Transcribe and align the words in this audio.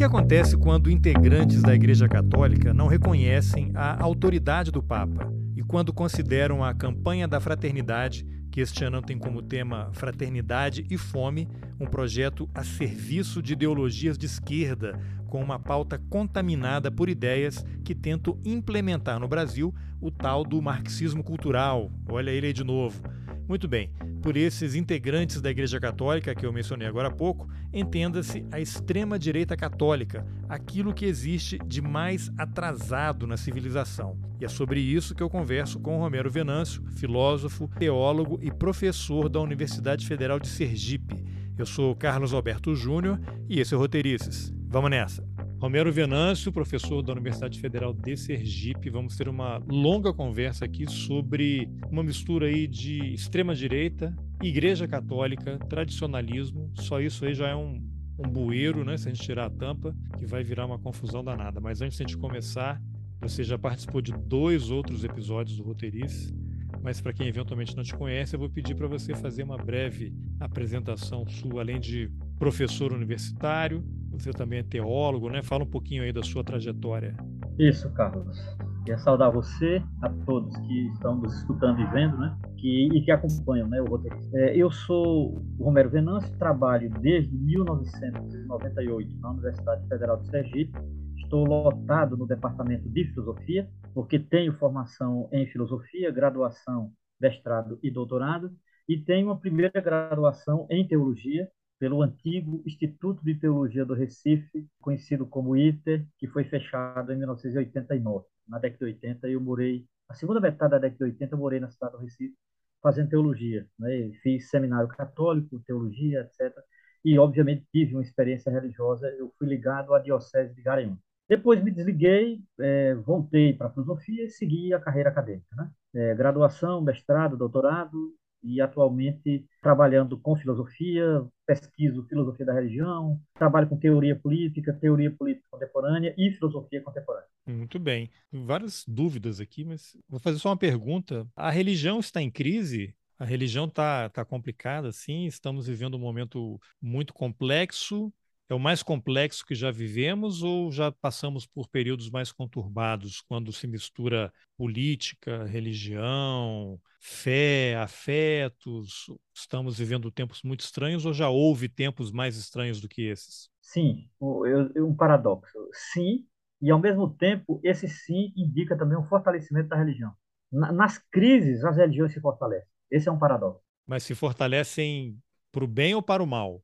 que 0.00 0.04
acontece 0.04 0.56
quando 0.56 0.90
integrantes 0.90 1.60
da 1.60 1.74
Igreja 1.74 2.08
Católica 2.08 2.72
não 2.72 2.86
reconhecem 2.86 3.70
a 3.74 4.02
autoridade 4.02 4.70
do 4.70 4.82
Papa 4.82 5.30
e 5.54 5.62
quando 5.62 5.92
consideram 5.92 6.64
a 6.64 6.72
campanha 6.72 7.28
da 7.28 7.38
fraternidade, 7.38 8.26
que 8.50 8.62
este 8.62 8.82
ano 8.82 9.02
tem 9.02 9.18
como 9.18 9.42
tema 9.42 9.90
Fraternidade 9.92 10.86
e 10.88 10.96
Fome, 10.96 11.46
um 11.78 11.84
projeto 11.84 12.48
a 12.54 12.64
serviço 12.64 13.42
de 13.42 13.52
ideologias 13.52 14.16
de 14.16 14.24
esquerda, 14.24 14.98
com 15.26 15.42
uma 15.42 15.58
pauta 15.58 16.00
contaminada 16.08 16.90
por 16.90 17.10
ideias 17.10 17.62
que 17.84 17.94
tentam 17.94 18.40
implementar 18.42 19.20
no 19.20 19.28
Brasil 19.28 19.74
o 20.00 20.10
tal 20.10 20.44
do 20.44 20.62
marxismo 20.62 21.22
cultural. 21.22 21.92
Olha 22.08 22.30
ele 22.30 22.46
aí 22.46 22.52
de 22.54 22.64
novo. 22.64 23.02
Muito 23.46 23.68
bem, 23.68 23.90
por 24.20 24.36
esses 24.36 24.74
integrantes 24.74 25.40
da 25.40 25.50
Igreja 25.50 25.80
Católica 25.80 26.34
que 26.34 26.44
eu 26.44 26.52
mencionei 26.52 26.86
agora 26.86 27.08
há 27.08 27.10
pouco, 27.10 27.48
entenda-se 27.72 28.44
a 28.52 28.60
extrema-direita 28.60 29.56
católica, 29.56 30.26
aquilo 30.48 30.94
que 30.94 31.04
existe 31.04 31.58
de 31.66 31.80
mais 31.80 32.30
atrasado 32.36 33.26
na 33.26 33.36
civilização. 33.36 34.18
E 34.40 34.44
é 34.44 34.48
sobre 34.48 34.80
isso 34.80 35.14
que 35.14 35.22
eu 35.22 35.30
converso 35.30 35.80
com 35.80 35.98
Romero 35.98 36.30
Venâncio, 36.30 36.82
filósofo, 36.96 37.68
teólogo 37.78 38.38
e 38.42 38.50
professor 38.50 39.28
da 39.28 39.40
Universidade 39.40 40.06
Federal 40.06 40.38
de 40.38 40.48
Sergipe. 40.48 41.24
Eu 41.58 41.66
sou 41.66 41.94
Carlos 41.94 42.32
Alberto 42.32 42.74
Júnior 42.74 43.20
e 43.48 43.60
esse 43.60 43.74
é 43.74 43.76
o 43.76 43.80
Roteirices. 43.80 44.52
Vamos 44.66 44.90
nessa! 44.90 45.29
Romero 45.60 45.92
Venâncio, 45.92 46.50
professor 46.50 47.02
da 47.02 47.12
Universidade 47.12 47.60
Federal 47.60 47.92
de 47.92 48.16
Sergipe. 48.16 48.88
Vamos 48.88 49.14
ter 49.14 49.28
uma 49.28 49.58
longa 49.68 50.10
conversa 50.10 50.64
aqui 50.64 50.90
sobre 50.90 51.68
uma 51.90 52.02
mistura 52.02 52.46
aí 52.46 52.66
de 52.66 53.12
extrema 53.12 53.54
direita, 53.54 54.16
igreja 54.42 54.88
católica, 54.88 55.58
tradicionalismo. 55.68 56.72
Só 56.76 56.98
isso 56.98 57.26
aí 57.26 57.34
já 57.34 57.48
é 57.48 57.54
um, 57.54 57.78
um 58.18 58.26
bueiro, 58.26 58.86
né? 58.86 58.96
Se 58.96 59.10
a 59.10 59.12
gente 59.12 59.22
tirar 59.22 59.44
a 59.44 59.50
tampa, 59.50 59.94
que 60.18 60.24
vai 60.24 60.42
virar 60.42 60.64
uma 60.64 60.78
confusão 60.78 61.22
danada. 61.22 61.60
Mas 61.60 61.82
antes 61.82 61.98
de 61.98 62.04
a 62.04 62.06
gente 62.06 62.16
começar, 62.16 62.80
você 63.20 63.44
já 63.44 63.58
participou 63.58 64.00
de 64.00 64.12
dois 64.12 64.70
outros 64.70 65.04
episódios 65.04 65.58
do 65.58 65.62
Roteirice. 65.62 66.34
Mas 66.82 67.02
para 67.02 67.12
quem 67.12 67.26
eventualmente 67.28 67.76
não 67.76 67.82
te 67.82 67.94
conhece, 67.94 68.34
eu 68.34 68.40
vou 68.40 68.48
pedir 68.48 68.74
para 68.74 68.88
você 68.88 69.14
fazer 69.14 69.42
uma 69.42 69.58
breve 69.58 70.14
apresentação 70.40 71.28
sua, 71.28 71.60
além 71.60 71.78
de 71.78 72.10
professor 72.40 72.90
universitário, 72.90 73.84
você 74.10 74.30
também 74.30 74.60
é 74.60 74.62
teólogo, 74.62 75.28
né? 75.28 75.42
Fala 75.42 75.62
um 75.62 75.70
pouquinho 75.70 76.02
aí 76.02 76.10
da 76.10 76.22
sua 76.22 76.42
trajetória. 76.42 77.14
Isso, 77.58 77.92
Carlos. 77.92 78.38
Queria 78.78 78.96
saudar 78.96 79.30
você, 79.30 79.82
a 80.00 80.08
todos 80.24 80.56
que 80.56 80.88
estão 80.88 81.16
nos 81.16 81.36
escutando 81.36 81.78
e 81.82 81.86
vendo, 81.88 82.16
né? 82.16 82.34
Que, 82.56 82.88
e 82.94 83.04
que 83.04 83.10
acompanham 83.10 83.68
né, 83.68 83.82
o 83.82 83.84
roteiro. 83.84 84.16
É, 84.32 84.56
eu 84.56 84.70
sou 84.70 85.44
Romero 85.60 85.90
Venâncio, 85.90 86.34
trabalho 86.38 86.88
desde 87.02 87.36
1998 87.36 89.20
na 89.20 89.32
Universidade 89.32 89.86
Federal 89.86 90.16
de 90.16 90.30
Sergipe. 90.30 90.72
Estou 91.18 91.44
lotado 91.44 92.16
no 92.16 92.26
departamento 92.26 92.88
de 92.88 93.04
filosofia, 93.04 93.68
porque 93.92 94.18
tenho 94.18 94.54
formação 94.54 95.28
em 95.30 95.46
filosofia, 95.46 96.10
graduação, 96.10 96.90
mestrado 97.20 97.78
e 97.82 97.90
doutorado, 97.90 98.50
e 98.88 98.96
tenho 98.98 99.26
uma 99.26 99.38
primeira 99.38 99.78
graduação 99.78 100.66
em 100.70 100.88
teologia 100.88 101.46
pelo 101.80 102.02
antigo 102.02 102.62
Instituto 102.66 103.24
de 103.24 103.34
Teologia 103.34 103.86
do 103.86 103.94
Recife, 103.94 104.68
conhecido 104.78 105.26
como 105.26 105.56
ITER, 105.56 106.06
que 106.18 106.28
foi 106.28 106.44
fechado 106.44 107.10
em 107.10 107.16
1989. 107.16 108.26
Na 108.46 108.58
década 108.58 108.84
de 108.84 108.92
80, 108.92 109.28
eu 109.28 109.40
morei, 109.40 109.86
a 110.06 110.12
segunda 110.12 110.40
metade 110.40 110.72
da 110.72 110.78
década 110.78 110.98
de 110.98 111.12
80, 111.12 111.34
eu 111.34 111.38
morei 111.38 111.58
na 111.58 111.70
cidade 111.70 111.94
do 111.94 111.98
Recife, 111.98 112.34
fazendo 112.82 113.08
teologia. 113.08 113.66
Né? 113.78 114.12
Fiz 114.22 114.50
seminário 114.50 114.88
católico, 114.88 115.58
teologia, 115.66 116.20
etc. 116.20 116.54
E, 117.02 117.18
obviamente, 117.18 117.66
tive 117.72 117.94
uma 117.94 118.02
experiência 118.02 118.52
religiosa. 118.52 119.08
Eu 119.18 119.32
fui 119.38 119.48
ligado 119.48 119.94
à 119.94 119.98
Diocese 119.98 120.54
de 120.54 120.60
Garanhuns. 120.60 120.98
Depois 121.26 121.62
me 121.62 121.70
desliguei, 121.70 122.42
é, 122.60 122.94
voltei 122.94 123.54
para 123.54 123.68
a 123.68 123.70
filosofia 123.70 124.24
e 124.24 124.28
segui 124.28 124.74
a 124.74 124.80
carreira 124.80 125.08
acadêmica. 125.08 125.56
Né? 125.56 125.70
É, 125.94 126.14
graduação, 126.14 126.82
mestrado, 126.82 127.38
doutorado, 127.38 128.12
e 128.42 128.60
atualmente 128.60 129.44
trabalhando 129.62 130.18
com 130.18 130.36
filosofia, 130.36 131.24
pesquiso 131.46 132.06
filosofia 132.08 132.46
da 132.46 132.54
religião, 132.54 133.20
trabalho 133.34 133.68
com 133.68 133.76
teoria 133.76 134.16
política, 134.16 134.72
teoria 134.72 135.10
política 135.10 135.46
contemporânea 135.50 136.14
e 136.16 136.32
filosofia 136.32 136.82
contemporânea. 136.82 137.28
Muito 137.46 137.78
bem. 137.78 138.10
Várias 138.32 138.84
dúvidas 138.86 139.40
aqui, 139.40 139.64
mas 139.64 139.96
vou 140.08 140.20
fazer 140.20 140.38
só 140.38 140.50
uma 140.50 140.56
pergunta. 140.56 141.26
A 141.34 141.50
religião 141.50 142.00
está 142.00 142.22
em 142.22 142.30
crise? 142.30 142.94
A 143.18 143.24
religião 143.24 143.66
está 143.66 144.08
tá 144.08 144.24
complicada, 144.24 144.92
sim. 144.92 145.26
Estamos 145.26 145.66
vivendo 145.66 145.94
um 145.94 146.00
momento 146.00 146.58
muito 146.80 147.12
complexo 147.12 148.12
é 148.50 148.54
o 148.54 148.58
mais 148.58 148.82
complexo 148.82 149.46
que 149.46 149.54
já 149.54 149.70
vivemos 149.70 150.42
ou 150.42 150.72
já 150.72 150.90
passamos 150.90 151.46
por 151.46 151.68
períodos 151.68 152.10
mais 152.10 152.32
conturbados, 152.32 153.20
quando 153.20 153.52
se 153.52 153.68
mistura 153.68 154.32
política, 154.56 155.44
religião, 155.44 156.76
fé, 156.98 157.76
afetos? 157.76 159.06
Estamos 159.32 159.78
vivendo 159.78 160.10
tempos 160.10 160.42
muito 160.42 160.60
estranhos 160.60 161.06
ou 161.06 161.12
já 161.12 161.28
houve 161.28 161.68
tempos 161.68 162.10
mais 162.10 162.36
estranhos 162.36 162.80
do 162.80 162.88
que 162.88 163.02
esses? 163.02 163.48
Sim, 163.60 164.08
um 164.20 164.96
paradoxo. 164.96 165.56
Sim, 165.72 166.26
e 166.60 166.72
ao 166.72 166.80
mesmo 166.80 167.08
tempo, 167.08 167.60
esse 167.62 167.88
sim 167.88 168.32
indica 168.36 168.76
também 168.76 168.98
um 168.98 169.04
fortalecimento 169.04 169.68
da 169.68 169.76
religião. 169.76 170.12
Nas 170.50 170.98
crises, 170.98 171.64
as 171.64 171.76
religiões 171.76 172.12
se 172.12 172.20
fortalecem. 172.20 172.68
Esse 172.90 173.08
é 173.08 173.12
um 173.12 173.18
paradoxo. 173.18 173.62
Mas 173.86 174.02
se 174.02 174.16
fortalecem 174.16 175.16
para 175.52 175.64
o 175.64 175.68
bem 175.68 175.94
ou 175.94 176.02
para 176.02 176.20
o 176.20 176.26
mal? 176.26 176.60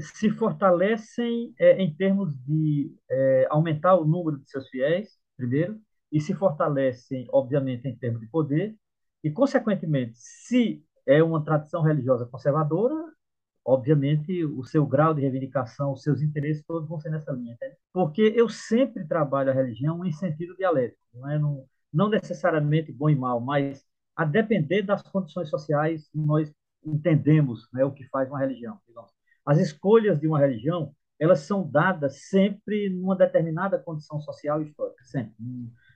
Se 0.00 0.30
fortalecem 0.30 1.54
é, 1.58 1.82
em 1.82 1.94
termos 1.94 2.34
de 2.44 2.94
é, 3.10 3.46
aumentar 3.50 3.96
o 3.96 4.04
número 4.04 4.38
de 4.38 4.48
seus 4.50 4.68
fiéis, 4.68 5.18
primeiro, 5.36 5.78
e 6.10 6.20
se 6.20 6.34
fortalecem, 6.34 7.26
obviamente, 7.30 7.86
em 7.86 7.96
termos 7.96 8.20
de 8.20 8.26
poder, 8.28 8.76
e, 9.22 9.30
consequentemente, 9.30 10.12
se 10.16 10.84
é 11.06 11.22
uma 11.22 11.44
tradição 11.44 11.82
religiosa 11.82 12.26
conservadora, 12.26 12.94
obviamente, 13.64 14.44
o 14.44 14.64
seu 14.64 14.86
grau 14.86 15.12
de 15.14 15.20
reivindicação, 15.20 15.92
os 15.92 16.02
seus 16.02 16.22
interesses 16.22 16.64
todos 16.64 16.88
vão 16.88 16.98
ser 16.98 17.10
nessa 17.10 17.32
linha. 17.32 17.54
Entende? 17.54 17.76
Porque 17.92 18.32
eu 18.34 18.48
sempre 18.48 19.06
trabalho 19.06 19.50
a 19.50 19.54
religião 19.54 20.04
em 20.04 20.12
sentido 20.12 20.56
dialético, 20.56 21.00
não, 21.14 21.30
é? 21.30 21.38
não, 21.38 21.66
não 21.92 22.08
necessariamente 22.08 22.92
bom 22.92 23.10
e 23.10 23.16
mal, 23.16 23.40
mas 23.40 23.84
a 24.16 24.24
depender 24.24 24.82
das 24.82 25.02
condições 25.02 25.48
sociais, 25.48 26.08
nós 26.14 26.52
entendemos 26.84 27.68
né, 27.72 27.84
o 27.84 27.92
que 27.92 28.04
faz 28.08 28.28
uma 28.28 28.38
religião. 28.38 28.78
Digamos. 28.86 29.19
As 29.44 29.58
escolhas 29.58 30.20
de 30.20 30.26
uma 30.26 30.38
religião, 30.38 30.94
elas 31.18 31.40
são 31.40 31.68
dadas 31.68 32.28
sempre 32.28 32.90
numa 32.90 33.16
determinada 33.16 33.78
condição 33.78 34.20
social 34.20 34.62
e 34.62 34.66
histórica, 34.66 35.04
sempre. 35.04 35.34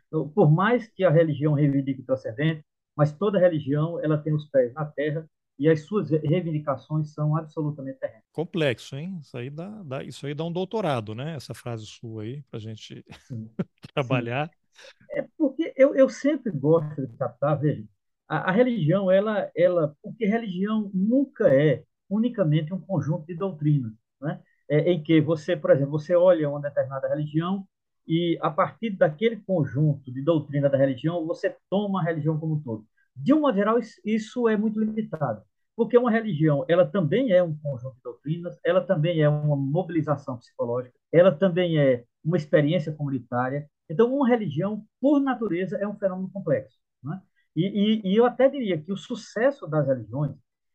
Então, 0.07 0.29
por 0.29 0.51
mais 0.51 0.89
que 0.89 1.05
a 1.05 1.11
religião 1.11 1.55
reivindique 1.55 2.03
o 2.03 2.05
transcendente, 2.05 2.65
mas 2.97 3.13
toda 3.13 3.39
religião 3.39 4.03
ela 4.03 4.19
tem 4.19 4.33
os 4.33 4.47
pés 4.49 4.73
na 4.75 4.85
terra 4.85 5.29
e 5.59 5.69
as 5.69 5.83
suas 5.83 6.11
reivindicações 6.11 7.13
são 7.13 7.37
absolutamente 7.37 7.99
terrenas. 7.99 8.25
Complexo, 8.33 8.97
hein? 8.97 9.19
Isso 9.21 9.37
aí 9.37 9.51
dá, 9.51 9.83
dá, 9.85 10.03
isso 10.03 10.27
aí 10.27 10.35
dá 10.35 10.45
um 10.45 10.53
doutorado, 10.53 11.15
né? 11.15 11.35
Essa 11.37 11.55
frase 11.55 11.87
sua 11.87 12.23
aí, 12.23 12.43
para 12.51 12.59
a 12.59 12.61
gente 12.61 13.05
Sim. 13.21 13.49
trabalhar. 13.95 14.49
Sim. 14.49 15.19
É 15.19 15.27
porque 15.39 15.73
eu, 15.77 15.95
eu 15.95 16.09
sempre 16.09 16.51
gosto 16.51 17.07
de 17.07 17.17
captar, 17.17 17.59
veja, 17.59 17.85
a, 18.29 18.51
a, 18.51 18.53
religião, 18.53 19.11
ela, 19.11 19.51
ela, 19.57 19.97
porque 20.03 20.27
religião 20.27 20.91
nunca 20.93 21.49
é 21.49 21.85
unicamente 22.15 22.73
um 22.73 22.81
conjunto 22.81 23.27
de 23.27 23.35
doutrinas, 23.35 23.93
né? 24.21 24.41
É, 24.69 24.93
em 24.93 25.03
que 25.03 25.21
você, 25.21 25.57
por 25.57 25.71
exemplo, 25.71 25.93
você 25.93 26.17
olha 26.17 26.49
uma 26.49 26.61
determinada 26.61 27.09
religião 27.09 27.67
e 28.09 28.39
a 28.43 28.51
partir 28.51 28.91
daquele 28.91 29.37
conjunto 29.37 30.13
de 30.13 30.23
doutrina 30.23 30.69
da 30.71 30.79
religião 30.79 31.27
você 31.27 31.55
toma 31.71 32.01
a 32.01 32.05
religião 32.05 32.39
como 32.39 32.55
um 32.55 32.63
todo. 32.63 32.87
De 33.15 33.33
uma 33.33 33.53
geral 33.53 33.79
isso 34.05 34.49
é 34.49 34.57
muito 34.57 34.81
limitado, 34.81 35.43
porque 35.77 35.97
uma 35.99 36.11
religião 36.11 36.65
ela 36.69 36.87
também 36.87 37.33
é 37.33 37.43
um 37.43 37.57
conjunto 37.59 37.97
de 37.97 38.03
doutrinas, 38.03 38.59
ela 38.65 38.81
também 38.81 39.21
é 39.21 39.29
uma 39.29 39.57
mobilização 39.57 40.39
psicológica, 40.39 40.95
ela 41.13 41.33
também 41.33 41.79
é 41.79 42.05
uma 42.25 42.37
experiência 42.37 42.93
comunitária. 42.93 43.69
Então, 43.89 44.13
uma 44.15 44.27
religião, 44.27 44.85
por 45.01 45.21
natureza, 45.21 45.77
é 45.77 45.87
um 45.87 45.95
fenômeno 45.97 46.31
complexo. 46.31 46.79
Né? 47.03 47.21
E, 47.55 48.03
e, 48.07 48.13
e 48.13 48.17
eu 48.17 48.25
até 48.25 48.49
diria 48.49 48.81
que 48.81 48.91
o 48.91 48.97
sucesso 48.97 49.67
das 49.67 49.87
religiões 49.87 50.35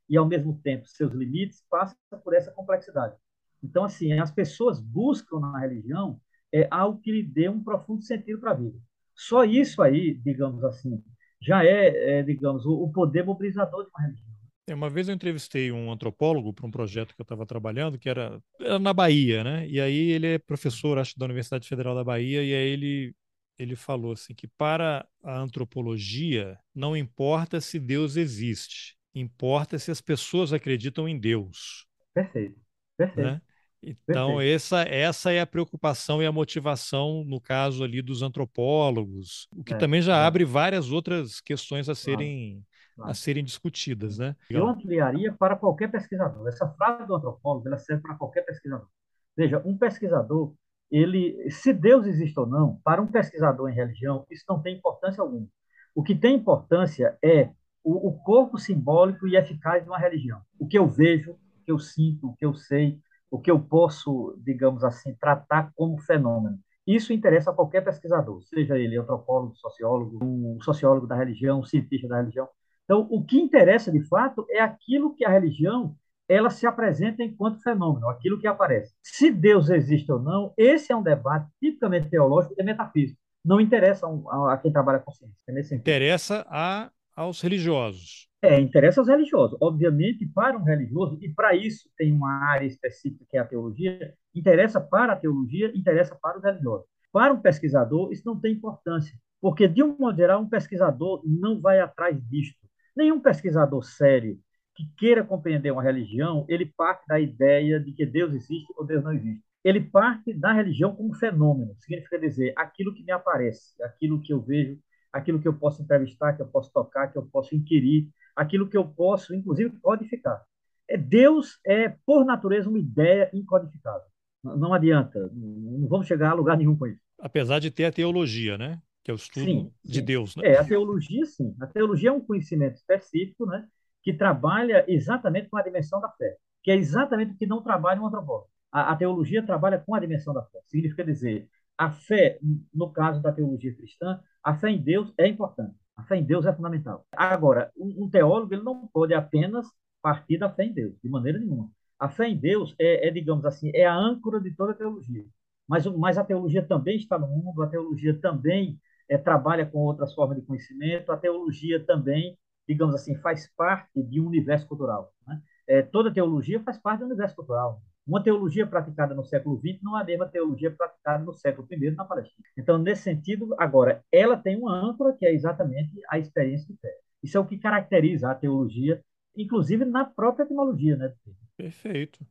e, 0.09 0.17
ao 0.17 0.27
mesmo 0.27 0.59
tempo, 0.63 0.87
seus 0.87 1.13
limites, 1.13 1.63
passa 1.69 1.95
por 2.23 2.33
essa 2.33 2.51
complexidade. 2.51 3.15
Então, 3.63 3.83
assim, 3.83 4.13
as 4.13 4.31
pessoas 4.31 4.81
buscam 4.81 5.39
na 5.39 5.59
religião 5.59 6.19
é, 6.51 6.67
algo 6.71 6.99
que 6.99 7.11
lhe 7.11 7.23
dê 7.23 7.47
um 7.49 7.63
profundo 7.63 8.01
sentido 8.01 8.39
para 8.39 8.51
a 8.51 8.55
vida. 8.55 8.77
Só 9.15 9.43
isso 9.43 9.81
aí, 9.81 10.13
digamos 10.13 10.63
assim, 10.63 11.03
já 11.41 11.63
é, 11.63 12.19
é 12.19 12.23
digamos, 12.23 12.65
o, 12.65 12.83
o, 12.83 12.91
poder 12.91 13.23
mobilizador 13.23 13.83
de 13.83 13.89
uma 13.89 14.01
religião. 14.01 14.29
É, 14.67 14.73
uma 14.73 14.89
vez 14.89 15.09
eu 15.09 15.15
entrevistei 15.15 15.71
um 15.71 15.91
antropólogo 15.91 16.53
para 16.53 16.65
um 16.65 16.71
projeto 16.71 17.13
que 17.13 17.21
eu 17.21 17.23
estava 17.23 17.45
trabalhando, 17.45 17.97
que 17.97 18.09
era, 18.09 18.41
era, 18.59 18.79
na 18.79 18.93
Bahia, 18.93 19.43
né? 19.43 19.67
E 19.67 19.79
aí 19.79 20.11
ele 20.11 20.27
é 20.27 20.39
professor, 20.39 20.97
acho, 20.97 21.17
da 21.17 21.25
Universidade 21.25 21.67
Federal 21.67 21.95
da 21.95 22.03
Bahia, 22.03 22.43
e 22.43 22.53
aí 22.53 22.69
ele, 22.69 23.15
ele 23.57 23.75
falou 23.75 24.13
assim 24.13 24.33
que 24.33 24.47
para 24.47 25.07
a 25.23 25.39
antropologia 25.39 26.57
não 26.73 26.95
importa 26.95 27.59
se 27.59 27.79
Deus 27.79 28.15
existe, 28.15 28.98
Importa 29.13 29.79
se 29.79 29.91
as 29.91 30.01
pessoas 30.01 30.53
acreditam 30.53 31.07
em 31.07 31.19
Deus. 31.19 31.87
Perfeito. 32.13 32.59
Perfeito. 32.97 33.27
Né? 33.27 33.41
Então, 33.81 34.41
essa, 34.41 34.81
essa 34.81 35.31
é 35.31 35.39
a 35.39 35.47
preocupação 35.47 36.21
e 36.21 36.25
a 36.25 36.31
motivação, 36.31 37.23
no 37.23 37.39
caso 37.39 37.83
ali 37.83 38.01
dos 38.01 38.21
antropólogos, 38.21 39.47
o 39.55 39.63
que 39.63 39.73
é, 39.73 39.77
também 39.77 40.01
já 40.01 40.17
é. 40.17 40.25
abre 40.25 40.43
várias 40.43 40.91
outras 40.91 41.39
questões 41.39 41.87
a 41.87 41.95
serem, 41.95 42.61
claro. 42.95 43.11
a 43.11 43.13
serem 43.13 43.43
discutidas. 43.43 44.17
Né? 44.17 44.35
Eu 44.49 44.67
ampliaria 44.67 45.31
para 45.31 45.55
qualquer 45.55 45.89
pesquisador. 45.89 46.45
Essa 46.47 46.67
frase 46.67 47.07
do 47.07 47.15
antropólogo 47.15 47.67
ela 47.67 47.77
serve 47.77 48.01
para 48.01 48.15
qualquer 48.15 48.41
pesquisador. 48.41 48.87
Veja, 49.35 49.61
um 49.65 49.77
pesquisador, 49.77 50.53
ele, 50.91 51.49
se 51.49 51.71
Deus 51.71 52.05
existe 52.05 52.37
ou 52.37 52.45
não, 52.45 52.81
para 52.83 53.01
um 53.01 53.07
pesquisador 53.07 53.69
em 53.69 53.75
religião, 53.75 54.25
isso 54.29 54.43
não 54.49 54.61
tem 54.61 54.75
importância 54.75 55.21
alguma. 55.21 55.47
O 55.95 56.03
que 56.03 56.13
tem 56.13 56.35
importância 56.35 57.17
é 57.23 57.49
o, 57.83 58.09
o 58.09 58.13
corpo 58.23 58.57
simbólico 58.57 59.27
e 59.27 59.35
eficaz 59.35 59.83
de 59.83 59.89
uma 59.89 59.99
religião. 59.99 60.41
O 60.57 60.67
que 60.67 60.77
eu 60.77 60.87
vejo, 60.87 61.31
o 61.31 61.65
que 61.65 61.71
eu 61.71 61.79
sinto, 61.79 62.27
o 62.27 62.35
que 62.35 62.45
eu 62.45 62.53
sei, 62.53 62.99
o 63.31 63.39
que 63.39 63.51
eu 63.51 63.59
posso, 63.59 64.35
digamos 64.43 64.83
assim, 64.83 65.15
tratar 65.15 65.71
como 65.75 65.99
fenômeno. 66.01 66.59
Isso 66.85 67.13
interessa 67.13 67.51
a 67.51 67.53
qualquer 67.53 67.81
pesquisador, 67.81 68.41
seja 68.43 68.77
ele 68.77 68.97
antropólogo, 68.97 69.55
sociólogo, 69.55 70.19
um 70.23 70.59
sociólogo 70.61 71.05
da 71.05 71.15
religião, 71.15 71.59
um 71.59 71.63
cientista 71.63 72.07
da 72.07 72.17
religião. 72.17 72.47
Então, 72.83 73.07
o 73.11 73.23
que 73.23 73.39
interessa 73.39 73.91
de 73.91 74.01
fato 74.07 74.45
é 74.49 74.59
aquilo 74.59 75.13
que 75.13 75.23
a 75.23 75.29
religião 75.29 75.95
ela 76.27 76.49
se 76.49 76.65
apresenta 76.65 77.23
enquanto 77.23 77.61
fenômeno, 77.61 78.07
aquilo 78.07 78.39
que 78.39 78.47
aparece. 78.47 78.93
Se 79.03 79.31
Deus 79.31 79.69
existe 79.69 80.11
ou 80.11 80.19
não, 80.19 80.53
esse 80.57 80.91
é 80.91 80.95
um 80.95 81.01
debate 81.01 81.47
tipicamente 81.59 82.09
teológico 82.09 82.55
e 82.57 82.63
metafísico. 82.63 83.19
Não 83.43 83.59
interessa 83.59 84.07
a, 84.07 84.57
quem 84.57 84.71
trabalha 84.71 84.99
com 84.99 85.11
ciência. 85.11 85.43
É 85.47 85.75
interessa 85.75 86.45
a, 86.49 86.91
aos 87.19 87.41
religiosos. 87.41 88.29
É, 88.41 88.57
interessa 88.57 89.01
aos 89.01 89.09
religiosos. 89.09 89.57
Obviamente, 89.61 90.25
para 90.25 90.57
um 90.57 90.63
religioso, 90.63 91.19
e 91.21 91.27
para 91.27 91.53
isso 91.53 91.89
tem 91.97 92.13
uma 92.13 92.31
área 92.45 92.65
específica 92.65 93.25
que 93.29 93.35
é 93.35 93.41
a 93.41 93.45
teologia, 93.45 94.13
interessa 94.33 94.79
para 94.79 95.11
a 95.11 95.15
teologia, 95.17 95.69
interessa 95.75 96.15
para 96.15 96.37
os 96.37 96.43
religiosos. 96.43 96.87
Para 97.11 97.33
um 97.33 97.41
pesquisador, 97.41 98.13
isso 98.13 98.23
não 98.25 98.39
tem 98.39 98.53
importância, 98.53 99.13
porque, 99.41 99.67
de 99.67 99.83
um 99.83 99.97
modo 99.97 100.15
geral, 100.15 100.41
um 100.41 100.47
pesquisador 100.47 101.21
não 101.25 101.59
vai 101.59 101.81
atrás 101.81 102.17
disto. 102.29 102.65
Nenhum 102.95 103.19
pesquisador 103.19 103.83
sério 103.83 104.39
que 104.73 104.85
queira 104.97 105.21
compreender 105.21 105.71
uma 105.71 105.83
religião, 105.83 106.45
ele 106.47 106.65
parte 106.65 107.05
da 107.05 107.19
ideia 107.19 107.81
de 107.81 107.91
que 107.91 108.05
Deus 108.05 108.33
existe 108.33 108.73
ou 108.77 108.85
Deus 108.85 109.03
não 109.03 109.11
existe. 109.11 109.43
Ele 109.61 109.81
parte 109.81 110.33
da 110.33 110.53
religião 110.53 110.95
como 110.95 111.13
fenômeno, 111.13 111.75
significa 111.79 112.17
dizer 112.17 112.53
aquilo 112.55 112.93
que 112.93 113.03
me 113.03 113.11
aparece, 113.11 113.73
aquilo 113.83 114.21
que 114.21 114.31
eu 114.31 114.39
vejo, 114.39 114.79
aquilo 115.11 115.39
que 115.39 115.47
eu 115.47 115.53
posso 115.53 115.81
entrevistar, 115.81 116.33
que 116.33 116.41
eu 116.41 116.47
posso 116.47 116.71
tocar, 116.71 117.07
que 117.07 117.17
eu 117.17 117.25
posso 117.25 117.55
inquirir, 117.55 118.09
aquilo 118.35 118.69
que 118.69 118.77
eu 118.77 118.85
posso, 118.87 119.35
inclusive, 119.35 119.71
codificar. 119.81 120.43
É, 120.87 120.97
Deus 120.97 121.59
é, 121.65 121.89
por 122.05 122.25
natureza, 122.25 122.69
uma 122.69 122.79
ideia 122.79 123.29
incodificável. 123.33 124.07
Não, 124.43 124.57
não 124.57 124.73
adianta, 124.73 125.29
não 125.33 125.87
vamos 125.87 126.07
chegar 126.07 126.31
a 126.31 126.33
lugar 126.33 126.57
nenhum 126.57 126.75
com 126.75 126.87
isso. 126.87 127.01
Apesar 127.19 127.59
de 127.59 127.69
ter 127.69 127.85
a 127.85 127.91
teologia, 127.91 128.57
né? 128.57 128.81
Que 129.03 129.11
é 129.11 129.13
o 129.13 129.15
estudo 129.15 129.45
sim, 129.45 129.71
de 129.83 129.99
sim. 129.99 130.05
Deus, 130.05 130.35
né? 130.35 130.47
É, 130.47 130.57
a 130.57 130.65
teologia, 130.65 131.25
sim. 131.25 131.55
A 131.59 131.67
teologia 131.67 132.09
é 132.09 132.13
um 132.13 132.21
conhecimento 132.21 132.75
específico, 132.75 133.45
né? 133.45 133.67
Que 134.01 134.13
trabalha 134.13 134.85
exatamente 134.87 135.49
com 135.49 135.57
a 135.57 135.61
dimensão 135.61 135.99
da 135.99 136.09
fé, 136.09 136.37
que 136.63 136.71
é 136.71 136.75
exatamente 136.75 137.33
o 137.33 137.37
que 137.37 137.45
não 137.45 137.61
trabalha 137.61 138.01
um 138.01 138.07
antropólogo. 138.07 138.49
A, 138.71 138.91
a 138.91 138.95
teologia 138.95 139.45
trabalha 139.45 139.79
com 139.79 139.93
a 139.93 139.99
dimensão 139.99 140.33
da 140.33 140.43
fé. 140.43 140.59
Significa 140.67 141.03
dizer, 141.03 141.49
a 141.77 141.91
fé, 141.91 142.39
no 142.73 142.91
caso 142.91 143.21
da 143.21 143.31
teologia 143.31 143.73
cristã, 143.73 144.19
a 144.43 144.55
fé 144.55 144.69
em 144.69 144.81
Deus 144.81 145.13
é 145.17 145.27
importante. 145.27 145.75
A 145.95 146.03
fé 146.03 146.15
em 146.17 146.23
Deus 146.23 146.45
é 146.45 146.53
fundamental. 146.53 147.05
Agora, 147.11 147.71
um, 147.77 148.09
teólogo 148.09 148.53
ele 148.53 148.63
não 148.63 148.87
pode 148.87 149.13
apenas 149.13 149.67
partir 150.01 150.37
da 150.37 150.49
fé 150.49 150.63
em 150.65 150.73
Deus, 150.73 150.95
de 151.03 151.09
maneira 151.09 151.37
nenhuma. 151.37 151.69
A 151.99 152.07
fé 152.07 152.29
em 152.29 152.37
Deus 152.37 152.73
é, 152.79 153.07
é 153.07 153.11
digamos 153.11 153.45
assim, 153.45 153.69
é 153.73 153.85
a 153.85 153.93
âncora 153.93 154.39
de 154.39 154.51
toda 154.55 154.71
a 154.71 154.75
teologia. 154.75 155.25
Mas, 155.67 155.85
mas 155.85 156.17
a 156.17 156.23
teologia 156.23 156.65
também 156.65 156.97
está 156.97 157.19
no 157.19 157.27
mundo, 157.27 157.61
a 157.61 157.67
teologia 157.67 158.17
também 158.19 158.79
é, 159.09 159.17
trabalha 159.17 159.65
com 159.65 159.79
outras 159.79 160.13
formas 160.13 160.37
de 160.37 160.45
conhecimento, 160.45 161.11
a 161.11 161.17
teologia 161.17 161.83
também, 161.85 162.37
digamos 162.67 162.95
assim, 162.95 163.15
faz 163.17 163.51
parte 163.55 164.01
de 164.01 164.21
um 164.21 164.27
universo 164.27 164.67
cultural. 164.67 165.11
Né? 165.27 165.41
É, 165.67 165.81
toda 165.81 166.13
teologia 166.13 166.61
faz 166.63 166.77
parte 166.77 167.01
do 167.01 167.07
universo 167.07 167.35
cultural. 167.35 167.81
Uma 168.09 168.23
teologia 168.23 168.65
praticada 168.65 169.13
no 169.13 169.23
século 169.23 169.59
XX 169.59 169.83
não 169.83 169.95
é 169.95 170.01
a 170.01 170.03
mesma 170.03 170.27
teologia 170.27 170.71
praticada 170.71 171.23
no 171.23 171.31
século 171.31 171.67
I 171.71 171.91
na 171.91 172.03
Palestina. 172.03 172.43
Então, 172.57 172.79
nesse 172.79 173.03
sentido, 173.03 173.55
agora, 173.59 174.03
ela 174.11 174.35
tem 174.35 174.57
uma 174.57 174.75
âncora 174.75 175.15
que 175.15 175.27
é 175.27 175.31
exatamente 175.31 175.91
a 176.09 176.17
experiência 176.17 176.65
de 176.67 176.75
fé. 176.81 176.91
Isso 177.21 177.37
é 177.37 177.39
o 177.39 177.45
que 177.45 177.59
caracteriza 177.59 178.31
a 178.31 178.35
teologia, 178.35 178.99
inclusive 179.37 179.85
na 179.85 180.05
própria 180.05 180.43
etimologia. 180.43 180.97
Né? 180.97 181.13
Perfeito. 181.55 182.25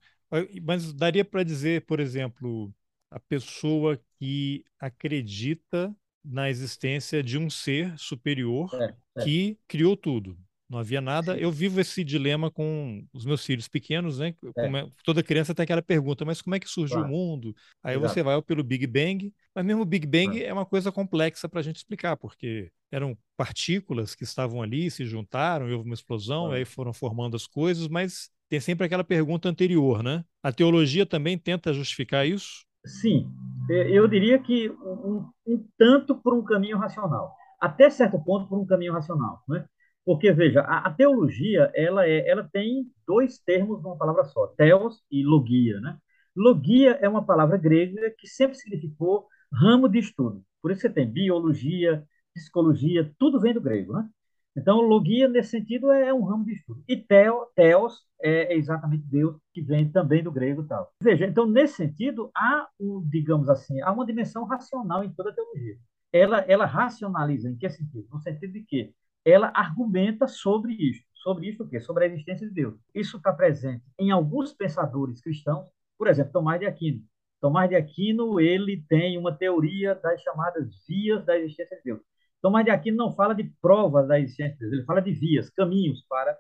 Mas 0.63 0.93
daria 0.93 1.25
para 1.25 1.45
dizer, 1.45 1.87
por 1.87 2.01
exemplo, 2.01 2.75
a 3.09 3.21
pessoa 3.21 4.01
que 4.19 4.65
acredita 4.81 5.95
na 6.25 6.51
existência 6.51 7.23
de 7.23 7.39
um 7.39 7.49
ser 7.49 7.97
superior 7.97 8.69
é, 8.75 8.95
é. 9.17 9.25
que 9.25 9.59
criou 9.69 9.97
tudo. 9.97 10.37
Não 10.69 10.79
havia 10.79 11.01
nada. 11.01 11.39
Eu 11.39 11.51
vivo 11.51 11.81
esse 11.81 12.05
dilema 12.05 12.51
com 12.51 13.03
os 13.13 13.25
meus 13.25 13.45
filhos 13.45 13.69
pequenos, 13.69 14.19
né? 14.19 14.35
É. 14.57 14.87
toda 15.03 15.23
criança 15.23 15.55
tem 15.55 15.65
aquela 15.65 15.81
pergunta, 15.81 16.25
mas 16.25 16.43
como 16.43 16.55
é 16.55 16.61
que 16.61 16.69
surgiu 16.69 16.99
claro. 16.99 17.13
o 17.13 17.17
mundo? 17.17 17.55
Aí 17.83 17.97
Exato. 17.97 18.13
você 18.13 18.23
vai 18.23 18.43
pelo 18.43 18.63
Big 18.63 18.87
Bang, 18.87 19.33
mas 19.55 19.65
mesmo 19.65 19.83
o 19.83 19.87
Big 19.87 20.07
Bang 20.07 20.43
é 20.43 20.53
uma 20.53 20.67
coisa 20.67 20.93
complexa 20.93 21.49
para 21.49 21.61
a 21.61 21.63
gente 21.63 21.77
explicar, 21.77 22.17
porque 22.19 22.71
eram 22.93 23.17
partículas 23.37 24.15
que 24.15 24.25
estavam 24.25 24.61
ali, 24.61 24.91
se 24.91 25.07
juntaram, 25.07 25.71
houve 25.71 25.89
uma 25.89 25.95
explosão, 25.95 26.51
aí 26.51 26.67
foram 26.67 26.93
formando 26.93 27.35
as 27.35 27.47
coisas, 27.47 27.89
mas 27.89 28.31
tem 28.49 28.61
sempre 28.61 28.85
aquela 28.87 29.05
pergunta 29.05 29.49
anterior, 29.49 30.03
né? 30.03 30.23
A 30.43 30.53
teologia 30.53 31.07
também 31.07 31.39
tenta 31.39 31.73
justificar 31.73 32.27
isso? 32.27 32.67
Sim, 32.85 33.31
eu 33.69 34.07
diria 34.07 34.39
que 34.39 34.71
um, 34.71 35.27
um 35.47 35.67
tanto 35.77 36.15
por 36.15 36.35
um 36.35 36.43
caminho 36.43 36.79
racional, 36.79 37.35
até 37.61 37.91
certo 37.91 38.19
ponto 38.23 38.49
por 38.49 38.59
um 38.59 38.67
caminho 38.67 38.93
racional, 38.93 39.43
né? 39.49 39.67
Porque, 40.09 40.33
veja, 40.33 40.63
a, 40.63 40.87
a, 40.87 40.91
teologia, 40.91 41.71
ela, 41.75 42.09
é, 42.09 42.27
ela 42.27 42.43
tem 42.43 42.91
dois 43.07 43.39
termos 43.41 43.83
numa 43.83 43.99
palavra 43.99 44.25
só, 44.25 44.47
teos 44.47 45.03
e 45.11 45.23
logia, 45.23 45.79
né? 45.83 45.99
Logia 46.35 46.93
é 46.93 47.07
uma 47.07 47.23
palavra 47.23 47.59
grega 47.59 48.11
que 48.17 48.27
sempre 48.27 48.57
significou 48.57 49.27
ramo 49.53 49.87
de 49.87 49.99
estudo. 49.99 50.43
Por 50.63 50.71
isso 50.71 50.81
você 50.81 50.89
tem 50.89 51.07
biologia, 51.07 52.03
psicologia, 52.35 53.13
tudo 53.19 53.39
vem 53.39 53.53
do 53.53 53.61
grego, 53.61 53.93
né? 53.93 54.09
Então, 54.57 54.81
logia, 54.81 55.29
nesse 55.29 55.51
sentido, 55.51 55.93
é, 55.93 56.09
é 56.09 56.15
um 56.15 56.25
ramo 56.25 56.47
de 56.47 56.55
estudo. 56.55 56.83
E 56.89 56.97
teo, 56.97 57.45
teos 57.55 58.07
é, 58.23 58.55
é 58.55 58.57
exatamente 58.57 59.05
Deus, 59.05 59.37
que 59.53 59.61
vem 59.61 59.93
também 59.93 60.23
do 60.23 60.33
grego 60.33 60.65
tal. 60.65 60.91
Veja, 61.03 61.27
então, 61.27 61.45
nesse 61.47 61.75
sentido, 61.75 62.31
há, 62.35 62.67
um, 62.81 63.07
digamos 63.07 63.51
assim, 63.51 63.79
há 63.83 63.93
uma 63.93 64.07
dimensão 64.07 64.47
racional 64.47 65.05
em 65.05 65.13
toda 65.13 65.29
a 65.29 65.35
teologia. 65.35 65.77
Ela, 66.11 66.39
ela 66.49 66.65
racionaliza, 66.65 67.51
em 67.51 67.59
que 67.59 67.69
sentido? 67.69 68.09
No 68.11 68.19
sentido 68.21 68.55
de 68.55 68.63
que 68.63 68.95
ela 69.25 69.53
argumenta 69.55 70.27
sobre 70.27 70.73
isso. 70.75 71.03
Sobre 71.15 71.49
isso 71.49 71.63
o 71.63 71.69
quê? 71.69 71.81
Sobre 71.81 72.05
a 72.05 72.07
existência 72.07 72.47
de 72.47 72.55
Deus. 72.55 72.75
Isso 72.95 73.17
está 73.17 73.33
presente 73.33 73.85
em 73.99 74.11
alguns 74.11 74.53
pensadores 74.53 75.21
cristãos, 75.21 75.69
por 75.99 76.07
exemplo, 76.09 76.33
Tomás 76.33 76.61
de 76.61 76.67
Aquino. 76.67 77.03
Tomás 77.41 77.69
de 77.69 77.77
Aquino, 77.77 78.41
ele 78.41 78.85
tem 78.89 79.19
uma 79.19 79.37
teoria 79.37 79.95
das 79.95 80.21
chamadas 80.23 80.69
vias 80.87 81.25
da 81.25 81.39
existência 81.39 81.77
de 81.77 81.83
Deus. 81.83 82.01
Tomás 82.41 82.65
de 82.65 82.71
Aquino 82.71 82.97
não 82.97 83.13
fala 83.13 83.35
de 83.35 83.45
provas 83.61 84.07
da 84.07 84.19
existência 84.19 84.55
de 84.55 84.61
Deus, 84.61 84.73
ele 84.73 84.85
fala 84.85 85.01
de 85.01 85.13
vias, 85.13 85.51
caminhos 85.51 86.05
para 86.09 86.37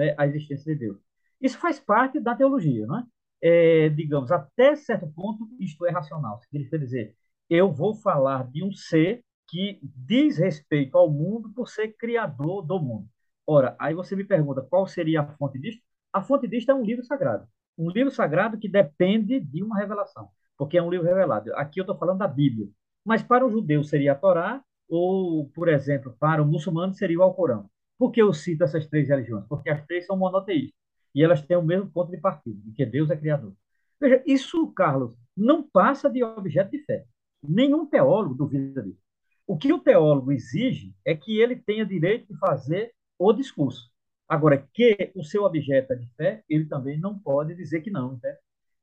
é, 0.00 0.14
a 0.18 0.26
existência 0.26 0.72
de 0.72 0.80
Deus. 0.80 0.98
Isso 1.40 1.58
faz 1.58 1.78
parte 1.78 2.20
da 2.20 2.34
teologia, 2.34 2.86
não 2.86 2.98
é? 2.98 3.04
é? 3.42 3.88
digamos, 3.90 4.30
até 4.30 4.74
certo 4.76 5.06
ponto, 5.12 5.48
isto 5.60 5.84
é 5.86 5.90
racional. 5.90 6.40
Significa 6.40 6.78
dizer, 6.78 7.14
eu 7.50 7.70
vou 7.70 7.94
falar 7.94 8.48
de 8.50 8.64
um 8.64 8.72
ser 8.72 9.22
que 9.48 9.78
diz 9.82 10.38
respeito 10.38 10.96
ao 10.96 11.10
mundo 11.10 11.50
por 11.54 11.68
ser 11.68 11.88
criador 11.96 12.62
do 12.62 12.80
mundo. 12.80 13.08
Ora, 13.46 13.76
aí 13.78 13.94
você 13.94 14.16
me 14.16 14.24
pergunta 14.24 14.62
qual 14.62 14.86
seria 14.86 15.20
a 15.22 15.26
fonte 15.26 15.58
disto? 15.58 15.82
A 16.12 16.22
fonte 16.22 16.46
disto 16.46 16.70
é 16.70 16.74
um 16.74 16.84
livro 16.84 17.04
sagrado. 17.04 17.46
Um 17.76 17.90
livro 17.90 18.10
sagrado 18.10 18.58
que 18.58 18.68
depende 18.68 19.40
de 19.40 19.62
uma 19.62 19.78
revelação, 19.78 20.28
porque 20.56 20.78
é 20.78 20.82
um 20.82 20.90
livro 20.90 21.06
revelado. 21.06 21.54
Aqui 21.56 21.80
eu 21.80 21.82
estou 21.82 21.96
falando 21.96 22.18
da 22.18 22.28
Bíblia. 22.28 22.68
Mas 23.04 23.22
para 23.22 23.46
o 23.46 23.50
judeu 23.50 23.82
seria 23.82 24.12
a 24.12 24.14
Torá, 24.14 24.62
ou, 24.88 25.48
por 25.50 25.68
exemplo, 25.68 26.14
para 26.18 26.42
o 26.42 26.46
muçulmano 26.46 26.94
seria 26.94 27.18
o 27.18 27.22
Alcorão. 27.22 27.68
Por 27.98 28.10
que 28.10 28.20
eu 28.20 28.32
cito 28.32 28.64
essas 28.64 28.86
três 28.86 29.08
religiões? 29.08 29.46
Porque 29.48 29.70
as 29.70 29.84
três 29.86 30.06
são 30.06 30.16
monoteístas. 30.16 30.78
E 31.14 31.22
elas 31.22 31.42
têm 31.42 31.56
o 31.56 31.62
mesmo 31.62 31.90
ponto 31.90 32.10
de 32.10 32.18
partida, 32.18 32.60
de 32.64 32.72
que 32.72 32.86
Deus 32.86 33.10
é 33.10 33.16
criador. 33.16 33.54
Veja, 34.00 34.22
isso, 34.26 34.66
Carlos, 34.72 35.16
não 35.36 35.62
passa 35.62 36.10
de 36.10 36.22
objeto 36.22 36.70
de 36.70 36.84
fé. 36.84 37.04
Nenhum 37.42 37.86
teólogo 37.86 38.34
duvida 38.34 38.82
disso. 38.82 39.01
O 39.46 39.56
que 39.56 39.72
o 39.72 39.78
teólogo 39.78 40.32
exige 40.32 40.94
é 41.04 41.14
que 41.14 41.40
ele 41.40 41.56
tenha 41.56 41.84
direito 41.84 42.32
de 42.32 42.38
fazer 42.38 42.94
o 43.18 43.32
discurso. 43.32 43.90
Agora, 44.28 44.66
que 44.72 45.12
o 45.14 45.22
seu 45.22 45.44
objeto 45.44 45.92
é 45.92 45.96
de 45.96 46.08
fé, 46.16 46.42
ele 46.48 46.66
também 46.66 46.98
não 46.98 47.18
pode 47.18 47.54
dizer 47.54 47.82
que 47.82 47.90
não. 47.90 48.18
Né? 48.22 48.36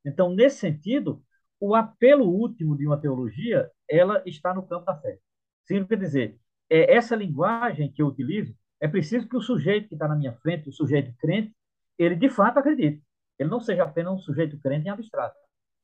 Então, 0.04 0.34
nesse 0.34 0.58
sentido, 0.58 1.22
o 1.58 1.74
apelo 1.74 2.24
último 2.26 2.76
de 2.76 2.86
uma 2.86 3.00
teologia, 3.00 3.70
ela 3.88 4.22
está 4.26 4.54
no 4.54 4.62
campo 4.66 4.86
da 4.86 4.96
fé. 4.96 5.18
Significa 5.64 5.96
dizer, 5.96 6.38
é, 6.68 6.94
essa 6.94 7.16
linguagem 7.16 7.90
que 7.92 8.00
eu 8.02 8.06
utilizo, 8.06 8.54
é 8.80 8.88
preciso 8.88 9.28
que 9.28 9.36
o 9.36 9.40
sujeito 9.42 9.88
que 9.88 9.94
está 9.94 10.08
na 10.08 10.16
minha 10.16 10.32
frente, 10.34 10.68
o 10.68 10.72
sujeito 10.72 11.12
crente, 11.18 11.54
ele 11.98 12.16
de 12.16 12.30
fato 12.30 12.58
acredite. 12.58 13.02
Ele 13.38 13.50
não 13.50 13.60
seja 13.60 13.84
apenas 13.84 14.12
um 14.14 14.18
sujeito 14.18 14.58
crente 14.60 14.86
em 14.86 14.90
abstrato. 14.90 15.36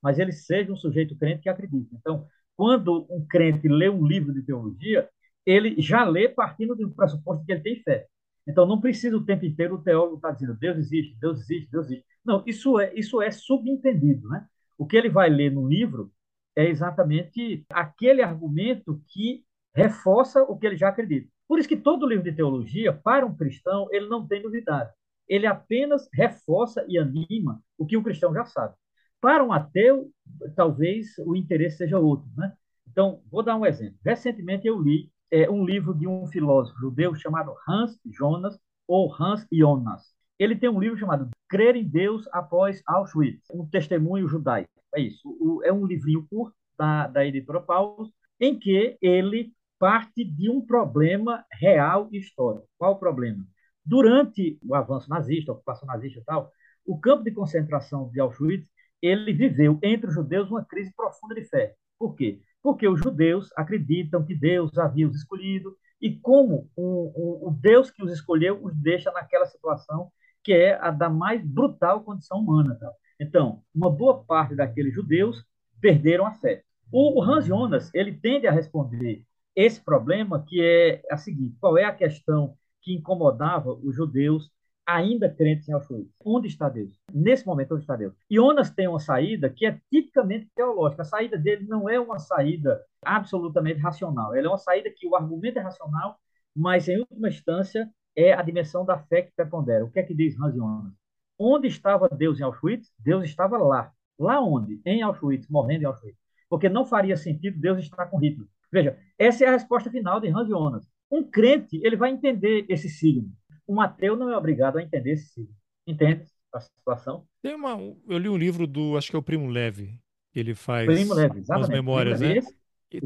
mas 0.02 0.18
ele 0.18 0.32
seja 0.32 0.72
um 0.72 0.76
sujeito 0.76 1.16
crente 1.16 1.42
que 1.42 1.48
acredita. 1.48 1.94
Então, 1.96 2.26
quando 2.56 3.06
um 3.10 3.26
crente 3.26 3.68
lê 3.68 3.88
um 3.88 4.06
livro 4.06 4.32
de 4.32 4.42
teologia, 4.42 5.08
ele 5.44 5.80
já 5.80 6.04
lê 6.04 6.28
partindo 6.28 6.74
do 6.74 6.90
pressuposto 6.90 7.44
que 7.44 7.52
ele 7.52 7.60
tem 7.62 7.82
fé. 7.82 8.06
Então, 8.48 8.66
não 8.66 8.80
precisa 8.80 9.16
o 9.16 9.24
tempo 9.24 9.44
inteiro 9.44 9.74
o 9.74 9.82
teólogo 9.82 10.16
estar 10.16 10.32
dizendo 10.32 10.54
Deus 10.54 10.78
existe, 10.78 11.16
Deus 11.20 11.40
existe, 11.40 11.70
Deus 11.70 11.86
existe. 11.86 12.06
Não, 12.24 12.42
isso 12.46 12.78
é, 12.78 12.92
isso 12.94 13.20
é 13.20 13.30
subentendido. 13.30 14.28
Né? 14.28 14.46
O 14.78 14.86
que 14.86 14.96
ele 14.96 15.08
vai 15.08 15.28
ler 15.28 15.50
no 15.52 15.68
livro 15.68 16.12
é 16.54 16.68
exatamente 16.68 17.66
aquele 17.70 18.22
argumento 18.22 19.02
que 19.08 19.44
reforça 19.74 20.42
o 20.42 20.56
que 20.58 20.66
ele 20.66 20.76
já 20.76 20.88
acredita. 20.88 21.28
Por 21.46 21.58
isso 21.58 21.68
que 21.68 21.76
todo 21.76 22.06
livro 22.06 22.24
de 22.24 22.32
teologia, 22.32 22.92
para 22.92 23.26
um 23.26 23.36
cristão, 23.36 23.88
ele 23.92 24.08
não 24.08 24.26
tem 24.26 24.42
novidade. 24.42 24.90
Ele 25.28 25.46
apenas 25.46 26.08
reforça 26.12 26.84
e 26.88 26.98
anima 26.98 27.62
o 27.76 27.84
que 27.84 27.96
o 27.96 28.02
cristão 28.02 28.32
já 28.32 28.44
sabe. 28.44 28.74
Para 29.20 29.44
um 29.44 29.52
ateu, 29.52 30.10
talvez 30.54 31.18
o 31.18 31.34
interesse 31.34 31.78
seja 31.78 31.98
outro. 31.98 32.28
Né? 32.36 32.52
Então, 32.90 33.22
vou 33.30 33.42
dar 33.42 33.56
um 33.56 33.66
exemplo. 33.66 33.98
Recentemente 34.04 34.66
eu 34.66 34.80
li 34.80 35.10
é, 35.30 35.50
um 35.50 35.64
livro 35.64 35.94
de 35.94 36.06
um 36.06 36.26
filósofo 36.26 36.78
judeu 36.78 37.14
chamado 37.14 37.54
Hans 37.68 37.98
Jonas, 38.06 38.58
ou 38.86 39.12
Hans 39.20 39.46
Jonas. 39.52 40.14
Ele 40.38 40.54
tem 40.54 40.68
um 40.68 40.80
livro 40.80 40.98
chamado 40.98 41.28
Crer 41.48 41.76
em 41.76 41.84
Deus 41.84 42.28
após 42.32 42.82
Auschwitz, 42.86 43.48
um 43.52 43.66
testemunho 43.66 44.28
judaico. 44.28 44.70
É 44.94 45.00
isso. 45.00 45.28
O, 45.40 45.62
é 45.64 45.72
um 45.72 45.86
livrinho 45.86 46.26
curto 46.28 46.54
da, 46.78 47.06
da 47.06 47.24
editora 47.24 47.60
Paulus, 47.60 48.10
em 48.38 48.58
que 48.58 48.96
ele 49.00 49.52
parte 49.78 50.24
de 50.24 50.50
um 50.50 50.64
problema 50.64 51.44
real 51.52 52.08
e 52.12 52.18
histórico. 52.18 52.66
Qual 52.78 52.92
o 52.92 52.98
problema? 52.98 53.46
Durante 53.84 54.58
o 54.62 54.74
avanço 54.74 55.08
nazista, 55.08 55.52
a 55.52 55.54
ocupação 55.54 55.86
nazista 55.86 56.20
e 56.20 56.24
tal, 56.24 56.50
o 56.84 56.98
campo 56.98 57.24
de 57.24 57.30
concentração 57.30 58.08
de 58.10 58.20
Auschwitz, 58.20 58.68
ele 59.06 59.32
viveu 59.32 59.78
entre 59.82 60.08
os 60.08 60.14
judeus 60.14 60.50
uma 60.50 60.64
crise 60.64 60.92
profunda 60.94 61.34
de 61.34 61.44
fé. 61.44 61.74
Por 61.98 62.14
quê? 62.14 62.40
Porque 62.62 62.88
os 62.88 63.00
judeus 63.00 63.50
acreditam 63.56 64.24
que 64.24 64.34
Deus 64.34 64.76
havia 64.78 65.06
os 65.06 65.14
escolhido 65.14 65.76
e 66.00 66.16
como 66.18 66.70
o, 66.76 67.46
o, 67.46 67.48
o 67.48 67.50
Deus 67.50 67.90
que 67.90 68.02
os 68.02 68.12
escolheu 68.12 68.58
os 68.62 68.74
deixa 68.74 69.10
naquela 69.12 69.46
situação 69.46 70.10
que 70.42 70.52
é 70.52 70.78
a 70.80 70.90
da 70.90 71.10
mais 71.10 71.44
brutal 71.44 72.04
condição 72.04 72.38
humana. 72.38 72.76
Tá? 72.76 72.90
Então, 73.18 73.62
uma 73.74 73.90
boa 73.90 74.22
parte 74.24 74.54
daqueles 74.54 74.94
judeus 74.94 75.44
perderam 75.80 76.26
a 76.26 76.34
fé. 76.34 76.62
O, 76.92 77.18
o 77.18 77.22
Hans 77.22 77.46
Jonas 77.46 77.90
ele 77.92 78.12
tende 78.12 78.46
a 78.46 78.52
responder 78.52 79.24
esse 79.56 79.80
problema 79.80 80.44
que 80.46 80.62
é 80.62 81.02
a 81.10 81.16
seguinte: 81.16 81.56
qual 81.58 81.76
é 81.76 81.84
a 81.84 81.94
questão 81.94 82.56
que 82.82 82.94
incomodava 82.94 83.72
os 83.72 83.96
judeus 83.96 84.50
ainda 84.86 85.28
crentes 85.28 85.68
em 85.68 85.72
Auschwitz? 85.72 86.14
Onde 86.24 86.46
está 86.46 86.68
Deus? 86.68 86.98
Nesse 87.12 87.44
momento, 87.44 87.74
onde 87.74 87.82
está 87.82 87.96
Deus? 87.96 88.14
Jonas 88.30 88.70
tem 88.70 88.86
uma 88.86 89.00
saída 89.00 89.50
que 89.50 89.66
é 89.66 89.80
tipicamente 89.90 90.48
teológica. 90.54 91.02
A 91.02 91.04
saída 91.04 91.36
dele 91.36 91.66
não 91.66 91.88
é 91.88 91.98
uma 91.98 92.18
saída 92.18 92.80
absolutamente 93.02 93.80
racional. 93.80 94.34
Ela 94.34 94.46
é 94.46 94.50
uma 94.50 94.58
saída 94.58 94.90
que 94.94 95.06
o 95.06 95.16
argumento 95.16 95.58
é 95.58 95.62
racional, 95.62 96.18
mas 96.54 96.88
em 96.88 96.98
última 96.98 97.28
instância 97.28 97.90
é 98.14 98.32
a 98.32 98.42
dimensão 98.42 98.84
da 98.84 98.98
fé 98.98 99.22
que 99.22 99.32
prepondera. 99.34 99.84
O 99.84 99.90
que 99.90 99.98
é 99.98 100.02
que 100.02 100.14
diz 100.14 100.38
Hans 100.40 100.54
Jonas? 100.54 100.92
Onde 101.38 101.66
estava 101.66 102.08
Deus 102.08 102.40
em 102.40 102.44
Auschwitz? 102.44 102.90
Deus 102.98 103.24
estava 103.24 103.58
lá. 103.58 103.92
Lá 104.18 104.40
onde? 104.40 104.80
Em 104.86 105.02
Auschwitz, 105.02 105.48
morrendo 105.48 105.82
em 105.82 105.86
Auschwitz. 105.86 106.18
Porque 106.48 106.68
não 106.68 106.86
faria 106.86 107.16
sentido 107.16 107.60
Deus 107.60 107.78
estar 107.78 108.06
com 108.06 108.18
Hitler. 108.18 108.48
Veja, 108.72 108.98
essa 109.18 109.44
é 109.44 109.48
a 109.48 109.52
resposta 109.52 109.90
final 109.90 110.20
de 110.20 110.28
Hans 110.28 110.48
Jonas. 110.48 110.88
Um 111.10 111.22
crente, 111.22 111.80
ele 111.84 111.96
vai 111.96 112.10
entender 112.10 112.64
esse 112.68 112.88
signo. 112.88 113.30
Um 113.68 113.80
ateu 113.80 114.16
não 114.16 114.30
é 114.30 114.36
obrigado 114.36 114.78
a 114.78 114.82
entender 114.82 115.16
signo. 115.16 115.54
Entende 115.86 116.24
a 116.52 116.60
situação? 116.60 117.26
Tem 117.42 117.54
uma, 117.54 117.78
eu 118.08 118.18
li 118.18 118.28
um 118.28 118.36
livro 118.36 118.66
do, 118.66 118.96
acho 118.96 119.10
que 119.10 119.16
é 119.16 119.18
o 119.18 119.22
Primo 119.22 119.48
Leve, 119.48 120.00
que 120.32 120.40
ele 120.40 120.54
faz 120.54 120.86
Primo 120.86 121.14
Leve, 121.14 121.42
umas 121.48 121.68
memórias, 121.68 122.20
né? 122.20 122.40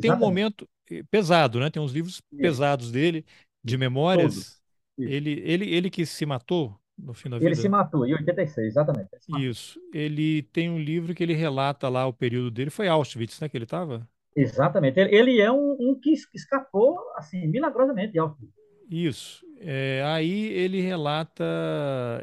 Tem 0.00 0.12
um 0.12 0.16
momento 0.16 0.68
eh, 0.90 1.02
pesado, 1.10 1.58
né? 1.58 1.70
Tem 1.70 1.82
uns 1.82 1.92
livros 1.92 2.20
pesados 2.36 2.90
dele, 2.90 3.24
de 3.62 3.76
memórias, 3.76 4.60
ele, 4.98 5.42
ele, 5.44 5.74
ele 5.74 5.90
que 5.90 6.04
se 6.04 6.26
matou 6.26 6.78
no 6.98 7.14
fim 7.14 7.30
da 7.30 7.38
vida. 7.38 7.48
Ele 7.48 7.56
se 7.56 7.68
matou 7.68 8.06
em 8.06 8.12
86, 8.12 8.66
exatamente. 8.66 9.08
Isso. 9.38 9.80
Ele 9.92 10.42
tem 10.42 10.70
um 10.70 10.78
livro 10.78 11.14
que 11.14 11.22
ele 11.22 11.34
relata 11.34 11.88
lá 11.88 12.06
o 12.06 12.12
período 12.12 12.50
dele. 12.50 12.70
Foi 12.70 12.88
Auschwitz, 12.88 13.40
né, 13.40 13.48
que 13.48 13.56
ele 13.56 13.64
estava? 13.64 14.06
Exatamente. 14.36 15.00
Ele, 15.00 15.14
ele 15.14 15.40
é 15.40 15.50
um, 15.50 15.76
um, 15.80 15.94
que 15.98 16.12
escapou, 16.34 16.98
assim, 17.16 17.46
milagrosamente 17.46 18.12
de 18.12 18.18
Auschwitz. 18.18 18.59
Isso. 18.90 19.46
É, 19.62 20.02
aí 20.06 20.48
ele 20.48 20.80
relata, 20.80 21.44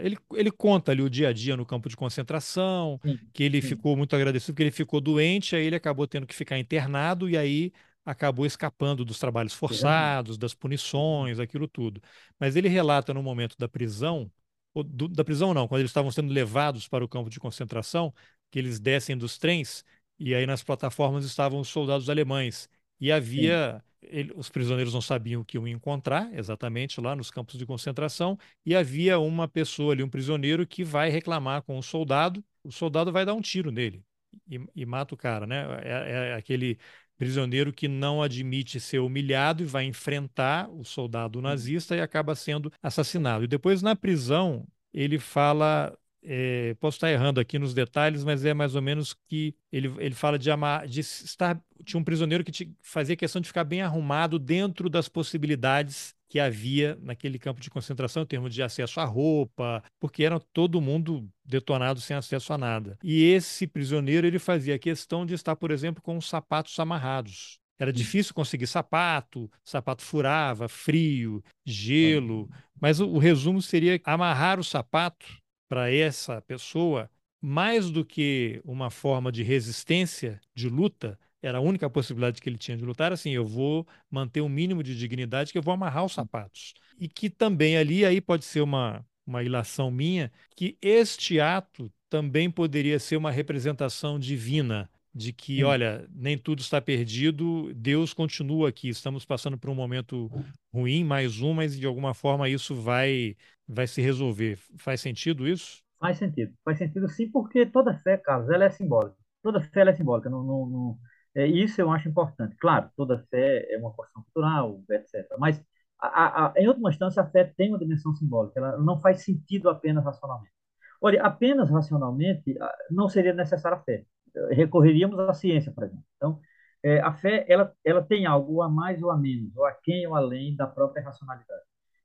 ele, 0.02 0.18
ele 0.34 0.52
conta 0.52 0.92
ali 0.92 1.02
o 1.02 1.10
dia 1.10 1.30
a 1.30 1.34
dia 1.34 1.56
no 1.56 1.66
campo 1.66 1.88
de 1.88 1.96
concentração, 1.96 3.00
sim, 3.06 3.20
que 3.32 3.44
ele 3.44 3.62
sim. 3.62 3.70
ficou 3.70 3.96
muito 3.96 4.16
agradecido, 4.16 4.54
porque 4.54 4.64
ele 4.64 4.72
ficou 4.72 5.00
doente, 5.00 5.56
aí 5.56 5.66
ele 5.66 5.76
acabou 5.76 6.08
tendo 6.08 6.26
que 6.26 6.36
ficar 6.36 6.58
internado, 6.58 7.30
e 7.30 7.38
aí 7.38 7.72
acabou 8.04 8.46
escapando 8.46 9.06
dos 9.06 9.20
trabalhos 9.20 9.54
forçados, 9.54 10.38
das 10.38 10.54
punições, 10.54 11.40
aquilo 11.40 11.68
tudo. 11.68 12.02
Mas 12.40 12.56
ele 12.56 12.68
relata 12.68 13.14
no 13.14 13.22
momento 13.22 13.56
da 13.58 13.68
prisão, 13.68 14.32
do, 14.74 15.08
da 15.08 15.24
prisão 15.24 15.54
não, 15.54 15.68
quando 15.68 15.82
eles 15.82 15.92
estavam 15.92 16.12
sendo 16.12 16.34
levados 16.34 16.88
para 16.88 17.04
o 17.04 17.08
campo 17.08 17.30
de 17.30 17.40
concentração, 17.40 18.14
que 18.50 18.58
eles 18.58 18.80
descem 18.80 19.18
dos 19.18 19.38
trens 19.38 19.84
e 20.20 20.34
aí 20.34 20.46
nas 20.46 20.64
plataformas 20.64 21.26
estavam 21.26 21.60
os 21.60 21.68
soldados 21.68 22.10
alemães 22.10 22.68
e 23.00 23.12
havia 23.12 23.84
ele, 24.02 24.32
os 24.36 24.50
prisioneiros 24.50 24.94
não 24.94 25.02
sabiam 25.02 25.42
o 25.42 25.46
que 25.46 25.58
iam 25.58 25.68
encontrar 25.68 26.32
exatamente 26.34 27.02
lá 27.02 27.16
nos 27.16 27.30
campos 27.32 27.58
de 27.58 27.66
concentração 27.66 28.38
e 28.66 28.76
havia 28.76 29.20
uma 29.20 29.48
pessoa 29.48 29.94
ali, 29.94 30.04
um 30.04 30.10
prisioneiro 30.10 30.66
que 30.66 30.84
vai 30.84 31.10
reclamar 31.10 31.62
com 31.64 31.78
o 31.78 31.84
soldado, 31.84 32.44
o 32.64 32.72
soldado 32.72 33.12
vai 33.12 33.26
dar 33.26 33.34
um 33.34 33.42
tiro 33.42 33.72
nele 33.72 34.04
e, 34.50 34.60
e 34.76 34.86
mata 34.86 35.14
o 35.14 35.18
cara, 35.18 35.46
né? 35.48 35.66
É, 35.84 36.30
é 36.32 36.34
aquele 36.36 36.78
prisioneiro 37.18 37.74
que 37.74 37.88
não 37.88 38.22
admite 38.22 38.80
ser 38.80 39.00
humilhado 39.00 39.64
e 39.64 39.66
vai 39.66 39.86
enfrentar 39.86 40.70
o 40.70 40.84
soldado 40.84 41.42
nazista 41.42 41.96
e 41.96 42.02
acaba 42.02 42.36
sendo 42.36 42.72
assassinado. 42.82 43.44
E 43.44 43.48
depois, 43.48 43.82
na 43.82 43.96
prisão, 43.96 44.68
ele 44.94 45.20
fala. 45.20 45.98
É, 46.24 46.76
posso 46.80 46.98
estar 46.98 47.12
errando 47.12 47.40
aqui 47.40 47.58
nos 47.58 47.74
detalhes, 47.74 48.24
mas 48.24 48.44
é 48.44 48.54
mais 48.54 48.76
ou 48.76 48.82
menos 48.82 49.16
que 49.28 49.56
ele, 49.72 49.94
ele 50.00 50.16
fala 50.16 50.38
de, 50.38 50.50
amar, 50.52 50.88
de 50.88 51.00
estar. 51.00 51.62
Tinha 51.86 52.00
um 52.00 52.04
prisioneiro 52.04 52.44
que 52.44 52.52
te, 52.52 52.72
fazia 52.82 53.16
questão 53.16 53.42
de 53.42 53.48
ficar 53.48 53.64
bem 53.64 53.82
arrumado 53.82 54.38
dentro 54.40 54.90
das 54.90 55.08
possibilidades 55.08 56.16
que 56.30 56.40
havia 56.40 56.98
naquele 57.02 57.40
campo 57.40 57.62
de 57.62 57.70
concentração 57.70 58.24
em 58.24 58.26
termos 58.26 58.54
de 58.54 58.62
acesso 58.62 59.00
à 59.00 59.06
roupa, 59.06 59.82
porque 60.00 60.24
era 60.24 60.40
todo 60.40 60.82
mundo 60.82 61.30
detonado 61.46 62.02
sem 62.02 62.18
acesso 62.18 62.52
a 62.52 62.58
nada. 62.58 62.98
E 63.02 63.24
esse 63.24 63.66
prisioneiro 63.66 64.28
ele 64.28 64.40
fazia 64.40 64.78
questão 64.78 65.26
de 65.26 65.34
estar, 65.34 65.56
por 65.56 65.72
exemplo, 65.72 66.02
com 66.02 66.18
os 66.18 66.28
sapatos 66.28 66.78
amarrados. 66.80 67.60
Era 67.80 67.94
difícil 67.94 68.34
conseguir 68.34 68.68
sapato, 68.68 69.50
sapato 69.64 70.02
furava, 70.02 70.68
frio, 70.68 71.44
gelo, 71.64 72.50
mas 72.82 73.00
o, 73.00 73.08
o 73.08 73.20
resumo 73.20 73.62
seria 73.62 74.02
amarrar 74.04 74.60
o 74.60 74.64
sapato 74.64 75.28
para 75.68 75.92
essa 75.92 76.42
pessoa 76.42 77.10
mais 77.42 77.90
do 77.92 78.04
que 78.04 78.62
uma 78.66 78.90
forma 78.90 79.32
de 79.32 79.44
resistência, 79.44 80.42
de 80.56 80.70
luta, 80.70 81.20
era 81.42 81.60
a 81.60 81.62
única 81.62 81.90
possibilidade 81.90 82.42
que 82.42 82.50
ele 82.50 82.58
tinha 82.58 82.76
de 82.78 82.84
lutar, 82.84 83.12
assim, 83.12 83.32
eu 83.32 83.46
vou 83.46 83.88
manter 84.10 84.42
um 84.42 84.50
mínimo 84.50 84.82
de 84.82 84.98
dignidade 84.98 85.52
que 85.52 85.58
eu 85.58 85.62
vou 85.62 85.74
amarrar 85.74 86.04
os 86.06 86.14
sapatos. 86.14 86.74
E 87.00 87.08
que 87.08 87.30
também 87.30 87.78
ali, 87.78 88.04
aí 88.06 88.20
pode 88.20 88.44
ser 88.44 88.62
uma, 88.62 89.06
uma 89.26 89.44
ilação 89.44 89.92
minha, 89.92 90.32
que 90.56 90.78
este 90.82 91.40
ato 91.40 91.92
também 92.10 92.50
poderia 92.50 93.00
ser 93.00 93.18
uma 93.18 93.32
representação 93.32 94.18
divina, 94.18 94.90
de 95.18 95.34
que, 95.34 95.64
olha, 95.64 96.08
nem 96.14 96.38
tudo 96.38 96.60
está 96.60 96.80
perdido, 96.80 97.74
Deus 97.74 98.14
continua 98.14 98.70
aqui, 98.70 98.90
estamos 98.90 99.26
passando 99.26 99.58
por 99.58 99.70
um 99.70 99.76
momento 99.76 100.30
ruim, 100.74 101.04
mais 101.04 101.42
um, 101.42 101.54
mas 101.54 101.78
de 101.78 101.86
alguma 101.86 102.14
forma 102.14 102.48
isso 102.48 102.76
vai, 102.76 103.36
vai 103.68 103.88
se 103.88 104.02
resolver. 104.02 104.60
Faz 104.78 105.02
sentido 105.02 105.48
isso? 105.48 105.82
Faz 106.00 106.18
sentido. 106.18 106.54
Faz 106.64 106.78
sentido 106.78 107.10
sim, 107.10 107.30
porque 107.30 107.66
toda 107.66 107.98
fé, 107.98 108.18
Carlos, 108.18 108.50
ela 108.50 108.66
é 108.66 108.70
simbólica. 108.70 109.16
Toda 109.42 109.60
fé 109.62 109.82
é 109.82 109.94
simbólica. 109.94 110.30
Não, 110.30 110.44
não, 110.44 110.66
não 110.68 111.00
é, 111.38 111.46
isso 111.46 111.80
eu 111.80 111.92
acho 111.92 112.10
importante. 112.10 112.56
Claro, 112.58 112.90
toda 112.96 113.24
fé 113.30 113.68
é 113.72 113.78
uma 113.78 113.94
questão 113.96 114.24
cultural, 114.24 114.82
etc. 114.90 115.28
Mas, 115.38 115.64
a, 116.00 116.48
a, 116.48 116.54
em 116.58 116.68
última 116.68 116.90
instância, 116.90 117.22
a 117.22 117.30
fé 117.30 117.44
tem 117.56 117.70
uma 117.70 117.80
dimensão 117.80 118.14
simbólica. 118.16 118.60
Ela 118.60 118.78
não 118.78 119.00
faz 119.00 119.24
sentido 119.24 119.70
apenas 119.70 120.04
racionalmente. 120.04 120.54
Olha, 121.02 121.22
apenas 121.24 121.70
racionalmente 121.70 122.56
não 122.90 123.08
seria 123.08 123.34
necessária 123.34 123.78
a 123.78 123.82
fé. 123.84 124.04
Recorreríamos 124.52 125.20
à 125.20 125.34
ciência, 125.34 125.72
por 125.72 125.84
exemplo. 125.84 126.04
Então, 126.18 126.40
é, 126.84 127.00
a 127.00 127.14
fé 127.14 127.46
ela, 127.50 127.74
ela 127.84 128.02
tem 128.04 128.26
algo 128.26 128.62
a 128.62 128.70
mais 128.70 129.02
ou 129.02 129.12
a 129.12 129.18
menos, 129.18 129.56
ou 129.56 129.66
a 129.66 129.72
quem 129.74 130.08
ou 130.08 130.16
além 130.16 130.56
da 130.56 130.68
própria 130.68 131.04
racionalidade. 131.04 131.64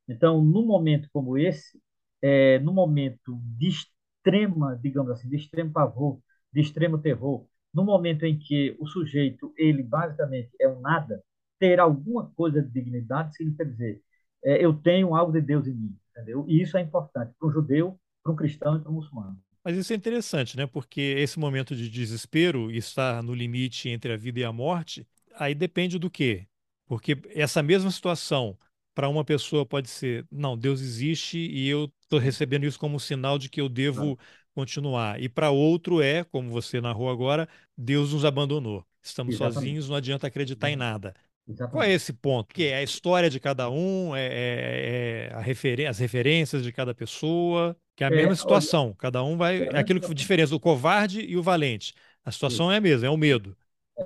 Então, 0.08 0.42
num 0.42 0.66
momento 0.66 1.08
como 1.12 1.38
esse, 1.38 1.80
é, 2.20 2.58
num 2.60 2.72
momento 2.72 3.40
de 3.58 3.68
extrema, 3.68 4.78
digamos 4.82 5.10
assim, 5.12 5.28
de 5.28 5.36
extremo 5.36 5.72
pavor, 5.72 6.20
de 6.52 6.60
extremo 6.60 6.98
terror, 6.98 7.46
no 7.72 7.84
momento 7.84 8.24
em 8.24 8.38
que 8.38 8.76
o 8.78 8.86
sujeito, 8.86 9.52
ele 9.56 9.82
basicamente 9.82 10.50
é 10.60 10.68
um 10.68 10.80
nada, 10.80 11.22
ter 11.58 11.80
alguma 11.80 12.30
coisa 12.34 12.60
de 12.62 12.68
dignidade 12.70 13.36
significa 13.36 13.64
dizer, 13.64 14.02
é, 14.44 14.64
eu 14.64 14.74
tenho 14.74 15.14
algo 15.14 15.32
de 15.32 15.40
Deus 15.40 15.66
em 15.66 15.74
mim, 15.74 15.96
entendeu? 16.10 16.44
E 16.48 16.60
isso 16.60 16.76
é 16.76 16.80
importante 16.80 17.32
para 17.38 17.48
um 17.48 17.52
judeu, 17.52 17.98
para 18.22 18.32
um 18.32 18.36
cristão 18.36 18.76
e 18.76 18.80
para 18.80 18.90
um 18.90 18.94
muçulmano. 18.94 19.38
Mas 19.64 19.76
isso 19.76 19.92
é 19.92 19.96
interessante, 19.96 20.56
né? 20.56 20.66
Porque 20.66 21.00
esse 21.00 21.38
momento 21.38 21.76
de 21.76 21.88
desespero, 21.88 22.70
estar 22.70 23.22
no 23.22 23.34
limite 23.34 23.88
entre 23.88 24.12
a 24.12 24.16
vida 24.16 24.40
e 24.40 24.44
a 24.44 24.52
morte, 24.52 25.06
aí 25.34 25.54
depende 25.54 25.98
do 25.98 26.10
quê? 26.10 26.46
Porque 26.86 27.16
essa 27.30 27.62
mesma 27.62 27.90
situação 27.90 28.58
para 28.94 29.08
uma 29.08 29.24
pessoa 29.24 29.64
pode 29.64 29.88
ser, 29.88 30.26
não, 30.30 30.56
Deus 30.56 30.80
existe 30.80 31.38
e 31.38 31.68
eu 31.68 31.90
estou 32.02 32.18
recebendo 32.18 32.64
isso 32.64 32.78
como 32.78 32.96
um 32.96 32.98
sinal 32.98 33.38
de 33.38 33.48
que 33.48 33.60
eu 33.60 33.68
devo 33.68 34.18
continuar. 34.54 35.20
E 35.20 35.28
para 35.28 35.50
outro 35.50 36.02
é, 36.02 36.24
como 36.24 36.50
você 36.50 36.80
narrou 36.80 37.08
agora, 37.08 37.48
Deus 37.76 38.12
nos 38.12 38.24
abandonou. 38.24 38.84
Estamos 39.02 39.34
Exatamente. 39.34 39.54
sozinhos, 39.54 39.88
não 39.88 39.96
adianta 39.96 40.26
acreditar 40.26 40.70
em 40.70 40.76
nada. 40.76 41.14
Exatamente. 41.48 41.72
Qual 41.72 41.82
é 41.82 41.92
esse 41.92 42.12
ponto? 42.12 42.54
Que 42.54 42.66
é 42.66 42.76
a 42.76 42.82
história 42.82 43.28
de 43.28 43.40
cada 43.40 43.68
um, 43.68 44.14
é, 44.14 44.26
é, 44.26 45.30
é 45.32 45.40
refer 45.40 45.86
as 45.86 45.98
referências 45.98 46.62
de 46.62 46.72
cada 46.72 46.94
pessoa, 46.94 47.76
que 47.96 48.04
é 48.04 48.06
a 48.06 48.10
é, 48.10 48.14
mesma 48.14 48.34
situação. 48.34 48.86
Olha, 48.86 48.96
cada 48.96 49.22
um 49.24 49.36
vai. 49.36 49.64
É 49.64 49.78
aquilo 49.78 50.00
que 50.00 50.14
diferença 50.14 50.54
o 50.54 50.60
covarde 50.60 51.20
e 51.20 51.36
o 51.36 51.42
valente. 51.42 51.94
A 52.24 52.30
situação 52.30 52.66
Isso. 52.66 52.74
é 52.74 52.76
a 52.76 52.80
mesma, 52.80 53.06
é 53.06 53.10
o 53.10 53.16
medo. 53.16 53.56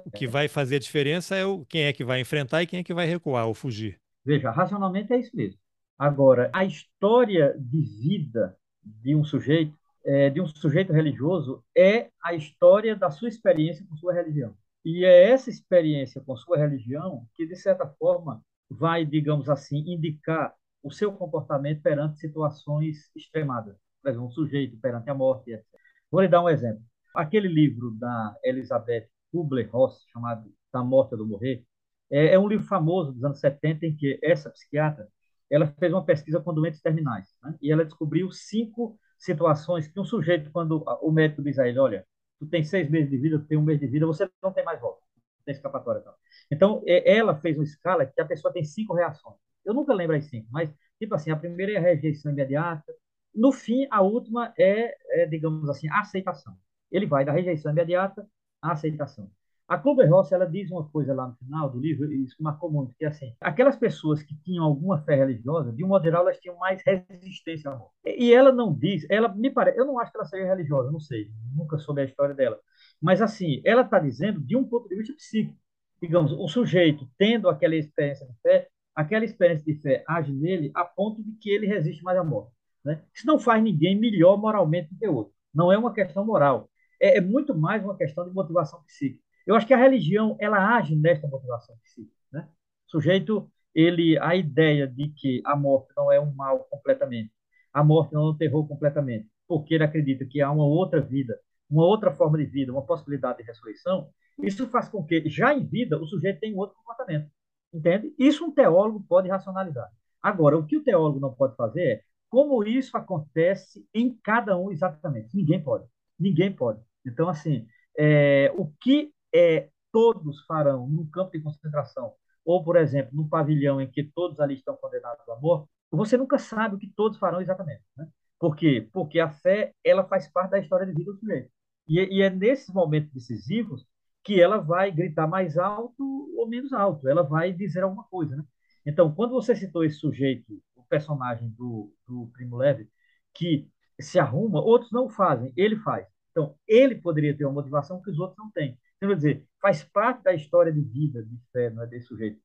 O 0.05 0.11
que 0.11 0.27
vai 0.27 0.49
fazer 0.49 0.77
a 0.77 0.81
diferença 0.81 1.37
é 1.37 1.45
o, 1.45 1.65
quem 1.67 1.83
é 1.83 1.93
que 1.93 2.05
vai 2.05 2.21
enfrentar 2.21 2.63
e 2.63 2.67
quem 2.67 2.81
é 2.81 2.85
que 2.85 2.95
vai 2.95 3.07
recuar 3.07 3.47
ou 3.47 3.55
fugir. 3.55 3.99
Veja, 4.25 4.51
racionalmente 4.51 5.13
é 5.13 5.19
isso 5.21 5.35
mesmo. 5.35 5.59
Agora, 5.99 6.51
a 6.53 6.65
história 6.65 7.55
de 7.59 7.81
vida 7.81 8.57
de 8.85 9.15
um 9.15 9.25
sujeito, 9.25 9.75
é, 10.05 10.29
de 10.29 10.41
um 10.41 10.47
sujeito 10.47 10.93
religioso, 10.93 11.63
é 11.77 12.09
a 12.23 12.35
história 12.35 12.97
da 12.97 13.11
sua 13.11 13.29
experiência 13.29 13.87
com 13.89 13.97
sua 13.97 14.13
religião. 14.13 14.55
E 14.87 15.05
é 15.05 15.31
essa 15.31 15.51
experiência 15.51 16.23
com 16.25 16.37
sua 16.37 16.57
religião 16.59 17.27
que, 17.35 17.45
de 17.45 17.57
certa 17.57 17.89
forma, 17.99 18.41
vai, 18.71 19.05
digamos 19.05 19.51
assim, 19.51 19.79
indicar 19.79 20.55
o 20.81 20.93
seu 20.93 21.13
comportamento 21.13 21.83
perante 21.83 22.21
situações 22.21 23.11
extremadas. 23.17 23.77
Por 24.01 24.11
exemplo, 24.11 24.29
um 24.29 24.31
sujeito 24.31 24.77
perante 24.79 25.11
a 25.11 25.15
morte, 25.15 25.51
etc. 25.51 25.67
Vou 26.09 26.21
lhe 26.21 26.29
dar 26.29 26.41
um 26.41 26.49
exemplo. 26.49 26.81
Aquele 27.17 27.49
livro 27.49 27.91
da 27.99 28.37
Elizabeth 28.45 29.09
Kubler-Ross, 29.33 30.05
chamado 30.13 30.55
Da 30.73 30.85
Morte 30.85 31.15
ou 31.15 31.19
do 31.19 31.27
Morrer, 31.27 31.65
é, 32.09 32.35
é, 32.35 32.39
um 32.39 32.47
livro 32.47 32.65
famoso 32.67 33.13
dos 33.13 33.25
anos 33.25 33.41
70 33.41 33.87
em 33.87 33.97
que 33.97 34.21
essa 34.23 34.51
psiquiatra 34.51 35.09
ela 35.51 35.67
fez 35.81 35.93
uma 35.93 36.05
pesquisa 36.05 36.39
com 36.41 36.55
doentes 36.55 36.81
terminais 36.81 37.27
né? 37.43 37.57
e 37.61 37.73
ela 37.73 37.85
descobriu 37.85 38.31
cinco 38.31 38.97
situações 39.19 39.89
que 39.89 39.99
um 39.99 40.05
sujeito, 40.05 40.49
quando 40.53 40.85
o 41.03 41.11
médico 41.11 41.43
diz 41.43 41.59
a 41.59 41.67
ele, 41.67 41.81
olha, 41.81 42.07
tu 42.39 42.47
tem 42.47 42.65
seis 42.65 42.91
meses 42.91 43.11
de 43.11 43.19
vida, 43.19 43.39
tu 43.39 43.47
tem 43.47 43.59
um 43.59 43.63
mês 43.63 43.81
de 43.81 43.87
vida, 43.87 44.07
você 44.07 44.29
não 44.43 44.53
tem 44.53 44.65
mais 44.65 44.81
volta, 44.81 45.01
não 45.17 45.45
tem 45.45 45.55
escapatória. 45.55 46.03
Não. 46.05 46.15
Então, 46.51 46.83
é, 46.87 47.17
ela 47.17 47.37
fez 47.37 47.57
uma 47.57 47.65
escala 47.65 48.07
que 48.07 48.21
a 48.21 48.25
pessoa 48.27 48.53
tem 48.53 48.65
cinco 48.65 48.95
reações. 48.95 49.37
Eu 49.65 49.75
nunca 49.75 49.93
lembro 49.95 50.17
as 50.17 50.25
cinco, 50.27 50.49
mas, 50.51 50.73
tipo 50.99 51.15
assim, 51.15 51.31
a 51.31 51.37
primeira 51.37 51.73
é 51.73 51.77
a 51.77 51.81
rejeição 51.81 52.33
imediata, 52.33 52.93
no 53.35 53.53
fim, 53.53 53.87
a 53.91 54.01
última 54.03 54.53
é, 54.59 54.97
é 55.23 55.27
digamos 55.27 55.69
assim, 55.69 55.89
a 55.89 56.01
aceitação. 56.01 56.57
Ele 56.91 57.07
vai 57.07 57.25
da 57.25 57.33
rejeição 57.33 57.71
imediata 57.73 58.27
à 58.63 58.73
aceitação. 58.73 59.31
A 59.69 59.77
Kubler-Ross 59.77 60.31
ela 60.31 60.47
diz 60.47 60.71
uma 60.71 60.89
coisa 60.89 61.13
lá 61.13 61.27
no 61.27 61.35
final 61.37 61.69
do 61.69 61.81
livro, 61.81 62.13
e 62.13 62.23
isso 62.23 62.37
marcou 62.41 62.71
muito, 62.71 62.95
que 62.97 63.05
é 63.05 63.09
assim, 63.09 63.35
aquelas 63.41 63.77
pessoas 63.77 64.23
que 64.23 64.37
tinham 64.45 64.65
alguma 64.65 65.03
fé 65.03 65.17
religiosa, 65.17 65.73
de 65.73 65.85
um 65.85 65.89
modo 65.89 66.05
geral, 66.05 66.23
elas 66.23 66.39
tinham 66.39 66.57
mais 66.57 66.81
resistência 66.85 67.69
ao 67.69 67.77
amor. 67.77 67.91
E 68.05 68.33
ela 68.33 68.53
não 68.53 68.73
diz, 68.73 69.05
ela 69.11 69.29
me 69.29 69.51
parece, 69.51 69.79
eu 69.79 69.85
não 69.85 69.99
acho 69.99 70.13
que 70.13 70.19
ela 70.19 70.27
seja 70.27 70.47
religiosa, 70.47 70.93
não 70.93 71.01
sei, 71.01 71.33
nunca 71.53 71.79
soube 71.79 72.01
a 72.01 72.05
história 72.05 72.33
dela, 72.33 72.61
mas 73.01 73.21
assim, 73.21 73.61
ela 73.65 73.83
está 73.83 73.99
dizendo 73.99 74.41
de 74.41 74.57
um 74.57 74.65
ponto 74.65 74.89
de 74.89 74.97
vista 74.97 75.15
psíquico. 75.15 75.59
Digamos, 76.01 76.31
o 76.33 76.47
sujeito 76.47 77.09
tendo 77.19 77.49
aquela 77.49 77.75
experiência 77.75 78.27
de 78.27 78.35
fé, 78.43 78.69
aquela 78.95 79.25
experiência 79.25 79.65
de 79.65 79.81
fé 79.81 80.05
age 80.07 80.33
nele 80.33 80.71
a 80.75 80.85
ponto 80.85 81.23
de 81.23 81.33
que 81.33 81.51
ele 81.51 81.67
resiste 81.67 82.05
mais 82.05 82.19
à 82.19 82.25
morte. 82.25 82.53
Né? 82.85 83.03
Isso 83.15 83.27
não 83.27 83.39
faz 83.39 83.63
ninguém 83.63 83.99
melhor 83.99 84.37
moralmente 84.39 84.91
do 84.91 84.99
que 84.99 85.09
o 85.09 85.15
outro. 85.15 85.33
Não 85.55 85.73
é 85.73 85.79
uma 85.79 85.93
questão 85.93 86.25
moral. 86.25 86.71
É, 87.01 87.19
é 87.19 87.21
muito 87.21 87.55
mais 87.55 87.83
uma 87.83 87.97
questão 87.97 88.29
de 88.29 88.35
motivação 88.35 88.83
psíquica. 88.85 89.26
Eu 89.47 89.55
acho 89.55 89.67
que 89.67 89.75
a 89.75 89.79
religião 89.79 90.37
ela 90.41 90.77
age 90.77 90.97
nesta 90.97 91.29
motivação 91.29 91.77
psíquica. 91.83 92.17
Né? 92.33 92.49
O 92.87 92.91
sujeito, 92.91 93.51
ele, 93.75 94.19
a 94.19 94.35
ideia 94.35 94.87
de 94.87 95.09
que 95.09 95.41
a 95.45 95.57
morte 95.57 95.93
não 95.97 96.11
é 96.11 96.21
um 96.21 96.35
mal 96.35 96.65
completamente, 96.71 97.33
a 97.73 97.85
morte 97.85 98.13
não 98.13 98.27
é 98.27 98.31
um 98.31 98.37
terror 98.37 98.67
completamente, 98.67 99.29
porque 99.47 99.75
ele 99.75 99.85
acredita 99.85 100.25
que 100.25 100.41
há 100.41 100.51
uma 100.51 100.65
outra 100.65 101.01
vida, 101.01 101.39
uma 101.71 101.85
outra 101.85 102.11
forma 102.11 102.39
de 102.39 102.47
vida, 102.47 102.73
uma 102.73 102.85
possibilidade 102.85 103.39
de 103.39 103.45
ressurreição, 103.45 104.09
isso 104.43 104.67
faz 104.69 104.89
com 104.89 105.05
que, 105.05 105.29
já 105.29 105.55
em 105.55 105.65
vida, 105.65 105.99
o 105.99 106.07
sujeito 106.07 106.41
tenha 106.41 106.55
um 106.55 106.59
outro 106.59 106.77
comportamento. 106.77 107.31
Entende? 107.73 108.15
Isso 108.19 108.45
um 108.45 108.53
teólogo 108.53 109.05
pode 109.09 109.29
racionalizar. 109.29 109.89
Agora, 110.23 110.59
o 110.59 110.67
que 110.67 110.77
o 110.77 110.83
teólogo 110.83 111.21
não 111.21 111.33
pode 111.33 111.55
fazer 111.57 111.83
é 111.83 112.03
como 112.29 112.65
isso 112.65 112.97
acontece 112.97 113.87
em 113.95 114.15
cada 114.23 114.59
um 114.59 114.71
exatamente. 114.71 115.29
Ninguém 115.35 115.63
pode. 115.63 115.87
Ninguém 116.19 116.53
pode. 116.53 116.81
Então, 117.05 117.29
assim, 117.29 117.67
é, 117.99 118.53
o 118.57 118.71
que 118.81 119.13
é, 119.37 119.71
todos 119.93 120.45
farão 120.47 120.89
num 120.89 121.09
campo 121.11 121.33
de 121.33 121.41
concentração, 121.41 122.13
ou, 122.45 122.63
por 122.65 122.77
exemplo, 122.77 123.11
num 123.15 123.29
pavilhão 123.29 123.81
em 123.81 123.91
que 123.91 124.05
todos 124.05 124.41
ali 124.41 124.55
estão 124.55 124.77
condenados 124.77 125.29
à 125.29 125.37
morte, 125.37 125.69
você 125.91 126.17
nunca 126.17 126.39
sabe 126.39 126.77
o 126.77 126.79
que 126.79 126.89
todos 126.89 127.19
farão 127.19 127.41
exatamente. 127.41 127.83
Né? 127.97 128.09
Por 128.39 128.57
quê? 128.57 128.89
Porque 128.93 129.19
a 129.21 129.31
fé 129.31 129.75
ela 129.85 130.05
faz 130.05 130.29
parte 130.29 130.51
da 130.51 130.59
história 130.59 130.87
de 130.87 130.93
vida 130.93 131.13
do 131.13 131.19
sujeito. 131.19 131.51
E, 131.89 132.01
e 132.19 132.23
é 132.23 132.31
nesses 132.31 132.73
momentos 132.73 133.13
decisivos 133.13 133.87
que 134.25 134.41
ela 134.41 134.59
vai 134.59 134.91
gritar 134.91 135.27
mais 135.27 135.57
alto 135.57 136.05
ou 136.37 136.49
menos 136.49 136.73
alto, 136.73 137.09
ela 137.09 137.23
vai 137.23 137.53
dizer 137.53 137.83
alguma 137.83 138.05
coisa. 138.05 138.37
Né? 138.37 138.45
Então, 138.85 139.13
quando 139.15 139.33
você 139.33 139.55
citou 139.55 139.85
esse 139.85 139.97
sujeito, 139.97 140.61
o 140.75 140.83
personagem 140.85 141.49
do, 141.51 141.93
do 142.07 142.29
Primo 142.33 142.57
Leve, 142.57 142.89
que 143.35 143.69
se 144.01 144.19
arruma, 144.19 144.61
outros 144.61 144.93
não 144.93 145.09
fazem, 145.09 145.53
ele 145.57 145.77
faz. 145.77 146.07
Então, 146.31 146.55
ele 146.67 146.97
poderia 146.97 147.37
ter 147.37 147.45
uma 147.45 147.55
motivação 147.55 148.03
que 148.03 148.11
os 148.11 148.19
outros 148.19 148.39
não 148.39 148.51
têm. 148.51 148.79
Quer 149.01 149.15
dizer, 149.15 149.47
faz 149.61 149.85
parte 149.85 150.23
da 150.23 150.35
história 150.35 150.73
de 150.73 150.81
vida, 150.81 151.23
de 151.23 151.39
fé, 151.53 151.71
não 151.71 151.83
é 151.83 151.87
desse 151.87 152.07
sujeito. 152.07 152.41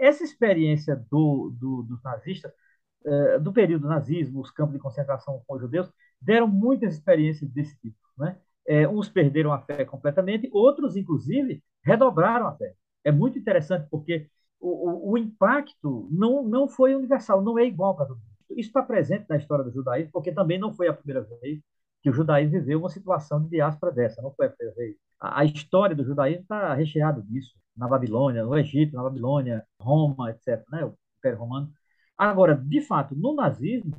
Essa 0.00 0.24
experiência 0.24 0.96
do, 1.10 1.50
do, 1.58 1.82
dos 1.82 2.02
nazistas, 2.02 2.52
uh, 3.04 3.40
do 3.40 3.52
período 3.52 3.82
do 3.82 3.88
nazismo, 3.88 4.40
os 4.40 4.50
campos 4.50 4.74
de 4.74 4.80
concentração 4.80 5.42
com 5.46 5.54
os 5.54 5.60
judeus, 5.60 5.90
deram 6.20 6.46
muitas 6.48 6.94
experiências 6.94 7.50
desse 7.50 7.76
tipo. 7.80 7.96
Né? 8.16 8.36
É, 8.66 8.88
uns 8.88 9.08
perderam 9.08 9.52
a 9.52 9.60
fé 9.60 9.84
completamente, 9.84 10.48
outros, 10.52 10.96
inclusive, 10.96 11.62
redobraram 11.82 12.46
a 12.46 12.56
fé. 12.56 12.74
É 13.04 13.10
muito 13.12 13.38
interessante 13.38 13.88
porque 13.90 14.28
o, 14.60 15.10
o, 15.10 15.12
o 15.12 15.18
impacto 15.18 16.08
não, 16.10 16.44
não 16.44 16.68
foi 16.68 16.94
universal, 16.94 17.42
não 17.42 17.58
é 17.58 17.64
igual 17.64 17.96
para 17.96 18.06
todo 18.06 18.18
mundo. 18.18 18.28
Isso 18.50 18.68
está 18.70 18.82
presente 18.82 19.26
na 19.28 19.36
história 19.36 19.64
do 19.64 19.72
judaísmo, 19.72 20.12
porque 20.12 20.32
também 20.32 20.58
não 20.58 20.72
foi 20.72 20.88
a 20.88 20.92
primeira 20.92 21.22
vez 21.22 21.60
que 22.02 22.10
o 22.10 22.12
judaísmo 22.12 22.52
viveu 22.52 22.78
uma 22.78 22.88
situação 22.88 23.42
de 23.42 23.50
diáspora 23.50 23.92
dessa, 23.92 24.22
não 24.22 24.32
foi 24.34 24.46
a 24.46 24.50
primeira 24.50 24.76
vez 24.76 24.96
a, 25.20 25.44
história 25.44 25.94
do 25.96 26.04
judaísmo 26.04 26.42
está 26.42 26.74
recheada 26.74 27.22
disso. 27.22 27.54
Na 27.76 27.88
Babilônia, 27.88 28.44
no 28.44 28.56
Egito, 28.56 28.96
na 28.96 29.02
Babilônia, 29.02 29.64
Roma, 29.80 30.30
etc., 30.30 30.64
né? 30.70 30.84
o 30.84 30.94
Império 31.18 31.38
Romano. 31.38 31.72
Agora, 32.16 32.56
de 32.56 32.80
fato, 32.80 33.14
no 33.14 33.34
nazismo, 33.34 33.96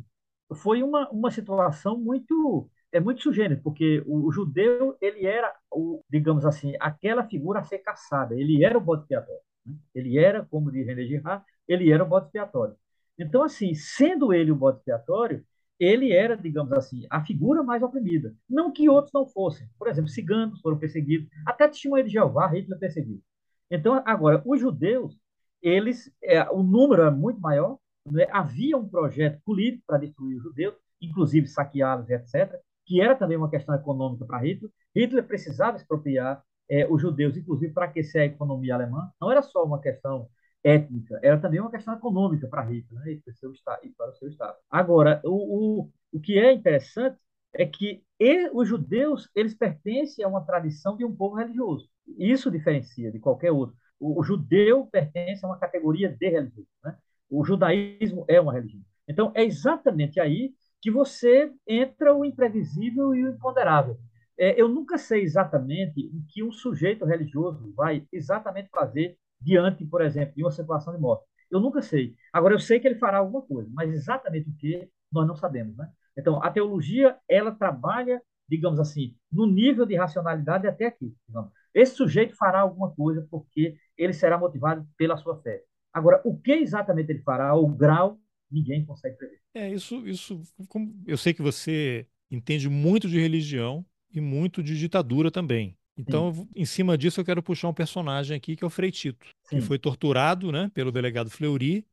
foi 0.55 0.83
uma, 0.83 1.09
uma 1.09 1.31
situação 1.31 1.97
muito 1.97 2.69
é 2.91 2.99
muito 2.99 3.21
sugênero, 3.21 3.61
porque 3.61 4.03
o, 4.07 4.27
o, 4.27 4.31
judeu 4.31 4.97
ele 4.99 5.25
era 5.25 5.53
o 5.71 6.03
digamos 6.09 6.43
assim 6.43 6.73
aquela 6.79 7.23
figura 7.23 7.59
a 7.59 7.63
ser 7.63 7.79
caçada 7.79 8.33
ele 8.35 8.63
era 8.65 8.75
o 8.77 8.81
bode 8.81 9.03
expiatório 9.03 9.41
né? 9.65 9.75
ele 9.93 10.17
era 10.17 10.43
como 10.45 10.71
diz 10.71 10.87
René 10.87 11.05
Girard 11.05 11.45
ele 11.67 11.91
era 11.91 12.03
o 12.03 12.07
bode 12.07 12.25
expiatório 12.25 12.75
então 13.17 13.43
assim 13.43 13.75
sendo 13.75 14.33
ele 14.33 14.51
o 14.51 14.55
bode 14.55 14.79
expiatório 14.79 15.45
ele 15.79 16.11
era, 16.11 16.35
digamos 16.35 16.73
assim, 16.73 17.07
a 17.09 17.23
figura 17.23 17.63
mais 17.63 17.81
oprimida. 17.81 18.35
Não 18.49 18.71
que 18.71 18.89
outros 18.89 19.13
não 19.13 19.25
fossem. 19.25 19.67
Por 19.77 19.87
exemplo, 19.87 20.09
ciganos 20.09 20.59
foram 20.59 20.77
perseguidos, 20.77 21.29
até 21.45 21.67
testemunha 21.67 22.03
de 22.03 22.09
Jeová, 22.09 22.47
Hitler 22.47 22.77
perseguido. 22.77 23.21
Então, 23.71 24.01
agora, 24.05 24.41
os 24.45 24.59
judeus, 24.59 25.17
eles, 25.61 26.11
é, 26.21 26.43
o 26.51 26.61
número 26.63 27.03
é 27.03 27.11
muito 27.11 27.39
maior, 27.39 27.77
né? 28.11 28.27
havia 28.31 28.77
um 28.77 28.87
projeto 28.87 29.39
político 29.45 29.83
para 29.87 29.99
destruir 29.99 30.37
os 30.37 30.43
judeus, 30.43 30.75
inclusive 31.01 31.47
saqueá-los, 31.47 32.09
etc., 32.09 32.59
que 32.85 32.99
era 32.99 33.15
também 33.15 33.37
uma 33.37 33.49
questão 33.49 33.75
econômica 33.75 34.25
para 34.25 34.39
Hitler. 34.39 34.71
Hitler 34.95 35.23
precisava 35.23 35.77
expropriar 35.77 36.43
é, 36.69 36.87
os 36.91 37.01
judeus, 37.01 37.37
inclusive 37.37 37.71
para 37.73 37.85
aquecer 37.85 38.23
a 38.23 38.25
economia 38.25 38.75
alemã. 38.75 39.09
Não 39.21 39.31
era 39.31 39.41
só 39.41 39.63
uma 39.63 39.79
questão 39.79 40.27
étnica, 40.63 41.19
era 41.23 41.39
também 41.39 41.59
uma 41.59 41.71
questão 41.71 41.93
econômica 41.93 42.47
para 42.47 42.63
Hitler 42.63 43.03
né, 43.03 43.13
e, 43.13 43.17
para 43.17 43.33
seu 43.33 43.53
para 43.97 44.09
o 44.09 44.13
seu 44.13 44.27
Estado. 44.27 44.57
Agora, 44.69 45.21
o, 45.23 45.81
o, 45.81 45.89
o 46.11 46.19
que 46.19 46.37
é 46.37 46.51
interessante 46.51 47.17
é 47.53 47.65
que 47.65 48.03
ele, 48.19 48.49
os 48.53 48.67
judeus 48.67 49.29
eles 49.35 49.55
pertencem 49.55 50.23
a 50.23 50.27
uma 50.27 50.45
tradição 50.45 50.97
de 50.97 51.05
um 51.05 51.15
povo 51.15 51.35
religioso. 51.35 51.89
Isso 52.17 52.51
diferencia 52.51 53.11
de 53.11 53.19
qualquer 53.19 53.51
outro. 53.51 53.75
O, 53.99 54.19
o 54.19 54.23
judeu 54.23 54.85
pertence 54.87 55.43
a 55.45 55.47
uma 55.47 55.57
categoria 55.57 56.09
de 56.09 56.29
religião. 56.29 56.65
Né? 56.83 56.95
O 57.29 57.43
judaísmo 57.43 58.25
é 58.27 58.39
uma 58.39 58.53
religião. 58.53 58.83
Então, 59.07 59.31
é 59.35 59.43
exatamente 59.43 60.19
aí 60.19 60.53
que 60.81 60.91
você 60.91 61.51
entra 61.67 62.13
o 62.13 62.23
imprevisível 62.23 63.13
e 63.15 63.25
o 63.25 63.29
imponderável. 63.29 63.97
É, 64.37 64.59
eu 64.59 64.69
nunca 64.69 64.97
sei 64.97 65.23
exatamente 65.23 66.07
o 66.13 66.23
que 66.29 66.43
um 66.43 66.51
sujeito 66.51 67.03
religioso 67.05 67.73
vai 67.75 68.07
exatamente 68.11 68.69
fazer 68.69 69.17
diante, 69.39 69.85
por 69.85 70.01
exemplo, 70.01 70.35
de 70.35 70.43
uma 70.43 70.51
situação 70.51 70.93
de 70.93 70.99
morte. 70.99 71.25
Eu 71.49 71.59
nunca 71.59 71.81
sei. 71.81 72.15
Agora, 72.31 72.53
eu 72.53 72.59
sei 72.59 72.79
que 72.79 72.87
ele 72.87 72.99
fará 72.99 73.17
alguma 73.17 73.41
coisa, 73.41 73.69
mas 73.73 73.91
exatamente 73.91 74.49
o 74.49 74.55
que 74.55 74.89
nós 75.11 75.27
não 75.27 75.35
sabemos. 75.35 75.75
Né? 75.75 75.89
Então, 76.17 76.43
a 76.43 76.51
teologia, 76.51 77.17
ela 77.27 77.51
trabalha 77.51 78.21
digamos 78.49 78.79
assim, 78.79 79.15
no 79.31 79.45
nível 79.45 79.85
de 79.85 79.95
racionalidade 79.95 80.67
até 80.67 80.87
aqui. 80.87 81.13
Digamos. 81.27 81.51
Esse 81.73 81.95
sujeito 81.95 82.35
fará 82.35 82.61
alguma 82.61 82.91
coisa 82.91 83.25
porque 83.29 83.77
ele 83.95 84.11
será 84.11 84.37
motivado 84.37 84.85
pela 84.97 85.15
sua 85.17 85.39
fé. 85.41 85.61
Agora, 85.93 86.19
o 86.25 86.37
que 86.37 86.51
exatamente 86.51 87.11
ele 87.11 87.21
fará, 87.21 87.55
o 87.55 87.67
grau, 87.67 88.19
ninguém 88.49 88.83
consegue 88.83 89.15
prever. 89.17 89.39
É, 89.53 89.71
isso, 89.71 90.07
isso 90.07 90.41
eu 91.05 91.17
sei 91.17 91.33
que 91.33 91.41
você 91.41 92.07
entende 92.31 92.67
muito 92.67 93.07
de 93.07 93.19
religião 93.19 93.85
e 94.11 94.19
muito 94.19 94.63
de 94.63 94.77
ditadura 94.77 95.29
também. 95.29 95.77
Então, 95.99 96.33
Sim. 96.33 96.47
em 96.55 96.65
cima 96.65 96.97
disso, 96.97 97.19
eu 97.19 97.25
quero 97.25 97.43
puxar 97.43 97.67
um 97.67 97.73
personagem 97.73 98.35
aqui 98.35 98.55
que 98.55 98.63
é 98.63 98.67
o 98.67 98.69
Frei 98.69 98.89
Tito, 98.89 99.27
Sim. 99.43 99.57
que 99.57 99.61
foi 99.61 99.77
torturado 99.77 100.49
né, 100.49 100.71
pelo 100.73 100.93
delegado 100.93 101.29
Fleury, 101.29 101.85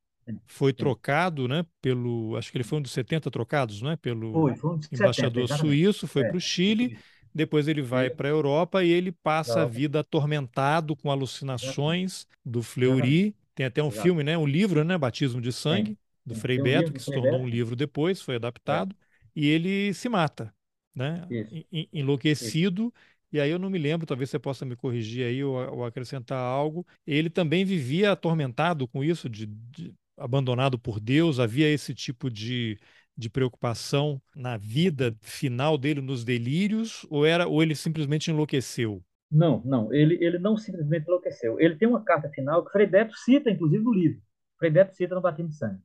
foi 0.46 0.72
trocado 0.72 1.48
né, 1.48 1.64
pelo. 1.80 2.36
Acho 2.36 2.50
que 2.50 2.56
ele 2.56 2.64
foi 2.64 2.78
um 2.78 2.82
dos 2.82 2.92
70 2.92 3.30
trocados, 3.30 3.82
não 3.82 3.90
é? 3.90 3.96
Pelo 3.96 4.32
foi, 4.32 4.56
foi 4.56 4.70
um 4.70 4.80
embaixador 4.92 5.48
70, 5.48 5.56
suíço, 5.56 6.06
foi 6.06 6.22
é, 6.22 6.28
para 6.28 6.36
o 6.36 6.40
Chile. 6.40 6.98
Depois 7.34 7.68
ele 7.68 7.82
vai 7.82 8.08
para 8.08 8.28
a 8.28 8.30
Europa 8.30 8.82
e 8.82 8.90
ele 8.90 9.12
passa 9.12 9.62
a 9.62 9.66
vida 9.66 10.00
atormentado 10.00 10.96
com 10.96 11.10
alucinações 11.10 12.26
do 12.44 12.62
Fleury. 12.62 13.34
Tem 13.54 13.66
até 13.66 13.82
um 13.82 13.88
Exato. 13.88 14.02
filme, 14.02 14.24
né? 14.24 14.38
Um 14.38 14.46
livro, 14.46 14.82
né? 14.84 14.96
Batismo 14.96 15.40
de 15.40 15.52
Sangue, 15.52 15.98
do 16.24 16.34
Frei 16.34 16.60
Beto, 16.60 16.92
que 16.92 16.98
se 16.98 17.12
tornou 17.12 17.40
um 17.40 17.48
livro 17.48 17.76
depois, 17.76 18.22
foi 18.22 18.36
adaptado. 18.36 18.96
É. 18.98 19.06
E 19.40 19.46
ele 19.48 19.92
se 19.92 20.08
mata, 20.08 20.52
né? 20.94 21.26
Enlouquecido. 21.92 22.92
Isso. 22.96 23.15
E 23.32 23.40
aí 23.40 23.50
eu 23.50 23.58
não 23.58 23.68
me 23.68 23.78
lembro, 23.78 24.06
talvez 24.06 24.30
você 24.30 24.38
possa 24.38 24.64
me 24.64 24.76
corrigir 24.76 25.26
aí 25.26 25.42
ou, 25.42 25.54
ou 25.78 25.84
acrescentar 25.84 26.38
algo. 26.38 26.86
Ele 27.06 27.28
também 27.28 27.64
vivia 27.64 28.12
atormentado 28.12 28.86
com 28.86 29.02
isso, 29.02 29.28
de, 29.28 29.46
de 29.46 29.94
abandonado 30.16 30.78
por 30.78 30.98
Deus, 30.98 31.38
havia 31.38 31.68
esse 31.68 31.94
tipo 31.94 32.30
de, 32.30 32.78
de 33.16 33.28
preocupação 33.28 34.20
na 34.34 34.56
vida 34.56 35.14
final 35.20 35.76
dele, 35.76 36.00
nos 36.00 36.24
delírios, 36.24 37.06
ou 37.10 37.26
era 37.26 37.46
ou 37.46 37.62
ele 37.62 37.74
simplesmente 37.74 38.30
enlouqueceu? 38.30 39.02
Não, 39.30 39.60
não, 39.64 39.92
ele, 39.92 40.16
ele 40.24 40.38
não 40.38 40.56
simplesmente 40.56 41.06
enlouqueceu. 41.06 41.58
Ele 41.60 41.76
tem 41.76 41.88
uma 41.88 42.02
carta 42.02 42.28
final 42.30 42.64
que 42.64 42.70
Frei 42.70 42.88
cita, 43.24 43.50
inclusive, 43.50 43.82
no 43.82 43.92
livro. 43.92 44.20
Frei 44.58 44.72
cita 44.92 45.14
no 45.14 45.20
Batismo 45.20 45.50
de 45.50 45.56
Sangue, 45.56 45.80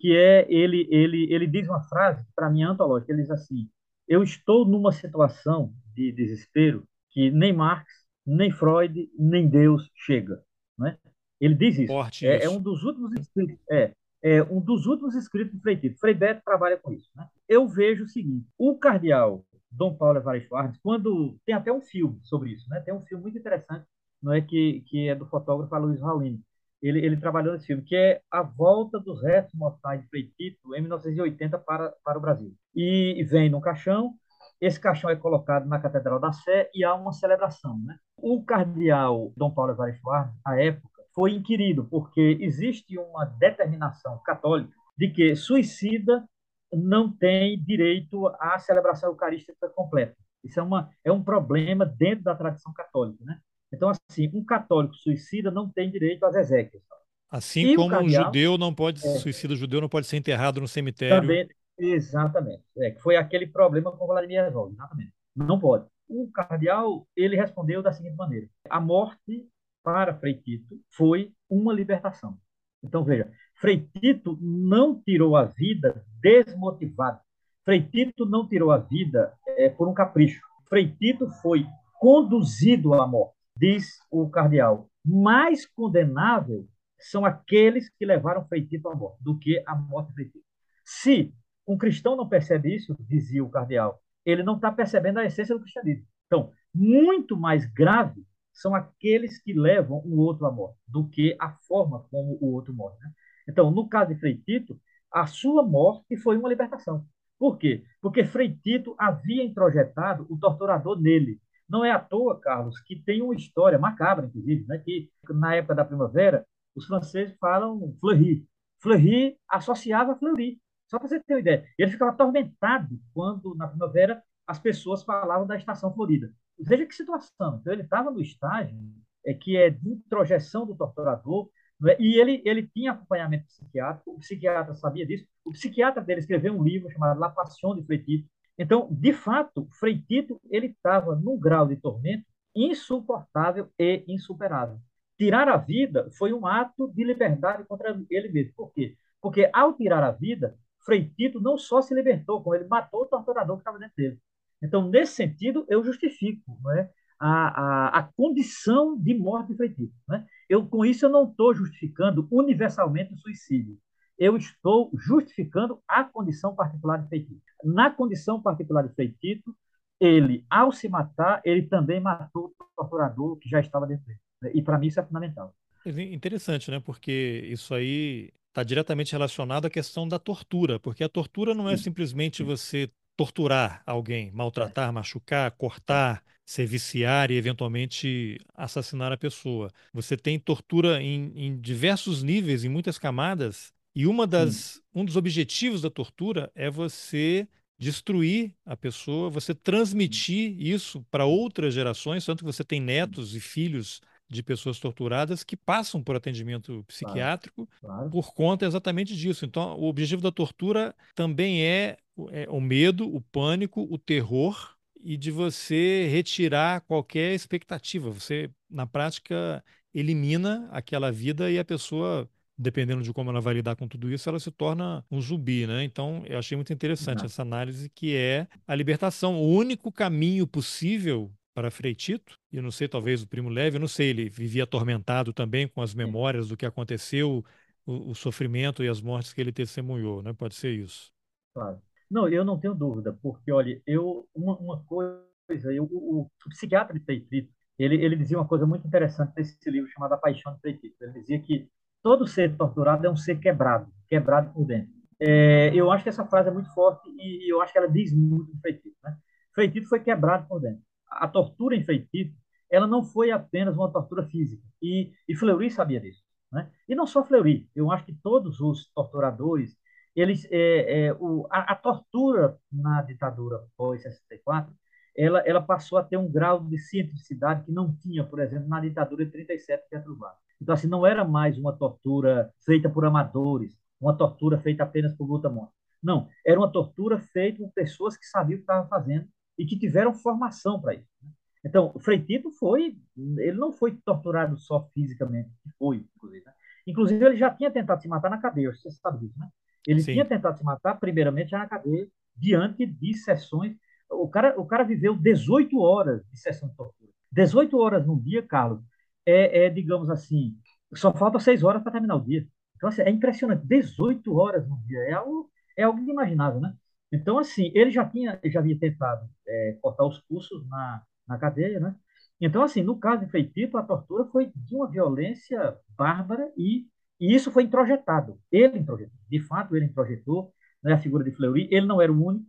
que 0.00 0.16
é, 0.16 0.46
ele, 0.50 0.88
ele, 0.90 1.32
ele 1.32 1.46
diz 1.46 1.68
uma 1.68 1.82
frase, 1.82 2.24
para 2.34 2.50
mim, 2.50 2.62
é 2.62 2.66
antológica, 2.66 3.12
ele 3.12 3.22
diz 3.22 3.30
assim, 3.30 3.68
eu 4.08 4.22
estou 4.22 4.66
numa 4.66 4.92
situação 4.92 5.72
de 5.96 6.12
desespero 6.12 6.86
que 7.10 7.30
nem 7.30 7.52
Marx, 7.52 7.90
nem 8.26 8.52
Freud, 8.52 9.08
nem 9.18 9.48
Deus 9.48 9.90
chega. 9.94 10.42
Né? 10.78 10.98
Ele 11.40 11.54
diz 11.54 11.78
isso. 11.78 11.92
Forte 11.92 12.26
é, 12.26 12.44
é, 12.44 12.50
um 12.50 12.60
dos 12.60 12.84
últimos 12.84 13.12
escritos. 13.14 13.56
É, 13.70 13.92
é 14.22 14.42
um 14.42 14.60
dos 14.60 14.86
últimos 14.86 15.14
escritos 15.14 15.54
do 15.54 15.60
Frei 15.60 15.76
Tito. 15.76 15.98
Frei 15.98 16.12
Beto 16.12 16.42
trabalha 16.44 16.76
com 16.76 16.92
isso. 16.92 17.08
Né? 17.16 17.26
Eu 17.48 17.66
vejo 17.66 18.04
o 18.04 18.08
seguinte: 18.08 18.46
o 18.58 18.76
cardeal 18.78 19.44
Dom 19.70 19.94
Paulo 19.94 20.18
Evaristo 20.18 20.54
Arnes, 20.54 20.78
quando 20.82 21.38
tem 21.46 21.54
até 21.54 21.72
um 21.72 21.80
filme 21.80 22.18
sobre 22.22 22.50
isso, 22.50 22.68
né? 22.68 22.80
Tem 22.80 22.94
um 22.94 23.04
filme 23.04 23.22
muito 23.22 23.38
interessante, 23.38 23.86
não 24.22 24.32
é 24.32 24.40
que 24.40 24.82
que 24.86 25.08
é 25.08 25.14
do 25.14 25.26
fotógrafo 25.26 25.74
Luiz 25.76 26.00
Raulino. 26.00 26.40
Ele, 26.82 27.04
ele 27.04 27.16
trabalhou 27.16 27.54
nesse 27.54 27.66
filme, 27.66 27.82
que 27.82 27.96
é 27.96 28.20
A 28.30 28.42
Volta 28.42 29.00
dos 29.00 29.22
Restos 29.22 29.54
Mortais 29.54 30.02
de 30.02 30.08
Frei 30.08 30.30
Tito, 30.36 30.74
em 30.74 30.80
1980, 30.80 31.58
para, 31.58 31.92
para 32.04 32.18
o 32.18 32.20
Brasil. 32.20 32.54
E, 32.74 33.14
e 33.18 33.24
vem 33.24 33.48
num 33.48 33.60
caixão, 33.60 34.14
esse 34.60 34.80
caixão 34.80 35.10
é 35.10 35.16
colocado 35.16 35.66
na 35.66 35.78
Catedral 35.78 36.18
da 36.18 36.32
Sé 36.32 36.70
e 36.74 36.84
há 36.84 36.94
uma 36.94 37.12
celebração. 37.12 37.78
Né? 37.84 37.96
O 38.16 38.42
cardeal 38.42 39.32
Dom 39.36 39.50
Paulo 39.50 39.72
Evaristo 39.72 40.10
Arnes, 40.10 40.34
à 40.44 40.60
época, 40.60 41.02
foi 41.14 41.32
inquirido, 41.32 41.84
porque 41.84 42.38
existe 42.40 42.98
uma 42.98 43.24
determinação 43.24 44.18
católica 44.24 44.72
de 44.96 45.08
que 45.08 45.34
suicida 45.36 46.26
não 46.72 47.10
tem 47.10 47.62
direito 47.62 48.26
à 48.40 48.58
celebração 48.58 49.10
eucarística 49.10 49.68
completa. 49.70 50.16
Isso 50.44 50.60
é, 50.60 50.62
uma, 50.62 50.90
é 51.04 51.10
um 51.10 51.22
problema 51.22 51.84
dentro 51.84 52.24
da 52.24 52.34
tradição 52.34 52.72
católica. 52.72 53.24
Né? 53.24 53.38
Então, 53.72 53.90
assim, 53.90 54.30
um 54.32 54.44
católico 54.44 54.94
suicida 54.94 55.50
não 55.50 55.68
tem 55.68 55.90
direito 55.90 56.24
às 56.24 56.34
exéquias. 56.34 56.82
Assim 57.30 57.72
e 57.72 57.76
como 57.76 57.90
cardeal, 57.90 58.22
um 58.22 58.24
judeu 58.26 58.58
não 58.58 58.72
pode, 58.72 59.04
é, 59.04 59.18
suicida 59.18 59.56
judeu 59.56 59.80
não 59.80 59.88
pode 59.88 60.06
ser 60.06 60.16
enterrado 60.16 60.60
no 60.60 60.68
cemitério. 60.68 61.20
Também, 61.20 61.48
exatamente. 61.78 62.62
É, 62.78 62.90
que 62.90 63.00
foi 63.00 63.16
aquele 63.16 63.46
problema 63.46 63.92
com 63.92 64.06
Vladimir 64.06 64.38
Herzog, 64.38 64.72
exatamente. 64.72 65.12
Não 65.34 65.58
pode. 65.58 65.86
O 66.08 66.30
cardeal, 66.30 67.06
ele 67.16 67.36
respondeu 67.36 67.82
da 67.82 67.92
seguinte 67.92 68.16
maneira: 68.16 68.48
a 68.68 68.80
morte 68.80 69.48
para 69.82 70.14
Frei 70.14 70.34
Tito 70.34 70.80
foi 70.90 71.32
uma 71.48 71.72
libertação. 71.72 72.38
Então, 72.82 73.04
veja, 73.04 73.30
Frei 73.56 73.88
Tito 74.00 74.38
não 74.40 75.00
tirou 75.00 75.36
a 75.36 75.44
vida 75.44 76.04
desmotivado. 76.20 77.20
Frei 77.64 77.82
Tito 77.82 78.24
não 78.26 78.46
tirou 78.48 78.70
a 78.70 78.78
vida 78.78 79.32
é, 79.56 79.68
por 79.68 79.88
um 79.88 79.94
capricho. 79.94 80.40
Frei 80.68 80.88
Tito 80.88 81.28
foi 81.42 81.66
conduzido 81.98 82.94
à 82.94 83.06
morte, 83.06 83.34
diz 83.56 83.98
o 84.10 84.28
cardeal. 84.28 84.88
Mais 85.04 85.66
condenável 85.66 86.66
são 86.98 87.24
aqueles 87.24 87.88
que 87.90 88.04
levaram 88.04 88.46
Frei 88.46 88.64
Tito 88.66 88.88
à 88.88 88.94
morte 88.94 89.22
do 89.22 89.38
que 89.38 89.62
a 89.66 89.74
morte 89.74 90.08
de 90.08 90.14
Frei 90.14 90.26
Tito. 90.26 90.44
Se 90.84 91.34
um 91.66 91.76
cristão 91.76 92.16
não 92.16 92.28
percebe 92.28 92.74
isso, 92.74 92.96
dizia 93.00 93.44
o 93.44 93.50
cardeal, 93.50 94.00
ele 94.24 94.42
não 94.42 94.56
está 94.56 94.70
percebendo 94.70 95.18
a 95.18 95.24
essência 95.24 95.54
do 95.54 95.60
cristianismo. 95.60 96.06
Então, 96.26 96.52
muito 96.74 97.36
mais 97.36 97.64
grave 97.66 98.24
são 98.52 98.74
aqueles 98.74 99.40
que 99.42 99.52
levam 99.52 99.98
o 100.04 100.18
outro 100.18 100.46
à 100.46 100.52
morte, 100.52 100.78
do 100.86 101.08
que 101.08 101.36
a 101.38 101.50
forma 101.68 102.04
como 102.10 102.38
o 102.40 102.52
outro 102.52 102.74
morre. 102.74 102.96
Né? 103.00 103.10
Então, 103.48 103.70
no 103.70 103.88
caso 103.88 104.12
de 104.12 104.20
Frei 104.20 104.36
Tito, 104.36 104.80
a 105.12 105.26
sua 105.26 105.62
morte 105.62 106.16
foi 106.16 106.36
uma 106.36 106.48
libertação. 106.48 107.06
Por 107.38 107.58
quê? 107.58 107.84
Porque 108.00 108.24
Frei 108.24 108.56
Tito 108.56 108.94
havia 108.98 109.44
introjetado 109.44 110.26
o 110.30 110.38
torturador 110.38 111.00
nele. 111.00 111.40
Não 111.68 111.84
é 111.84 111.90
à 111.90 111.98
toa, 111.98 112.40
Carlos, 112.40 112.80
que 112.80 112.96
tem 112.96 113.20
uma 113.22 113.34
história 113.34 113.78
macabra, 113.78 114.26
inclusive, 114.26 114.64
né? 114.66 114.78
que 114.78 115.10
na 115.30 115.54
época 115.54 115.74
da 115.74 115.84
primavera, 115.84 116.46
os 116.74 116.86
franceses 116.86 117.36
falam 117.38 117.94
Fleury. 118.00 118.46
Fleury 118.78 119.36
associava 119.48 120.16
Fleury. 120.16 120.58
Só 120.88 120.98
para 120.98 121.08
você 121.08 121.20
ter 121.20 121.34
uma 121.34 121.40
ideia. 121.40 121.66
Ele 121.78 121.90
ficava 121.90 122.12
atormentado 122.12 122.98
quando, 123.12 123.54
na 123.54 123.66
primavera, 123.68 124.22
as 124.46 124.58
pessoas 124.58 125.02
falavam 125.02 125.46
da 125.46 125.56
estação 125.56 125.92
florida. 125.92 126.32
Veja 126.58 126.86
que 126.86 126.94
situação. 126.94 127.58
Então, 127.60 127.72
ele 127.72 127.82
estava 127.82 128.10
no 128.10 128.20
estágio 128.20 128.78
é, 129.24 129.34
que 129.34 129.56
é 129.56 129.68
de 129.68 129.90
introjeção 129.90 130.64
do 130.64 130.76
torturador, 130.76 131.50
é? 131.88 131.96
e 132.00 132.18
ele, 132.18 132.42
ele 132.44 132.66
tinha 132.68 132.92
acompanhamento 132.92 133.46
psiquiátrico, 133.46 134.12
o 134.12 134.18
psiquiatra 134.18 134.74
sabia 134.74 135.04
disso, 135.04 135.26
o 135.44 135.50
psiquiatra 135.50 136.02
dele 136.02 136.20
escreveu 136.20 136.54
um 136.54 136.62
livro 136.62 136.90
chamado 136.90 137.18
La 137.18 137.28
Passion 137.28 137.74
de 137.74 137.84
Frei 137.84 137.98
Tito. 137.98 138.28
Então, 138.58 138.88
de 138.90 139.12
fato, 139.12 139.68
Frei 139.72 140.00
Tito 140.00 140.40
ele 140.48 140.68
estava 140.68 141.14
num 141.16 141.38
grau 141.38 141.66
de 141.66 141.76
tormento 141.76 142.24
insuportável 142.54 143.68
e 143.78 144.04
insuperável. 144.08 144.78
Tirar 145.18 145.48
a 145.48 145.56
vida 145.56 146.08
foi 146.16 146.32
um 146.32 146.46
ato 146.46 146.90
de 146.94 147.04
liberdade 147.04 147.64
contra 147.64 147.98
ele 148.10 148.28
mesmo. 148.28 148.52
Por 148.54 148.72
quê? 148.72 148.96
Porque 149.20 149.50
ao 149.52 149.74
tirar 149.74 150.02
a 150.02 150.10
vida, 150.10 150.56
Frei 150.86 151.10
Tito 151.10 151.40
não 151.40 151.58
só 151.58 151.82
se 151.82 151.92
libertou, 151.92 152.40
como 152.42 152.54
ele 152.54 152.68
matou 152.68 153.02
o 153.02 153.06
torturador 153.06 153.56
que 153.56 153.62
estava 153.62 153.78
dentro 153.78 153.96
dele. 153.96 154.18
Então, 154.62 154.88
nesse 154.88 155.14
sentido, 155.14 155.66
eu 155.68 155.84
justifico 155.84 156.56
é, 156.70 156.88
a, 157.18 157.28
a, 157.28 157.98
a, 157.98 158.02
condição 158.16 158.96
de 158.96 159.12
morte 159.12 159.48
de 159.48 159.56
Frei 159.56 159.68
Tito. 159.68 159.92
Né? 160.08 160.24
Eu, 160.48 160.66
com 160.66 160.84
isso, 160.84 161.04
eu 161.04 161.10
não 161.10 161.28
estou 161.28 161.52
justificando 161.52 162.26
universalmente 162.30 163.12
o 163.12 163.18
suicídio. 163.18 163.76
Eu 164.16 164.36
estou 164.36 164.90
justificando 164.96 165.82
a 165.86 166.04
condição 166.04 166.54
particular 166.54 167.02
de 167.02 167.08
Frei 167.08 167.24
Tito. 167.24 167.42
Na 167.64 167.90
condição 167.90 168.40
particular 168.40 168.86
de 168.86 168.94
Frei 168.94 169.14
Tito, 169.20 169.54
ele, 170.00 170.46
ao 170.48 170.70
se 170.72 170.88
matar, 170.88 171.42
ele 171.44 171.62
também 171.62 172.00
matou 172.00 172.54
o 172.58 172.66
torturador 172.76 173.36
que 173.36 173.48
já 173.48 173.60
estava 173.60 173.86
dentro 173.86 174.06
dele. 174.06 174.20
Né? 174.40 174.50
E, 174.54 174.62
para 174.62 174.78
mim, 174.78 174.86
isso 174.86 175.00
é 175.00 175.04
fundamental. 175.04 175.54
Interessante, 175.84 176.70
né? 176.70 176.80
Porque 176.80 177.42
isso 177.44 177.72
aí 177.72 178.32
está 178.56 178.62
diretamente 178.62 179.12
relacionado 179.12 179.66
à 179.66 179.70
questão 179.70 180.08
da 180.08 180.18
tortura, 180.18 180.80
porque 180.80 181.04
a 181.04 181.08
tortura 181.10 181.54
não 181.54 181.68
é 181.68 181.76
simplesmente 181.76 182.42
você 182.42 182.90
torturar 183.14 183.82
alguém, 183.84 184.30
maltratar, 184.32 184.90
machucar, 184.90 185.50
cortar, 185.50 186.22
se 186.44 186.64
viciar 186.64 187.30
e 187.30 187.36
eventualmente 187.36 188.38
assassinar 188.54 189.12
a 189.12 189.16
pessoa. 189.16 189.70
Você 189.92 190.16
tem 190.16 190.38
tortura 190.38 191.02
em, 191.02 191.32
em 191.34 191.60
diversos 191.60 192.22
níveis, 192.22 192.64
em 192.64 192.68
muitas 192.70 192.98
camadas, 192.98 193.74
e 193.94 194.06
uma 194.06 194.26
das, 194.26 194.80
um 194.94 195.04
dos 195.04 195.16
objetivos 195.16 195.82
da 195.82 195.90
tortura 195.90 196.50
é 196.54 196.70
você 196.70 197.46
destruir 197.78 198.54
a 198.64 198.74
pessoa, 198.74 199.28
você 199.28 199.54
transmitir 199.54 200.58
isso 200.58 201.04
para 201.10 201.26
outras 201.26 201.74
gerações, 201.74 202.24
tanto 202.24 202.38
que 202.38 202.50
você 202.50 202.64
tem 202.64 202.80
netos 202.80 203.34
e 203.34 203.40
filhos 203.40 204.00
de 204.28 204.42
pessoas 204.42 204.78
torturadas 204.78 205.44
que 205.44 205.56
passam 205.56 206.02
por 206.02 206.16
atendimento 206.16 206.84
psiquiátrico 206.88 207.68
claro, 207.80 207.96
claro. 207.96 208.10
por 208.10 208.34
conta 208.34 208.66
exatamente 208.66 209.16
disso. 209.16 209.44
Então, 209.44 209.78
o 209.78 209.84
objetivo 209.84 210.22
da 210.22 210.32
tortura 210.32 210.94
também 211.14 211.64
é, 211.64 211.96
é 212.30 212.46
o 212.50 212.60
medo, 212.60 213.12
o 213.14 213.20
pânico, 213.20 213.86
o 213.88 213.98
terror 213.98 214.74
e 215.02 215.16
de 215.16 215.30
você 215.30 216.08
retirar 216.10 216.80
qualquer 216.82 217.34
expectativa. 217.34 218.10
Você, 218.10 218.50
na 218.68 218.86
prática, 218.86 219.62
elimina 219.94 220.68
aquela 220.72 221.12
vida 221.12 221.50
e 221.50 221.58
a 221.58 221.64
pessoa 221.64 222.28
dependendo 222.58 223.02
de 223.02 223.12
como 223.12 223.30
ela 223.30 223.40
vai 223.40 223.54
lidar 223.54 223.76
com 223.76 223.86
tudo 223.86 224.10
isso, 224.10 224.28
ela 224.28 224.40
se 224.40 224.50
torna 224.50 225.04
um 225.10 225.20
zumbi, 225.20 225.66
né? 225.66 225.84
Então, 225.84 226.22
eu 226.26 226.38
achei 226.38 226.56
muito 226.56 226.72
interessante 226.72 227.24
essa 227.24 227.42
análise 227.42 227.90
que 227.90 228.16
é 228.16 228.48
a 228.66 228.74
libertação, 228.74 229.36
o 229.36 229.46
único 229.46 229.92
caminho 229.92 230.46
possível 230.46 231.30
para 231.56 231.70
Freitito, 231.70 232.38
e 232.52 232.60
não 232.60 232.70
sei, 232.70 232.86
talvez 232.86 233.22
o 233.22 233.26
Primo 233.26 233.48
Leve, 233.48 233.78
eu 233.78 233.80
não 233.80 233.88
sei, 233.88 234.10
ele 234.10 234.28
vivia 234.28 234.64
atormentado 234.64 235.32
também 235.32 235.66
com 235.66 235.80
as 235.80 235.94
memórias 235.94 236.48
do 236.48 236.56
que 236.56 236.66
aconteceu, 236.66 237.42
o, 237.86 238.10
o 238.10 238.14
sofrimento 238.14 238.84
e 238.84 238.88
as 238.88 239.00
mortes 239.00 239.32
que 239.32 239.40
ele 239.40 239.50
testemunhou, 239.50 240.22
né? 240.22 240.34
Pode 240.34 240.54
ser 240.54 240.72
isso. 240.72 241.10
Claro. 241.54 241.80
Não, 242.10 242.28
eu 242.28 242.44
não 242.44 242.60
tenho 242.60 242.74
dúvida, 242.74 243.18
porque, 243.22 243.50
olha, 243.50 243.80
eu, 243.86 244.28
uma, 244.34 244.54
uma 244.58 244.84
coisa, 244.84 245.72
eu, 245.72 245.84
o, 245.84 246.28
o, 246.44 246.48
psiquiatra 246.50 246.92
de 246.92 247.02
Freitito, 247.02 247.50
ele, 247.78 248.04
ele 248.04 248.16
dizia 248.16 248.36
uma 248.36 248.46
coisa 248.46 248.66
muito 248.66 248.86
interessante 248.86 249.32
nesse 249.34 249.70
livro 249.70 249.88
chamado 249.88 250.12
A 250.12 250.18
Paixão 250.18 250.52
de 250.52 250.60
Freitito. 250.60 250.96
Ele 251.00 251.20
dizia 251.20 251.40
que 251.40 251.70
todo 252.02 252.26
ser 252.26 252.54
torturado 252.54 253.06
é 253.06 253.10
um 253.10 253.16
ser 253.16 253.40
quebrado, 253.40 253.90
quebrado 254.10 254.52
por 254.52 254.66
dentro. 254.66 254.92
É, 255.18 255.74
eu 255.74 255.90
acho 255.90 256.02
que 256.02 256.10
essa 256.10 256.26
frase 256.26 256.50
é 256.50 256.52
muito 256.52 256.70
forte 256.74 257.08
e, 257.16 257.50
eu 257.50 257.62
acho 257.62 257.72
que 257.72 257.78
ela 257.78 257.88
diz 257.88 258.12
muito 258.12 258.52
do 258.52 258.60
Freitito. 258.60 258.96
Né? 259.02 259.16
Freitito 259.54 259.88
foi 259.88 260.00
quebrado 260.00 260.46
por 260.46 260.60
dentro. 260.60 260.85
A 261.18 261.28
tortura 261.28 261.76
em 261.76 261.84
Freitito, 261.84 262.34
ela 262.70 262.86
não 262.86 263.02
foi 263.02 263.30
apenas 263.30 263.76
uma 263.76 263.90
tortura 263.90 264.24
física. 264.24 264.62
E, 264.82 265.12
e 265.28 265.34
Fleury 265.34 265.70
sabia 265.70 266.00
disso. 266.00 266.22
Né? 266.52 266.70
E 266.88 266.94
não 266.94 267.06
só 267.06 267.24
Fleury, 267.24 267.68
eu 267.74 267.90
acho 267.90 268.04
que 268.04 268.14
todos 268.14 268.60
os 268.60 268.90
torturadores, 268.92 269.76
eles, 270.14 270.46
é, 270.50 271.06
é, 271.06 271.12
o, 271.14 271.46
a, 271.50 271.72
a, 271.72 271.74
tortura 271.74 272.58
na 272.72 273.02
ditadura 273.02 273.62
pós-64, 273.76 274.68
ela, 275.16 275.40
ela 275.40 275.62
passou 275.62 275.98
a 275.98 276.04
ter 276.04 276.16
um 276.16 276.30
grau 276.30 276.64
de 276.64 276.78
cientificidade 276.78 277.64
que 277.64 277.72
não 277.72 277.94
tinha, 277.96 278.24
por 278.24 278.38
exemplo, 278.40 278.68
na 278.68 278.80
ditadura 278.80 279.24
de 279.24 279.30
37 279.30 279.84
de 279.84 279.96
Getúlio 279.96 280.18
Vargas. 280.18 280.38
Então, 280.60 280.74
assim, 280.74 280.88
não 280.88 281.06
era 281.06 281.24
mais 281.24 281.58
uma 281.58 281.72
tortura 281.72 282.50
feita 282.64 282.88
por 282.88 283.04
amadores, 283.04 283.76
uma 284.00 284.16
tortura 284.16 284.58
feita 284.58 284.82
apenas 284.84 285.14
por 285.14 285.26
luta 285.26 285.48
morte. 285.48 285.72
Não, 286.02 286.28
era 286.44 286.58
uma 286.58 286.70
tortura 286.70 287.18
feita 287.18 287.58
por 287.62 287.72
pessoas 287.72 288.16
que 288.16 288.26
sabiam 288.26 288.56
o 288.56 288.58
que 288.58 288.62
estavam 288.62 288.88
fazendo 288.88 289.28
e 289.58 289.64
que 289.64 289.78
tiveram 289.78 290.12
formação 290.14 290.80
para 290.80 290.94
isso. 290.94 291.08
Né? 291.22 291.30
Então, 291.64 291.92
o 291.94 291.98
Frei 291.98 292.20
Tito 292.20 292.50
foi, 292.50 292.96
ele 293.16 293.56
não 293.56 293.72
foi 293.72 293.96
torturado 294.04 294.56
só 294.56 294.88
fisicamente, 294.94 295.50
foi, 295.78 296.04
inclusive. 296.16 296.44
Né? 296.44 296.52
Inclusive, 296.86 297.24
ele 297.24 297.36
já 297.36 297.50
tinha 297.50 297.70
tentado 297.70 298.00
se 298.00 298.08
matar 298.08 298.30
na 298.30 298.38
cadeia, 298.38 298.72
você 298.72 298.90
sabe 298.90 299.26
disso, 299.26 299.38
né? 299.38 299.48
Ele 299.86 300.00
Sim. 300.00 300.12
tinha 300.12 300.24
tentado 300.24 300.58
se 300.58 300.64
matar, 300.64 300.94
primeiramente, 300.98 301.50
já 301.50 301.58
na 301.58 301.66
cadeia, 301.66 302.08
diante 302.36 302.84
de 302.86 303.14
sessões 303.14 303.76
o 304.10 304.28
cara, 304.28 304.58
o 304.58 304.66
cara 304.66 304.84
viveu 304.84 305.16
18 305.16 305.78
horas 305.80 306.22
de 306.30 306.38
sessão 306.38 306.68
de 306.68 306.76
tortura. 306.76 307.10
18 307.32 307.76
horas 307.78 308.06
num 308.06 308.18
dia, 308.18 308.42
Carlos, 308.42 308.80
é, 309.24 309.66
é 309.66 309.70
digamos 309.70 310.08
assim, 310.10 310.56
só 310.94 311.12
falta 311.12 311.38
6 311.38 311.62
horas 311.62 311.82
para 311.82 311.92
terminar 311.92 312.16
o 312.16 312.24
dia. 312.24 312.46
Então, 312.76 312.88
assim, 312.88 313.02
é 313.02 313.10
impressionante. 313.10 313.66
18 313.66 314.34
horas 314.36 314.68
no 314.68 314.78
dia 314.86 314.98
é 315.00 315.12
algo, 315.12 315.50
é 315.76 315.82
algo 315.82 315.98
inimaginável, 315.98 316.60
né? 316.60 316.74
Então, 317.12 317.38
assim, 317.38 317.70
ele 317.74 317.90
já 317.90 318.04
tinha, 318.08 318.38
já 318.44 318.60
havia 318.60 318.78
tentado 318.78 319.28
é, 319.46 319.78
cortar 319.80 320.04
os 320.06 320.20
pulsos 320.20 320.66
na, 320.68 321.02
na 321.28 321.38
cadeia, 321.38 321.80
né? 321.80 321.94
Então, 322.40 322.62
assim, 322.62 322.82
no 322.82 322.98
caso 322.98 323.24
de 323.24 323.30
Feitito, 323.30 323.78
a 323.78 323.82
tortura 323.82 324.24
foi 324.26 324.52
de 324.54 324.74
uma 324.74 324.90
violência 324.90 325.76
bárbara 325.96 326.52
e, 326.56 326.86
e 327.20 327.34
isso 327.34 327.50
foi 327.50 327.62
introjetado. 327.62 328.38
Ele 328.52 328.78
introjetou. 328.78 329.18
De 329.30 329.40
fato, 329.40 329.74
ele 329.76 329.86
introjetou 329.86 330.52
né, 330.82 330.92
a 330.94 330.98
figura 330.98 331.24
de 331.24 331.30
Fleury. 331.32 331.68
Ele 331.70 331.86
não 331.86 332.00
era 332.02 332.12
o 332.12 332.24
único 332.24 332.46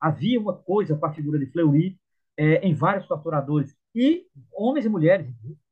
havia 0.00 0.40
uma 0.40 0.54
coisa 0.54 0.96
com 0.96 1.06
a 1.06 1.12
figura 1.12 1.38
de 1.38 1.46
Fleury 1.46 1.98
é, 2.36 2.66
em 2.66 2.74
vários 2.74 3.06
torturadores, 3.06 3.74
e 3.94 4.26
homens 4.52 4.86
e 4.86 4.88
mulheres, 4.88 5.26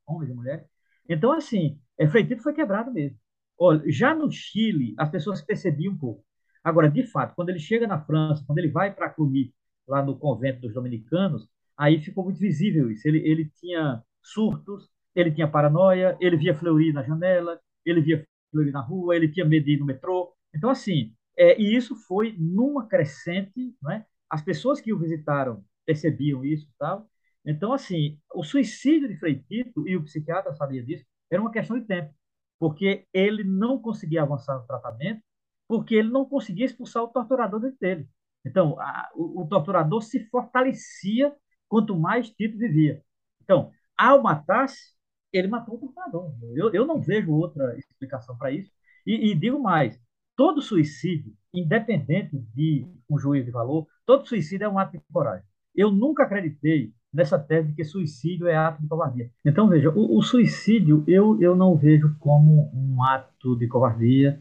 homens 0.07 0.31
e 0.31 0.35
mulheres. 0.35 0.67
Então, 1.09 1.33
assim, 1.33 1.79
é, 1.99 2.09
Freitito 2.09 2.43
foi 2.43 2.53
quebrado 2.53 2.91
mesmo. 2.93 3.19
Olha, 3.59 3.83
já 3.91 4.15
no 4.15 4.31
Chile, 4.31 4.95
as 4.99 5.09
pessoas 5.11 5.41
percebiam 5.41 5.93
um 5.95 5.99
pouco. 5.99 6.25
Agora, 6.67 6.91
de 6.91 7.05
fato, 7.07 7.33
quando 7.37 7.51
ele 7.51 7.61
chega 7.61 7.87
na 7.87 8.01
França, 8.05 8.43
quando 8.45 8.59
ele 8.59 8.71
vai 8.71 8.93
para 8.93 9.09
Cluny, 9.09 9.55
lá 9.87 10.03
no 10.03 10.19
convento 10.19 10.63
dos 10.63 10.75
dominicanos, 10.75 11.49
aí 11.77 12.01
ficou 12.01 12.25
muito 12.25 12.41
visível 12.41 12.91
isso. 12.91 13.07
Ele, 13.07 13.19
ele 13.21 13.49
tinha 13.61 14.03
surtos, 14.21 14.91
ele 15.15 15.31
tinha 15.31 15.47
paranoia, 15.47 16.17
ele 16.21 16.37
via 16.37 16.57
Fleury 16.57 16.93
na 16.93 17.05
janela, 17.05 17.61
ele 17.85 18.01
via 18.01 18.27
Fleury 18.51 18.73
na 18.73 18.81
rua, 18.81 19.15
ele 19.15 19.29
tinha 19.29 19.47
medo 19.47 19.65
de 19.65 19.75
ir 19.75 19.79
no 19.79 19.87
metrô. 19.87 20.35
Então, 20.53 20.69
assim, 20.69 21.15
é, 21.39 21.57
e 21.57 21.77
isso 21.77 21.95
foi 21.95 22.35
numa 22.37 22.89
crescente, 22.89 23.73
né? 23.81 24.05
as 24.29 24.43
pessoas 24.43 24.81
que 24.81 24.93
o 24.93 24.99
visitaram 24.99 25.65
percebiam 25.85 26.45
isso 26.45 26.69
tal. 26.77 27.09
Então, 27.45 27.73
assim, 27.73 28.19
o 28.35 28.43
suicídio 28.43 29.07
de 29.09 29.17
Frei 29.17 29.37
Tito, 29.37 29.87
e 29.87 29.97
o 29.97 30.03
psiquiatra 30.03 30.53
sabia 30.53 30.83
disso, 30.83 31.05
era 31.31 31.41
uma 31.41 31.53
questão 31.53 31.79
de 31.79 31.87
tempo, 31.87 32.13
porque 32.59 33.07
ele 33.13 33.45
não 33.45 33.79
conseguia 33.79 34.23
avançar 34.23 34.59
no 34.59 34.67
tratamento, 34.67 35.23
porque 35.69 35.95
ele 35.95 36.11
não 36.11 36.25
conseguia 36.25 36.67
expulsar 36.67 37.03
o 37.03 37.09
torturador 37.09 37.61
dele. 37.81 38.09
Então, 38.45 38.79
a, 38.81 39.11
o, 39.15 39.43
o, 39.43 39.49
torturador 39.49 40.03
se 40.03 40.21
fortalecia 40.29 41.35
quanto 41.69 41.99
mais 41.99 42.31
Tito 42.31 42.57
vivia. 42.57 43.03
Então, 43.43 43.73
ao 43.97 44.23
matar-se, 44.23 44.95
ele 45.33 45.49
matou 45.49 45.75
o 45.75 45.79
torturador. 45.79 46.33
Eu, 46.55 46.73
eu 46.73 46.87
não 46.87 47.01
vejo 47.01 47.33
outra 47.33 47.77
explicação 47.77 48.37
para 48.37 48.53
isso. 48.53 48.71
E, 49.05 49.31
e 49.31 49.35
digo 49.35 49.59
mais, 49.59 50.01
todo 50.37 50.63
suicídio, 50.63 51.33
independente 51.53 52.37
de 52.55 52.87
um 53.11 53.19
juízo 53.19 53.47
de 53.47 53.51
valor, 53.51 53.87
todo 54.05 54.27
suicídio 54.29 54.65
é 54.65 54.69
um 54.69 54.79
ato 54.79 54.93
de 54.93 55.03
coragem. 55.13 55.47
Eu 55.75 55.91
nunca 55.91 56.23
acreditei 56.23 56.93
nessa 57.13 57.39
tese 57.39 57.69
de 57.69 57.75
que 57.75 57.85
suicídio 57.85 58.47
é 58.47 58.57
ato 58.57 58.81
de 58.81 58.89
covardia. 58.89 59.31
Então, 59.45 59.69
veja, 59.69 59.91
o, 59.91 60.19
o 60.19 60.23
suicídio 60.23 61.03
eu, 61.07 61.41
eu 61.41 61.57
não 61.57 61.77
vejo 61.77 62.15
como 62.21 62.71
um 62.75 63.03
ato 63.03 63.57
de 63.57 63.67
covardia, 63.67 64.41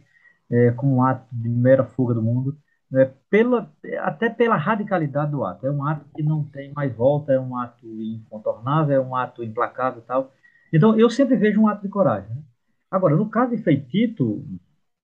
é, 0.51 0.71
como 0.71 0.97
um 0.97 1.03
ato 1.03 1.27
de 1.31 1.49
mera 1.49 1.83
fuga 1.83 2.13
do 2.13 2.21
mundo, 2.21 2.57
é, 2.93 3.11
pela, 3.29 3.71
até 3.99 4.29
pela 4.29 4.55
radicalidade 4.55 5.31
do 5.31 5.43
ato. 5.43 5.65
É 5.67 5.71
um 5.71 5.85
ato 5.85 6.05
que 6.15 6.23
não 6.23 6.43
tem 6.43 6.71
mais 6.73 6.93
volta, 6.95 7.33
é 7.33 7.39
um 7.39 7.57
ato 7.57 7.85
incontornável, 8.01 8.95
é 8.95 9.05
um 9.05 9.15
ato 9.15 9.43
implacável 9.43 10.01
e 10.01 10.05
tal. 10.05 10.31
Então, 10.73 10.97
eu 10.97 11.09
sempre 11.09 11.35
vejo 11.35 11.61
um 11.61 11.67
ato 11.67 11.81
de 11.81 11.89
coragem. 11.89 12.29
Né? 12.29 12.41
Agora, 12.91 13.15
no 13.15 13.29
caso 13.29 13.55
de 13.55 13.61
Feitito, 13.61 14.43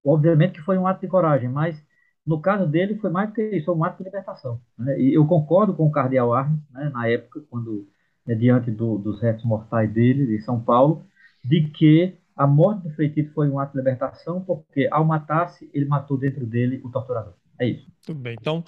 Obviamente 0.03 0.53
que 0.53 0.61
foi 0.61 0.77
um 0.77 0.87
ato 0.87 1.01
de 1.01 1.07
coragem, 1.07 1.49
mas 1.49 1.81
no 2.25 2.41
caso 2.41 2.67
dele 2.67 2.95
foi 2.95 3.09
mais 3.09 3.31
que 3.31 3.41
isso, 3.41 3.71
um 3.71 3.83
ato 3.83 3.97
de 3.99 4.03
libertação. 4.03 4.59
Né? 4.77 4.99
E 4.99 5.13
eu 5.13 5.25
concordo 5.25 5.73
com 5.73 5.85
o 5.85 5.91
cardeal 5.91 6.33
Arnes, 6.33 6.59
né, 6.71 6.89
na 6.89 7.07
época, 7.07 7.41
quando 7.49 7.87
né, 8.25 8.35
diante 8.35 8.71
do, 8.71 8.97
dos 8.97 9.21
restos 9.21 9.45
mortais 9.45 9.91
dele, 9.91 10.25
de 10.25 10.41
São 10.41 10.59
Paulo, 10.59 11.05
de 11.43 11.67
que 11.69 12.15
a 12.41 12.47
morte 12.47 12.81
do 12.81 12.89
Freitito 12.95 13.31
foi 13.33 13.47
um 13.47 13.59
ato 13.59 13.73
de 13.73 13.77
libertação, 13.77 14.41
porque 14.41 14.87
ao 14.91 15.05
matar-se, 15.05 15.69
ele 15.71 15.85
matou 15.85 16.17
dentro 16.17 16.43
dele 16.43 16.81
o 16.83 16.89
torturador. 16.89 17.35
É 17.59 17.67
isso. 17.67 17.85
Tudo 18.03 18.19
bem. 18.19 18.35
Então, 18.39 18.63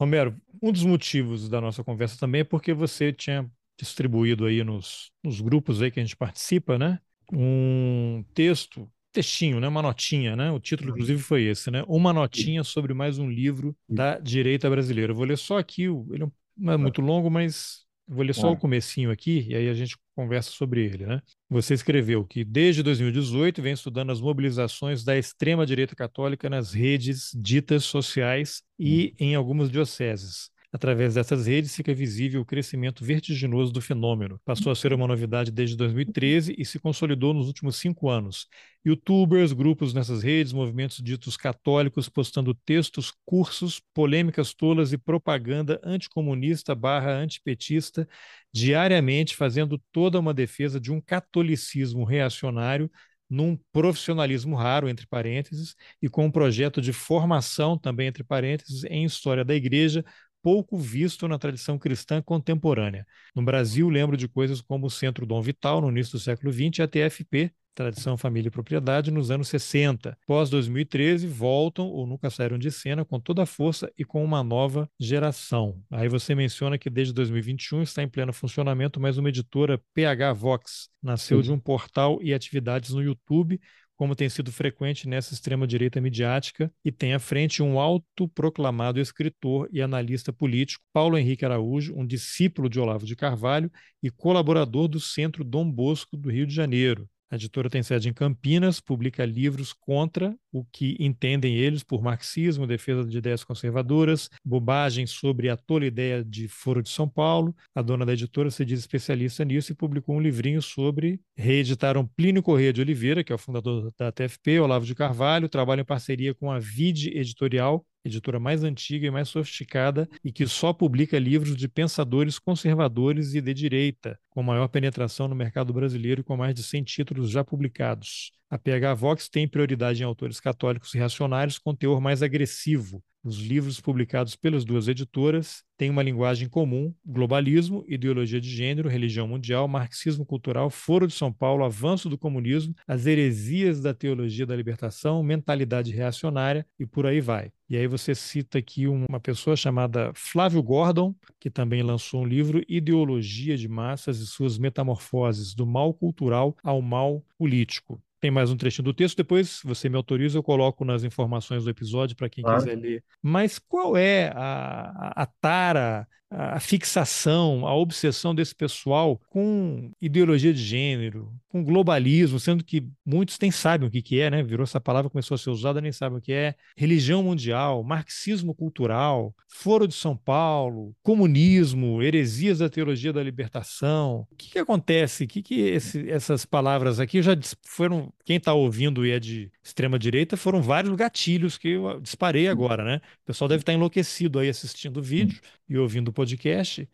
Romero, 0.00 0.34
um 0.60 0.72
dos 0.72 0.82
motivos 0.84 1.48
da 1.48 1.60
nossa 1.60 1.84
conversa 1.84 2.18
também 2.18 2.40
é 2.40 2.44
porque 2.44 2.74
você 2.74 3.12
tinha 3.12 3.48
distribuído 3.78 4.46
aí 4.46 4.64
nos, 4.64 5.12
nos 5.22 5.40
grupos 5.40 5.80
aí 5.80 5.92
que 5.92 6.00
a 6.00 6.02
gente 6.02 6.16
participa, 6.16 6.76
né? 6.76 6.98
Um 7.32 8.24
texto 8.34 8.90
textinho, 9.12 9.60
né? 9.60 9.68
Uma 9.68 9.80
notinha, 9.80 10.34
né? 10.34 10.50
O 10.50 10.58
título, 10.58 10.90
uhum. 10.90 10.96
inclusive, 10.96 11.22
foi 11.22 11.44
esse, 11.44 11.70
né? 11.70 11.84
Uma 11.86 12.12
notinha 12.12 12.64
sobre 12.64 12.94
mais 12.94 13.16
um 13.16 13.30
livro 13.30 13.76
da 13.88 14.18
direita 14.18 14.68
brasileira. 14.68 15.12
Eu 15.12 15.16
vou 15.16 15.24
ler 15.24 15.38
só 15.38 15.56
aqui, 15.56 15.84
ele 15.84 16.26
não 16.56 16.72
é 16.72 16.76
muito 16.76 17.00
longo, 17.00 17.30
mas 17.30 17.83
vou 18.06 18.24
ler 18.24 18.34
só 18.34 18.52
o 18.52 18.56
comecinho 18.56 19.10
aqui 19.10 19.46
e 19.48 19.54
aí 19.56 19.68
a 19.68 19.74
gente 19.74 19.96
conversa 20.14 20.50
sobre 20.50 20.84
ele, 20.84 21.06
né? 21.06 21.20
Você 21.48 21.74
escreveu 21.74 22.24
que 22.24 22.44
desde 22.44 22.82
2018 22.82 23.62
vem 23.62 23.72
estudando 23.72 24.10
as 24.10 24.20
mobilizações 24.20 25.02
da 25.04 25.16
extrema 25.16 25.66
direita 25.66 25.96
católica 25.96 26.48
nas 26.50 26.72
redes 26.72 27.30
ditas 27.34 27.84
sociais 27.84 28.62
e 28.78 29.14
em 29.18 29.34
algumas 29.34 29.70
dioceses. 29.70 30.50
Através 30.74 31.14
dessas 31.14 31.46
redes 31.46 31.76
fica 31.76 31.94
visível 31.94 32.40
o 32.40 32.44
crescimento 32.44 33.04
vertiginoso 33.04 33.72
do 33.72 33.80
fenômeno. 33.80 34.40
Passou 34.44 34.72
a 34.72 34.74
ser 34.74 34.92
uma 34.92 35.06
novidade 35.06 35.52
desde 35.52 35.76
2013 35.76 36.52
e 36.58 36.64
se 36.64 36.80
consolidou 36.80 37.32
nos 37.32 37.46
últimos 37.46 37.76
cinco 37.76 38.10
anos. 38.10 38.48
Youtubers, 38.84 39.52
grupos 39.52 39.94
nessas 39.94 40.24
redes, 40.24 40.52
movimentos 40.52 41.00
ditos 41.00 41.36
católicos 41.36 42.08
postando 42.08 42.52
textos, 42.52 43.12
cursos, 43.24 43.80
polêmicas 43.94 44.52
tolas 44.52 44.92
e 44.92 44.98
propaganda 44.98 45.80
anticomunista 45.84 46.74
barra 46.74 47.12
antipetista 47.12 48.08
diariamente, 48.52 49.36
fazendo 49.36 49.80
toda 49.92 50.18
uma 50.18 50.34
defesa 50.34 50.80
de 50.80 50.90
um 50.90 51.00
catolicismo 51.00 52.02
reacionário 52.02 52.90
num 53.30 53.58
profissionalismo 53.72 54.54
raro, 54.54 54.88
entre 54.88 55.06
parênteses, 55.06 55.74
e 56.00 56.08
com 56.08 56.26
um 56.26 56.30
projeto 56.30 56.80
de 56.80 56.92
formação, 56.92 57.78
também 57.78 58.06
entre 58.06 58.22
parênteses, 58.22 58.84
em 58.84 59.04
história 59.04 59.44
da 59.44 59.54
igreja, 59.54 60.04
pouco 60.44 60.76
visto 60.76 61.26
na 61.26 61.38
tradição 61.38 61.78
cristã 61.78 62.20
contemporânea. 62.20 63.06
No 63.34 63.42
Brasil, 63.42 63.88
lembro 63.88 64.14
de 64.14 64.28
coisas 64.28 64.60
como 64.60 64.86
o 64.86 64.90
Centro 64.90 65.24
Dom 65.24 65.40
Vital, 65.40 65.80
no 65.80 65.88
início 65.88 66.12
do 66.12 66.18
século 66.18 66.52
XX, 66.52 66.80
e 66.80 66.82
a 66.82 66.86
TFP, 66.86 67.50
Tradição, 67.74 68.16
Família 68.18 68.48
e 68.48 68.50
Propriedade, 68.50 69.10
nos 69.10 69.30
anos 69.30 69.48
60. 69.48 70.16
Pós 70.26 70.50
2013, 70.50 71.26
voltam 71.26 71.86
ou 71.86 72.06
nunca 72.06 72.28
saíram 72.28 72.58
de 72.58 72.70
cena 72.70 73.06
com 73.06 73.18
toda 73.18 73.42
a 73.42 73.46
força 73.46 73.90
e 73.98 74.04
com 74.04 74.22
uma 74.22 74.44
nova 74.44 74.88
geração. 75.00 75.82
Aí 75.90 76.08
você 76.08 76.34
menciona 76.34 76.76
que 76.76 76.90
desde 76.90 77.14
2021 77.14 77.82
está 77.82 78.02
em 78.02 78.08
pleno 78.08 78.32
funcionamento 78.32 79.00
mais 79.00 79.16
uma 79.16 79.30
editora 79.30 79.82
PH 79.94 80.34
Vox. 80.34 80.90
Nasceu 81.02 81.38
Sim. 81.38 81.44
de 81.44 81.52
um 81.52 81.58
portal 81.58 82.18
e 82.22 82.32
atividades 82.34 82.90
no 82.90 83.02
YouTube 83.02 83.58
como 83.96 84.16
tem 84.16 84.28
sido 84.28 84.50
frequente 84.52 85.08
nessa 85.08 85.34
extrema-direita 85.34 86.00
midiática, 86.00 86.72
e 86.84 86.90
tem 86.90 87.14
à 87.14 87.18
frente 87.18 87.62
um 87.62 87.78
autoproclamado 87.78 89.00
escritor 89.00 89.68
e 89.72 89.80
analista 89.80 90.32
político, 90.32 90.84
Paulo 90.92 91.16
Henrique 91.16 91.44
Araújo, 91.44 91.94
um 91.96 92.06
discípulo 92.06 92.68
de 92.68 92.80
Olavo 92.80 93.06
de 93.06 93.16
Carvalho 93.16 93.70
e 94.02 94.10
colaborador 94.10 94.88
do 94.88 95.00
Centro 95.00 95.44
Dom 95.44 95.70
Bosco 95.70 96.16
do 96.16 96.30
Rio 96.30 96.46
de 96.46 96.54
Janeiro. 96.54 97.08
A 97.34 97.36
editora 97.36 97.68
tem 97.68 97.82
sede 97.82 98.08
em 98.08 98.12
Campinas, 98.12 98.78
publica 98.78 99.26
livros 99.26 99.72
contra 99.72 100.36
o 100.52 100.64
que 100.64 100.96
entendem 101.00 101.56
eles 101.56 101.82
por 101.82 102.00
marxismo, 102.00 102.64
defesa 102.64 103.04
de 103.04 103.18
ideias 103.18 103.42
conservadoras, 103.42 104.30
bobagem 104.44 105.04
sobre 105.04 105.48
a 105.48 105.56
tola 105.56 105.84
ideia 105.84 106.22
de 106.24 106.46
Foro 106.46 106.80
de 106.80 106.90
São 106.90 107.08
Paulo. 107.08 107.52
A 107.74 107.82
dona 107.82 108.06
da 108.06 108.12
editora 108.12 108.52
se 108.52 108.64
diz 108.64 108.78
especialista 108.78 109.44
nisso 109.44 109.72
e 109.72 109.74
publicou 109.74 110.14
um 110.14 110.20
livrinho 110.20 110.62
sobre. 110.62 111.20
Reeditaram 111.36 112.06
Plínio 112.06 112.40
Corrêa 112.40 112.72
de 112.72 112.80
Oliveira, 112.80 113.24
que 113.24 113.32
é 113.32 113.34
o 113.34 113.38
fundador 113.38 113.92
da 113.98 114.12
TFP, 114.12 114.60
Olavo 114.60 114.86
de 114.86 114.94
Carvalho, 114.94 115.48
trabalha 115.48 115.80
em 115.80 115.84
parceria 115.84 116.32
com 116.34 116.52
a 116.52 116.60
Vide 116.60 117.18
Editorial, 117.18 117.84
editora 118.04 118.38
mais 118.38 118.62
antiga 118.62 119.06
e 119.06 119.10
mais 119.10 119.28
sofisticada 119.28 120.08
e 120.22 120.30
que 120.30 120.46
só 120.46 120.72
publica 120.72 121.18
livros 121.18 121.56
de 121.56 121.68
pensadores 121.68 122.38
conservadores 122.38 123.34
e 123.34 123.40
de 123.40 123.54
direita, 123.54 124.18
com 124.30 124.42
maior 124.42 124.68
penetração 124.68 125.26
no 125.28 125.34
mercado 125.34 125.72
brasileiro 125.72 126.20
e 126.20 126.24
com 126.24 126.36
mais 126.36 126.54
de 126.54 126.62
100 126.62 126.84
títulos 126.84 127.30
já 127.30 127.42
publicados. 127.44 128.32
A 128.54 128.58
PH 128.58 128.94
Vox 128.94 129.28
tem 129.28 129.48
prioridade 129.48 130.00
em 130.00 130.06
autores 130.06 130.38
católicos 130.38 130.92
reacionários 130.92 131.58
com 131.58 131.74
teor 131.74 132.00
mais 132.00 132.22
agressivo. 132.22 133.02
Os 133.24 133.38
livros 133.38 133.80
publicados 133.80 134.36
pelas 134.36 134.64
duas 134.64 134.86
editoras 134.86 135.64
têm 135.76 135.90
uma 135.90 136.04
linguagem 136.04 136.48
comum: 136.48 136.94
globalismo, 137.04 137.84
ideologia 137.88 138.40
de 138.40 138.48
gênero, 138.48 138.88
religião 138.88 139.26
mundial, 139.26 139.66
marxismo 139.66 140.24
cultural, 140.24 140.70
Foro 140.70 141.08
de 141.08 141.14
São 141.14 141.32
Paulo, 141.32 141.64
avanço 141.64 142.08
do 142.08 142.16
comunismo, 142.16 142.76
as 142.86 143.06
heresias 143.06 143.80
da 143.80 143.92
teologia 143.92 144.46
da 144.46 144.54
libertação, 144.54 145.20
mentalidade 145.20 145.90
reacionária 145.90 146.64
e 146.78 146.86
por 146.86 147.06
aí 147.06 147.20
vai. 147.20 147.50
E 147.68 147.76
aí 147.76 147.88
você 147.88 148.14
cita 148.14 148.58
aqui 148.58 148.86
uma 148.86 149.18
pessoa 149.18 149.56
chamada 149.56 150.12
Flávio 150.14 150.62
Gordon, 150.62 151.12
que 151.40 151.50
também 151.50 151.82
lançou 151.82 152.22
um 152.22 152.26
livro 152.26 152.62
Ideologia 152.68 153.56
de 153.56 153.66
Massas 153.66 154.20
e 154.20 154.26
suas 154.28 154.58
Metamorfoses, 154.58 155.56
do 155.56 155.66
mal 155.66 155.92
cultural 155.92 156.56
ao 156.62 156.80
mal 156.80 157.20
político. 157.36 158.00
Tem 158.24 158.30
mais 158.30 158.50
um 158.50 158.56
trechinho 158.56 158.86
do 158.86 158.94
texto, 158.94 159.18
depois 159.18 159.60
você 159.62 159.86
me 159.86 159.96
autoriza, 159.96 160.38
eu 160.38 160.42
coloco 160.42 160.82
nas 160.82 161.04
informações 161.04 161.64
do 161.64 161.68
episódio 161.68 162.16
para 162.16 162.26
quem 162.26 162.42
claro. 162.42 162.58
quiser 162.58 162.74
ler. 162.74 163.04
Mas 163.22 163.58
qual 163.58 163.98
é 163.98 164.32
a, 164.34 165.12
a, 165.14 165.22
a 165.24 165.26
tara, 165.26 166.08
a 166.36 166.60
fixação, 166.60 167.66
a 167.66 167.74
obsessão 167.74 168.34
desse 168.34 168.54
pessoal 168.54 169.20
com 169.28 169.90
ideologia 170.00 170.52
de 170.52 170.62
gênero, 170.62 171.32
com 171.48 171.62
globalismo, 171.62 172.40
sendo 172.40 172.64
que 172.64 172.84
muitos 173.06 173.38
nem 173.40 173.50
sabem 173.50 173.86
o 173.86 173.90
que, 173.90 174.02
que 174.02 174.20
é, 174.20 174.28
né? 174.28 174.42
Virou 174.42 174.64
essa 174.64 174.80
palavra, 174.80 175.08
começou 175.08 175.36
a 175.36 175.38
ser 175.38 175.50
usada, 175.50 175.80
nem 175.80 175.92
sabem 175.92 176.18
o 176.18 176.20
que 176.20 176.32
é. 176.32 176.56
Religião 176.76 177.22
mundial, 177.22 177.84
marxismo 177.84 178.52
cultural, 178.52 179.32
Foro 179.46 179.86
de 179.86 179.94
São 179.94 180.16
Paulo, 180.16 180.92
comunismo, 181.00 182.02
heresias 182.02 182.58
da 182.58 182.68
teologia 182.68 183.12
da 183.12 183.22
libertação. 183.22 184.26
O 184.32 184.36
que, 184.36 184.50
que 184.50 184.58
acontece? 184.58 185.24
O 185.24 185.28
que, 185.28 185.42
que 185.42 185.60
esse, 185.60 186.10
essas 186.10 186.44
palavras 186.44 186.98
aqui 186.98 187.22
já 187.22 187.36
foram. 187.64 188.12
Quem 188.24 188.38
está 188.38 188.52
ouvindo 188.52 189.06
e 189.06 189.12
é 189.12 189.20
de 189.20 189.52
extrema 189.62 189.98
direita, 189.98 190.36
foram 190.36 190.60
vários 190.60 190.96
gatilhos 190.96 191.56
que 191.56 191.68
eu 191.68 192.00
disparei 192.00 192.48
agora, 192.48 192.82
né? 192.82 192.96
O 193.22 193.26
pessoal 193.26 193.48
deve 193.48 193.60
estar 193.62 193.72
tá 193.72 193.76
enlouquecido 193.76 194.40
aí 194.40 194.48
assistindo 194.48 194.96
o 194.96 195.02
vídeo 195.02 195.40
e 195.68 195.78
ouvindo 195.78 196.08
o 196.08 196.12
podcast. 196.12 196.23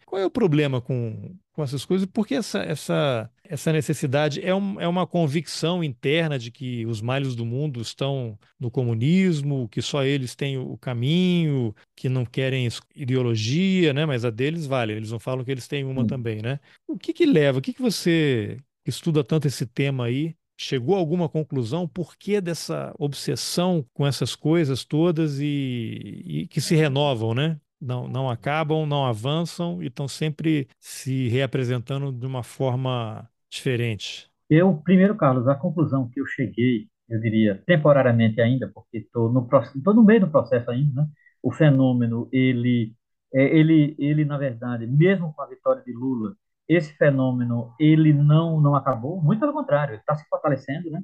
Qual 0.04 0.20
é 0.20 0.26
o 0.26 0.30
problema 0.30 0.80
com, 0.80 1.34
com 1.52 1.62
essas 1.62 1.84
coisas? 1.84 2.06
Por 2.06 2.26
que 2.26 2.34
essa, 2.34 2.60
essa, 2.60 3.30
essa 3.44 3.72
necessidade? 3.72 4.40
É, 4.44 4.54
um, 4.54 4.80
é 4.80 4.88
uma 4.88 5.06
convicção 5.06 5.82
interna 5.82 6.38
de 6.38 6.50
que 6.50 6.84
os 6.86 7.00
males 7.00 7.34
do 7.34 7.44
mundo 7.44 7.80
estão 7.80 8.38
no 8.58 8.70
comunismo, 8.70 9.68
que 9.68 9.80
só 9.82 10.04
eles 10.04 10.34
têm 10.34 10.58
o 10.58 10.76
caminho, 10.76 11.74
que 11.96 12.08
não 12.08 12.24
querem 12.24 12.68
ideologia, 12.94 13.92
né? 13.92 14.04
mas 14.06 14.24
a 14.24 14.30
deles 14.30 14.66
vale, 14.66 14.92
eles 14.92 15.10
não 15.10 15.18
falam 15.18 15.44
que 15.44 15.50
eles 15.50 15.68
têm 15.68 15.84
uma 15.84 16.06
também. 16.06 16.42
Né? 16.42 16.58
O 16.86 16.98
que, 16.98 17.12
que 17.12 17.26
leva? 17.26 17.58
O 17.58 17.62
que, 17.62 17.72
que 17.72 17.82
você 17.82 18.58
estuda 18.86 19.22
tanto 19.22 19.46
esse 19.46 19.66
tema 19.66 20.06
aí? 20.06 20.34
chegou 20.60 20.94
a 20.94 20.98
alguma 20.98 21.26
conclusão 21.26 21.88
por 21.88 22.18
que 22.18 22.38
dessa 22.38 22.94
obsessão 22.98 23.82
com 23.94 24.06
essas 24.06 24.36
coisas 24.36 24.84
todas 24.84 25.40
e, 25.40 26.22
e, 26.22 26.46
que 26.48 26.60
se 26.60 26.76
renovam, 26.76 27.34
né? 27.34 27.58
Não, 27.80 28.06
não 28.06 28.30
acabam, 28.30 28.86
não 28.86 29.06
avançam 29.06 29.82
e 29.82 29.86
estão 29.86 30.06
sempre 30.06 30.68
se 30.78 31.28
reapresentando 31.28 32.12
de 32.12 32.26
uma 32.26 32.42
forma 32.42 33.28
diferente? 33.48 34.30
Eu, 34.48 34.76
primeiro, 34.84 35.16
Carlos, 35.16 35.48
a 35.48 35.54
conclusão 35.54 36.08
que 36.08 36.20
eu 36.20 36.26
cheguei, 36.26 36.88
eu 37.08 37.20
diria, 37.20 37.62
temporariamente 37.66 38.40
ainda, 38.40 38.70
porque 38.74 38.98
estou 38.98 39.32
no, 39.32 39.48
no 39.94 40.04
meio 40.04 40.20
do 40.20 40.30
processo 40.30 40.70
ainda, 40.70 41.02
né? 41.02 41.08
o 41.42 41.50
fenômeno, 41.50 42.28
ele, 42.32 42.94
é, 43.32 43.42
ele, 43.56 43.94
ele, 43.98 44.24
na 44.24 44.36
verdade, 44.36 44.86
mesmo 44.86 45.32
com 45.32 45.42
a 45.42 45.46
vitória 45.46 45.82
de 45.82 45.92
Lula, 45.92 46.34
esse 46.68 46.92
fenômeno, 46.94 47.72
ele 47.80 48.12
não, 48.12 48.60
não 48.60 48.74
acabou, 48.74 49.20
muito 49.22 49.40
pelo 49.40 49.52
contrário, 49.52 49.96
está 49.96 50.14
se 50.14 50.28
fortalecendo, 50.28 50.90
né? 50.90 51.02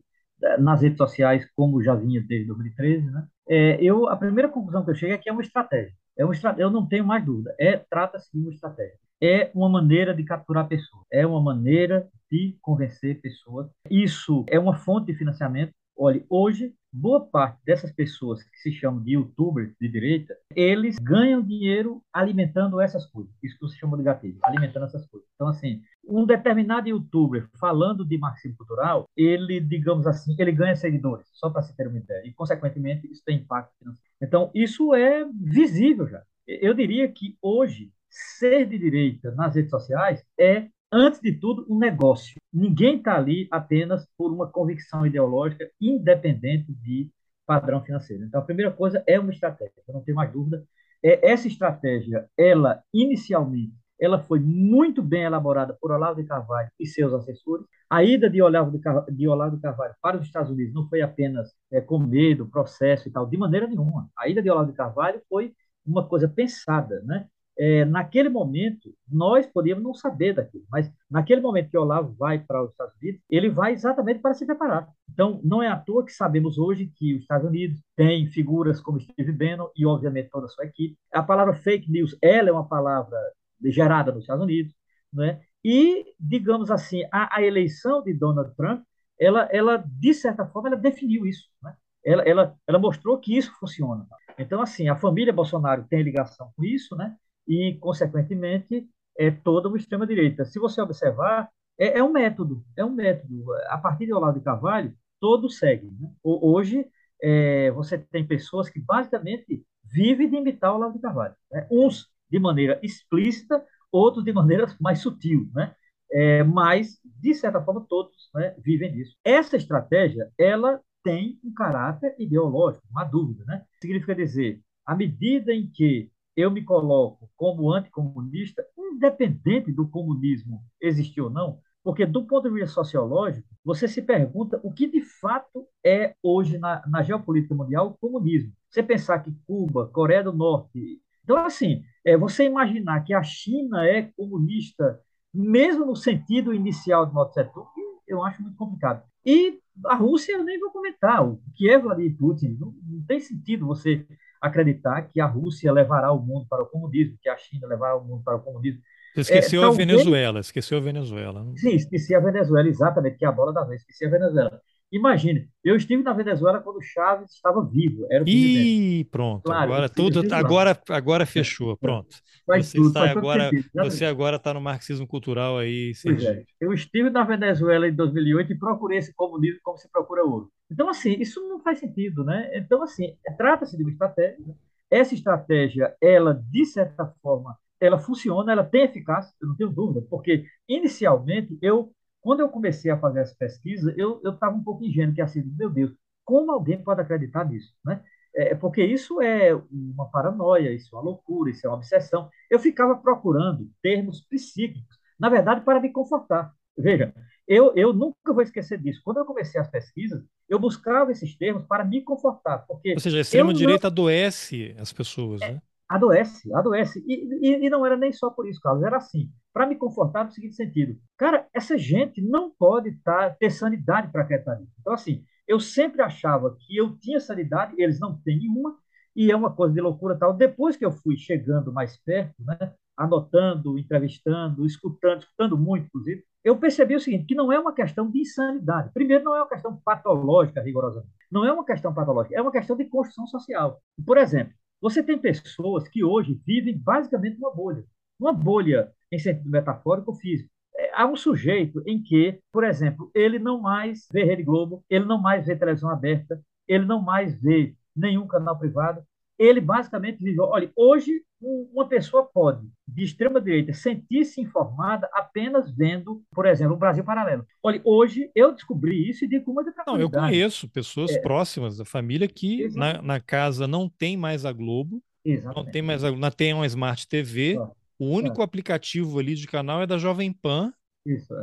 nas 0.58 0.82
redes 0.82 0.98
sociais, 0.98 1.48
como 1.56 1.82
já 1.82 1.94
vinha 1.94 2.20
desde 2.20 2.46
2013, 2.48 3.10
né? 3.10 3.26
É, 3.48 3.82
eu, 3.82 4.08
a 4.08 4.16
primeira 4.16 4.48
conclusão 4.48 4.84
que 4.84 4.90
eu 4.90 4.94
chego 4.94 5.14
é 5.14 5.18
que 5.18 5.28
é 5.30 5.32
uma 5.32 5.42
estratégia. 5.42 5.94
É 6.18 6.24
uma 6.24 6.34
eu 6.58 6.70
não 6.70 6.86
tenho 6.86 7.04
mais 7.04 7.24
dúvida. 7.24 7.54
É 7.58 7.76
trata-se 7.76 8.30
de 8.32 8.38
uma 8.40 8.50
estratégia. 8.50 8.98
É 9.20 9.50
uma 9.54 9.68
maneira 9.68 10.14
de 10.14 10.24
capturar 10.24 10.68
pessoas. 10.68 11.04
É 11.10 11.26
uma 11.26 11.40
maneira 11.40 12.08
de 12.30 12.56
convencer 12.60 13.20
pessoas. 13.20 13.68
Isso 13.90 14.44
é 14.48 14.58
uma 14.58 14.76
fonte 14.76 15.06
de 15.12 15.18
financiamento. 15.18 15.72
Olha, 15.96 16.22
hoje 16.28 16.74
boa 16.92 17.20
parte 17.20 17.58
dessas 17.64 17.92
pessoas 17.92 18.42
que 18.42 18.56
se 18.58 18.72
chamam 18.72 19.02
de 19.02 19.12
youtubers 19.12 19.74
de 19.80 19.88
direita, 19.88 20.34
eles 20.54 20.98
ganham 20.98 21.42
dinheiro 21.42 22.02
alimentando 22.12 22.80
essas 22.80 23.04
coisas. 23.06 23.32
Isso 23.42 23.58
que 23.58 23.68
se 23.68 23.78
chama 23.78 23.96
de 23.96 24.02
gatilho, 24.02 24.38
alimentando 24.42 24.86
essas 24.86 25.06
coisas. 25.06 25.28
Então, 25.34 25.48
assim, 25.48 25.82
um 26.06 26.24
determinado 26.24 26.88
youtuber 26.88 27.48
falando 27.60 28.04
de 28.04 28.16
marxismo 28.16 28.56
cultural, 28.56 29.08
ele, 29.16 29.60
digamos 29.60 30.06
assim, 30.06 30.34
ele 30.38 30.52
ganha 30.52 30.74
seguidores, 30.74 31.26
só 31.32 31.50
para 31.50 31.62
se 31.62 31.76
ter 31.76 31.86
uma 31.86 31.98
ideia. 31.98 32.26
E, 32.26 32.32
consequentemente, 32.32 33.10
isso 33.10 33.22
tem 33.24 33.38
impacto 33.38 33.72
financeiro. 33.78 34.10
Então, 34.22 34.50
isso 34.54 34.94
é 34.94 35.24
visível 35.34 36.08
já. 36.08 36.22
Eu 36.46 36.72
diria 36.72 37.10
que 37.10 37.36
hoje, 37.42 37.92
ser 38.08 38.66
de 38.66 38.78
direita 38.78 39.32
nas 39.32 39.54
redes 39.54 39.70
sociais 39.70 40.24
é 40.38 40.68
antes 40.92 41.20
de 41.20 41.32
tudo, 41.32 41.66
um 41.68 41.78
negócio. 41.78 42.36
Ninguém 42.52 42.98
está 42.98 43.16
ali 43.16 43.48
apenas 43.50 44.06
por 44.16 44.32
uma 44.32 44.48
convicção 44.50 45.06
ideológica 45.06 45.68
independente 45.80 46.72
de 46.72 47.10
padrão 47.46 47.82
financeiro. 47.82 48.24
Então, 48.24 48.40
a 48.40 48.44
primeira 48.44 48.72
coisa 48.72 49.02
é 49.06 49.18
uma 49.18 49.32
estratégia, 49.32 49.82
não 49.88 50.02
tenho 50.02 50.16
mais 50.16 50.32
dúvida. 50.32 50.64
É, 51.02 51.30
essa 51.30 51.46
estratégia, 51.46 52.28
ela, 52.36 52.82
inicialmente, 52.92 53.74
ela 53.98 54.18
foi 54.18 54.40
muito 54.40 55.02
bem 55.02 55.22
elaborada 55.22 55.76
por 55.80 55.90
Olavo 55.90 56.20
de 56.20 56.28
Carvalho 56.28 56.70
e 56.78 56.86
seus 56.86 57.12
assessores. 57.14 57.66
A 57.88 58.04
ida 58.04 58.28
de 58.28 58.42
Olavo 58.42 58.70
de, 58.70 58.78
Carvalho, 58.78 59.14
de, 59.14 59.28
Olavo 59.28 59.56
de 59.56 59.62
Carvalho 59.62 59.94
para 60.02 60.18
os 60.18 60.26
Estados 60.26 60.50
Unidos 60.50 60.74
não 60.74 60.88
foi 60.88 61.00
apenas 61.00 61.54
é, 61.70 61.80
com 61.80 61.98
medo, 61.98 62.48
processo 62.48 63.08
e 63.08 63.12
tal, 63.12 63.26
de 63.26 63.36
maneira 63.36 63.66
nenhuma. 63.66 64.10
A 64.18 64.28
ida 64.28 64.42
de 64.42 64.50
Olavo 64.50 64.70
de 64.70 64.76
Carvalho 64.76 65.22
foi 65.28 65.54
uma 65.84 66.06
coisa 66.06 66.28
pensada, 66.28 67.00
né? 67.04 67.26
É, 67.58 67.84
naquele 67.84 68.28
momento, 68.28 68.94
nós 69.10 69.46
podíamos 69.46 69.82
não 69.82 69.94
saber 69.94 70.34
daquilo, 70.34 70.64
mas 70.70 70.92
naquele 71.10 71.40
momento 71.40 71.70
que 71.70 71.78
o 71.78 71.80
Olavo 71.80 72.14
vai 72.18 72.38
para 72.38 72.62
os 72.62 72.70
Estados 72.70 72.94
Unidos, 73.00 73.20
ele 73.30 73.48
vai 73.48 73.72
exatamente 73.72 74.20
para 74.20 74.34
se 74.34 74.44
preparar. 74.44 74.88
Então, 75.10 75.40
não 75.42 75.62
é 75.62 75.68
à 75.68 75.76
toa 75.76 76.04
que 76.04 76.12
sabemos 76.12 76.58
hoje 76.58 76.92
que 76.94 77.14
os 77.14 77.22
Estados 77.22 77.46
Unidos 77.46 77.80
tem 77.96 78.26
figuras 78.26 78.80
como 78.80 79.00
Steve 79.00 79.32
Bannon 79.32 79.68
e, 79.74 79.86
obviamente, 79.86 80.28
toda 80.30 80.46
a 80.46 80.48
sua 80.48 80.66
equipe. 80.66 80.98
A 81.12 81.22
palavra 81.22 81.54
fake 81.54 81.90
news, 81.90 82.16
ela 82.20 82.50
é 82.50 82.52
uma 82.52 82.68
palavra 82.68 83.18
gerada 83.64 84.12
nos 84.12 84.24
Estados 84.24 84.44
Unidos, 84.44 84.74
né? 85.12 85.40
E, 85.64 86.04
digamos 86.20 86.70
assim, 86.70 87.04
a, 87.10 87.38
a 87.38 87.42
eleição 87.42 88.02
de 88.02 88.12
Donald 88.12 88.54
Trump, 88.54 88.84
ela, 89.18 89.48
ela, 89.50 89.82
de 89.84 90.12
certa 90.14 90.46
forma, 90.46 90.68
ela 90.68 90.76
definiu 90.76 91.26
isso, 91.26 91.48
né? 91.62 91.74
Ela, 92.04 92.22
ela, 92.22 92.56
ela 92.68 92.78
mostrou 92.78 93.18
que 93.18 93.36
isso 93.36 93.52
funciona. 93.58 94.06
Então, 94.38 94.60
assim, 94.60 94.88
a 94.88 94.94
família 94.94 95.32
Bolsonaro 95.32 95.84
tem 95.88 96.02
ligação 96.02 96.52
com 96.54 96.64
isso, 96.64 96.94
né? 96.94 97.16
E, 97.46 97.76
consequentemente, 97.80 98.88
é 99.18 99.30
toda 99.30 99.68
uma 99.68 99.76
extrema-direita. 99.76 100.44
Se 100.44 100.58
você 100.58 100.80
observar, 100.80 101.48
é, 101.78 101.98
é, 101.98 102.02
um 102.02 102.12
método, 102.12 102.64
é 102.76 102.84
um 102.84 102.90
método. 102.92 103.44
A 103.68 103.78
partir 103.78 104.06
de 104.06 104.12
Olavo 104.12 104.38
de 104.38 104.44
Carvalho, 104.44 104.94
todos 105.20 105.58
seguem. 105.58 105.90
Né? 105.98 106.10
Hoje, 106.22 106.86
é, 107.22 107.70
você 107.70 107.98
tem 107.98 108.26
pessoas 108.26 108.68
que 108.68 108.80
basicamente 108.80 109.64
vivem 109.84 110.28
de 110.28 110.36
imitar 110.36 110.74
Olavo 110.74 110.94
de 110.94 111.00
Carvalho. 111.00 111.34
Né? 111.50 111.66
Uns 111.70 112.08
de 112.30 112.38
maneira 112.38 112.78
explícita, 112.82 113.64
outros 113.90 114.24
de 114.24 114.32
maneira 114.32 114.66
mais 114.80 115.00
sutil, 115.00 115.48
né? 115.54 115.74
É, 116.10 116.42
mas, 116.44 116.98
de 117.04 117.34
certa 117.34 117.60
forma, 117.60 117.84
todos 117.88 118.30
né, 118.34 118.54
vivem 118.58 118.92
disso. 118.92 119.16
Essa 119.24 119.56
estratégia, 119.56 120.30
ela 120.38 120.80
tem 121.02 121.38
um 121.44 121.52
caráter 121.52 122.14
ideológico, 122.18 122.84
uma 122.90 123.04
dúvida, 123.04 123.44
né? 123.44 123.64
Significa 123.80 124.14
dizer, 124.14 124.60
à 124.84 124.94
medida 124.94 125.52
em 125.52 125.68
que 125.68 126.10
eu 126.36 126.50
me 126.50 126.62
coloco 126.62 127.30
como 127.36 127.72
anticomunista, 127.72 128.64
independente 128.76 129.72
do 129.72 129.88
comunismo 129.88 130.62
existir 130.80 131.20
ou 131.20 131.30
não, 131.30 131.58
porque 131.82 132.04
do 132.04 132.24
ponto 132.26 132.48
de 132.48 132.54
vista 132.54 132.74
sociológico, 132.74 133.46
você 133.64 133.86
se 133.88 134.02
pergunta 134.02 134.60
o 134.62 134.72
que 134.72 134.88
de 134.88 135.00
fato 135.02 135.66
é 135.84 136.14
hoje 136.22 136.58
na, 136.58 136.82
na 136.88 137.02
geopolítica 137.02 137.54
mundial 137.54 137.88
o 137.88 137.98
comunismo. 137.98 138.52
Você 138.68 138.82
pensar 138.82 139.20
que 139.20 139.32
Cuba, 139.46 139.86
Coreia 139.86 140.24
do 140.24 140.32
Norte. 140.32 141.00
Então, 141.22 141.36
assim, 141.38 141.82
é, 142.04 142.16
você 142.16 142.44
imaginar 142.44 143.02
que 143.04 143.14
a 143.14 143.22
China 143.22 143.86
é 143.86 144.02
comunista, 144.16 145.00
mesmo 145.32 145.86
no 145.86 145.96
sentido 145.96 146.52
inicial 146.52 147.10
Mao 147.12 147.28
Tse 147.28 147.44
Tung, 147.44 147.66
eu 148.06 148.22
acho 148.22 148.42
muito 148.42 148.56
complicado. 148.56 149.02
E 149.24 149.60
a 149.84 149.94
Rússia, 149.94 150.32
eu 150.32 150.44
nem 150.44 150.58
vou 150.58 150.70
comentar. 150.70 151.26
O 151.26 151.40
que 151.54 151.68
é 151.68 151.78
Vladimir 151.78 152.16
Putin? 152.16 152.56
Não, 152.58 152.74
não 152.84 153.04
tem 153.06 153.20
sentido 153.20 153.66
você 153.66 154.06
acreditar 154.46 155.02
que 155.02 155.20
a 155.20 155.26
Rússia 155.26 155.72
levará 155.72 156.12
o 156.12 156.20
mundo 156.20 156.46
para 156.48 156.62
o 156.62 156.66
comunismo, 156.66 157.18
que 157.20 157.28
a 157.28 157.36
China 157.36 157.66
levará 157.66 157.96
o 157.96 158.04
mundo 158.04 158.22
para 158.24 158.36
o 158.36 158.40
comunismo. 158.40 158.80
Você 159.14 159.20
esqueceu 159.20 159.62
é, 159.62 159.66
a 159.66 159.70
Venezuela, 159.70 160.40
esqueceu 160.40 160.78
a 160.78 160.80
Venezuela. 160.80 161.46
Sim, 161.56 161.74
esqueci 161.74 162.14
a 162.14 162.20
Venezuela, 162.20 162.68
exatamente, 162.68 163.16
que 163.16 163.24
é 163.24 163.28
a 163.28 163.32
bola 163.32 163.52
da 163.52 163.64
vez, 163.64 163.80
esqueci 163.80 164.04
a 164.04 164.10
Venezuela. 164.10 164.60
Imagine, 164.92 165.48
eu 165.64 165.74
estive 165.74 166.02
na 166.02 166.12
Venezuela 166.12 166.60
quando 166.60 166.80
Chávez 166.80 167.32
estava 167.32 167.64
vivo. 167.64 168.06
Era 168.10 168.22
o 168.22 168.28
Ih, 168.28 169.04
pronto. 169.10 169.42
Claro, 169.42 169.64
agora 169.64 169.88
tudo, 169.88 170.22
agora, 170.32 170.80
agora 170.88 171.26
fechou. 171.26 171.76
Pronto. 171.76 172.16
Faz 172.46 172.66
você 172.68 172.78
tudo, 172.78 172.88
está 172.88 173.10
agora, 173.10 173.50
você 173.74 174.04
agora 174.04 174.36
está 174.36 174.54
no 174.54 174.60
marxismo 174.60 175.06
cultural 175.06 175.58
aí. 175.58 175.92
É. 176.06 176.44
Eu 176.60 176.72
estive 176.72 177.10
na 177.10 177.24
Venezuela 177.24 177.88
em 177.88 177.94
2008 177.94 178.52
e 178.52 178.58
procurei 178.58 178.98
esse 178.98 179.12
comunismo 179.12 179.58
como 179.64 179.76
se 179.76 179.90
procura 179.90 180.24
ouro. 180.24 180.50
Então, 180.70 180.88
assim, 180.88 181.16
isso 181.18 181.40
não 181.48 181.60
faz 181.60 181.80
sentido, 181.80 182.24
né? 182.24 182.50
Então, 182.54 182.82
assim, 182.82 183.16
trata-se 183.36 183.76
de 183.76 183.82
uma 183.82 183.90
estratégia. 183.90 184.54
Essa 184.88 185.14
estratégia, 185.14 185.96
ela, 186.00 186.32
de 186.32 186.64
certa 186.64 187.12
forma, 187.20 187.56
ela 187.80 187.98
funciona, 187.98 188.52
ela 188.52 188.64
tem 188.64 188.84
eficácia, 188.84 189.34
eu 189.40 189.48
não 189.48 189.56
tenho 189.56 189.70
dúvida, 189.70 190.06
porque 190.08 190.44
inicialmente 190.68 191.58
eu 191.60 191.92
quando 192.26 192.40
eu 192.40 192.48
comecei 192.48 192.90
a 192.90 192.98
fazer 192.98 193.20
essa 193.20 193.36
pesquisa, 193.38 193.94
eu 193.96 194.20
estava 194.24 194.56
um 194.56 194.64
pouco 194.64 194.84
ingênuo, 194.84 195.14
que 195.14 195.20
é 195.20 195.24
assim, 195.24 195.44
meu 195.56 195.70
Deus, 195.70 195.92
como 196.24 196.50
alguém 196.50 196.82
pode 196.82 197.00
acreditar 197.00 197.44
nisso? 197.44 197.72
Né? 197.84 198.02
É, 198.34 198.52
porque 198.52 198.84
isso 198.84 199.22
é 199.22 199.54
uma 199.70 200.10
paranoia, 200.10 200.72
isso 200.72 200.92
é 200.92 200.98
uma 200.98 201.04
loucura, 201.04 201.52
isso 201.52 201.64
é 201.64 201.70
uma 201.70 201.76
obsessão. 201.76 202.28
Eu 202.50 202.58
ficava 202.58 202.96
procurando 202.96 203.70
termos 203.80 204.22
psíquicos, 204.22 204.98
na 205.20 205.28
verdade, 205.28 205.60
para 205.60 205.78
me 205.78 205.92
confortar. 205.92 206.52
Veja, 206.76 207.14
eu, 207.46 207.72
eu 207.76 207.92
nunca 207.92 208.32
vou 208.32 208.42
esquecer 208.42 208.80
disso. 208.80 209.00
Quando 209.04 209.18
eu 209.18 209.24
comecei 209.24 209.60
as 209.60 209.70
pesquisas, 209.70 210.20
eu 210.48 210.58
buscava 210.58 211.12
esses 211.12 211.36
termos 211.36 211.64
para 211.64 211.84
me 211.84 212.02
confortar. 212.02 212.66
Porque 212.66 212.94
Ou 212.94 212.98
seja, 212.98 213.18
a 213.18 213.20
extrema-direita 213.20 213.86
não... 213.86 213.92
adoece 213.92 214.74
as 214.80 214.92
pessoas, 214.92 215.40
é, 215.42 215.52
né? 215.52 215.62
Adoece, 215.88 216.52
adoece. 216.54 217.04
E, 217.06 217.48
e, 217.48 217.66
e, 217.66 217.70
não 217.70 217.86
era 217.86 217.96
nem 217.96 218.12
só 218.12 218.30
por 218.30 218.48
isso, 218.48 218.60
Carlos, 218.60 218.84
era 218.84 218.96
assim 218.96 219.30
para 219.56 219.66
me 219.66 219.74
confortar 219.74 220.22
no 220.22 220.30
seguinte 220.30 220.54
sentido. 220.54 220.98
Cara, 221.16 221.46
essa 221.54 221.78
gente 221.78 222.20
não 222.20 222.50
pode 222.50 222.92
tá, 223.02 223.30
ter 223.30 223.50
sanidade 223.50 224.12
para 224.12 224.20
acreditar 224.20 224.56
nisso. 224.56 224.74
Então, 224.78 224.92
assim, 224.92 225.24
eu 225.48 225.58
sempre 225.58 226.02
achava 226.02 226.54
que 226.60 226.76
eu 226.76 226.94
tinha 226.98 227.18
sanidade, 227.18 227.74
eles 227.78 227.98
não 227.98 228.20
têm 228.20 228.38
nenhuma, 228.38 228.76
e 229.16 229.30
é 229.30 229.34
uma 229.34 229.50
coisa 229.50 229.72
de 229.72 229.80
loucura 229.80 230.14
tal. 230.14 230.34
Depois 230.34 230.76
que 230.76 230.84
eu 230.84 230.92
fui 230.92 231.16
chegando 231.16 231.72
mais 231.72 231.96
perto, 231.96 232.34
né, 232.44 232.74
anotando, 232.94 233.78
entrevistando, 233.78 234.66
escutando, 234.66 235.20
escutando 235.20 235.56
muito, 235.56 235.86
inclusive, 235.86 236.22
eu 236.44 236.58
percebi 236.58 236.94
o 236.94 237.00
seguinte, 237.00 237.24
que 237.24 237.34
não 237.34 237.50
é 237.50 237.58
uma 237.58 237.72
questão 237.72 238.10
de 238.10 238.20
insanidade. 238.20 238.90
Primeiro, 238.92 239.24
não 239.24 239.34
é 239.34 239.40
uma 239.40 239.48
questão 239.48 239.80
patológica, 239.82 240.60
rigorosamente. 240.60 241.10
Não 241.32 241.46
é 241.46 241.52
uma 241.52 241.64
questão 241.64 241.94
patológica, 241.94 242.36
é 242.36 242.42
uma 242.42 242.52
questão 242.52 242.76
de 242.76 242.84
construção 242.84 243.26
social. 243.26 243.80
Por 244.04 244.18
exemplo, 244.18 244.52
você 244.86 245.02
tem 245.02 245.18
pessoas 245.18 245.88
que 245.88 246.04
hoje 246.04 246.40
vivem 246.46 246.78
basicamente 246.78 247.40
numa 247.40 247.52
bolha. 247.52 247.84
Uma 248.20 248.32
bolha 248.32 248.92
em 249.10 249.18
sentido 249.18 249.50
metafórico 249.50 250.12
ou 250.12 250.16
físico. 250.16 250.48
É, 250.76 250.92
há 250.94 251.04
um 251.04 251.16
sujeito 251.16 251.82
em 251.84 252.00
que, 252.00 252.38
por 252.52 252.62
exemplo, 252.62 253.10
ele 253.12 253.36
não 253.40 253.60
mais 253.60 254.06
vê 254.12 254.22
Rede 254.22 254.44
Globo, 254.44 254.84
ele 254.88 255.04
não 255.04 255.20
mais 255.20 255.44
vê 255.44 255.56
televisão 255.56 255.90
aberta, 255.90 256.40
ele 256.68 256.84
não 256.84 257.02
mais 257.02 257.34
vê 257.34 257.74
nenhum 257.96 258.28
canal 258.28 258.56
privado. 258.56 259.02
Ele 259.38 259.60
basicamente 259.60 260.22
vive. 260.22 260.40
Olha, 260.40 260.70
hoje 260.74 261.22
uma 261.40 261.86
pessoa 261.86 262.24
pode, 262.24 262.66
de 262.88 263.04
extrema 263.04 263.40
direita, 263.40 263.72
sentir-se 263.72 264.40
informada 264.40 265.08
apenas 265.12 265.70
vendo, 265.70 266.22
por 266.34 266.46
exemplo, 266.46 266.74
o 266.74 266.78
Brasil 266.78 267.04
Paralelo. 267.04 267.46
Olha, 267.62 267.80
hoje 267.84 268.30
eu 268.34 268.52
descobri 268.52 269.08
isso 269.08 269.24
e 269.24 269.28
digo 269.28 269.44
com 269.44 269.52
muita 269.52 269.72
tranquilidade. 269.72 270.12
Não, 270.12 270.20
eu 270.20 270.28
conheço 270.28 270.68
pessoas 270.68 271.10
é. 271.10 271.20
próximas 271.20 271.76
da 271.76 271.84
família 271.84 272.26
que 272.26 272.68
na, 272.74 273.02
na, 273.02 273.20
casa 273.20 273.68
não 273.68 273.88
tem 273.88 274.16
mais 274.16 274.44
a 274.44 274.52
Globo, 274.52 275.02
Exatamente. 275.24 275.56
não 275.56 275.72
tem 275.72 275.82
mais 275.82 276.04
a, 276.04 276.10
não 276.10 276.30
tem 276.30 276.54
uma 276.54 276.66
Smart 276.66 277.06
TV, 277.06 277.58
o 277.98 278.06
único 278.06 278.40
é. 278.40 278.44
aplicativo 278.44 279.18
ali 279.18 279.34
de 279.34 279.46
canal 279.46 279.82
é 279.82 279.86
da 279.86 279.98
Jovem 279.98 280.32
Pan. 280.32 280.72
Isso. 281.04 281.34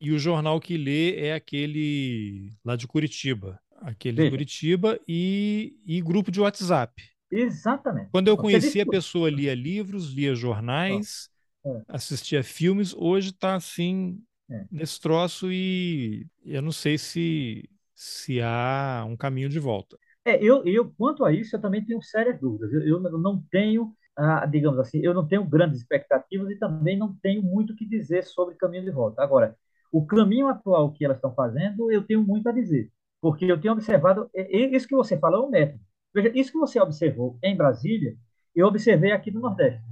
E 0.00 0.12
o 0.12 0.18
jornal 0.18 0.60
que 0.60 0.76
lê 0.76 1.16
é 1.16 1.34
aquele 1.34 2.52
lá 2.64 2.76
de 2.76 2.86
Curitiba. 2.86 3.58
Aquele 3.82 4.24
de 4.24 4.30
Curitiba 4.30 4.98
e, 5.08 5.74
e 5.86 6.00
grupo 6.00 6.30
de 6.30 6.40
WhatsApp. 6.40 7.02
Exatamente. 7.30 8.10
Quando 8.10 8.28
eu 8.28 8.36
conheci 8.36 8.80
a 8.80 8.86
pessoa, 8.86 9.30
lia 9.30 9.54
livros, 9.54 10.12
lia 10.12 10.34
jornais, 10.34 11.28
é. 11.64 11.82
assistia 11.88 12.42
filmes. 12.42 12.94
Hoje 12.94 13.30
está 13.30 13.54
assim, 13.54 14.20
é. 14.50 14.64
nesse 14.70 15.00
troço, 15.00 15.50
e 15.50 16.26
eu 16.44 16.60
não 16.60 16.72
sei 16.72 16.98
se, 16.98 17.68
se 17.94 18.40
há 18.40 19.04
um 19.08 19.16
caminho 19.16 19.48
de 19.48 19.58
volta. 19.58 19.98
É, 20.24 20.42
eu, 20.42 20.64
eu, 20.66 20.92
quanto 20.98 21.24
a 21.24 21.32
isso, 21.32 21.56
eu 21.56 21.60
também 21.60 21.84
tenho 21.84 22.02
sérias 22.02 22.38
dúvidas. 22.40 22.72
Eu, 22.72 22.82
eu 22.82 23.18
não 23.18 23.42
tenho 23.50 23.94
ah, 24.16 24.44
digamos 24.44 24.78
assim, 24.78 25.00
eu 25.02 25.14
não 25.14 25.26
tenho 25.26 25.44
grandes 25.44 25.80
expectativas 25.80 26.50
e 26.50 26.58
também 26.58 26.98
não 26.98 27.14
tenho 27.22 27.42
muito 27.42 27.72
o 27.72 27.76
que 27.76 27.86
dizer 27.86 28.22
sobre 28.24 28.54
caminho 28.54 28.84
de 28.84 28.90
volta. 28.90 29.22
Agora, 29.22 29.56
o 29.90 30.04
caminho 30.04 30.48
atual 30.48 30.92
que 30.92 31.04
elas 31.04 31.16
estão 31.16 31.34
fazendo, 31.34 31.90
eu 31.90 32.02
tenho 32.04 32.22
muito 32.22 32.48
a 32.48 32.52
dizer, 32.52 32.90
porque 33.20 33.46
eu 33.46 33.58
tenho 33.60 33.72
observado, 33.72 34.30
isso 34.34 34.86
que 34.86 34.94
você 34.94 35.18
falou 35.18 35.44
é 35.44 35.46
um 35.46 35.50
método. 35.50 35.82
Veja, 36.14 36.32
isso 36.34 36.52
que 36.52 36.58
você 36.58 36.80
observou 36.80 37.38
em 37.42 37.56
Brasília, 37.56 38.16
eu 38.54 38.66
observei 38.66 39.12
aqui 39.12 39.30
no 39.30 39.40
Nordeste. 39.40 39.82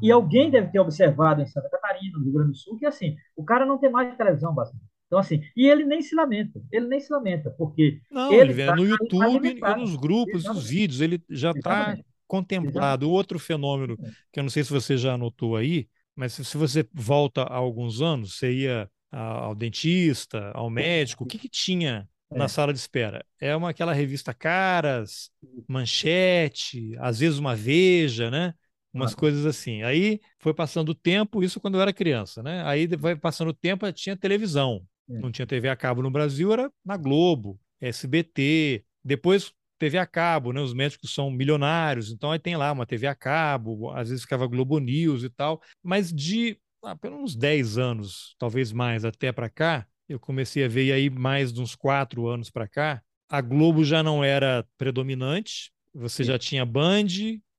E 0.00 0.10
alguém 0.10 0.50
deve 0.50 0.70
ter 0.70 0.78
observado 0.78 1.42
em 1.42 1.46
Santa 1.46 1.68
Catarina, 1.68 2.18
no 2.18 2.24
Rio 2.24 2.32
Grande 2.32 2.52
do 2.52 2.56
Sul, 2.56 2.78
que 2.78 2.86
assim, 2.86 3.16
o 3.36 3.44
cara 3.44 3.66
não 3.66 3.78
tem 3.78 3.90
mais 3.90 4.16
televisão, 4.16 4.54
basicamente. 4.54 4.88
Então, 5.06 5.18
assim, 5.18 5.42
e 5.56 5.66
ele 5.66 5.84
nem 5.84 6.02
se 6.02 6.14
lamenta, 6.14 6.60
ele 6.70 6.86
nem 6.86 7.00
se 7.00 7.12
lamenta, 7.12 7.50
porque. 7.50 8.00
Não, 8.10 8.30
ele, 8.30 8.42
ele 8.42 8.52
vê 8.52 8.66
tá 8.66 8.76
no 8.76 8.86
YouTube 8.86 9.58
e 9.58 9.76
nos 9.76 9.96
grupos, 9.96 10.44
nos 10.44 10.68
vídeos, 10.68 11.00
ele 11.00 11.22
já 11.30 11.50
está 11.50 11.96
contemplado. 12.26 13.10
Outro 13.10 13.38
fenômeno 13.38 13.96
que 14.30 14.38
eu 14.38 14.42
não 14.42 14.50
sei 14.50 14.62
se 14.62 14.70
você 14.70 14.96
já 14.96 15.14
anotou 15.14 15.56
aí, 15.56 15.88
mas 16.14 16.34
se 16.34 16.56
você 16.56 16.86
volta 16.92 17.42
a 17.42 17.56
alguns 17.56 18.02
anos, 18.02 18.36
você 18.36 18.52
ia 18.52 18.88
ao 19.10 19.54
dentista, 19.54 20.50
ao 20.52 20.68
médico, 20.68 21.24
o 21.24 21.26
que, 21.26 21.38
que 21.38 21.48
tinha 21.48 22.06
na 22.30 22.44
é. 22.44 22.48
sala 22.48 22.72
de 22.72 22.78
espera? 22.78 23.24
É 23.40 23.54
uma 23.54 23.70
aquela 23.70 23.92
revista 23.92 24.34
Caras, 24.34 25.30
Manchete, 25.66 26.96
às 26.98 27.18
vezes 27.18 27.38
uma 27.38 27.54
Veja, 27.54 28.30
né? 28.30 28.54
Umas 28.92 29.12
ah. 29.12 29.16
coisas 29.16 29.46
assim. 29.46 29.82
Aí 29.82 30.20
foi 30.38 30.54
passando 30.54 30.90
o 30.90 30.94
tempo, 30.94 31.42
isso 31.42 31.60
quando 31.60 31.76
eu 31.76 31.82
era 31.82 31.92
criança, 31.92 32.42
né? 32.42 32.62
Aí 32.64 32.86
vai 32.86 33.16
passando 33.16 33.48
o 33.48 33.54
tempo, 33.54 33.90
tinha 33.92 34.16
televisão. 34.16 34.82
É. 35.08 35.18
Não 35.18 35.30
tinha 35.30 35.46
TV 35.46 35.68
a 35.68 35.76
cabo 35.76 36.02
no 36.02 36.10
Brasil, 36.10 36.52
era 36.52 36.70
na 36.84 36.96
Globo, 36.96 37.58
SBT. 37.80 38.84
Depois 39.04 39.52
TV 39.78 39.98
a 39.98 40.06
cabo, 40.06 40.52
né? 40.52 40.60
Os 40.60 40.74
médicos 40.74 41.14
são 41.14 41.30
milionários, 41.30 42.10
então 42.10 42.32
aí 42.32 42.38
tem 42.38 42.56
lá 42.56 42.72
uma 42.72 42.86
TV 42.86 43.06
a 43.06 43.14
cabo, 43.14 43.90
às 43.90 44.08
vezes 44.08 44.24
ficava 44.24 44.46
Globo 44.46 44.78
News 44.78 45.22
e 45.22 45.30
tal, 45.30 45.62
mas 45.82 46.12
de 46.12 46.58
ah, 46.82 46.96
pelo 46.96 47.22
uns 47.22 47.34
10 47.34 47.78
anos, 47.78 48.34
talvez 48.38 48.72
mais 48.72 49.04
até 49.04 49.32
para 49.32 49.48
cá, 49.48 49.86
eu 50.08 50.18
comecei 50.18 50.64
a 50.64 50.68
ver 50.68 50.86
e 50.86 50.92
aí 50.92 51.10
mais 51.10 51.52
de 51.52 51.60
uns 51.60 51.74
quatro 51.74 52.26
anos 52.26 52.50
para 52.50 52.68
cá, 52.68 53.02
a 53.28 53.40
Globo 53.40 53.84
já 53.84 54.02
não 54.02 54.24
era 54.24 54.66
predominante, 54.78 55.70
você 55.92 56.24
já 56.24 56.38
tinha 56.38 56.64
Band, 56.64 57.06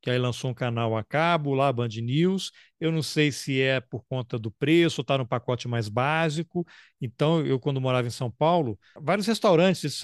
que 0.01 0.09
aí 0.09 0.17
lançou 0.17 0.49
um 0.49 0.53
canal 0.53 0.97
a 0.97 1.03
cabo 1.03 1.53
lá, 1.53 1.71
Band 1.71 1.89
News. 2.01 2.51
Eu 2.79 2.91
não 2.91 3.01
sei 3.03 3.31
se 3.31 3.61
é 3.61 3.79
por 3.79 4.03
conta 4.05 4.39
do 4.39 4.49
preço, 4.49 5.01
ou 5.01 5.03
está 5.03 5.17
no 5.17 5.27
pacote 5.27 5.67
mais 5.67 5.89
básico. 5.89 6.65
Então, 7.01 7.45
eu, 7.45 7.59
quando 7.59 7.81
morava 7.81 8.07
em 8.07 8.11
São 8.11 8.31
Paulo, 8.31 8.79
vários 8.95 9.27
restaurantes, 9.27 9.83
esses 9.83 10.01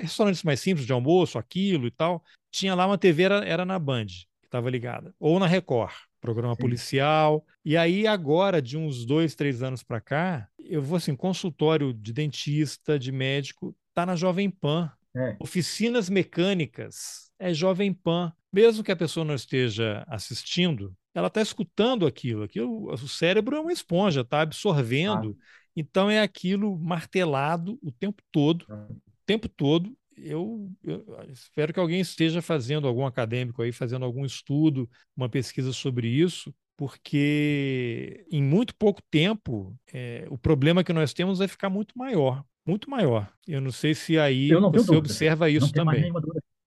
restaurantes 0.00 0.42
mais 0.42 0.60
simples 0.60 0.86
de 0.86 0.92
almoço, 0.92 1.38
aquilo 1.38 1.86
e 1.86 1.90
tal, 1.90 2.22
tinha 2.50 2.74
lá 2.74 2.86
uma 2.86 2.98
TV, 2.98 3.22
era, 3.22 3.44
era 3.44 3.64
na 3.64 3.78
Band, 3.78 4.06
que 4.06 4.46
estava 4.46 4.68
ligada, 4.68 5.14
ou 5.18 5.38
na 5.38 5.46
Record. 5.46 5.92
Programa 6.22 6.54
Sim. 6.54 6.60
policial. 6.60 7.44
E 7.64 7.76
aí, 7.76 8.06
agora, 8.06 8.62
de 8.62 8.78
uns 8.78 9.04
dois, 9.04 9.34
três 9.34 9.60
anos 9.62 9.82
para 9.82 10.00
cá, 10.00 10.48
eu 10.56 10.80
vou 10.80 10.96
assim, 10.96 11.16
consultório 11.16 11.92
de 11.92 12.12
dentista, 12.12 12.96
de 12.96 13.10
médico, 13.10 13.76
tá 13.92 14.06
na 14.06 14.14
Jovem 14.14 14.48
Pan. 14.48 14.90
É. 15.14 15.36
Oficinas 15.40 16.08
mecânicas 16.08 17.30
é 17.38 17.52
Jovem 17.52 17.92
Pan. 17.92 18.32
Mesmo 18.52 18.84
que 18.84 18.92
a 18.92 18.96
pessoa 18.96 19.24
não 19.24 19.34
esteja 19.34 20.04
assistindo, 20.06 20.96
ela 21.12 21.26
está 21.26 21.42
escutando 21.42 22.06
aquilo. 22.06 22.44
aquilo. 22.44 22.92
O 22.92 23.08
cérebro 23.08 23.56
é 23.56 23.60
uma 23.60 23.72
esponja, 23.72 24.20
está 24.20 24.42
absorvendo. 24.42 25.36
Ah. 25.38 25.44
Então 25.74 26.08
é 26.08 26.20
aquilo 26.20 26.78
martelado 26.78 27.78
o 27.82 27.90
tempo 27.90 28.22
todo, 28.30 28.64
ah. 28.70 28.86
o 28.90 29.24
tempo 29.26 29.48
todo. 29.48 29.96
Eu, 30.16 30.70
eu, 30.84 31.04
espero 31.30 31.72
que 31.72 31.80
alguém 31.80 32.00
esteja 32.00 32.42
fazendo 32.42 32.86
algum 32.86 33.06
acadêmico 33.06 33.62
aí, 33.62 33.72
fazendo 33.72 34.04
algum 34.04 34.24
estudo, 34.24 34.88
uma 35.16 35.28
pesquisa 35.28 35.72
sobre 35.72 36.08
isso, 36.08 36.54
porque 36.76 38.26
em 38.30 38.42
muito 38.42 38.74
pouco 38.76 39.00
tempo 39.10 39.76
é, 39.92 40.26
o 40.30 40.38
problema 40.38 40.84
que 40.84 40.92
nós 40.92 41.12
temos 41.12 41.38
vai 41.38 41.48
ficar 41.48 41.70
muito 41.70 41.96
maior, 41.96 42.44
muito 42.66 42.90
maior. 42.90 43.32
Eu 43.46 43.60
não 43.60 43.70
sei 43.70 43.94
se 43.94 44.18
aí 44.18 44.50
você 44.50 44.94
observa 44.94 45.48
isso 45.48 45.72
também. 45.72 46.12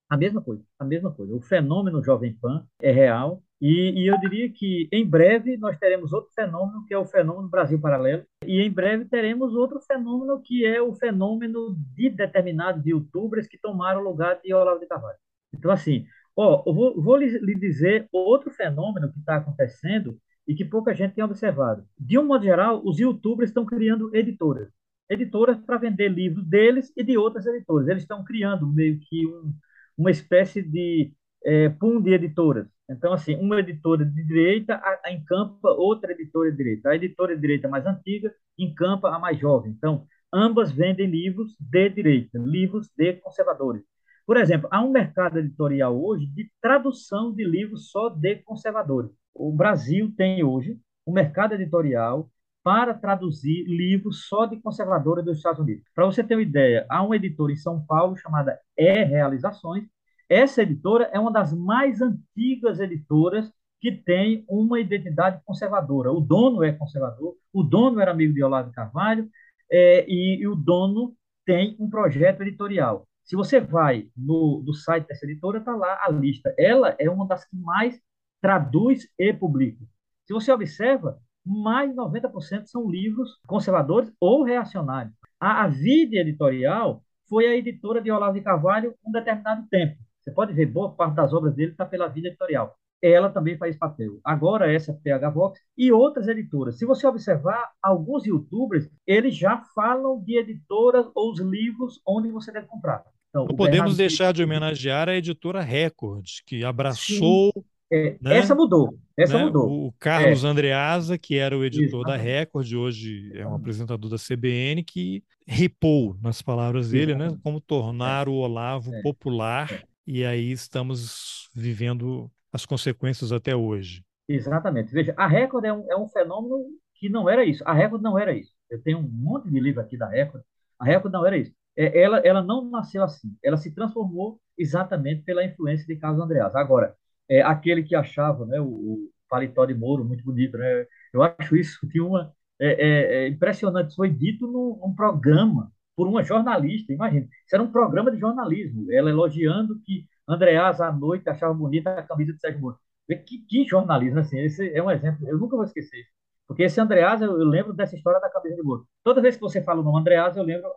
A 0.08 0.18
mesma 0.18 0.42
coisa, 0.42 0.64
a 0.78 0.86
mesma 0.86 1.12
coisa. 1.12 1.34
O 1.34 1.42
fenômeno 1.42 2.04
Jovem 2.04 2.34
Pan 2.34 2.66
é 2.80 2.92
real 2.92 3.42
e, 3.62 4.04
e, 4.04 4.08
eu 4.08 4.20
diria 4.20 4.52
que 4.52 4.88
em 4.92 5.08
breve 5.08 5.58
nós 5.58 5.78
teremos 5.78 6.12
outro 6.12 6.32
fenômeno 6.34 6.86
que 6.86 6.94
é 6.94 6.98
o 6.98 7.06
fenômeno 7.06 7.48
Brasil 7.48 7.80
Paralelo 7.80 8.26
e 8.46 8.62
em 8.62 8.72
breve 8.72 9.06
teremos 9.06 9.56
outro 9.56 9.80
fenômeno 9.80 10.42
que 10.42 10.66
é 10.66 10.82
o 10.82 10.94
fenômeno 10.94 11.76
de 11.96 12.10
determinados 12.10 12.86
youtubers 12.86 13.48
que 13.48 13.58
tomaram 13.58 14.02
o 14.02 14.04
lugar 14.04 14.40
de 14.44 14.54
Olavo 14.54 14.80
de 14.80 14.88
Carvalho. 14.88 15.18
Então 15.54 15.72
assim, 15.72 16.06
Ó, 16.36 16.64
eu 16.66 16.74
vou, 16.74 17.02
vou 17.02 17.16
lhe, 17.18 17.28
lhe 17.40 17.56
dizer 17.56 18.08
outro 18.12 18.52
fenômeno 18.52 19.12
que 19.12 19.20
está 19.20 19.38
acontecendo 19.38 20.20
e 20.48 20.54
que 20.54 20.66
pouca 20.66 20.94
gente 20.94 21.16
tem 21.16 21.24
observado. 21.24 21.88
De 21.98 22.18
um 22.20 22.26
modo 22.26 22.44
geral, 22.44 22.82
os 22.86 23.00
youtubers 23.00 23.50
estão 23.50 23.66
criando 23.66 24.14
editoras. 24.16 24.70
Editoras 25.10 25.58
para 25.62 25.78
vender 25.78 26.10
livros 26.10 26.46
deles 26.46 26.92
e 26.96 27.04
de 27.04 27.18
outras 27.18 27.46
editoras. 27.46 27.88
Eles 27.88 28.04
estão 28.04 28.24
criando 28.24 28.68
meio 28.68 29.00
que 29.00 29.26
um, 29.28 29.54
uma 29.98 30.12
espécie 30.12 30.62
de 30.62 31.14
é, 31.44 31.70
pool 31.70 32.02
de 32.02 32.14
editoras. 32.14 32.68
Então, 32.90 33.14
assim, 33.14 33.36
uma 33.36 33.60
editora 33.60 34.06
de 34.06 34.24
direita 34.24 34.82
encampa 35.10 35.70
outra 35.70 36.12
editora 36.12 36.52
de 36.52 36.58
direita. 36.58 36.90
A 36.90 36.96
editora 36.96 37.36
de 37.36 37.42
direita 37.42 37.68
mais 37.68 37.86
antiga 37.86 38.34
encampa 38.58 39.10
a 39.10 39.20
mais 39.20 39.40
jovem. 39.40 39.72
Então, 39.72 40.06
ambas 40.32 40.72
vendem 40.72 41.08
livros 41.10 41.56
de 41.60 41.90
direita, 41.90 42.38
livros 42.38 42.90
de 42.96 43.14
conservadores. 43.14 43.84
Por 44.26 44.38
exemplo, 44.38 44.68
há 44.72 44.82
um 44.84 44.92
mercado 44.92 45.40
editorial 45.40 46.00
hoje 46.04 46.26
de 46.28 46.50
tradução 46.62 47.34
de 47.34 47.44
livros 47.44 47.90
só 47.90 48.10
de 48.10 48.38
conservadores. 48.38 49.12
O 49.34 49.52
Brasil 49.52 50.12
tem 50.16 50.44
hoje 50.44 50.80
um 51.06 51.14
mercado 51.14 51.54
editorial 51.54 52.30
para 52.64 52.96
traduzir 52.96 53.64
livros 53.66 54.26
só 54.28 54.48
de 54.48 54.60
conservadores 54.60 55.24
dos 55.24 55.38
Estados 55.38 55.60
Unidos. 55.62 55.84
Para 55.94 56.06
você 56.06 56.24
ter 56.24 56.36
uma 56.36 56.42
ideia, 56.42 56.86
há 56.90 57.04
uma 57.04 57.16
editora 57.16 57.52
em 57.52 57.56
São 57.56 57.86
Paulo 57.86 58.18
chamada 58.18 58.60
E 58.76 59.04
Realizações. 59.04 59.84
Essa 60.30 60.64
editora 60.64 61.10
é 61.14 61.20
uma 61.20 61.32
das 61.32 61.54
mais 61.54 62.02
antigas 62.02 62.80
editoras 62.80 63.52
que 63.80 63.92
tem 63.92 64.44
uma 64.48 64.80
identidade 64.80 65.42
conservadora. 65.46 66.12
O 66.12 66.20
dono 66.20 66.64
é 66.64 66.72
conservador, 66.72 67.36
o 67.54 67.64
dono 67.64 68.00
era 68.00 68.12
amigo 68.12 68.34
de 68.34 68.44
Olavo 68.44 68.72
Carvalho 68.72 69.30
é, 69.72 70.06
e, 70.08 70.40
e 70.42 70.48
o 70.48 70.56
dono 70.56 71.16
tem 71.46 71.76
um 71.80 71.90
projeto 71.90 72.42
editorial. 72.42 73.08
Se 73.24 73.36
você 73.36 73.60
vai 73.60 74.10
no, 74.16 74.64
site 74.74 75.08
dessa 75.08 75.26
editora, 75.26 75.60
está 75.60 75.76
lá 75.76 76.00
a 76.02 76.10
lista. 76.10 76.54
Ela 76.58 76.96
é 77.00 77.10
uma 77.10 77.28
das 77.28 77.46
que 77.46 77.56
mais 77.56 78.00
traduz 78.42 79.08
e 79.18 79.34
publica. 79.34 79.84
Se 80.26 80.34
você 80.34 80.52
observa, 80.52 81.20
mais 81.46 81.90
de 81.90 81.96
90% 81.96 82.66
são 82.66 82.90
livros 82.90 83.40
conservadores 83.48 84.12
ou 84.20 84.44
reacionários. 84.44 85.14
A, 85.40 85.64
a 85.64 85.68
Vide 85.68 86.18
Editorial 86.18 87.04
foi 87.28 87.48
a 87.48 87.56
editora 87.56 88.02
de 88.02 88.12
Olavo 88.12 88.34
de 88.34 88.42
Carvalho 88.42 88.96
um 89.06 89.12
determinado 89.12 89.68
tempo. 89.70 90.05
Você 90.26 90.32
pode 90.32 90.54
ver, 90.54 90.66
boa 90.66 90.92
parte 90.92 91.18
das 91.18 91.32
obras 91.34 91.54
dele 91.54 91.72
está 91.72 91.86
pela 91.86 92.08
Vida 92.08 92.30
Editorial. 92.30 92.76
Ela 93.00 93.30
também 93.30 93.56
faz 93.58 93.78
papel. 93.78 94.20
Agora, 94.24 94.74
essa 94.74 94.92
PH 94.92 95.30
Vox 95.30 95.60
e 95.78 95.92
outras 95.92 96.28
editoras. 96.28 96.80
Se 96.80 96.86
você 96.86 97.06
observar, 97.06 97.70
alguns 97.80 98.26
youtubers, 98.26 98.90
eles 99.06 99.38
já 99.38 99.62
falam 99.76 100.20
de 100.24 100.40
editoras 100.40 101.06
ou 101.14 101.32
os 101.32 101.40
livros 101.40 102.02
onde 102.08 102.32
você 102.32 102.52
deve 102.52 102.66
comprar. 102.66 103.04
Então, 103.30 103.46
Não 103.46 103.56
podemos 103.56 103.98
deixar 103.98 104.34
de 104.34 104.44
homenagear 104.44 105.10
a 105.10 105.16
editora 105.16 105.62
Record, 105.62 106.26
que 106.44 106.64
abraçou. 106.64 107.52
É, 107.94 108.18
né? 108.20 108.38
Essa 108.38 108.56
mudou. 108.56 108.98
Essa 109.16 109.38
né? 109.38 109.46
mudou. 109.46 109.88
O 109.88 109.94
Carlos 110.00 110.44
é. 110.44 110.48
Andreasa, 110.48 111.20
que 111.20 111.38
era 111.38 111.56
o 111.56 111.64
editor 111.64 112.04
da 112.04 112.16
Record, 112.16 112.74
hoje 112.74 113.32
é 113.36 113.46
um 113.46 113.54
apresentador 113.54 114.10
da 114.10 114.18
CBN, 114.18 114.84
que 114.84 115.24
ripou, 115.46 116.18
nas 116.20 116.42
palavras 116.42 116.90
dele, 116.90 117.14
né? 117.14 117.38
como 117.44 117.62
tornar 117.62 118.28
o 118.28 118.34
Olavo 118.34 118.92
é. 118.92 119.02
popular. 119.04 119.86
E 120.06 120.24
aí 120.26 120.52
estamos 120.52 121.50
vivendo 121.56 122.32
as 122.52 122.66
consequências 122.66 123.32
até 123.32 123.56
hoje. 123.56 124.04
Exatamente. 124.28 124.92
Veja, 124.92 125.14
a 125.18 125.28
Record 125.28 125.66
é 125.66 125.74
um, 125.74 125.92
é 125.92 125.98
um 125.98 126.08
fenômeno 126.08 126.66
que 126.96 127.10
não 127.10 127.30
era 127.30 127.44
isso. 127.44 127.64
A 127.66 127.74
Record 127.74 128.02
não 128.02 128.18
era 128.18 128.34
isso. 128.34 128.54
Eu 128.70 128.82
tenho 128.82 129.00
um 129.00 129.10
monte 129.10 129.50
de 129.50 129.60
livro 129.60 129.82
aqui 129.82 129.98
da 129.98 130.08
Record. 130.08 130.44
A 130.80 130.86
Record 130.86 131.14
não 131.14 131.26
era 131.26 131.38
isso 131.38 131.54
é, 131.76 132.02
ela, 132.02 132.20
ela 132.20 132.42
não 132.42 132.70
nasceu 132.70 133.04
assim. 133.04 133.36
Ela 133.44 133.58
se 133.58 133.74
transformou 133.74 134.40
exatamente 134.58 135.24
pela 135.24 135.44
influência 135.44 135.86
de 135.86 135.98
Carlos 136.00 136.24
Andreas. 136.24 136.56
Agora, 136.56 136.96
é, 137.30 137.42
aquele 137.42 137.84
que 137.84 137.96
achava 137.96 138.46
né, 138.46 138.60
o, 138.62 138.66
o 138.66 139.10
paletó 139.30 139.66
de 139.66 139.74
Moro 139.74 140.06
muito 140.06 140.24
bonito, 140.24 140.58
né? 140.58 140.86
Eu 141.14 141.24
acho 141.24 141.56
isso 141.56 141.86
de 141.88 142.00
uma 142.02 142.34
é, 142.60 142.68
é, 142.68 143.26
é 143.26 143.28
impressionante. 143.28 143.96
Foi 143.96 144.10
dito 144.10 144.48
num, 144.48 144.94
programa 144.96 145.72
por 145.96 146.08
uma 146.08 146.24
jornalista. 146.24 146.94
Imagina, 146.94 147.28
isso 147.46 147.56
era 147.56 147.64
um 147.64 147.72
programa 147.72 148.12
de 148.12 148.20
jornalismo. 148.20 148.92
Ela 148.92 149.10
elogiando 149.10 149.80
que 149.84 150.06
Andreas 150.28 150.82
à 150.82 150.92
noite 150.92 151.30
achava 151.30 151.54
bonita 151.54 151.92
a 151.92 152.04
camisa 152.04 152.34
de 152.34 152.40
Sérgio 152.40 152.62
Moro. 152.62 152.78
Que, 153.08 153.38
que 153.48 153.68
jornalismo 153.68 154.20
assim? 154.20 154.40
Esse 154.40 154.74
é 154.74 154.82
um 154.82 154.90
exemplo. 154.90 155.28
Eu 155.28 155.38
nunca 155.38 155.56
vou 155.56 155.66
esquecer. 155.66 156.04
Porque 156.48 156.64
esse 156.64 156.80
Andreas, 156.80 157.22
eu, 157.22 157.32
eu 157.40 157.46
lembro 157.46 157.74
dessa 157.74 157.96
história 157.96 158.20
da 158.20 158.30
camisa 158.30 158.56
de 158.56 158.64
Moro. 158.64 158.88
Toda 159.04 159.22
vez 159.22 159.36
que 159.36 159.42
você 159.42 159.62
fala 159.62 159.82
o 159.82 159.84
nome 159.84 160.00
Andreas, 160.00 160.36
eu 160.36 160.44
lembro 160.44 160.70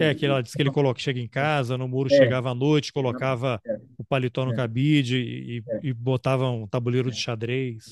é, 0.00 0.14
que 0.14 0.24
ela 0.24 0.42
disse 0.42 0.56
que 0.56 0.62
ele 0.62 0.70
coloca, 0.70 0.98
chega 0.98 1.20
em 1.20 1.28
casa, 1.28 1.76
no 1.76 1.86
muro 1.86 2.08
é, 2.10 2.16
chegava 2.16 2.50
à 2.50 2.54
noite, 2.54 2.92
colocava 2.92 3.60
é, 3.66 3.78
o 3.98 4.04
paletó 4.04 4.44
no 4.46 4.52
é, 4.52 4.56
cabide 4.56 5.18
e, 5.18 5.62
é. 5.68 5.80
e, 5.82 5.92
botava 5.92 6.48
um 6.48 6.66
tabuleiro 6.66 7.10
de 7.10 7.20
xadrez. 7.20 7.84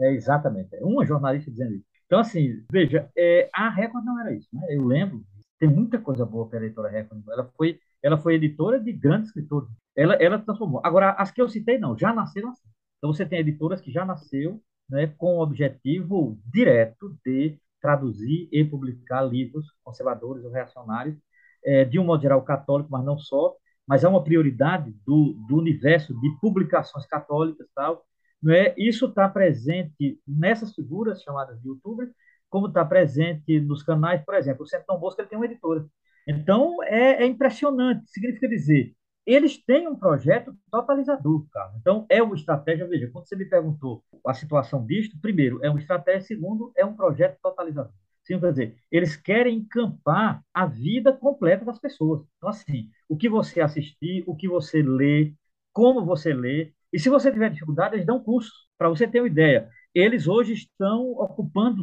É, 0.00 0.12
exatamente. 0.12 0.70
Uma 0.80 1.06
jornalista 1.06 1.50
dizendo 1.50 1.74
isso. 1.74 1.84
Então, 2.06 2.18
assim, 2.18 2.64
veja, 2.70 3.08
a 3.52 3.68
Record 3.68 4.04
não 4.04 4.20
era 4.20 4.34
isso. 4.34 4.48
Né? 4.52 4.62
Eu 4.70 4.84
lembro, 4.84 5.24
tem 5.58 5.68
muita 5.68 5.98
coisa 5.98 6.24
boa 6.24 6.48
para 6.48 6.60
a 6.60 6.64
editora 6.64 6.88
Record. 6.88 7.22
Ela 7.28 7.44
foi, 7.56 7.80
ela 8.02 8.18
foi 8.18 8.34
editora 8.34 8.80
de 8.80 8.92
grandes 8.92 9.28
escritores. 9.28 9.68
Ela, 9.94 10.14
ela 10.14 10.38
transformou. 10.38 10.80
Agora, 10.84 11.12
as 11.12 11.30
que 11.30 11.40
eu 11.40 11.48
citei, 11.48 11.78
não, 11.78 11.96
já 11.96 12.12
nasceram 12.12 12.50
assim. 12.50 12.68
Então, 12.98 13.12
você 13.12 13.24
tem 13.26 13.38
editoras 13.38 13.80
que 13.80 13.90
já 13.90 14.04
nasceu 14.04 14.60
né, 14.88 15.06
com 15.18 15.36
o 15.36 15.42
objetivo 15.42 16.38
direto 16.44 17.16
de 17.24 17.58
traduzir 17.80 18.48
e 18.52 18.64
publicar 18.64 19.22
livros 19.22 19.66
conservadores 19.84 20.44
ou 20.44 20.50
reacionários 20.50 21.16
é, 21.64 21.84
de 21.84 21.98
um 21.98 22.04
modo 22.04 22.22
geral, 22.22 22.42
católico, 22.42 22.90
mas 22.90 23.04
não 23.04 23.18
só, 23.18 23.54
mas 23.86 24.04
é 24.04 24.08
uma 24.08 24.22
prioridade 24.22 24.94
do, 25.04 25.34
do 25.48 25.56
universo 25.56 26.18
de 26.20 26.30
publicações 26.40 27.06
católicas 27.06 27.66
tal. 27.74 28.04
Não 28.42 28.52
é? 28.52 28.74
Isso 28.76 29.06
está 29.06 29.28
presente 29.28 30.20
nessas 30.26 30.74
figuras 30.74 31.22
chamadas 31.22 31.60
de 31.60 31.68
youtubers, 31.68 32.10
como 32.48 32.68
está 32.68 32.84
presente 32.84 33.60
nos 33.60 33.82
canais, 33.82 34.22
por 34.24 34.34
exemplo, 34.34 34.64
o 34.64 34.66
Centro 34.66 34.86
Dom 34.88 34.98
Bosco 34.98 35.20
ele 35.20 35.28
tem 35.28 35.38
uma 35.38 35.46
editora. 35.46 35.86
Então, 36.26 36.82
é, 36.84 37.22
é 37.22 37.26
impressionante. 37.26 38.10
Significa 38.10 38.48
dizer, 38.48 38.94
eles 39.24 39.62
têm 39.64 39.88
um 39.88 39.96
projeto 39.96 40.54
totalizador, 40.70 41.46
cara. 41.50 41.72
Então, 41.80 42.06
é 42.08 42.22
uma 42.22 42.34
estratégia. 42.34 42.86
Veja, 42.86 43.10
quando 43.12 43.28
você 43.28 43.36
me 43.36 43.44
perguntou 43.44 44.02
a 44.24 44.34
situação 44.34 44.84
disto, 44.84 45.18
primeiro, 45.20 45.64
é 45.64 45.70
uma 45.70 45.80
estratégia, 45.80 46.22
segundo, 46.22 46.72
é 46.76 46.84
um 46.84 46.94
projeto 46.96 47.38
totalizador. 47.42 47.92
Sim, 48.24 48.40
quer 48.40 48.50
dizer, 48.50 48.76
eles 48.90 49.16
querem 49.16 49.58
encampar 49.58 50.42
a 50.52 50.66
vida 50.66 51.12
completa 51.12 51.64
das 51.64 51.78
pessoas. 51.78 52.22
Então, 52.36 52.48
assim, 52.48 52.90
o 53.08 53.16
que 53.16 53.28
você 53.28 53.60
assistir, 53.60 54.24
o 54.26 54.34
que 54.34 54.48
você 54.48 54.82
lê, 54.82 55.32
como 55.72 56.04
você 56.04 56.32
lê. 56.32 56.72
E 56.92 56.98
se 56.98 57.08
você 57.08 57.30
tiver 57.30 57.50
dificuldade, 57.50 57.94
eles 57.96 58.06
dão 58.06 58.22
cursos. 58.22 58.52
Para 58.78 58.88
você 58.88 59.06
ter 59.06 59.20
uma 59.20 59.28
ideia, 59.28 59.68
eles 59.98 60.28
hoje 60.28 60.52
estão 60.52 61.12
ocupando 61.12 61.82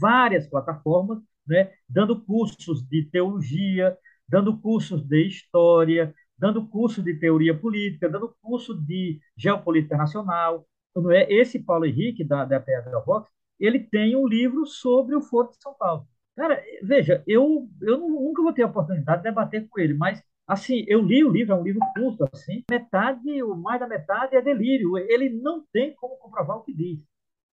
várias 0.00 0.46
plataformas, 0.48 1.18
né, 1.44 1.72
dando 1.88 2.24
cursos 2.24 2.82
de 2.88 3.04
teologia, 3.10 3.98
dando 4.28 4.56
cursos 4.60 5.02
de 5.04 5.26
história, 5.26 6.14
dando 6.38 6.68
curso 6.68 7.02
de 7.02 7.14
teoria 7.14 7.52
política, 7.58 8.08
dando 8.08 8.32
curso 8.40 8.74
de 8.80 9.20
geopolítica 9.36 9.96
nacional. 9.96 10.64
Não 10.94 11.10
é? 11.10 11.26
Esse 11.32 11.58
Paulo 11.58 11.84
Henrique, 11.84 12.22
da, 12.22 12.44
da 12.44 12.60
PH 12.60 13.00
Vox, 13.00 13.28
ele 13.58 13.80
tem 13.80 14.14
um 14.14 14.26
livro 14.26 14.64
sobre 14.64 15.16
o 15.16 15.20
Foro 15.20 15.50
de 15.50 15.60
São 15.60 15.74
Paulo. 15.74 16.06
Cara, 16.36 16.62
veja, 16.82 17.24
eu, 17.26 17.68
eu 17.80 17.98
nunca 17.98 18.40
vou 18.42 18.52
ter 18.52 18.62
a 18.62 18.66
oportunidade 18.66 19.18
de 19.22 19.28
debater 19.28 19.66
com 19.68 19.80
ele, 19.80 19.94
mas 19.94 20.22
assim, 20.46 20.84
eu 20.86 21.00
li 21.02 21.24
o 21.24 21.30
livro, 21.30 21.54
é 21.54 21.56
um 21.56 21.62
livro 21.62 21.80
curto, 21.96 22.28
assim, 22.32 22.62
metade, 22.70 23.42
ou 23.42 23.56
mais 23.56 23.80
da 23.80 23.88
metade 23.88 24.36
é 24.36 24.42
delírio. 24.42 24.96
Ele 24.96 25.28
não 25.28 25.64
tem 25.72 25.94
como 25.96 26.16
comprovar 26.18 26.58
o 26.58 26.62
que 26.62 26.72
diz. 26.72 26.98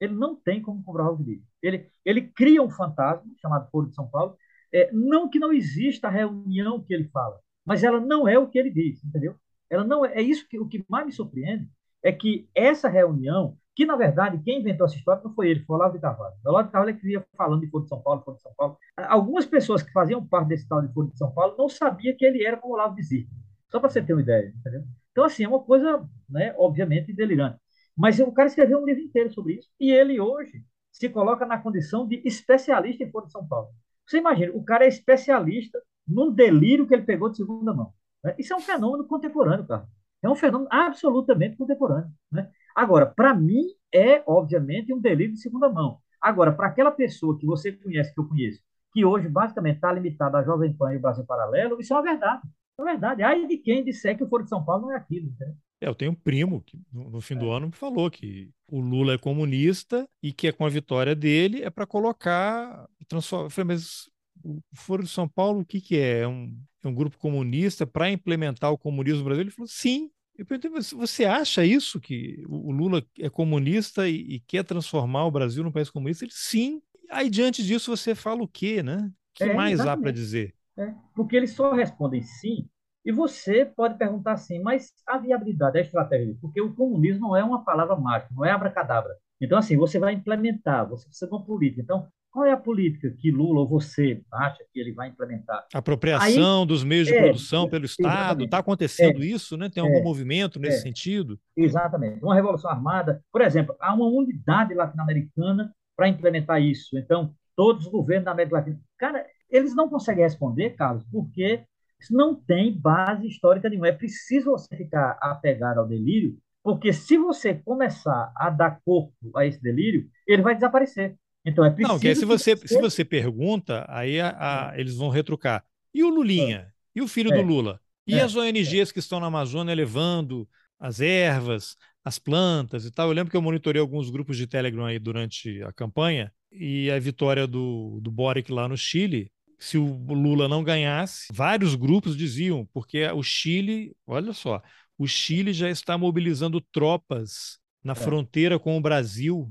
Ele 0.01 0.15
não 0.15 0.35
tem 0.35 0.61
como 0.61 0.83
comprovar 0.83 1.13
o 1.13 1.17
que 1.19 1.25
diz. 1.25 1.43
Ele, 1.63 1.91
ele 2.05 2.23
cria 2.23 2.63
um 2.63 2.71
fantasma 2.71 3.31
chamado 3.41 3.71
Foro 3.71 3.89
de 3.89 3.95
São 3.95 4.09
Paulo, 4.09 4.37
é, 4.73 4.91
não 4.93 5.29
que 5.29 5.39
não 5.39 5.53
exista 5.53 6.09
a 6.09 6.11
reunião 6.11 6.83
que 6.83 6.93
ele 6.93 7.09
fala, 7.09 7.39
mas 7.65 7.85
ela 7.85 8.01
não 8.01 8.27
é 8.29 8.39
o 8.39 8.49
que 8.49 8.59
ele 8.59 8.71
diz, 8.71 9.05
entendeu? 9.05 9.37
Ela 9.71 9.85
não 9.85 10.05
é, 10.05 10.15
é 10.15 10.23
isso 10.23 10.49
que 10.49 10.59
o 10.59 10.69
que 10.69 10.85
mais 10.89 11.07
me 11.07 11.13
surpreende 11.13 11.69
é 12.03 12.13
que 12.13 12.49
essa 12.55 12.89
reunião 12.89 13.57
que, 13.75 13.85
na 13.85 13.97
verdade, 13.97 14.41
quem 14.45 14.61
inventou 14.61 14.87
essa 14.87 14.97
história 14.97 15.23
não 15.25 15.35
foi 15.35 15.51
ele, 15.51 15.65
foi 15.65 15.75
o 15.75 15.79
Olavo 15.79 15.95
de 15.95 16.01
Carvalho. 16.01 16.35
O 16.45 16.49
Olavo 16.49 16.69
de 16.69 16.73
Carvalho 16.73 16.97
é 16.97 17.01
que 17.01 17.09
ia 17.09 17.27
falando 17.37 17.61
de 17.61 17.69
Foro 17.69 17.83
de 17.83 17.89
São 17.89 18.01
Paulo, 18.01 18.23
Foro 18.23 18.37
de 18.37 18.43
São 18.43 18.53
Paulo. 18.57 18.79
Algumas 18.97 19.47
pessoas 19.47 19.83
que 19.83 19.91
faziam 19.91 20.25
parte 20.25 20.49
desse 20.49 20.69
tal 20.69 20.81
de 20.81 20.93
Foro 20.93 21.09
de 21.09 21.19
São 21.19 21.33
Paulo 21.33 21.57
não 21.59 21.69
sabiam 21.69 22.17
que 22.17 22.25
ele 22.25 22.45
era 22.45 22.57
como 22.57 22.75
o 22.75 22.77
Olavo 22.77 22.95
dizia. 22.95 23.27
Só 23.71 23.81
para 23.81 23.91
você 23.91 24.01
ter 24.01 24.13
uma 24.13 24.23
ideia, 24.23 24.55
entendeu? 24.57 24.85
Então, 25.11 25.25
assim, 25.25 25.45
é 25.45 25.49
uma 25.49 25.61
coisa, 25.61 26.09
né, 26.29 26.55
obviamente, 26.57 27.13
delirante. 27.13 27.59
Mas 27.97 28.19
o 28.19 28.33
cara 28.33 28.49
escreveu 28.49 28.79
um 28.79 28.85
livro 28.85 29.03
inteiro 29.03 29.33
sobre 29.33 29.55
isso. 29.55 29.71
E 29.79 29.91
ele 29.91 30.21
hoje 30.21 30.65
se 30.91 31.09
coloca 31.09 31.45
na 31.47 31.59
condição 31.59 32.07
de 32.07 32.23
especialista 32.25 33.05
em 33.05 33.11
Foro 33.11 33.27
de 33.27 33.33
São 33.33 33.47
Paulo. 33.47 33.69
Você 34.07 34.19
imagina, 34.19 34.53
o 34.55 34.65
cara 34.65 34.85
é 34.85 34.89
especialista 34.89 35.81
num 36.07 36.31
delírio 36.31 36.87
que 36.87 36.95
ele 36.95 37.03
pegou 37.03 37.31
de 37.31 37.37
segunda 37.37 37.73
mão. 37.73 37.93
Né? 38.23 38.35
Isso 38.39 38.53
é 38.53 38.57
um 38.57 38.61
fenômeno 38.61 39.07
contemporâneo, 39.07 39.67
cara. 39.67 39.89
É 40.23 40.29
um 40.29 40.35
fenômeno 40.35 40.69
absolutamente 40.71 41.57
contemporâneo. 41.57 42.11
Né? 42.31 42.51
Agora, 42.75 43.07
para 43.07 43.35
mim, 43.35 43.67
é, 43.93 44.23
obviamente, 44.27 44.93
um 44.93 45.01
delírio 45.01 45.35
de 45.35 45.41
segunda 45.41 45.69
mão. 45.69 45.99
Agora, 46.21 46.53
para 46.53 46.69
aquela 46.69 46.91
pessoa 46.91 47.39
que 47.39 47.47
você 47.47 47.73
conhece, 47.73 48.13
que 48.15 48.21
eu 48.21 48.27
conheço, 48.27 48.61
que 48.93 49.05
hoje 49.05 49.29
basicamente 49.29 49.77
está 49.77 49.93
limitada 49.93 50.39
à 50.39 50.43
Jovem 50.43 50.73
Pan 50.73 50.93
e 50.93 50.97
o 50.97 51.01
Brasil 51.01 51.25
Paralelo, 51.27 51.81
isso 51.81 51.93
é 51.93 51.97
uma 51.97 52.03
verdade. 52.03 52.43
É 52.79 52.85
verdade. 52.85 53.23
Ai 53.23 53.47
de 53.47 53.57
quem 53.59 53.85
disser 53.85 54.17
que 54.17 54.25
o 54.25 54.29
Foro 54.29 54.45
de 54.45 54.49
São 54.49 54.65
Paulo 54.65 54.83
não 54.83 54.93
é 54.93 54.97
aquilo. 54.97 55.29
Entendeu? 55.29 55.55
É, 55.81 55.89
eu 55.89 55.95
tenho 55.95 56.13
um 56.13 56.15
primo 56.15 56.63
que 56.63 56.79
no, 56.93 57.21
fim 57.21 57.37
do 57.37 57.53
é. 57.53 57.57
ano 57.57 57.67
me 57.67 57.73
falou 57.73 58.11
que 58.11 58.51
o 58.71 58.81
Lula 58.81 59.15
é 59.15 59.19
comunista 59.19 60.09
e 60.23 60.33
que 60.33 60.49
é 60.49 60.53
com 60.53 60.65
a 60.65 60.69
vitória 60.69 61.15
dele 61.15 61.63
é 61.63 61.71
para 61.71 61.87
colocar. 61.87 62.89
Transformar. 63.07 63.47
Eu 63.47 63.51
falei, 63.51 63.77
mas 63.77 64.11
o 64.43 64.61
Foro 64.75 65.03
de 65.03 65.11
São 65.11 65.29
Paulo, 65.29 65.61
o 65.61 65.65
que, 65.65 65.81
que 65.81 65.97
é? 65.97 66.21
É 66.21 66.29
um, 66.29 66.57
é 66.83 66.89
um 66.89 66.95
grupo 66.95 67.19
comunista 67.19 67.87
para 67.87 68.11
implementar 68.11 68.73
o 68.73 68.79
comunismo 68.79 69.19
no 69.19 69.25
Brasil? 69.25 69.43
Ele 69.43 69.51
falou, 69.51 69.69
sim. 69.69 70.11
Eu 70.37 70.45
perguntei, 70.45 70.71
você 70.97 71.25
acha 71.25 71.65
isso, 71.65 72.01
que 72.01 72.45
o 72.49 72.73
Lula 72.73 73.05
é 73.21 73.31
comunista 73.31 74.09
e, 74.09 74.17
e 74.17 74.41
quer 74.41 74.65
transformar 74.65 75.27
o 75.27 75.31
Brasil 75.31 75.63
num 75.63 75.71
país 75.71 75.89
comunista? 75.89 76.25
Ele, 76.25 76.33
sim. 76.35 76.83
Aí, 77.09 77.31
diante 77.31 77.63
disso, 77.63 77.97
você 77.97 78.17
fala 78.17 78.43
o 78.43 78.49
quê, 78.49 78.83
né? 78.83 78.97
O 78.97 79.13
que 79.35 79.45
é, 79.45 79.55
mais 79.55 79.75
exatamente. 79.75 79.99
há 79.99 80.03
para 80.03 80.11
dizer? 80.11 80.55
É, 80.77 80.93
porque 81.15 81.37
eles 81.37 81.53
só 81.53 81.73
respondem 81.73 82.23
sim, 82.23 82.69
e 83.05 83.13
você 83.13 83.65
pode 83.65 83.99
perguntar 83.99 84.33
assim, 84.33 84.61
mas 84.61 84.91
a 85.07 85.19
viabilidade, 85.19 85.79
a 85.79 85.83
estratégia, 85.83 86.37
porque 86.41 86.61
o 86.61 86.75
comunismo 86.75 87.29
não 87.29 87.37
é 87.37 87.45
uma 87.45 87.63
palavra 87.63 87.95
mágica, 87.97 88.35
não 88.35 88.45
é 88.45 88.51
abracadabra. 88.51 89.15
Então, 89.41 89.59
assim, 89.59 89.77
você 89.77 89.99
vai 89.99 90.15
implementar, 90.15 90.89
você 90.89 91.07
precisa 91.07 91.27
de 91.27 91.33
uma 91.35 91.45
política. 91.45 91.83
Então, 91.83 92.09
qual 92.31 92.47
é 92.47 92.53
a 92.53 92.57
política 92.57 93.15
que 93.17 93.31
Lula 93.31 93.61
ou 93.61 93.69
você 93.69 94.23
acha 94.33 94.65
que 94.73 94.81
ele 94.81 94.93
vai 94.93 95.09
implementar? 95.09 95.67
Apropriação 95.73 96.63
Aí, 96.63 96.67
dos 96.67 96.83
meios 96.83 97.07
de 97.07 97.15
é, 97.15 97.23
produção 97.23 97.69
pelo 97.69 97.85
Estado. 97.85 98.45
Está 98.45 98.59
acontecendo 98.59 99.23
é, 99.23 99.27
isso, 99.27 99.57
né? 99.57 99.69
Tem 99.69 99.83
algum 99.83 99.99
é, 99.99 100.03
movimento 100.03 100.59
nesse 100.59 100.79
é. 100.79 100.81
sentido? 100.81 101.39
Exatamente. 101.57 102.25
Uma 102.25 102.35
revolução 102.35 102.71
armada. 102.71 103.23
Por 103.31 103.41
exemplo, 103.41 103.77
há 103.79 103.95
uma 103.95 104.07
unidade 104.07 104.75
latino-americana 104.75 105.73
para 105.97 106.09
implementar 106.09 106.61
isso. 106.61 106.99
Então, 106.99 107.33
todos 107.55 107.87
os 107.87 107.93
governos 107.93 108.25
da 108.25 108.33
América 108.33 108.57
Latina. 108.57 108.81
Cara, 108.99 109.25
eles 109.55 109.75
não 109.75 109.89
conseguem 109.89 110.25
responder, 110.25 110.71
Carlos, 110.71 111.05
porque 111.11 111.65
não 112.11 112.35
tem 112.35 112.77
base 112.77 113.27
histórica 113.27 113.69
nenhuma. 113.69 113.89
É 113.89 113.93
preciso 113.93 114.51
você 114.51 114.77
ficar 114.77 115.17
apegado 115.21 115.79
ao 115.79 115.87
delírio, 115.87 116.37
porque 116.63 116.93
se 116.93 117.17
você 117.17 117.55
começar 117.55 118.33
a 118.37 118.51
dar 118.51 118.81
corpo 118.85 119.15
a 119.37 119.47
esse 119.47 119.63
delírio, 119.63 120.09
ele 120.27 120.43
vai 120.43 120.55
desaparecer. 120.55 121.17
Então 121.45 121.65
é 121.65 121.71
preciso. 121.71 121.93
Não, 121.93 122.01
que 122.01 122.15
se 122.15 122.25
você, 122.25 122.57
se 122.57 122.81
você 122.81 123.05
pergunta, 123.05 123.85
aí 123.89 124.21
a, 124.21 124.71
a, 124.71 124.79
eles 124.79 124.97
vão 124.97 125.09
retrucar. 125.09 125.65
E 125.95 126.03
o 126.03 126.09
Lulinha? 126.09 126.69
É. 126.69 126.75
E 126.97 127.03
o 127.03 127.09
filho 127.09 127.33
é. 127.33 127.37
do 127.37 127.43
Lula? 127.43 127.81
E 128.07 128.15
é. 128.15 128.23
as 128.23 128.35
ONGs 128.35 128.93
que 128.93 128.99
estão 128.99 129.21
na 129.21 129.27
Amazônia 129.27 129.75
levando 129.75 130.49
as 130.79 131.01
ervas, 131.01 131.77
as 132.05 132.19
plantas 132.19 132.85
e 132.85 132.91
tal? 132.91 133.09
Eu 133.09 133.15
lembro 133.15 133.31
que 133.31 133.37
eu 133.37 133.43
monitorei 133.43 133.81
alguns 133.81 134.11
grupos 134.11 134.37
de 134.37 134.47
Telegram 134.47 134.87
aí 134.87 134.99
durante 134.99 135.63
a 135.63 135.73
campanha 135.73 136.33
e 136.51 136.91
a 136.91 136.99
vitória 136.99 137.47
do, 137.47 138.01
do 138.03 138.11
Boric 138.11 138.51
lá 138.51 138.69
no 138.69 138.77
Chile. 138.77 139.31
Se 139.65 139.79
o 139.79 139.87
Lula 140.13 140.47
não 140.47 140.63
ganhasse, 140.63 141.29
vários 141.33 141.75
grupos 141.75 142.17
diziam, 142.17 142.69
porque 142.73 143.07
o 143.07 143.23
Chile, 143.23 143.97
olha 144.07 144.33
só, 144.33 144.61
o 144.99 145.07
Chile 145.07 145.53
já 145.53 145.71
está 145.71 145.97
mobilizando 145.97 146.61
tropas 146.61 147.59
na 147.83 147.93
é. 147.93 147.97
fronteira 147.97 148.59
com 148.59 148.77
o 148.77 148.81
Brasil 148.81 149.51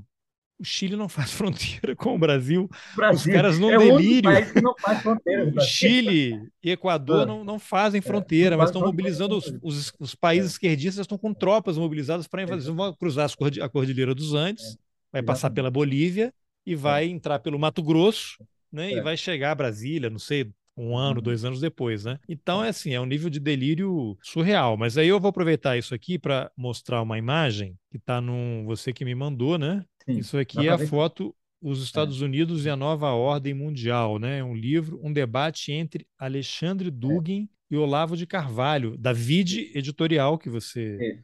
o 0.58 0.64
Chile 0.64 0.96
não 0.96 1.08
faz 1.10 1.32
fronteira 1.32 1.94
com 1.96 2.14
o 2.14 2.18
Brasil. 2.18 2.68
Brasil. 2.94 3.32
Os 3.32 3.36
caras 3.36 3.58
não 3.58 3.70
é 3.70 3.78
delírio. 3.78 4.30
não 4.62 4.74
faz. 4.78 5.02
O 5.04 5.60
Chile 5.66 6.48
e 6.62 6.70
Equador 6.70 7.22
é. 7.22 7.26
não, 7.26 7.44
não 7.44 7.58
fazem 7.58 8.00
fronteira, 8.00 8.54
é, 8.54 8.58
mas 8.58 8.70
estão 8.70 8.82
mobilizando 8.82 9.36
os, 9.36 9.52
os, 9.62 9.92
os, 9.98 10.14
países 10.14 10.52
é. 10.52 10.54
esquerdistas 10.54 11.04
estão 11.04 11.18
com 11.18 11.34
tropas 11.34 11.76
mobilizadas 11.76 12.26
para 12.26 12.42
invadir. 12.42 12.70
Vão 12.72 12.94
cruzar 12.94 13.28
a 13.60 13.68
Cordilheira 13.68 14.14
dos 14.14 14.34
Andes, 14.34 14.76
vai 15.12 15.22
passar 15.22 15.50
pela 15.50 15.70
Bolívia 15.70 16.32
e 16.66 16.74
vai 16.74 17.06
entrar 17.06 17.40
pelo 17.40 17.58
Mato 17.58 17.82
Grosso, 17.82 18.38
né? 18.74 18.92
E 18.92 19.00
vai 19.00 19.16
chegar 19.16 19.52
a 19.52 19.54
Brasília, 19.54 20.10
não 20.10 20.18
sei, 20.18 20.52
um 20.76 20.96
ano, 20.96 21.18
uhum. 21.18 21.22
dois 21.22 21.44
anos 21.44 21.60
depois, 21.60 22.04
né? 22.04 22.18
Então 22.28 22.62
é 22.62 22.68
assim, 22.68 22.92
é 22.92 23.00
um 23.00 23.06
nível 23.06 23.30
de 23.30 23.38
delírio 23.38 24.18
surreal. 24.22 24.76
Mas 24.76 24.98
aí 24.98 25.08
eu 25.08 25.20
vou 25.20 25.28
aproveitar 25.28 25.76
isso 25.78 25.94
aqui 25.94 26.18
para 26.18 26.50
mostrar 26.56 27.00
uma 27.02 27.18
imagem 27.18 27.78
que 27.90 27.96
está 27.96 28.20
num 28.20 28.64
você 28.66 28.92
que 28.92 29.04
me 29.04 29.14
mandou, 29.14 29.56
né? 29.56 29.84
Sim, 30.04 30.18
Isso 30.18 30.36
aqui 30.36 30.68
é 30.68 30.70
a 30.70 30.78
foto 30.78 31.34
Os 31.62 31.80
é. 31.80 31.84
Estados 31.84 32.20
é. 32.20 32.24
Unidos 32.24 32.66
e 32.66 32.70
a 32.70 32.76
Nova 32.76 33.10
Ordem 33.10 33.54
Mundial, 33.54 34.18
né? 34.18 34.38
É 34.40 34.44
um 34.44 34.54
livro, 34.54 35.00
um 35.02 35.12
debate 35.12 35.72
entre 35.72 36.06
Alexandre 36.18 36.88
é. 36.88 36.90
Dugin 36.90 37.48
é. 37.70 37.74
e 37.74 37.76
Olavo 37.76 38.16
de 38.16 38.26
Carvalho, 38.26 38.96
da 38.98 39.12
Vide 39.12 39.70
Editorial 39.74 40.36
que 40.38 40.50
você 40.50 41.22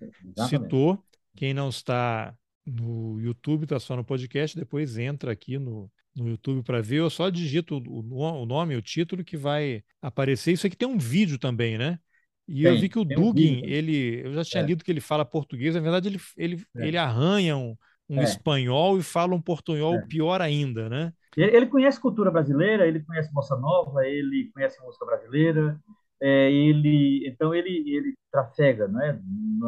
citou. 0.48 1.02
Quem 1.36 1.52
não 1.54 1.68
está 1.68 2.34
no 2.66 3.18
YouTube, 3.20 3.64
está 3.64 3.80
só 3.80 3.96
no 3.96 4.04
podcast, 4.04 4.56
depois 4.56 4.96
entra 4.98 5.32
aqui 5.32 5.58
no, 5.58 5.90
no 6.14 6.28
YouTube 6.28 6.62
para 6.62 6.80
ver. 6.80 6.96
Eu 6.96 7.10
só 7.10 7.28
digito 7.28 7.76
o, 7.76 8.42
o, 8.42 8.46
nome, 8.46 8.76
o 8.76 8.82
título 8.82 9.24
que 9.24 9.36
vai 9.36 9.82
aparecer. 10.00 10.52
Isso 10.52 10.66
aqui 10.66 10.76
tem 10.76 10.88
um 10.88 10.98
vídeo 10.98 11.38
também, 11.38 11.78
né? 11.78 11.98
E 12.48 12.64
tem, 12.64 12.74
eu 12.74 12.80
vi 12.80 12.88
que 12.88 12.98
o 12.98 13.04
Dugin, 13.04 13.62
um 13.62 13.64
ele, 13.64 14.26
eu 14.26 14.32
já 14.34 14.44
tinha 14.44 14.62
é. 14.62 14.66
lido 14.66 14.84
que 14.84 14.90
ele 14.90 15.00
fala 15.00 15.24
português, 15.24 15.74
na 15.74 15.80
verdade 15.80 16.08
ele, 16.08 16.20
ele, 16.36 16.64
é. 16.76 16.88
ele 16.88 16.96
arranha 16.96 17.56
um, 17.56 17.76
um 18.08 18.20
é. 18.20 18.24
espanhol 18.24 18.98
e 18.98 19.02
fala 19.02 19.34
um 19.34 19.40
portunhol 19.40 19.94
é. 19.94 20.06
pior 20.06 20.42
ainda, 20.42 20.88
né? 20.88 21.12
Ele, 21.36 21.56
ele, 21.56 21.66
conhece 21.66 22.00
cultura 22.00 22.28
brasileira, 22.28 22.88
ele 22.88 23.00
conhece 23.00 23.32
bossa 23.32 23.54
nova, 23.56 24.04
ele 24.04 24.50
conhece 24.52 24.80
música 24.82 25.06
brasileira, 25.06 25.80
é, 26.20 26.50
ele 26.50 27.26
então 27.28 27.54
ele 27.54 27.70
ele 27.88 28.14
trafega, 28.32 28.88
né, 28.88 29.20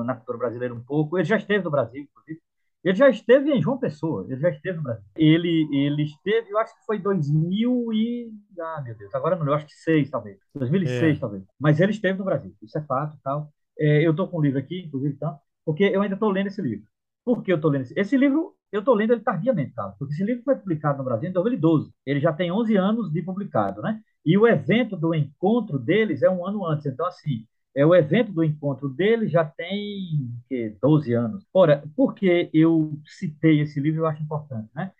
na 0.04 0.14
cultura 0.16 0.38
brasileira 0.38 0.74
um 0.74 0.82
pouco. 0.82 1.16
Ele 1.16 1.24
já 1.24 1.36
esteve 1.36 1.62
no 1.62 1.70
Brasil, 1.70 2.02
inclusive. 2.02 2.40
Ele 2.84 2.96
já 2.96 3.08
esteve 3.08 3.50
em 3.52 3.62
João 3.62 3.78
Pessoa, 3.78 4.26
ele 4.28 4.40
já 4.40 4.50
esteve 4.50 4.78
no 4.78 4.82
Brasil. 4.82 5.04
Ele, 5.16 5.68
ele 5.72 6.02
esteve, 6.02 6.50
eu 6.50 6.58
acho 6.58 6.74
que 6.74 6.84
foi 6.84 6.98
2000 6.98 7.92
e... 7.92 8.32
Ah, 8.58 8.82
meu 8.84 8.96
Deus, 8.96 9.14
agora 9.14 9.36
não 9.36 9.46
eu 9.46 9.54
acho 9.54 9.66
que 9.66 9.72
6, 9.72 10.10
talvez. 10.10 10.38
2006, 10.54 11.16
é. 11.16 11.20
talvez. 11.20 11.44
Mas 11.60 11.80
ele 11.80 11.92
esteve 11.92 12.18
no 12.18 12.24
Brasil, 12.24 12.52
isso 12.60 12.76
é 12.76 12.82
fato 12.82 13.16
tal. 13.22 13.52
É, 13.78 14.04
eu 14.04 14.10
estou 14.10 14.28
com 14.28 14.38
um 14.38 14.42
livro 14.42 14.58
aqui, 14.58 14.80
inclusive, 14.80 15.14
então, 15.14 15.38
porque 15.64 15.84
eu 15.84 16.02
ainda 16.02 16.14
estou 16.14 16.30
lendo 16.30 16.48
esse 16.48 16.60
livro. 16.60 16.86
Por 17.24 17.42
que 17.42 17.52
eu 17.52 17.56
estou 17.56 17.70
lendo 17.70 17.82
esse? 17.82 17.94
Esse 17.98 18.16
livro, 18.16 18.54
eu 18.72 18.80
estou 18.80 18.94
lendo 18.94 19.12
ele 19.12 19.22
tardiamente, 19.22 19.74
tá? 19.74 19.94
porque 19.98 20.14
esse 20.14 20.24
livro 20.24 20.42
foi 20.42 20.56
publicado 20.56 20.98
no 20.98 21.04
Brasil 21.04 21.30
em 21.30 21.32
2012. 21.32 21.92
Ele 22.04 22.18
já 22.18 22.32
tem 22.32 22.50
11 22.50 22.76
anos 22.76 23.12
de 23.12 23.22
publicado, 23.22 23.80
né? 23.80 24.00
E 24.24 24.36
o 24.36 24.46
evento 24.46 24.96
do 24.96 25.14
encontro 25.14 25.78
deles 25.78 26.22
é 26.22 26.30
um 26.30 26.46
ano 26.46 26.66
antes. 26.66 26.86
Então, 26.86 27.06
assim, 27.06 27.46
é 27.74 27.84
o 27.86 27.94
evento 27.94 28.32
do 28.32 28.44
encontro 28.44 28.88
deles 28.88 29.30
já 29.30 29.44
tem 29.44 30.30
que, 30.48 30.76
12 30.80 31.12
anos. 31.14 31.46
Ora, 31.52 31.82
por 31.96 32.14
que 32.14 32.50
eu 32.52 32.98
citei 33.06 33.60
esse 33.60 33.80
livro? 33.80 34.02
Eu 34.02 34.06
acho 34.06 34.22
importante, 34.22 34.68
né? 34.74 34.92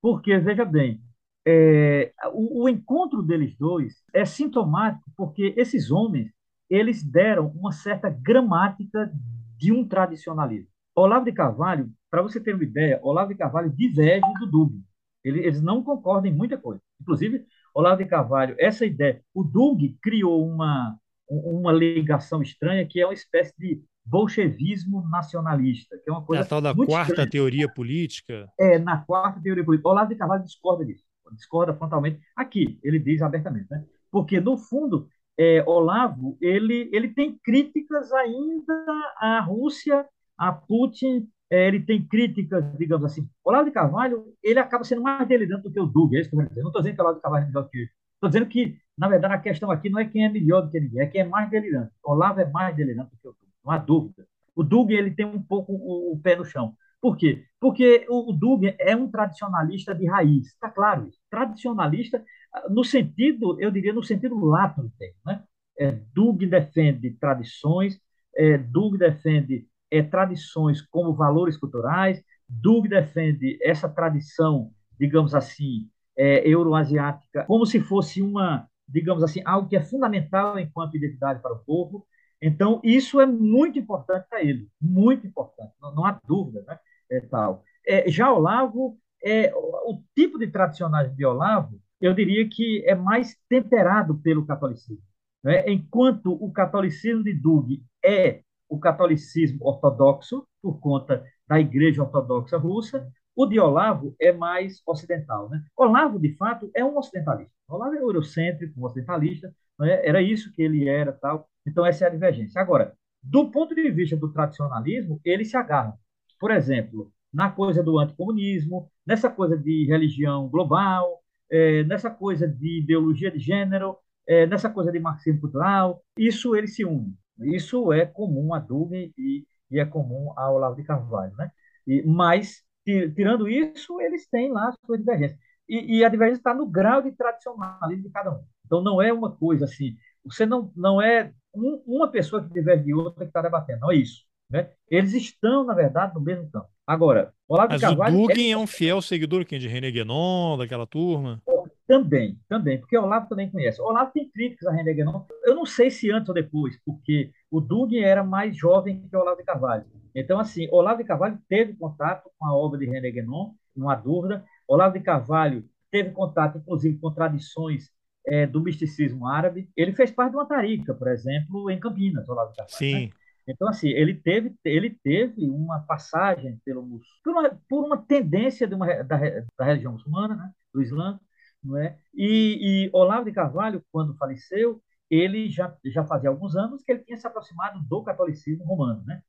Porque, 0.00 0.38
veja 0.38 0.64
bem, 0.64 1.02
é, 1.46 2.12
o, 2.32 2.64
o 2.64 2.68
encontro 2.68 3.22
deles 3.22 3.56
dois 3.56 4.02
é 4.12 4.24
sintomático 4.24 5.10
porque 5.16 5.54
esses 5.56 5.90
homens 5.90 6.30
eles 6.68 7.02
deram 7.02 7.48
uma 7.48 7.72
certa 7.72 8.08
gramática 8.08 9.10
de 9.58 9.72
um 9.72 9.86
tradicionalismo. 9.86 10.68
Olavo 10.94 11.24
de 11.24 11.32
Carvalho, 11.32 11.90
para 12.10 12.22
você 12.22 12.40
ter 12.40 12.54
uma 12.54 12.62
ideia, 12.64 13.00
Olavo 13.02 13.32
de 13.32 13.38
Carvalho 13.38 13.70
diverge 13.70 14.26
do 14.40 14.46
Dug. 14.46 14.82
Eles 15.24 15.60
não 15.60 15.82
concordam 15.82 16.30
em 16.30 16.34
muita 16.34 16.56
coisa. 16.56 16.80
Inclusive, 17.00 17.44
Olavo 17.74 18.02
de 18.02 18.08
Carvalho, 18.08 18.54
essa 18.58 18.86
ideia, 18.86 19.22
o 19.34 19.42
Dug 19.44 19.96
criou 20.02 20.46
uma, 20.46 20.98
uma 21.30 21.72
ligação 21.72 22.42
estranha 22.42 22.86
que 22.86 23.00
é 23.00 23.06
uma 23.06 23.14
espécie 23.14 23.54
de 23.58 23.82
bolchevismo 24.04 25.08
nacionalista, 25.08 25.96
que 26.02 26.10
é 26.10 26.12
uma 26.12 26.24
coisa. 26.24 26.42
É 26.42 26.44
a 26.44 26.48
tal 26.48 26.60
da 26.60 26.74
quarta 26.74 27.12
estranha. 27.12 27.30
teoria 27.30 27.68
política. 27.68 28.50
É, 28.58 28.78
na 28.78 28.98
quarta 28.98 29.40
teoria 29.40 29.64
política. 29.64 29.88
Olavo 29.88 30.08
de 30.08 30.16
Carvalho 30.16 30.44
discorda 30.44 30.84
disso, 30.84 31.04
discorda 31.32 31.74
frontalmente. 31.74 32.20
Aqui, 32.36 32.78
ele 32.82 32.98
diz 32.98 33.22
abertamente, 33.22 33.66
né? 33.70 33.84
Porque, 34.10 34.40
no 34.40 34.56
fundo, 34.56 35.08
é, 35.38 35.62
Olavo 35.66 36.36
ele, 36.40 36.90
ele 36.92 37.08
tem 37.08 37.38
críticas 37.44 38.12
ainda 38.12 38.74
à 39.18 39.40
Rússia 39.40 40.04
a 40.36 40.52
Putin 40.52 41.28
é, 41.50 41.66
ele 41.66 41.80
tem 41.80 42.06
críticas, 42.06 42.64
digamos 42.78 43.04
assim. 43.04 43.28
O 43.44 43.50
Olavo 43.50 43.64
de 43.64 43.72
Carvalho, 43.72 44.24
ele 44.42 44.60
acaba 44.60 44.84
sendo 44.84 45.02
mais 45.02 45.26
delirante 45.26 45.64
do 45.64 45.72
que 45.72 45.80
o 45.80 45.86
Dug, 45.86 46.16
é 46.16 46.20
isso 46.20 46.30
que 46.30 46.36
eu 46.36 46.40
vou 46.40 46.48
dizer. 46.48 46.60
Não 46.60 46.68
estou 46.68 46.80
dizendo 46.80 46.94
que 46.94 47.00
o 47.00 47.04
Olavo 47.04 47.16
de 47.16 47.22
Carvalho 47.22 47.42
é 47.42 47.46
melhor 47.48 47.68
que. 47.68 47.88
Estou 48.14 48.28
dizendo 48.28 48.46
que, 48.46 48.78
na 49.00 49.08
verdade, 49.08 49.32
a 49.32 49.38
questão 49.38 49.70
aqui 49.70 49.88
não 49.88 49.98
é 49.98 50.04
quem 50.04 50.26
é 50.26 50.28
melhor 50.28 50.60
do 50.60 50.70
que 50.70 50.78
ninguém, 50.78 51.00
é 51.00 51.06
quem 51.06 51.22
é 51.22 51.24
mais 51.24 51.48
delirante. 51.48 51.90
O 52.04 52.12
Olavo 52.12 52.38
é 52.38 52.50
mais 52.50 52.76
delirante 52.76 53.10
do 53.12 53.16
que 53.16 53.28
o 53.28 53.32
Dug, 53.32 53.52
não 53.64 53.72
há 53.72 53.78
dúvida. 53.78 54.26
O 54.54 54.62
Dug, 54.62 54.92
ele 54.92 55.10
tem 55.10 55.24
um 55.24 55.42
pouco 55.42 55.72
o, 55.72 56.12
o 56.12 56.20
pé 56.20 56.36
no 56.36 56.44
chão. 56.44 56.74
Por 57.00 57.16
quê? 57.16 57.46
Porque 57.58 58.04
o, 58.10 58.30
Dug 58.30 58.76
é 58.78 58.94
um 58.94 59.10
tradicionalista 59.10 59.94
de 59.94 60.04
raiz, 60.06 60.48
está 60.48 60.68
claro. 60.68 61.08
Tradicionalista, 61.30 62.22
no 62.68 62.84
sentido, 62.84 63.58
eu 63.58 63.70
diria, 63.70 63.94
no 63.94 64.02
sentido 64.02 64.38
lato 64.44 64.82
do 64.82 64.90
termo. 64.98 65.16
Né? 65.24 65.42
É, 65.78 65.92
Dug 66.14 66.44
defende 66.44 67.10
tradições, 67.12 67.98
é, 68.36 68.58
Dug 68.58 68.98
defende 68.98 69.66
é, 69.90 70.02
tradições 70.02 70.82
como 70.82 71.14
valores 71.14 71.56
culturais, 71.56 72.22
Dug 72.46 72.86
defende 72.86 73.58
essa 73.62 73.88
tradição, 73.88 74.70
digamos 74.98 75.34
assim, 75.34 75.88
é, 76.14 76.46
euroasiática, 76.46 77.44
como 77.46 77.64
se 77.64 77.80
fosse 77.80 78.20
uma, 78.20 78.68
digamos 78.90 79.22
assim, 79.22 79.40
algo 79.44 79.68
que 79.68 79.76
é 79.76 79.80
fundamental 79.82 80.58
enquanto 80.58 80.96
identidade 80.96 81.40
para 81.40 81.54
o 81.54 81.58
povo. 81.64 82.06
Então, 82.42 82.80
isso 82.82 83.20
é 83.20 83.26
muito 83.26 83.78
importante 83.78 84.26
para 84.28 84.42
ele, 84.42 84.68
muito 84.80 85.26
importante, 85.26 85.72
não, 85.80 85.94
não 85.94 86.04
há 86.06 86.18
dúvida, 86.26 86.64
né? 86.66 86.78
É, 87.10 87.20
tal. 87.20 87.64
É, 87.86 88.10
já 88.10 88.32
Olavo, 88.32 88.98
é, 89.22 89.52
o 89.54 90.02
tipo 90.14 90.38
de 90.38 90.46
tradicionalismo 90.46 91.16
de 91.16 91.24
Olavo, 91.24 91.80
eu 92.00 92.14
diria 92.14 92.48
que 92.48 92.82
é 92.86 92.94
mais 92.94 93.36
temperado 93.48 94.18
pelo 94.18 94.46
catolicismo. 94.46 95.02
Né? 95.42 95.70
Enquanto 95.70 96.32
o 96.32 96.50
catolicismo 96.52 97.22
de 97.22 97.34
Dug 97.34 97.82
é 98.04 98.42
o 98.68 98.78
catolicismo 98.78 99.66
ortodoxo, 99.66 100.46
por 100.62 100.78
conta 100.80 101.24
da 101.46 101.58
Igreja 101.58 102.02
Ortodoxa 102.02 102.56
Russa, 102.56 103.10
o 103.34 103.46
de 103.46 103.58
Olavo 103.58 104.14
é 104.20 104.32
mais 104.32 104.82
ocidental. 104.86 105.48
Né? 105.48 105.62
Olavo, 105.76 106.18
de 106.18 106.34
fato, 106.36 106.70
é 106.74 106.84
um 106.84 106.96
ocidentalista. 106.96 107.52
Olavo 107.68 107.94
é 107.94 108.00
eurocêntrico, 108.00 108.80
um 108.80 108.84
ocidentalista, 108.84 109.54
né? 109.78 110.06
era 110.06 110.20
isso 110.20 110.52
que 110.52 110.62
ele 110.62 110.88
era. 110.88 111.12
tal. 111.12 111.48
Então, 111.66 111.84
essa 111.86 112.04
é 112.04 112.08
a 112.08 112.10
divergência. 112.10 112.60
Agora, 112.60 112.94
do 113.22 113.50
ponto 113.50 113.74
de 113.74 113.90
vista 113.90 114.16
do 114.16 114.32
tradicionalismo, 114.32 115.20
ele 115.24 115.44
se 115.44 115.56
agarra. 115.56 115.94
Por 116.38 116.50
exemplo, 116.50 117.12
na 117.32 117.50
coisa 117.50 117.82
do 117.82 117.98
anticomunismo, 117.98 118.90
nessa 119.06 119.30
coisa 119.30 119.56
de 119.56 119.86
religião 119.86 120.48
global, 120.48 121.20
é, 121.50 121.84
nessa 121.84 122.10
coisa 122.10 122.48
de 122.48 122.80
ideologia 122.80 123.30
de 123.30 123.38
gênero, 123.38 123.96
é, 124.26 124.46
nessa 124.46 124.70
coisa 124.70 124.92
de 124.92 125.00
marxismo 125.00 125.40
cultural, 125.40 126.02
isso 126.16 126.54
ele 126.54 126.66
se 126.66 126.84
une. 126.84 127.14
Isso 127.40 127.92
é 127.92 128.06
comum 128.06 128.54
a 128.54 128.58
Dugin 128.58 129.12
e, 129.16 129.44
e 129.70 129.80
é 129.80 129.84
comum 129.84 130.32
a 130.36 130.50
Olavo 130.50 130.76
de 130.76 130.84
Carvalho, 130.84 131.34
né? 131.36 131.50
E, 131.86 132.02
mas, 132.06 132.62
tirando 132.84 133.48
isso, 133.48 134.00
eles 134.00 134.28
têm 134.28 134.50
lá 134.50 134.68
as 134.68 134.76
suas 134.84 135.00
divergências. 135.00 135.38
E, 135.68 135.98
e 135.98 136.04
a 136.04 136.08
divergência 136.08 136.40
está 136.40 136.54
no 136.54 136.66
grau 136.66 137.02
de 137.02 137.12
tradicionalismo 137.12 138.04
de 138.04 138.10
cada 138.10 138.32
um. 138.32 138.42
Então, 138.66 138.82
não 138.82 139.00
é 139.00 139.12
uma 139.12 139.30
coisa 139.30 139.64
assim, 139.64 139.96
você 140.24 140.46
não, 140.46 140.72
não 140.76 141.00
é 141.00 141.32
um, 141.54 141.82
uma 141.86 142.08
pessoa 142.08 142.42
que 142.42 142.52
diverge 142.52 142.84
de 142.84 142.94
outra 142.94 143.24
que 143.24 143.30
está 143.30 143.42
debatendo, 143.42 143.80
não 143.80 143.90
é 143.90 143.96
isso. 143.96 144.24
Né? 144.50 144.68
Eles 144.90 145.14
estão, 145.14 145.64
na 145.64 145.74
verdade, 145.74 146.14
no 146.14 146.20
mesmo 146.20 146.50
campo. 146.50 146.68
Agora, 146.86 147.32
Olavo 147.48 147.70
Mas 147.70 147.80
de 147.80 147.86
Carvalho. 147.86 148.18
o 148.18 148.26
Dugin 148.26 148.48
é... 148.48 148.50
é 148.50 148.56
um 148.56 148.66
fiel 148.66 149.00
seguidor 149.00 149.44
quem, 149.44 149.60
de 149.60 149.68
René 149.68 149.92
Guénon, 149.92 150.58
daquela 150.58 150.86
turma? 150.86 151.40
Também, 151.86 152.38
também, 152.48 152.78
porque 152.78 152.98
o 152.98 153.02
Olavo 153.02 153.28
também 153.28 153.50
conhece. 153.50 153.80
O 153.80 153.84
Olavo 153.84 154.10
tem 154.12 154.28
críticas 154.28 154.66
a 154.68 154.72
René 154.72 154.92
Guénon. 154.92 155.24
Eu 155.44 155.54
não 155.54 155.64
sei 155.64 155.90
se 155.90 156.10
antes 156.10 156.28
ou 156.28 156.34
depois, 156.34 156.76
porque 156.84 157.30
o 157.50 157.60
Dugin 157.60 157.98
era 157.98 158.22
mais 158.22 158.56
jovem 158.56 159.06
que 159.08 159.16
o 159.16 159.20
Olavo 159.20 159.38
de 159.38 159.44
Carvalho. 159.44 159.84
Então, 160.14 160.38
assim, 160.38 160.68
Olavo 160.70 160.98
de 160.98 161.04
Carvalho 161.04 161.38
teve 161.48 161.74
contato 161.74 162.30
com 162.38 162.46
a 162.46 162.54
obra 162.54 162.78
de 162.78 162.86
René 162.86 163.10
Guénon, 163.10 163.52
não 163.76 163.88
há 163.88 163.94
dúvida. 163.94 164.44
Olavo 164.66 164.98
de 164.98 165.04
Carvalho 165.04 165.64
teve 165.90 166.10
contato, 166.10 166.58
inclusive, 166.58 166.98
com 166.98 167.12
tradições 167.12 167.90
é, 168.26 168.46
do 168.46 168.60
misticismo 168.60 169.26
árabe. 169.26 169.68
Ele 169.76 169.92
fez 169.92 170.10
parte 170.10 170.30
de 170.30 170.36
uma 170.36 170.46
tarica, 170.46 170.94
por 170.94 171.08
exemplo, 171.08 171.70
em 171.70 171.80
Campinas, 171.80 172.28
Olavo 172.28 172.50
de 172.52 172.56
Carvalho. 172.56 172.78
Sim. 172.78 173.06
Né? 173.06 173.10
Então, 173.48 173.68
assim, 173.68 173.88
ele 173.88 174.14
teve, 174.14 174.54
ele 174.64 174.90
teve 175.02 175.48
uma 175.48 175.80
passagem 175.80 176.60
pelo, 176.64 177.00
por, 177.24 177.32
uma, 177.32 177.60
por 177.68 177.84
uma 177.84 177.96
tendência 177.96 178.66
de 178.66 178.74
uma, 178.74 178.86
da, 179.02 179.18
da 179.58 179.64
religião 179.64 179.92
muçulmana, 179.92 180.36
né, 180.36 180.50
do 180.72 180.82
Islã, 180.82 181.18
não 181.62 181.76
é? 181.76 181.98
E, 182.14 182.86
e 182.86 182.90
Olavo 182.92 183.24
de 183.24 183.32
Carvalho, 183.32 183.82
quando 183.90 184.16
faleceu, 184.16 184.80
ele 185.10 185.50
já, 185.50 185.76
já 185.86 186.04
fazia 186.04 186.30
alguns 186.30 186.56
anos 186.56 186.82
que 186.84 186.92
ele 186.92 187.04
tinha 187.04 187.18
se 187.18 187.26
aproximado 187.26 187.80
do 187.82 188.02
catolicismo 188.04 188.64
romano, 188.64 189.02
né? 189.04 189.22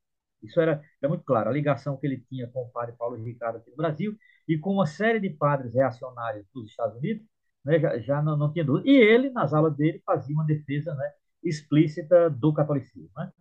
Isso 0.44 0.60
era, 0.60 0.82
era 1.02 1.10
muito 1.10 1.24
claro, 1.24 1.50
a 1.50 1.54
ligação 1.54 1.98
que 1.98 2.08
ele 2.08 2.18
tinha 2.30 2.48
com 2.48 2.64
o 2.64 2.70
padre 2.70 2.96
Paulo 2.98 3.16
Ricardo 3.16 3.58
aqui 3.58 3.70
no 3.70 3.76
Brasil 3.76 4.16
e 4.48 4.58
com 4.58 4.74
uma 4.74 4.86
série 4.86 5.20
de 5.20 5.30
padres 5.30 5.74
reacionários 5.76 6.46
dos 6.54 6.70
Estados 6.70 6.98
Unidos, 6.98 7.26
né, 7.64 7.80
já, 7.80 8.00
já 8.00 8.22
não, 8.22 8.38
não 8.38 8.52
tinha 8.52 8.66
dúvida. 8.66 8.90
E 8.90 8.96
ele, 8.96 9.30
nas 9.30 9.54
aulas 9.54 9.76
dele, 9.76 10.02
fazia 10.06 10.34
uma 10.36 10.46
defesa 10.46 10.94
né, 10.96 11.12
explícita 11.44 12.30
do 12.30 12.54
catolicismo. 12.54 13.10
Né? 13.16 13.32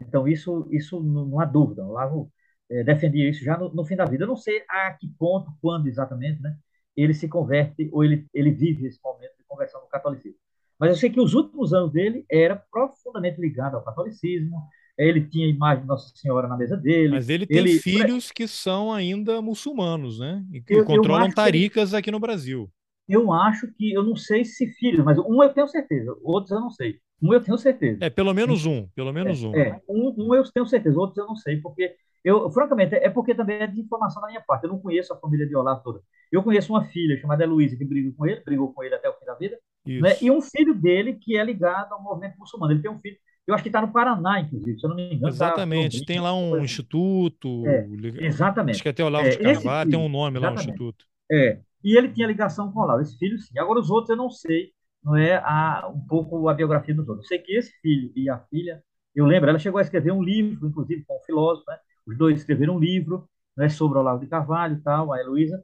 Então, 0.00 0.28
isso, 0.28 0.68
isso 0.70 1.02
não, 1.02 1.40
há 1.40 1.44
dúvida. 1.44 1.82
O 1.82 1.90
Olavo 1.90 2.32
é, 2.70 2.84
defendia 2.84 3.28
isso 3.28 3.42
já 3.44 3.56
no, 3.56 3.72
no, 3.72 3.84
fim 3.84 3.96
da 3.96 4.04
vida. 4.04 4.24
Eu 4.24 4.28
não 4.28 4.36
sei 4.36 4.62
a 4.68 4.92
que 4.92 5.08
ponto, 5.18 5.50
quando 5.62 5.86
exatamente, 5.88 6.40
né, 6.42 6.56
ele 6.96 7.14
se 7.14 7.28
converte 7.28 7.88
ou 7.92 8.04
ele, 8.04 8.26
ele 8.34 8.50
vive 8.50 8.86
esse 8.86 9.00
momento 9.02 9.36
de 9.38 9.44
conversão 9.44 9.80
no 9.80 9.88
catolicismo. 9.88 10.38
Mas 10.80 10.90
eu 10.90 10.96
sei 10.96 11.10
que 11.10 11.20
os 11.20 11.34
últimos 11.34 11.74
anos 11.74 11.92
dele 11.92 12.24
era 12.30 12.56
profundamente 12.56 13.38
ligado 13.38 13.74
ao 13.76 13.84
catolicismo. 13.84 14.62
Ele 14.96 15.20
tinha 15.20 15.46
a 15.46 15.50
imagem 15.50 15.82
de 15.82 15.88
Nossa 15.88 16.10
Senhora 16.16 16.48
na 16.48 16.56
mesa 16.56 16.76
dele. 16.76 17.10
Mas 17.10 17.28
ele 17.28 17.46
tem 17.46 17.58
ele... 17.58 17.78
filhos 17.78 18.32
que 18.32 18.48
são 18.48 18.90
ainda 18.90 19.42
muçulmanos, 19.42 20.18
né? 20.18 20.42
E 20.50 20.60
que 20.60 20.74
eu, 20.74 20.84
controlam 20.84 21.28
eu 21.28 21.34
taricas 21.34 21.90
que... 21.90 21.96
aqui 21.96 22.10
no 22.10 22.18
Brasil. 22.18 22.70
Eu 23.06 23.32
acho 23.32 23.68
que, 23.74 23.92
eu 23.92 24.02
não 24.02 24.16
sei 24.16 24.44
se 24.44 24.68
filhos, 24.74 25.04
mas 25.04 25.18
um 25.18 25.42
eu 25.42 25.52
tenho 25.52 25.66
certeza, 25.68 26.16
outros 26.22 26.52
eu 26.52 26.60
não 26.60 26.70
sei. 26.70 26.98
Um 27.20 27.34
eu 27.34 27.42
tenho 27.42 27.58
certeza. 27.58 27.98
É, 28.00 28.08
pelo 28.08 28.32
menos 28.32 28.64
um, 28.64 28.86
pelo 28.94 29.12
menos 29.12 29.42
é, 29.42 29.46
um. 29.46 29.56
É, 29.56 29.80
um, 29.88 30.14
um 30.16 30.34
eu 30.34 30.44
tenho 30.44 30.66
certeza, 30.66 30.98
outros 30.98 31.18
eu 31.18 31.26
não 31.26 31.34
sei, 31.34 31.56
porque 31.56 31.94
eu, 32.24 32.50
francamente, 32.50 32.94
é 32.94 33.10
porque 33.10 33.34
também 33.34 33.56
é 33.56 33.66
de 33.66 33.80
informação 33.80 34.22
da 34.22 34.28
minha 34.28 34.42
parte. 34.46 34.64
Eu 34.64 34.70
não 34.70 34.78
conheço 34.78 35.12
a 35.12 35.16
família 35.16 35.46
de 35.46 35.56
Olavo 35.56 35.82
toda. 35.82 36.00
Eu 36.30 36.42
conheço 36.42 36.72
uma 36.72 36.84
filha 36.84 37.18
chamada 37.18 37.44
Luísa, 37.46 37.76
que 37.76 37.84
brigou 37.84 38.12
com 38.16 38.26
ele, 38.26 38.42
brigou 38.44 38.72
com 38.72 38.84
ele 38.84 38.94
até 38.94 39.08
o 39.08 39.14
fim 39.14 39.24
da 39.24 39.34
vida, 39.34 39.58
né? 39.86 40.16
e 40.20 40.30
um 40.30 40.40
filho 40.40 40.74
dele 40.74 41.14
que 41.14 41.36
é 41.36 41.44
ligado 41.44 41.92
ao 41.92 42.02
movimento 42.02 42.38
muçulmano. 42.38 42.72
Ele 42.72 42.82
tem 42.82 42.90
um 42.90 42.98
filho, 42.98 43.16
eu 43.46 43.54
acho 43.54 43.62
que 43.62 43.68
está 43.68 43.80
no 43.80 43.92
Paraná, 43.92 44.40
inclusive, 44.40 44.78
se 44.78 44.86
eu 44.86 44.90
não 44.90 44.96
me 44.96 45.06
engano. 45.06 45.22
Tá 45.22 45.28
exatamente, 45.28 46.00
tá, 46.00 46.06
tem 46.06 46.20
lá 46.20 46.34
um 46.34 46.62
instituto. 46.62 47.66
É, 47.66 47.86
exatamente. 48.20 48.76
Acho 48.76 48.82
que 48.82 48.88
até 48.88 49.04
Olavo 49.04 49.26
é, 49.26 49.30
de 49.30 49.38
Carvalho 49.38 49.90
tem 49.90 49.98
um 49.98 50.08
nome 50.08 50.38
exatamente. 50.38 50.42
lá, 50.42 50.50
um 50.50 50.54
instituto. 50.54 51.04
É, 51.30 51.60
e 51.82 51.96
ele 51.96 52.08
tinha 52.08 52.26
ligação 52.26 52.70
com 52.70 52.80
o 52.80 52.82
Olavo, 52.82 53.02
esse 53.02 53.16
filho 53.18 53.38
sim. 53.38 53.58
Agora 53.58 53.80
os 53.80 53.90
outros 53.90 54.10
eu 54.10 54.16
não 54.16 54.30
sei, 54.30 54.72
não 55.02 55.16
é 55.16 55.36
a, 55.36 55.90
um 55.92 56.00
pouco 56.00 56.48
a 56.48 56.54
biografia 56.54 56.94
dos 56.94 57.08
outros. 57.08 57.24
Eu 57.26 57.28
sei 57.28 57.38
que 57.38 57.56
esse 57.56 57.72
filho 57.80 58.12
e 58.14 58.28
a 58.28 58.38
filha, 58.38 58.82
eu 59.14 59.24
lembro, 59.24 59.48
ela 59.48 59.58
chegou 59.58 59.78
a 59.78 59.82
escrever 59.82 60.12
um 60.12 60.22
livro, 60.22 60.68
inclusive 60.68 61.04
com 61.04 61.16
um 61.16 61.24
filósofo, 61.24 61.70
né? 61.70 61.78
Os 62.06 62.16
dois 62.16 62.38
escreveram 62.38 62.76
um 62.76 62.78
livro 62.78 63.28
né, 63.56 63.68
sobre 63.68 63.98
o 63.98 64.00
Olavo 64.00 64.20
de 64.20 64.26
Carvalho 64.26 64.76
e 64.76 64.80
tal, 64.80 65.12
a 65.12 65.20
Heloísa. 65.20 65.62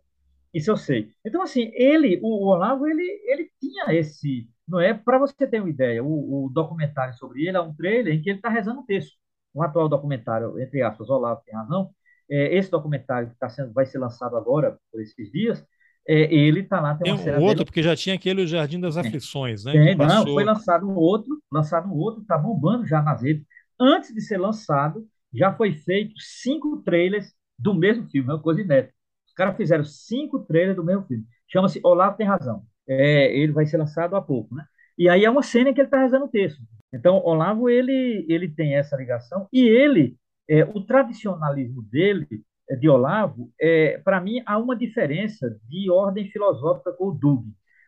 Isso 0.56 0.70
eu 0.70 0.76
sei. 0.78 1.10
Então, 1.22 1.42
assim, 1.42 1.70
ele, 1.74 2.18
o, 2.22 2.46
Olavo, 2.46 2.86
ele, 2.86 3.02
ele 3.26 3.50
tinha 3.60 3.92
esse. 3.92 4.48
Não 4.66 4.80
é? 4.80 4.94
Para 4.94 5.18
você 5.18 5.46
ter 5.46 5.60
uma 5.60 5.68
ideia, 5.68 6.02
o, 6.02 6.46
o, 6.46 6.50
documentário 6.50 7.12
sobre 7.12 7.46
ele 7.46 7.58
é 7.58 7.60
um 7.60 7.74
trailer 7.74 8.14
em 8.14 8.22
que 8.22 8.30
ele 8.30 8.38
está 8.38 8.48
rezando 8.48 8.80
um 8.80 8.86
texto. 8.86 9.12
Um 9.54 9.62
atual 9.62 9.86
documentário, 9.86 10.58
entre 10.58 10.80
aspas, 10.80 11.10
Olavo 11.10 11.42
tem 11.44 11.54
razão. 11.54 11.90
É, 12.30 12.56
esse 12.56 12.70
documentário 12.70 13.28
que 13.28 13.38
tá 13.38 13.50
sendo, 13.50 13.74
vai 13.74 13.84
ser 13.84 13.98
lançado 13.98 14.34
agora, 14.34 14.78
por 14.90 15.02
esses 15.02 15.30
dias, 15.30 15.62
é, 16.08 16.34
ele 16.34 16.60
está 16.60 16.80
lá. 16.80 16.94
Tem, 16.94 17.14
tem 17.14 17.34
um 17.34 17.40
outro, 17.42 17.56
dele. 17.56 17.64
porque 17.66 17.82
já 17.82 17.94
tinha 17.94 18.14
aquele 18.14 18.42
o 18.42 18.46
Jardim 18.46 18.80
das 18.80 18.96
Aflições, 18.96 19.62
né? 19.62 19.72
Tem, 19.72 19.94
não, 19.94 20.24
foi 20.24 20.42
lançado 20.42 20.88
um 20.88 20.94
outro, 20.94 21.38
lançado 21.52 21.86
um 21.86 21.96
outro, 21.98 22.22
está 22.22 22.38
bombando 22.38 22.86
já 22.86 23.02
nas 23.02 23.20
redes. 23.20 23.44
Antes 23.78 24.14
de 24.14 24.22
ser 24.22 24.38
lançado, 24.38 25.06
já 25.34 25.52
foi 25.52 25.74
feito 25.74 26.14
cinco 26.18 26.78
trailers 26.82 27.34
do 27.58 27.74
mesmo 27.74 28.08
filme, 28.08 28.30
é 28.30 28.32
uma 28.32 28.42
coisa 28.42 28.62
inédita. 28.62 28.95
Caras 29.36 29.56
fizeram 29.56 29.84
cinco 29.84 30.40
trailers 30.40 30.76
do 30.76 30.84
mesmo 30.84 31.06
filme. 31.06 31.24
Chama-se 31.48 31.80
Olavo 31.84 32.16
Tem 32.16 32.26
Razão. 32.26 32.64
É, 32.88 33.36
ele 33.36 33.52
vai 33.52 33.66
ser 33.66 33.78
lançado 33.78 34.16
há 34.16 34.22
pouco, 34.22 34.54
né? 34.54 34.64
E 34.98 35.08
aí 35.08 35.24
é 35.24 35.30
uma 35.30 35.42
cena 35.42 35.72
que 35.74 35.80
ele 35.80 35.88
está 35.88 36.00
rezando 36.00 36.24
o 36.24 36.28
texto. 36.28 36.60
Então, 36.92 37.22
Olavo, 37.24 37.68
ele, 37.68 38.24
ele 38.28 38.48
tem 38.48 38.76
essa 38.76 38.96
ligação 38.96 39.48
e 39.52 39.60
ele, 39.68 40.16
é, 40.48 40.64
o 40.64 40.80
tradicionalismo 40.80 41.82
dele, 41.82 42.26
é, 42.70 42.76
de 42.76 42.88
Olavo, 42.88 43.52
é, 43.60 43.98
para 43.98 44.20
mim, 44.20 44.42
há 44.46 44.58
uma 44.58 44.74
diferença 44.76 45.58
de 45.68 45.90
ordem 45.90 46.28
filosófica 46.30 46.92
com 46.92 47.08
o 47.08 47.12
Dug. 47.12 47.44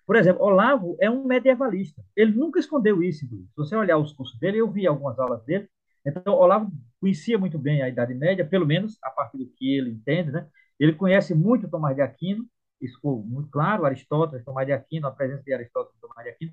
Por 0.06 0.16
exemplo, 0.16 0.42
Olavo 0.44 0.96
é 1.00 1.10
um 1.10 1.24
medievalista. 1.24 2.02
Ele 2.16 2.32
nunca 2.32 2.58
escondeu 2.60 3.02
isso. 3.02 3.26
Se 3.26 3.56
você 3.56 3.76
olhar 3.76 3.98
os 3.98 4.12
cursos 4.12 4.38
dele, 4.38 4.58
eu 4.58 4.70
vi 4.70 4.86
algumas 4.86 5.18
aulas 5.18 5.44
dele, 5.44 5.68
então, 6.04 6.34
Olavo 6.34 6.70
conhecia 7.00 7.38
muito 7.38 7.58
bem 7.58 7.82
a 7.82 7.88
Idade 7.88 8.14
Média, 8.14 8.44
pelo 8.46 8.66
menos 8.66 8.96
a 9.02 9.10
partir 9.10 9.38
do 9.38 9.46
que 9.56 9.76
ele 9.76 9.90
entende, 9.90 10.30
né? 10.30 10.46
Ele 10.78 10.92
conhece 10.92 11.34
muito 11.34 11.68
Tomás 11.68 11.96
de 11.96 12.02
Aquino, 12.02 12.46
isso 12.80 12.94
ficou 12.96 13.22
muito 13.24 13.50
claro, 13.50 13.84
Aristóteles, 13.84 14.44
Tomás 14.44 14.66
de 14.66 14.72
Aquino, 14.72 15.06
a 15.08 15.10
presença 15.10 15.42
de 15.42 15.52
Aristóteles 15.52 16.00
Tomás 16.00 16.24
de 16.24 16.30
Aquino. 16.30 16.52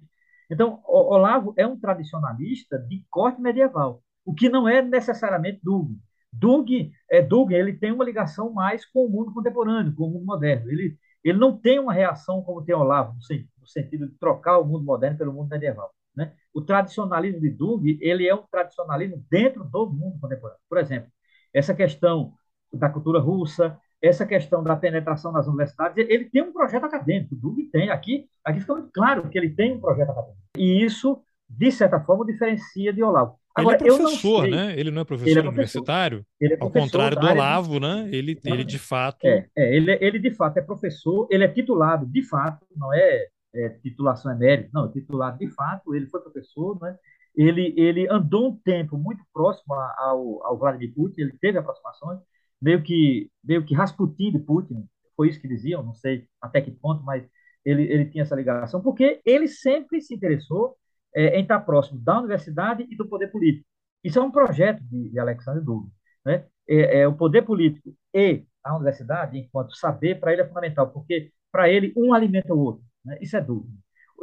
Então, 0.49 0.81
Olavo 0.85 1.53
é 1.57 1.65
um 1.65 1.79
tradicionalista 1.79 2.77
de 2.77 3.03
corte 3.09 3.41
medieval, 3.41 4.01
o 4.23 4.33
que 4.33 4.49
não 4.49 4.67
é 4.67 4.81
necessariamente 4.81 5.59
Dugin. 5.63 5.99
Dugin, 6.31 6.91
é, 7.09 7.21
Dugin 7.21 7.55
ele 7.55 7.73
tem 7.73 7.91
uma 7.91 8.03
ligação 8.03 8.51
mais 8.51 8.85
com 8.85 9.05
o 9.05 9.09
mundo 9.09 9.33
contemporâneo, 9.33 9.95
com 9.95 10.05
o 10.05 10.11
mundo 10.11 10.25
moderno. 10.25 10.69
Ele, 10.69 10.97
ele 11.23 11.37
não 11.37 11.57
tem 11.57 11.79
uma 11.79 11.93
reação 11.93 12.41
como 12.41 12.63
tem 12.63 12.75
Olavo, 12.75 13.13
no 13.13 13.67
sentido 13.67 14.07
de 14.07 14.17
trocar 14.19 14.59
o 14.59 14.65
mundo 14.65 14.83
moderno 14.83 15.17
pelo 15.17 15.33
mundo 15.33 15.49
medieval. 15.49 15.91
Né? 16.15 16.33
O 16.53 16.61
tradicionalismo 16.61 17.41
de 17.41 17.49
Dug 17.49 17.97
ele 18.01 18.27
é 18.27 18.33
um 18.33 18.43
tradicionalismo 18.49 19.23
dentro 19.29 19.63
do 19.63 19.89
mundo 19.89 20.19
contemporâneo. 20.19 20.59
Por 20.69 20.77
exemplo, 20.77 21.11
essa 21.53 21.73
questão 21.73 22.33
da 22.73 22.89
cultura 22.89 23.19
russa, 23.19 23.79
essa 24.07 24.25
questão 24.25 24.63
da 24.63 24.75
penetração 24.75 25.31
nas 25.31 25.47
universidades, 25.47 25.97
ele 25.97 26.25
tem 26.25 26.41
um 26.41 26.53
projeto 26.53 26.85
acadêmico. 26.85 27.35
Dug 27.35 27.63
tem 27.71 27.89
aqui, 27.89 28.25
aqui 28.43 28.59
fica 28.59 28.73
muito 28.73 28.91
claro 28.91 29.29
que 29.29 29.37
ele 29.37 29.49
tem 29.49 29.73
um 29.73 29.79
projeto 29.79 30.09
acadêmico. 30.09 30.41
E 30.57 30.83
isso, 30.83 31.21
de 31.49 31.71
certa 31.71 31.99
forma, 31.99 32.25
diferencia 32.25 32.93
de 32.93 33.03
Olavo. 33.03 33.37
Agora, 33.55 33.77
ele 33.79 33.89
é 33.89 33.97
professor, 33.97 34.47
né? 34.47 34.77
Ele 34.77 34.91
não 34.91 35.01
é 35.01 35.05
professor, 35.05 35.29
é 35.29 35.33
professor. 35.33 35.49
universitário? 35.49 36.25
Ele 36.41 36.53
é 36.53 36.57
professor 36.57 36.79
Ao 36.79 36.85
contrário 36.85 37.17
do 37.17 37.25
Olavo, 37.25 37.79
né? 37.79 38.09
Ele, 38.11 38.37
ele 38.43 38.63
de 38.65 38.77
fato. 38.77 39.25
É, 39.25 39.47
é 39.57 39.75
ele, 39.75 39.97
ele 40.01 40.19
de 40.19 40.31
fato 40.31 40.57
é 40.57 40.61
professor, 40.61 41.25
ele 41.31 41.45
é 41.45 41.47
titulado 41.47 42.05
de 42.05 42.21
fato, 42.23 42.65
não 42.75 42.93
é, 42.93 43.27
é 43.55 43.69
titulação 43.81 44.31
emérito, 44.31 44.71
não, 44.73 44.87
é 44.87 44.91
titulado 44.91 45.37
de 45.39 45.47
fato, 45.51 45.95
ele 45.95 46.05
foi 46.07 46.19
professor, 46.19 46.77
né? 46.81 46.97
Ele, 47.33 47.73
ele 47.77 48.07
andou 48.09 48.49
um 48.49 48.55
tempo 48.57 48.97
muito 48.97 49.23
próximo 49.33 49.73
ao, 49.73 50.45
ao 50.45 50.57
Vladimir 50.57 50.93
Putin, 50.93 51.21
ele 51.21 51.37
teve 51.39 51.57
aproximações, 51.57 52.19
meio 52.61 52.81
que, 52.83 53.29
meio 53.43 53.65
que 53.65 53.75
Rasputin 53.75 54.31
de 54.31 54.39
Putin, 54.39 54.87
foi 55.15 55.29
isso 55.29 55.39
que 55.41 55.47
diziam, 55.47 55.83
não 55.83 55.93
sei 55.93 56.27
até 56.41 56.61
que 56.61 56.71
ponto, 56.71 57.03
mas 57.03 57.25
ele, 57.63 57.83
ele 57.83 58.05
tinha 58.05 58.23
essa 58.23 58.35
ligação, 58.35 58.81
porque 58.81 59.21
ele 59.25 59.47
sempre 59.47 60.01
se 60.01 60.13
interessou 60.13 60.75
é, 61.15 61.37
em 61.39 61.41
estar 61.43 61.61
próximo 61.61 61.99
da 61.99 62.19
universidade 62.19 62.85
e 62.89 62.95
do 62.95 63.07
poder 63.07 63.27
político. 63.31 63.65
Isso 64.03 64.19
é 64.19 64.21
um 64.21 64.31
projeto 64.31 64.83
de, 64.83 65.09
de 65.09 65.19
Alexandre 65.19 65.63
Douglas. 65.63 65.91
Né? 66.25 66.45
É, 66.67 67.01
é, 67.01 67.07
o 67.07 67.15
poder 67.15 67.43
político 67.43 67.95
e 68.13 68.45
a 68.63 68.75
universidade, 68.75 69.37
enquanto 69.37 69.75
saber, 69.75 70.19
para 70.19 70.33
ele 70.33 70.41
é 70.41 70.47
fundamental, 70.47 70.91
porque 70.91 71.31
para 71.51 71.69
ele 71.69 71.93
um 71.95 72.13
alimenta 72.13 72.53
o 72.53 72.59
outro. 72.59 72.83
Né? 73.03 73.17
Isso 73.21 73.37
é 73.37 73.41
dúvida. 73.41 73.73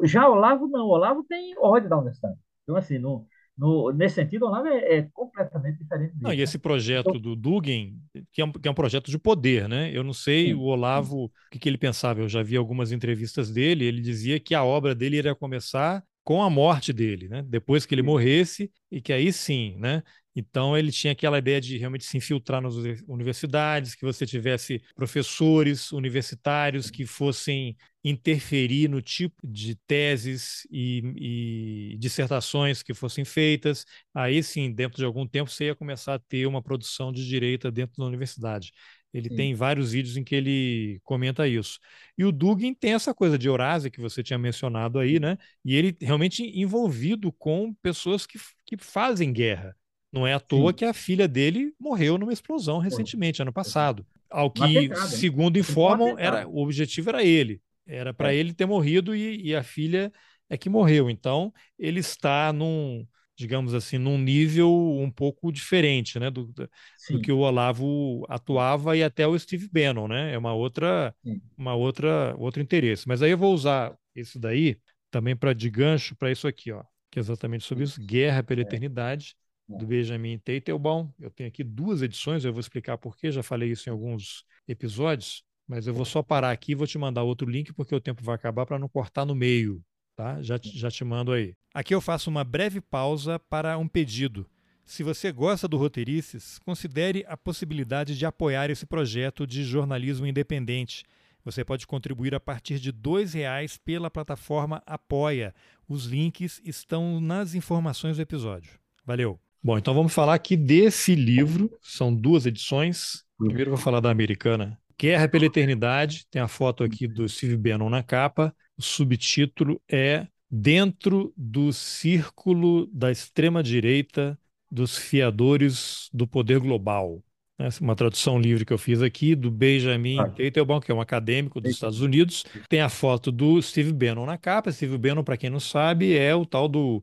Já 0.04 0.28
Olavo 0.28 0.68
não, 0.68 0.86
Olavo 0.86 1.24
tem 1.24 1.54
ódio 1.58 1.88
da 1.88 1.96
universidade. 1.96 2.38
Então, 2.62 2.76
assim, 2.76 2.98
no, 2.98 3.26
no, 3.56 3.92
nesse 3.92 4.16
sentido, 4.16 4.44
o 4.44 4.48
Olavo 4.48 4.66
é, 4.68 4.98
é 4.98 5.02
completamente 5.12 5.78
diferente 5.78 6.12
disso. 6.12 6.22
Não, 6.22 6.32
e 6.32 6.40
esse 6.40 6.56
né? 6.56 6.62
projeto 6.62 7.10
então, 7.10 7.20
do 7.20 7.36
Dugin, 7.36 8.00
que 8.32 8.40
é, 8.40 8.44
um, 8.44 8.52
que 8.52 8.66
é 8.66 8.70
um 8.70 8.74
projeto 8.74 9.10
de 9.10 9.18
poder, 9.18 9.68
né? 9.68 9.90
Eu 9.92 10.02
não 10.02 10.12
sei 10.12 10.46
sim, 10.46 10.54
o 10.54 10.62
Olavo, 10.62 11.16
sim. 11.16 11.24
o 11.24 11.30
que, 11.50 11.58
que 11.58 11.68
ele 11.68 11.78
pensava. 11.78 12.20
Eu 12.20 12.28
já 12.28 12.42
vi 12.42 12.56
algumas 12.56 12.92
entrevistas 12.92 13.50
dele, 13.50 13.84
ele 13.84 14.00
dizia 14.00 14.40
que 14.40 14.54
a 14.54 14.64
obra 14.64 14.94
dele 14.94 15.18
iria 15.18 15.34
começar 15.34 16.02
com 16.24 16.42
a 16.42 16.48
morte 16.48 16.92
dele, 16.92 17.28
né? 17.28 17.42
Depois 17.42 17.84
que 17.84 17.94
ele 17.94 18.02
morresse 18.02 18.70
e 18.90 19.00
que 19.00 19.12
aí 19.12 19.32
sim, 19.32 19.76
né? 19.78 20.02
Então 20.34 20.76
ele 20.76 20.90
tinha 20.90 21.12
aquela 21.12 21.38
ideia 21.38 21.60
de 21.60 21.76
realmente 21.76 22.04
se 22.04 22.16
infiltrar 22.16 22.60
nas 22.60 22.74
universidades, 23.06 23.94
que 23.94 24.04
você 24.04 24.24
tivesse 24.26 24.82
professores 24.94 25.92
universitários 25.92 26.90
que 26.90 27.04
fossem 27.04 27.76
interferir 28.04 28.88
no 28.88 29.00
tipo 29.00 29.46
de 29.46 29.76
teses 29.86 30.66
e, 30.70 31.92
e, 31.94 31.98
dissertações 31.98 32.82
que 32.82 32.94
fossem 32.94 33.24
feitas. 33.24 33.84
Aí 34.14 34.42
sim, 34.42 34.72
dentro 34.72 34.96
de 34.98 35.04
algum 35.04 35.26
tempo, 35.26 35.50
você 35.50 35.66
ia 35.66 35.74
começar 35.74 36.14
a 36.14 36.18
ter 36.18 36.46
uma 36.46 36.62
produção 36.62 37.12
de 37.12 37.26
direita 37.26 37.70
dentro 37.70 37.96
da 37.98 38.04
universidade. 38.04 38.72
Ele 39.12 39.28
Sim. 39.28 39.36
tem 39.36 39.54
vários 39.54 39.92
vídeos 39.92 40.16
em 40.16 40.24
que 40.24 40.34
ele 40.34 41.00
comenta 41.04 41.46
isso. 41.46 41.78
E 42.16 42.24
o 42.24 42.32
Dugin 42.32 42.72
tem 42.74 42.94
essa 42.94 43.14
coisa 43.14 43.38
de 43.38 43.46
Eurásia 43.46 43.90
que 43.90 44.00
você 44.00 44.22
tinha 44.22 44.38
mencionado 44.38 44.98
aí, 44.98 45.20
né? 45.20 45.36
E 45.64 45.76
ele 45.76 45.94
realmente 46.00 46.42
envolvido 46.42 47.30
com 47.30 47.74
pessoas 47.74 48.26
que, 48.26 48.38
que 48.64 48.76
fazem 48.78 49.32
guerra. 49.32 49.76
Não 50.12 50.26
é 50.26 50.34
à 50.34 50.40
toa 50.40 50.70
Sim. 50.70 50.76
que 50.76 50.84
a 50.84 50.92
filha 50.92 51.26
dele 51.26 51.72
morreu 51.80 52.18
numa 52.18 52.32
explosão 52.32 52.78
recentemente, 52.78 53.40
ano 53.40 53.52
passado. 53.52 54.04
Ao 54.28 54.50
que, 54.50 54.94
segundo 55.08 55.58
informam, 55.58 56.18
era, 56.18 56.46
o 56.46 56.58
objetivo 56.58 57.08
era 57.08 57.24
ele. 57.24 57.60
Era 57.86 58.12
para 58.12 58.32
é. 58.32 58.36
ele 58.36 58.52
ter 58.52 58.66
morrido 58.66 59.14
e, 59.16 59.40
e 59.42 59.56
a 59.56 59.62
filha 59.62 60.12
é 60.48 60.56
que 60.56 60.68
morreu. 60.68 61.08
Então, 61.08 61.52
ele 61.78 62.00
está 62.00 62.52
num, 62.52 63.06
digamos 63.34 63.74
assim, 63.74 63.98
num 63.98 64.18
nível 64.18 64.70
um 64.70 65.10
pouco 65.10 65.50
diferente, 65.50 66.18
né, 66.18 66.30
do, 66.30 66.46
do, 66.46 67.20
que 67.22 67.32
o 67.32 67.38
Olavo 67.38 68.24
atuava 68.28 68.96
e 68.96 69.02
até 69.02 69.26
o 69.26 69.38
Steve 69.38 69.68
Bannon, 69.68 70.08
né? 70.08 70.34
É 70.34 70.38
uma 70.38 70.52
outra, 70.52 71.14
Sim. 71.24 71.40
uma 71.56 71.74
outra, 71.74 72.34
outro 72.38 72.62
interesse. 72.62 73.08
Mas 73.08 73.22
aí 73.22 73.30
eu 73.30 73.38
vou 73.38 73.52
usar 73.54 73.94
isso 74.14 74.38
daí 74.38 74.76
também 75.10 75.34
para 75.34 75.52
de 75.52 75.68
gancho 75.70 76.14
para 76.16 76.30
isso 76.30 76.46
aqui, 76.46 76.70
ó, 76.70 76.82
que 77.10 77.18
é 77.18 77.20
exatamente 77.20 77.64
sobre 77.64 77.84
isso, 77.84 78.00
Guerra 78.00 78.42
pela 78.42 78.60
é. 78.60 78.64
Eternidade. 78.64 79.36
Do 79.68 79.86
Benjamin 79.86 80.38
Teitelbaum. 80.38 81.10
Eu 81.18 81.30
tenho 81.30 81.48
aqui 81.48 81.64
duas 81.64 82.02
edições, 82.02 82.44
eu 82.44 82.52
vou 82.52 82.60
explicar 82.60 82.98
por 82.98 83.16
quê, 83.16 83.30
já 83.30 83.42
falei 83.42 83.70
isso 83.70 83.88
em 83.88 83.92
alguns 83.92 84.44
episódios, 84.66 85.44
mas 85.66 85.86
eu 85.86 85.94
vou 85.94 86.04
só 86.04 86.22
parar 86.22 86.50
aqui 86.50 86.72
e 86.72 86.74
vou 86.74 86.86
te 86.86 86.98
mandar 86.98 87.22
outro 87.22 87.48
link 87.48 87.72
porque 87.72 87.94
o 87.94 88.00
tempo 88.00 88.22
vai 88.22 88.34
acabar 88.34 88.66
para 88.66 88.78
não 88.78 88.88
cortar 88.88 89.24
no 89.24 89.34
meio, 89.34 89.82
tá? 90.14 90.42
Já, 90.42 90.58
já 90.62 90.90
te 90.90 91.04
mando 91.04 91.32
aí. 91.32 91.54
Aqui 91.72 91.94
eu 91.94 92.00
faço 92.00 92.28
uma 92.28 92.44
breve 92.44 92.80
pausa 92.80 93.38
para 93.38 93.78
um 93.78 93.88
pedido. 93.88 94.46
Se 94.84 95.02
você 95.02 95.32
gosta 95.32 95.68
do 95.68 95.76
Roteirices, 95.76 96.58
considere 96.58 97.24
a 97.28 97.36
possibilidade 97.36 98.18
de 98.18 98.26
apoiar 98.26 98.68
esse 98.68 98.84
projeto 98.84 99.46
de 99.46 99.64
jornalismo 99.64 100.26
independente. 100.26 101.04
Você 101.44 101.64
pode 101.64 101.86
contribuir 101.86 102.34
a 102.34 102.40
partir 102.40 102.78
de 102.78 102.90
R$ 102.90 103.24
reais 103.32 103.76
pela 103.76 104.10
plataforma 104.10 104.82
Apoia. 104.86 105.54
Os 105.88 106.06
links 106.06 106.60
estão 106.64 107.20
nas 107.20 107.54
informações 107.54 108.16
do 108.16 108.22
episódio. 108.22 108.78
Valeu! 109.04 109.40
Bom, 109.64 109.78
então 109.78 109.94
vamos 109.94 110.12
falar 110.12 110.34
aqui 110.34 110.56
desse 110.56 111.14
livro. 111.14 111.70
São 111.80 112.12
duas 112.12 112.46
edições. 112.46 113.22
Primeiro 113.38 113.70
eu 113.70 113.76
vou 113.76 113.82
falar 113.82 114.00
da 114.00 114.10
americana. 114.10 114.76
Guerra 115.00 115.28
pela 115.28 115.44
Eternidade. 115.44 116.26
Tem 116.28 116.42
a 116.42 116.48
foto 116.48 116.82
aqui 116.82 117.06
do 117.06 117.28
Steve 117.28 117.56
Bannon 117.56 117.88
na 117.88 118.02
capa. 118.02 118.52
O 118.76 118.82
subtítulo 118.82 119.80
é 119.88 120.26
Dentro 120.50 121.32
do 121.36 121.72
Círculo 121.72 122.88
da 122.92 123.12
Extrema-Direita 123.12 124.36
dos 124.68 124.98
Fiadores 124.98 126.08
do 126.12 126.26
Poder 126.26 126.58
Global. 126.58 127.22
Essa 127.56 127.82
é 127.82 127.84
uma 127.84 127.94
tradução 127.94 128.40
livre 128.40 128.64
que 128.64 128.72
eu 128.72 128.78
fiz 128.78 129.00
aqui 129.00 129.36
do 129.36 129.48
Benjamin 129.48 130.18
ah. 130.18 130.28
Teitelbaum, 130.28 130.80
que 130.80 130.90
é 130.90 130.94
um 130.94 131.00
acadêmico 131.00 131.60
dos 131.60 131.70
Estados 131.70 132.00
Unidos. 132.00 132.44
Tem 132.68 132.80
a 132.80 132.88
foto 132.88 133.30
do 133.30 133.62
Steve 133.62 133.92
Bannon 133.92 134.26
na 134.26 134.36
capa. 134.36 134.72
Steve 134.72 134.98
Bannon, 134.98 135.22
para 135.22 135.36
quem 135.36 135.50
não 135.50 135.60
sabe, 135.60 136.16
é 136.16 136.34
o 136.34 136.44
tal 136.44 136.68
do, 136.68 137.00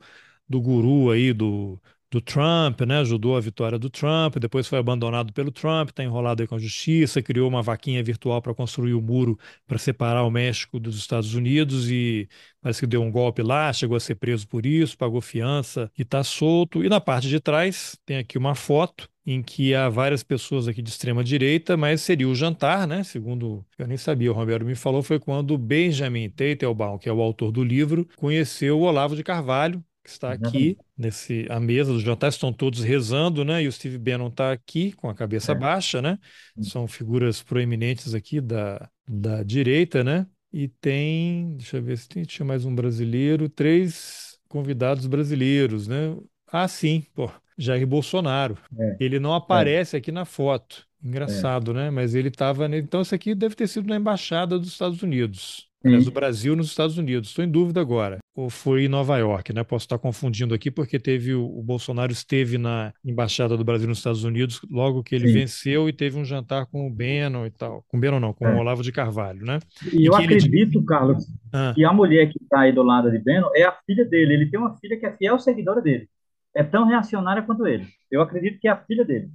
do 0.47 0.60
guru 0.60 1.10
aí 1.10 1.32
do 1.32 1.80
do 2.12 2.20
Trump, 2.20 2.82
né? 2.82 2.99
Ajudou 2.99 3.38
a 3.38 3.39
vitória 3.39 3.78
do 3.78 3.89
Trump, 3.89 4.38
depois 4.38 4.68
foi 4.68 4.80
abandonado 4.80 5.32
pelo 5.32 5.51
Trump, 5.51 5.89
está 5.89 6.03
enrolado 6.03 6.41
aí 6.41 6.47
com 6.47 6.55
a 6.55 6.60
justiça, 6.60 7.22
criou 7.22 7.47
uma 7.47 7.62
vaquinha 7.62 8.03
virtual 8.03 8.41
para 8.41 8.53
construir 8.53 8.93
o 8.93 9.01
muro 9.01 9.38
para 9.68 9.78
separar 9.78 10.24
o 10.24 10.32
México 10.32 10.80
dos 10.80 10.97
Estados 10.97 11.34
Unidos 11.36 11.89
e 11.89 12.28
parece 12.62 12.80
que 12.82 12.88
deu 12.88 13.01
um 13.03 13.12
golpe 13.12 13.41
lá, 13.41 13.72
chegou 13.72 13.95
a 13.95 13.99
ser 13.99 14.16
preso 14.16 14.47
por 14.47 14.66
isso, 14.66 14.97
pagou 14.97 15.22
fiança 15.22 15.91
e 15.97 16.01
está 16.01 16.24
solto. 16.24 16.84
E 16.84 16.89
na 16.89 16.99
parte 16.99 17.28
de 17.30 17.39
trás 17.39 17.97
tem 18.05 18.18
aqui 18.18 18.38
uma 18.38 18.55
foto 18.55 19.07
em 19.26 19.43
que 19.43 19.76
há 19.76 19.88
várias 19.89 20.24
pessoas 20.24 20.68
aqui 20.68 20.82
de 20.82 20.89
extrema 20.89 21.24
direita, 21.24 21.78
mas 21.78 22.01
seria 22.01 22.28
o 22.28 22.34
jantar, 22.34 22.88
né? 22.88 23.03
Segundo 23.03 23.64
eu 23.78 23.88
nem 23.88 23.97
sabia, 23.97 24.32
o 24.32 24.34
Romero 24.34 24.66
me 24.66 24.74
falou, 24.74 25.03
foi 25.03 25.20
quando 25.20 25.55
Benjamin 25.57 26.30
Teitelbaum, 26.32 26.97
que 26.97 27.07
é 27.07 27.14
o 27.14 27.22
autor 27.22 27.51
do 27.51 27.64
livro, 27.64 28.07
conheceu 28.16 28.80
o 28.80 28.82
Olavo 28.82 29.16
de 29.16 29.24
Carvalho, 29.24 29.84
que 30.10 30.14
está 30.14 30.32
aqui 30.32 30.78
nesse 30.97 31.45
a 31.49 31.60
mesa 31.60 31.93
do 31.93 31.99
jantar, 31.99 32.30
estão 32.30 32.51
todos 32.51 32.84
rezando, 32.84 33.45
né? 33.45 33.64
E 33.64 33.68
o 33.68 33.72
Steve 33.72 33.97
Bannon 33.97 34.28
está 34.28 34.51
aqui 34.51 34.91
com 34.93 35.10
a 35.10 35.16
cabeça 35.16 35.51
é. 35.51 35.55
baixa, 35.55 36.01
né? 36.01 36.18
São 36.62 36.88
figuras 36.88 37.41
proeminentes 37.43 38.14
aqui 38.14 38.41
da, 38.41 38.89
da 39.07 39.43
direita, 39.43 40.03
né? 40.03 40.26
E 40.51 40.68
tem, 40.68 41.55
deixa 41.55 41.78
eu 41.78 41.84
ver 41.84 41.97
se 41.97 42.10
tem, 42.10 42.24
tinha 42.24 42.45
mais 42.45 42.66
um 42.66 42.74
brasileiro, 42.74 43.47
três 43.47 44.39
convidados 44.47 45.05
brasileiros, 45.05 45.88
né? 45.88 46.18
Ah, 46.51 46.68
sim, 46.68 47.05
pô, 47.14 47.32
Jair 47.55 47.86
Bolsonaro. 47.86 48.57
É. 48.78 48.97
Ele 48.99 49.20
não 49.20 49.34
aparece 49.34 49.95
é. 49.95 49.99
aqui 49.99 50.12
na 50.12 50.26
foto. 50.26 50.88
Engraçado, 51.01 51.74
né? 51.74 51.89
Mas 51.89 52.14
ele 52.14 52.28
estava. 52.28 52.66
Então, 52.76 53.01
isso 53.01 53.16
aqui 53.16 53.34
deve 53.34 53.55
ter 53.55 53.68
sido 53.68 53.88
na 53.88 53.95
embaixada 53.95 54.60
dos 54.60 54.68
Estados 54.70 55.01
Unidos. 55.01 55.68
Aliás, 55.84 56.05
do 56.05 56.11
Brasil 56.11 56.55
nos 56.55 56.67
Estados 56.67 56.97
Unidos. 56.97 57.30
Estou 57.30 57.43
em 57.43 57.49
dúvida 57.49 57.80
agora. 57.80 58.19
Ou 58.36 58.49
foi 58.49 58.86
em 58.86 58.88
Nova 58.89 59.17
York, 59.17 59.53
né? 59.53 59.63
Posso 59.63 59.86
estar 59.86 59.97
confundindo 59.97 60.53
aqui, 60.53 60.69
porque 60.69 60.99
teve 60.99 61.34
o, 61.34 61.45
o 61.45 61.63
Bolsonaro 61.63 62.11
esteve 62.11 62.57
na 62.57 62.93
Embaixada 63.03 63.55
do 63.55 63.63
Brasil 63.63 63.88
nos 63.88 63.99
Estados 63.99 64.23
Unidos 64.23 64.61
logo 64.69 65.03
que 65.03 65.15
ele 65.15 65.27
Sim. 65.27 65.34
venceu 65.34 65.88
e 65.88 65.93
teve 65.93 66.17
um 66.17 66.25
jantar 66.25 66.65
com 66.65 66.86
o 66.86 66.89
Bannon 66.89 67.45
e 67.45 67.51
tal. 67.51 67.84
Com 67.88 67.97
o 67.97 67.99
Bannon 67.99 68.19
não, 68.19 68.34
com 68.34 68.45
é. 68.45 68.53
o 68.53 68.57
Olavo 68.57 68.84
de 68.84 68.91
Carvalho, 68.91 69.45
né? 69.45 69.59
E, 69.91 70.03
e 70.03 70.05
eu 70.05 70.15
acredito, 70.15 70.80
ele... 70.80 70.86
Carlos, 70.86 71.25
ah. 71.53 71.71
que 71.73 71.84
a 71.84 71.93
mulher 71.93 72.30
que 72.30 72.41
está 72.41 72.61
aí 72.61 72.73
do 72.73 72.84
lado 72.84 73.09
de 73.09 73.19
Bannon 73.19 73.49
é 73.55 73.63
a 73.63 73.75
filha 73.86 74.05
dele. 74.05 74.34
Ele 74.34 74.49
tem 74.49 74.59
uma 74.59 74.75
filha 74.77 74.97
que 74.97 75.05
é 75.05 75.15
fiel 75.15 75.39
seguidora 75.39 75.82
dele. 75.82 76.09
É 76.53 76.63
tão 76.63 76.86
reacionária 76.86 77.43
quanto 77.43 77.65
ele. 77.67 77.88
Eu 78.11 78.21
acredito 78.21 78.59
que 78.59 78.67
é 78.67 78.71
a 78.71 78.77
filha 78.77 79.05
dele, 79.05 79.30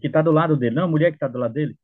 que 0.00 0.06
está 0.06 0.22
do 0.22 0.32
lado 0.32 0.56
dele. 0.56 0.74
Não 0.74 0.84
a 0.84 0.88
mulher 0.88 1.10
que 1.10 1.16
está 1.16 1.28
do 1.28 1.38
lado 1.38 1.52
dele, 1.52 1.76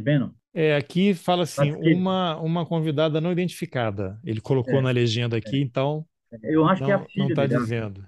Bannon. 0.00 0.30
É, 0.52 0.76
aqui 0.76 1.14
fala 1.14 1.44
assim, 1.44 1.72
uma, 1.94 2.36
uma 2.40 2.66
convidada 2.66 3.20
não 3.20 3.30
identificada. 3.30 4.18
Ele 4.24 4.40
colocou 4.40 4.74
é, 4.74 4.80
na 4.80 4.90
legenda 4.90 5.36
aqui, 5.36 5.56
é. 5.56 5.60
então. 5.60 6.04
Eu 6.42 6.64
acho 6.64 6.82
não, 6.82 6.86
que 6.86 6.92
é 6.92 6.94
a 6.94 6.98
filha 7.00 7.24
Não 7.24 7.28
está 7.28 7.46
dizendo. 7.46 8.04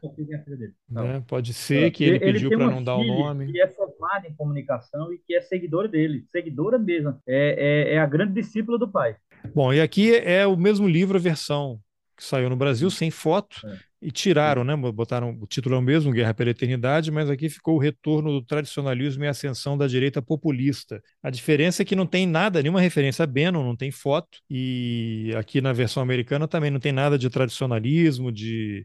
Né? 0.88 1.24
Pode 1.26 1.52
ser 1.52 1.90
que 1.90 2.04
ele, 2.04 2.16
ele 2.16 2.32
pediu 2.34 2.50
para 2.50 2.70
não 2.70 2.82
dar 2.82 2.96
o 2.96 3.04
nome. 3.04 3.50
Que 3.50 3.60
é 3.60 3.66
formada 3.68 4.28
em 4.28 4.34
comunicação 4.34 5.12
e 5.12 5.18
que 5.18 5.34
é 5.34 5.40
seguidora 5.40 5.88
dele, 5.88 6.24
seguidora 6.30 6.78
mesmo. 6.78 7.18
É, 7.26 7.90
é, 7.90 7.94
é 7.94 7.98
a 7.98 8.06
grande 8.06 8.34
discípula 8.34 8.78
do 8.78 8.88
pai. 8.88 9.16
Bom, 9.52 9.72
e 9.72 9.80
aqui 9.80 10.14
é 10.14 10.46
o 10.46 10.56
mesmo 10.56 10.86
livro, 10.86 11.16
a 11.16 11.20
versão 11.20 11.80
que 12.16 12.22
saiu 12.22 12.48
no 12.48 12.56
Brasil, 12.56 12.88
sem 12.90 13.10
foto. 13.10 13.60
E 14.03 14.11
tiraram, 14.11 14.64
né? 14.64 14.74
Botaram 14.76 15.38
o 15.40 15.46
título 15.46 15.76
é 15.76 15.78
o 15.78 15.82
mesmo, 15.82 16.11
Guerra 16.11 16.34
pela 16.34 16.50
Eternidade, 16.50 17.11
mas 17.12 17.30
aqui 17.30 17.48
ficou 17.48 17.76
o 17.76 17.78
retorno 17.78 18.32
do 18.32 18.44
tradicionalismo 18.44 19.22
e 19.22 19.28
a 19.28 19.30
ascensão 19.30 19.78
da 19.78 19.86
direita 19.86 20.20
populista. 20.20 21.00
A 21.22 21.30
diferença 21.30 21.82
é 21.82 21.84
que 21.84 21.94
não 21.94 22.05
tem 22.05 22.26
nada, 22.26 22.61
nenhuma 22.61 22.80
referência 22.80 23.22
a 23.22 23.26
Bannon, 23.26 23.62
não 23.62 23.76
tem 23.76 23.92
foto, 23.92 24.38
e 24.50 25.32
aqui 25.36 25.61
na 25.61 25.72
versão 25.72 26.03
americana 26.03 26.48
também 26.48 26.70
não 26.70 26.80
tem 26.80 26.90
nada 26.90 27.16
de 27.16 27.30
tradicionalismo, 27.30 28.32
de 28.32 28.84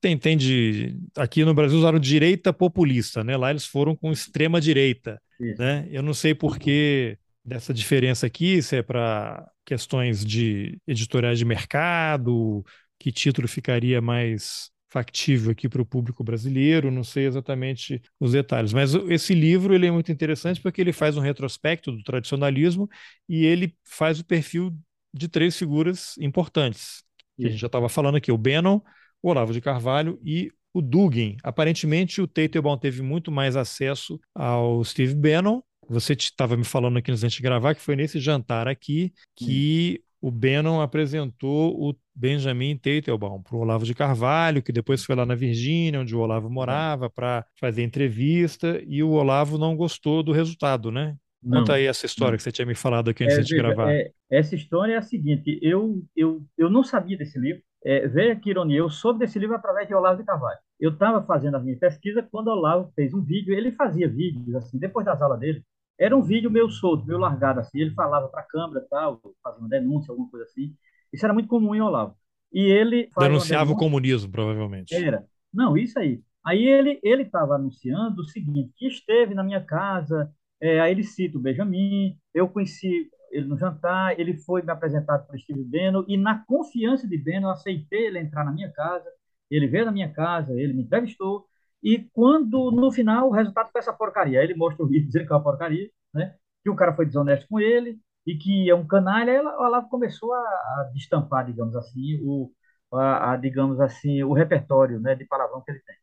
tem, 0.00 0.16
tem 0.18 0.36
de. 0.36 0.94
Aqui 1.16 1.44
no 1.44 1.54
Brasil 1.54 1.78
usaram 1.78 1.98
direita 1.98 2.52
populista, 2.52 3.24
né? 3.24 3.36
Lá 3.36 3.50
eles 3.50 3.64
foram 3.64 3.96
com 3.96 4.12
extrema 4.12 4.60
direita. 4.60 5.20
Né? 5.58 5.88
Eu 5.90 6.02
não 6.02 6.12
sei 6.12 6.34
por 6.34 6.58
que 6.58 7.16
dessa 7.44 7.72
diferença 7.72 8.26
aqui, 8.26 8.62
se 8.62 8.76
é 8.76 8.82
para 8.82 9.48
questões 9.64 10.24
de 10.24 10.78
editoriais 10.86 11.38
de 11.38 11.44
mercado, 11.44 12.62
que 13.00 13.10
título 13.10 13.48
ficaria 13.48 14.00
mais 14.00 14.70
factível 14.90 15.52
aqui 15.52 15.68
para 15.68 15.80
o 15.80 15.86
público 15.86 16.22
brasileiro, 16.22 16.90
não 16.90 17.02
sei 17.02 17.26
exatamente 17.26 18.02
os 18.18 18.32
detalhes, 18.32 18.72
mas 18.72 18.92
esse 19.08 19.32
livro 19.32 19.74
ele 19.74 19.86
é 19.86 19.90
muito 19.90 20.12
interessante 20.12 20.60
porque 20.60 20.80
ele 20.80 20.92
faz 20.92 21.16
um 21.16 21.20
retrospecto 21.20 21.92
do 21.92 22.02
tradicionalismo 22.02 22.88
e 23.28 23.46
ele 23.46 23.74
faz 23.84 24.18
o 24.18 24.24
perfil 24.24 24.76
de 25.14 25.28
três 25.28 25.56
figuras 25.56 26.16
importantes, 26.18 27.04
que 27.36 27.46
a 27.46 27.50
gente 27.50 27.60
já 27.60 27.68
estava 27.68 27.88
falando 27.88 28.16
aqui, 28.16 28.30
o 28.30 28.38
Bannon, 28.38 28.80
o 29.22 29.30
Olavo 29.30 29.52
de 29.52 29.60
Carvalho 29.60 30.20
e 30.24 30.50
o 30.74 30.82
Dugin. 30.82 31.36
Aparentemente, 31.42 32.20
o 32.20 32.26
Teitelbaum 32.26 32.76
teve 32.76 33.02
muito 33.02 33.30
mais 33.30 33.56
acesso 33.56 34.20
ao 34.34 34.84
Steve 34.84 35.14
Bannon. 35.14 35.62
Você 35.88 36.12
estava 36.12 36.56
me 36.56 36.64
falando 36.64 36.98
aqui 36.98 37.10
antes 37.10 37.32
de 37.32 37.42
gravar 37.42 37.74
que 37.74 37.80
foi 37.80 37.96
nesse 37.96 38.20
jantar 38.20 38.68
aqui 38.68 39.12
que 39.34 40.00
o 40.20 40.30
Bannon 40.30 40.80
apresentou 40.80 41.74
o 41.80 41.94
Benjamin 42.14 42.76
Teitelbaum 42.76 43.42
para 43.42 43.56
o 43.56 43.60
Olavo 43.60 43.84
de 43.84 43.94
Carvalho, 43.94 44.62
que 44.62 44.72
depois 44.72 45.04
foi 45.04 45.14
lá 45.14 45.24
na 45.24 45.34
Virgínia, 45.34 46.00
onde 46.00 46.14
o 46.14 46.20
Olavo 46.20 46.50
morava, 46.50 47.08
para 47.08 47.46
fazer 47.58 47.82
entrevista, 47.82 48.82
e 48.86 49.02
o 49.02 49.10
Olavo 49.10 49.56
não 49.56 49.74
gostou 49.74 50.22
do 50.22 50.32
resultado, 50.32 50.90
né? 50.90 51.16
Não, 51.42 51.60
Conta 51.60 51.74
aí 51.74 51.86
essa 51.86 52.04
história 52.04 52.32
não. 52.32 52.36
que 52.36 52.42
você 52.42 52.52
tinha 52.52 52.66
me 52.66 52.74
falado 52.74 53.08
aqui 53.08 53.24
antes 53.24 53.38
é, 53.38 53.40
de 53.40 53.54
veja, 53.54 53.62
gravar. 53.62 53.90
É, 53.90 54.10
essa 54.30 54.54
história 54.54 54.92
é 54.92 54.96
a 54.98 55.02
seguinte: 55.02 55.58
eu, 55.62 56.02
eu, 56.14 56.42
eu 56.58 56.68
não 56.68 56.84
sabia 56.84 57.16
desse 57.16 57.38
livro. 57.38 57.62
É, 57.82 58.06
veja 58.06 58.36
que 58.36 58.50
ironia, 58.50 58.76
eu 58.76 58.90
soube 58.90 59.20
desse 59.20 59.38
livro 59.38 59.56
através 59.56 59.88
de 59.88 59.94
Olavo 59.94 60.18
de 60.18 60.26
Carvalho. 60.26 60.58
Eu 60.78 60.90
estava 60.90 61.24
fazendo 61.24 61.56
a 61.56 61.60
minha 61.60 61.78
pesquisa 61.78 62.22
quando 62.30 62.48
o 62.48 62.50
Olavo 62.50 62.92
fez 62.94 63.14
um 63.14 63.22
vídeo, 63.22 63.54
ele 63.54 63.72
fazia 63.72 64.06
vídeos 64.06 64.54
assim, 64.54 64.78
depois 64.78 65.06
das 65.06 65.20
aulas 65.22 65.40
dele, 65.40 65.62
era 66.00 66.16
um 66.16 66.22
vídeo 66.22 66.50
meio 66.50 66.70
solto, 66.70 67.06
meio 67.06 67.18
largado 67.18 67.60
assim, 67.60 67.78
ele 67.78 67.90
falava 67.90 68.26
para 68.28 68.40
a 68.40 68.46
câmera 68.46 68.86
tal, 68.88 69.20
fazia 69.44 69.60
uma 69.60 69.68
denúncia, 69.68 70.10
alguma 70.10 70.30
coisa 70.30 70.46
assim. 70.46 70.74
Isso 71.12 71.26
era 71.26 71.34
muito 71.34 71.48
comum 71.48 71.74
em 71.74 71.82
Olavo. 71.82 72.16
E 72.50 72.62
ele 72.62 73.10
denunciava 73.18 73.70
o 73.70 73.76
comunismo, 73.76 74.32
provavelmente. 74.32 74.94
Era. 74.94 75.24
Não, 75.52 75.76
isso 75.76 75.98
aí. 75.98 76.22
Aí 76.44 76.64
ele 76.64 76.98
ele 77.02 77.22
estava 77.22 77.56
anunciando 77.56 78.22
o 78.22 78.24
seguinte, 78.24 78.72
que 78.76 78.86
esteve 78.86 79.34
na 79.34 79.44
minha 79.44 79.62
casa, 79.62 80.32
é, 80.58 80.80
aí 80.80 80.92
ele 80.92 81.04
cita 81.04 81.36
o 81.36 81.40
Benjamin, 81.40 82.16
eu 82.32 82.48
conheci 82.48 83.10
ele 83.30 83.46
no 83.46 83.58
jantar, 83.58 84.18
ele 84.18 84.38
foi 84.38 84.62
me 84.62 84.72
apresentado 84.72 85.26
para 85.26 85.38
Steve 85.38 85.62
Bannon, 85.62 86.04
e 86.08 86.16
na 86.16 86.42
confiança 86.46 87.06
de 87.06 87.16
Bannon, 87.18 87.48
eu 87.48 87.50
aceitei 87.50 88.06
ele 88.06 88.18
entrar 88.18 88.44
na 88.44 88.52
minha 88.52 88.70
casa, 88.72 89.08
ele 89.50 89.66
veio 89.68 89.84
na 89.84 89.92
minha 89.92 90.10
casa, 90.10 90.58
ele 90.58 90.72
me 90.72 90.82
entrevistou, 90.82 91.46
e 91.82 91.98
quando, 92.12 92.70
no 92.70 92.92
final, 92.92 93.28
o 93.28 93.32
resultado 93.32 93.70
foi 93.72 93.80
essa 93.80 93.92
porcaria. 93.92 94.40
Aí 94.40 94.46
ele 94.46 94.54
mostra 94.54 94.84
o 94.84 94.88
vídeo 94.88 95.06
dizendo 95.06 95.26
que 95.26 95.32
é 95.32 95.36
uma 95.36 95.42
porcaria, 95.42 95.90
né? 96.14 96.34
que 96.62 96.70
o 96.70 96.76
cara 96.76 96.94
foi 96.94 97.06
desonesto 97.06 97.46
com 97.48 97.58
ele, 97.58 97.98
e 98.26 98.36
que 98.36 98.68
é 98.68 98.74
um 98.74 98.86
canalha, 98.86 99.30
ela, 99.30 99.50
ela 99.52 99.82
começou 99.82 100.32
a, 100.32 100.38
a 100.38 100.90
destampar, 100.94 101.46
digamos 101.46 101.74
assim, 101.74 102.20
o, 102.22 102.52
a, 102.92 103.32
a, 103.32 103.36
digamos 103.36 103.80
assim, 103.80 104.22
o 104.22 104.32
repertório 104.32 105.00
né, 105.00 105.14
de 105.14 105.24
palavrão 105.24 105.62
que 105.62 105.70
ele 105.70 105.80
tem. 105.80 105.96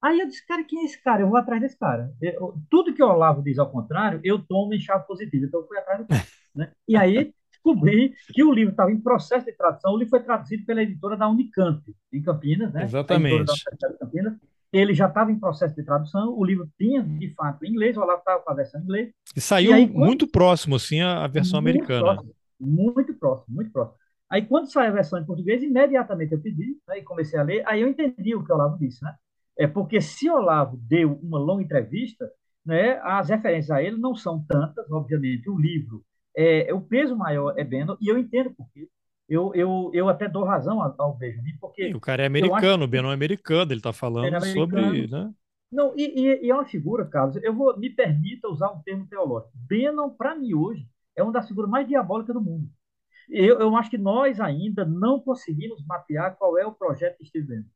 Aí 0.00 0.20
eu 0.20 0.28
disse, 0.28 0.46
cara, 0.46 0.64
quem 0.64 0.82
é 0.82 0.84
esse 0.84 1.02
cara? 1.02 1.22
Eu 1.22 1.28
vou 1.28 1.36
atrás 1.36 1.60
desse 1.60 1.76
cara. 1.76 2.12
Eu, 2.22 2.54
tudo 2.70 2.94
que 2.94 3.02
o 3.02 3.08
Olavo 3.08 3.42
diz 3.42 3.58
ao 3.58 3.70
contrário, 3.70 4.20
eu 4.22 4.38
tomo 4.38 4.72
em 4.72 4.80
chave 4.80 5.06
positiva. 5.06 5.44
Então 5.44 5.60
eu 5.60 5.66
fui 5.66 5.76
atrás 5.76 6.00
do 6.00 6.06
cara. 6.06 6.22
Né? 6.54 6.72
E 6.86 6.96
aí 6.96 7.34
descobri 7.50 8.14
que 8.32 8.42
o 8.44 8.52
livro 8.52 8.70
estava 8.70 8.92
em 8.92 9.00
processo 9.00 9.46
de 9.46 9.52
tradução. 9.52 9.92
O 9.92 9.98
livro 9.98 10.10
foi 10.10 10.22
traduzido 10.22 10.64
pela 10.64 10.82
editora 10.82 11.16
da 11.16 11.28
Unicamp, 11.28 11.82
em 12.12 12.22
Campinas. 12.22 12.72
Né? 12.72 12.84
Exatamente. 12.84 13.52
Ele 14.72 14.92
já 14.92 15.06
estava 15.06 15.32
em 15.32 15.38
processo 15.38 15.74
de 15.74 15.82
tradução, 15.82 16.36
o 16.36 16.44
livro 16.44 16.68
tinha, 16.78 17.02
de 17.02 17.32
fato, 17.34 17.64
em 17.64 17.70
inglês, 17.70 17.96
o 17.96 18.00
Olavo 18.00 18.18
estava 18.18 18.42
com 18.42 18.50
a 18.50 18.54
versão 18.54 18.80
em 18.80 18.84
inglês. 18.84 19.12
E 19.34 19.40
saiu 19.40 19.70
e 19.70 19.74
aí, 19.74 19.88
quando... 19.88 20.06
muito 20.06 20.28
próximo, 20.28 20.76
assim, 20.76 21.00
a, 21.00 21.26
versão 21.26 21.60
muito 21.60 21.70
americana. 21.70 22.14
Próximo, 22.14 22.34
muito 22.60 23.14
próximo, 23.14 23.54
muito 23.54 23.72
próximo. 23.72 23.98
Aí, 24.30 24.44
quando 24.44 24.70
saiu 24.70 24.90
a 24.90 24.94
versão 24.94 25.18
em 25.18 25.24
português, 25.24 25.62
imediatamente 25.62 26.32
eu 26.32 26.40
pedi, 26.40 26.76
né, 26.86 26.98
e 26.98 27.02
comecei 27.02 27.38
a 27.38 27.42
ler, 27.42 27.62
aí 27.66 27.80
eu 27.80 27.88
entendi 27.88 28.34
o 28.34 28.44
que 28.44 28.52
o 28.52 28.54
Olavo 28.54 28.78
disse, 28.78 29.02
né? 29.02 29.14
É 29.56 29.66
porque 29.66 30.00
se 30.00 30.28
Olavo 30.28 30.76
deu 30.76 31.18
uma 31.22 31.38
longa 31.38 31.62
entrevista, 31.62 32.30
né, 32.64 33.00
as 33.02 33.30
referências 33.30 33.70
a 33.70 33.82
ele 33.82 33.96
não 33.96 34.14
são 34.14 34.44
tantas, 34.46 34.90
obviamente, 34.90 35.48
o 35.48 35.58
livro, 35.58 36.04
é, 36.36 36.72
o 36.74 36.80
peso 36.80 37.16
maior 37.16 37.54
é 37.58 37.64
Beno, 37.64 37.96
e 38.00 38.08
eu 38.08 38.18
entendo 38.18 38.50
por 38.54 38.70
quê 38.72 38.86
eu, 39.28 39.52
eu, 39.54 39.90
eu 39.92 40.08
até 40.08 40.26
dou 40.26 40.44
razão 40.44 40.80
ao 40.98 41.14
Benjamin, 41.14 41.56
porque. 41.60 41.88
Sim, 41.88 41.94
o 41.94 42.00
cara 42.00 42.22
é 42.22 42.26
americano, 42.26 42.84
o 42.84 42.88
Beno 42.88 43.10
é 43.10 43.14
americano, 43.14 43.72
ele 43.72 43.78
está 43.78 43.92
falando 43.92 44.34
é 44.34 44.40
sobre. 44.40 45.06
Né? 45.06 45.32
Não, 45.70 45.92
e, 45.96 46.02
e, 46.02 46.46
e, 46.46 46.50
é 46.50 46.54
uma 46.54 46.64
figura, 46.64 47.04
Carlos, 47.04 47.36
eu 47.42 47.54
vou, 47.54 47.78
me 47.78 47.90
permita 47.90 48.48
usar 48.48 48.70
um 48.70 48.80
termo 48.82 49.06
teológico. 49.06 49.52
Bannon, 49.54 50.08
para 50.10 50.34
mim, 50.34 50.54
hoje, 50.54 50.88
é 51.14 51.22
uma 51.22 51.32
das 51.32 51.46
figuras 51.46 51.70
mais 51.70 51.86
diabólicas 51.86 52.34
do 52.34 52.40
mundo. 52.40 52.70
Eu, 53.28 53.60
eu 53.60 53.76
acho 53.76 53.90
que 53.90 53.98
nós 53.98 54.40
ainda 54.40 54.86
não 54.86 55.20
conseguimos 55.20 55.84
mapear 55.86 56.34
qual 56.36 56.56
é 56.56 56.64
o 56.64 56.72
projeto 56.72 57.18
de 57.18 57.26
Steve 57.26 57.46
Bannon. 57.46 57.68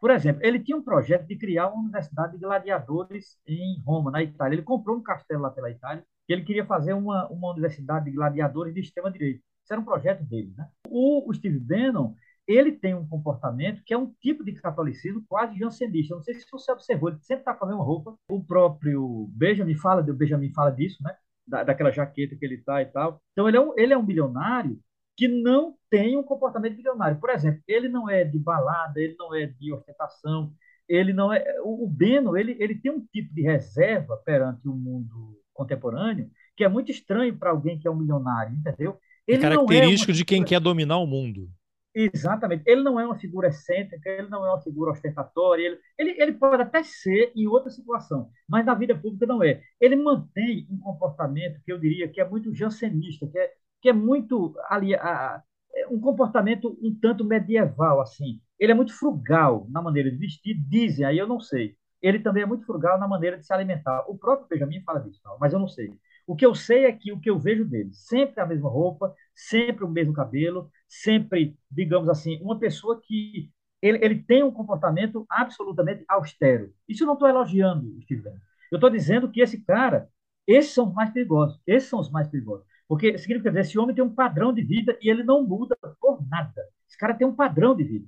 Por 0.00 0.10
exemplo, 0.10 0.40
ele 0.44 0.60
tinha 0.60 0.76
um 0.76 0.82
projeto 0.82 1.26
de 1.26 1.36
criar 1.36 1.68
uma 1.68 1.82
universidade 1.82 2.32
de 2.32 2.38
gladiadores 2.38 3.36
em 3.46 3.82
Roma, 3.84 4.10
na 4.10 4.22
Itália. 4.22 4.54
Ele 4.54 4.62
comprou 4.62 4.96
um 4.96 5.02
castelo 5.02 5.42
lá 5.42 5.50
pela 5.50 5.70
Itália, 5.70 6.04
que 6.26 6.32
ele 6.32 6.44
queria 6.44 6.64
fazer 6.64 6.94
uma, 6.94 7.28
uma 7.28 7.50
universidade 7.50 8.04
de 8.04 8.12
gladiadores 8.12 8.72
de 8.72 8.80
extrema-direita. 8.80 9.42
Isso 9.62 9.72
era 9.72 9.80
um 9.80 9.84
projeto 9.84 10.22
dele. 10.24 10.54
Né? 10.56 10.66
O, 10.90 11.32
Steve 11.32 11.58
Bannon, 11.58 12.14
ele 12.46 12.72
tem 12.72 12.94
um 12.94 13.06
comportamento 13.06 13.82
que 13.84 13.94
é 13.94 13.98
um 13.98 14.12
tipo 14.20 14.44
de 14.44 14.52
catolicismo 14.52 15.24
quase 15.28 15.58
jansenista. 15.58 16.14
Não 16.14 16.22
sei 16.22 16.34
se 16.34 16.46
você 16.50 16.72
observou, 16.72 17.10
ele 17.10 17.18
sempre 17.20 17.42
está 17.42 17.54
com 17.54 17.64
a 17.64 17.68
mesma 17.68 17.84
roupa. 17.84 18.16
O 18.28 18.42
próprio 18.42 19.28
Benjamin 19.32 19.74
fala, 19.76 20.02
o 20.02 20.14
Benjamin 20.14 20.52
fala 20.52 20.70
disso, 20.70 21.02
né? 21.02 21.14
Da, 21.46 21.62
daquela 21.62 21.90
jaqueta 21.90 22.36
que 22.36 22.44
ele 22.44 22.56
está 22.56 22.82
e 22.82 22.86
tal. 22.86 23.20
Então, 23.32 23.48
ele 23.48 23.56
é, 23.56 23.60
um, 23.60 23.72
ele 23.76 23.92
é 23.92 23.98
um 23.98 24.04
bilionário 24.04 24.78
que 25.16 25.28
não 25.28 25.76
tem 25.90 26.16
um 26.16 26.22
comportamento 26.22 26.76
bilionário. 26.76 27.20
Por 27.20 27.30
exemplo, 27.30 27.62
ele 27.68 27.88
não 27.88 28.08
é 28.08 28.24
de 28.24 28.38
balada, 28.38 29.00
ele 29.00 29.16
não 29.18 29.34
é 29.34 29.46
de 29.46 29.72
ostentação, 29.72 30.52
ele 30.88 31.12
não 31.12 31.32
é. 31.32 31.44
O, 31.62 31.84
o 31.84 31.88
Beno, 31.88 32.36
ele, 32.36 32.56
ele 32.58 32.74
tem 32.74 32.90
um 32.90 33.04
tipo 33.12 33.32
de 33.34 33.42
reserva 33.42 34.16
perante 34.24 34.66
o 34.68 34.74
mundo 34.74 35.38
contemporâneo 35.52 36.30
que 36.60 36.64
é 36.64 36.68
muito 36.68 36.90
estranho 36.90 37.36
para 37.38 37.50
alguém 37.50 37.78
que 37.78 37.88
é 37.88 37.90
um 37.90 37.96
milionário, 37.96 38.54
entendeu? 38.54 38.98
Ele 39.30 39.38
é 39.38 39.48
característico 39.48 40.10
é 40.10 40.14
de 40.14 40.24
quem 40.24 40.44
quer 40.44 40.60
dominar 40.60 40.98
o 40.98 41.06
mundo. 41.06 41.48
Exatamente. 41.94 42.62
Ele 42.66 42.82
não 42.82 43.00
é 43.00 43.04
uma 43.04 43.18
figura 43.18 43.48
excêntrica, 43.48 44.08
ele 44.08 44.28
não 44.28 44.44
é 44.46 44.50
uma 44.50 44.60
figura 44.60 44.92
ostentatória, 44.92 45.66
ele, 45.66 45.78
ele, 45.98 46.22
ele 46.22 46.32
pode 46.34 46.62
até 46.62 46.82
ser 46.84 47.32
em 47.34 47.46
outra 47.48 47.70
situação, 47.70 48.30
mas 48.48 48.64
na 48.64 48.74
vida 48.74 48.96
pública 48.96 49.26
não 49.26 49.42
é. 49.42 49.60
Ele 49.80 49.96
mantém 49.96 50.66
um 50.70 50.78
comportamento 50.78 51.60
que 51.64 51.72
eu 51.72 51.78
diria 51.78 52.08
que 52.08 52.20
é 52.20 52.28
muito 52.28 52.54
jansenista, 52.54 53.26
que 53.26 53.38
é, 53.38 53.50
que 53.82 53.88
é 53.88 53.92
muito 53.92 54.54
ali, 54.68 54.94
a, 54.94 55.42
é 55.74 55.88
um 55.88 56.00
comportamento 56.00 56.78
um 56.80 56.94
tanto 56.94 57.24
medieval, 57.24 58.00
assim. 58.00 58.40
Ele 58.58 58.72
é 58.72 58.74
muito 58.74 58.92
frugal 58.96 59.66
na 59.70 59.82
maneira 59.82 60.10
de 60.10 60.16
vestir, 60.16 60.54
dizem, 60.68 61.04
aí 61.04 61.18
eu 61.18 61.26
não 61.26 61.40
sei. 61.40 61.76
Ele 62.00 62.20
também 62.20 62.42
é 62.42 62.46
muito 62.46 62.64
frugal 62.64 62.98
na 62.98 63.08
maneira 63.08 63.36
de 63.36 63.44
se 63.44 63.52
alimentar. 63.52 64.04
O 64.08 64.16
próprio 64.16 64.48
Benjamin 64.48 64.82
fala 64.82 65.00
disso, 65.00 65.20
mas 65.40 65.52
eu 65.52 65.58
não 65.58 65.68
sei. 65.68 65.92
O 66.26 66.36
que 66.36 66.46
eu 66.46 66.54
sei 66.54 66.84
é 66.84 66.92
que 66.92 67.12
o 67.12 67.20
que 67.20 67.30
eu 67.30 67.38
vejo 67.38 67.64
dele, 67.64 67.90
sempre 67.92 68.40
a 68.40 68.46
mesma 68.46 68.68
roupa, 68.68 69.14
sempre 69.34 69.84
o 69.84 69.88
mesmo 69.88 70.12
cabelo, 70.12 70.70
sempre, 70.88 71.56
digamos 71.70 72.08
assim, 72.08 72.40
uma 72.42 72.58
pessoa 72.58 73.00
que 73.02 73.50
ele, 73.82 73.98
ele 74.04 74.22
tem 74.22 74.42
um 74.42 74.50
comportamento 74.50 75.26
absolutamente 75.28 76.04
austero. 76.08 76.72
Isso 76.88 77.02
eu 77.02 77.06
não 77.06 77.14
estou 77.14 77.28
elogiando, 77.28 78.00
Steve 78.02 78.22
Eu 78.70 78.76
estou 78.76 78.90
dizendo 78.90 79.30
que 79.30 79.40
esse 79.40 79.62
cara, 79.64 80.08
esses 80.46 80.72
são 80.72 80.88
os 80.88 80.94
mais 80.94 81.10
perigosos. 81.10 81.60
Esses 81.66 81.88
são 81.88 82.00
os 82.00 82.10
mais 82.10 82.28
perigosos. 82.28 82.66
Porque 82.86 83.16
significa 83.18 83.50
dizer, 83.50 83.60
esse 83.60 83.78
homem 83.78 83.94
tem 83.94 84.04
um 84.04 84.14
padrão 84.14 84.52
de 84.52 84.62
vida 84.62 84.98
e 85.00 85.08
ele 85.08 85.22
não 85.22 85.46
muda 85.46 85.76
por 86.00 86.26
nada. 86.28 86.62
Esse 86.88 86.98
cara 86.98 87.14
tem 87.14 87.26
um 87.26 87.34
padrão 87.34 87.74
de 87.74 87.84
vida. 87.84 88.06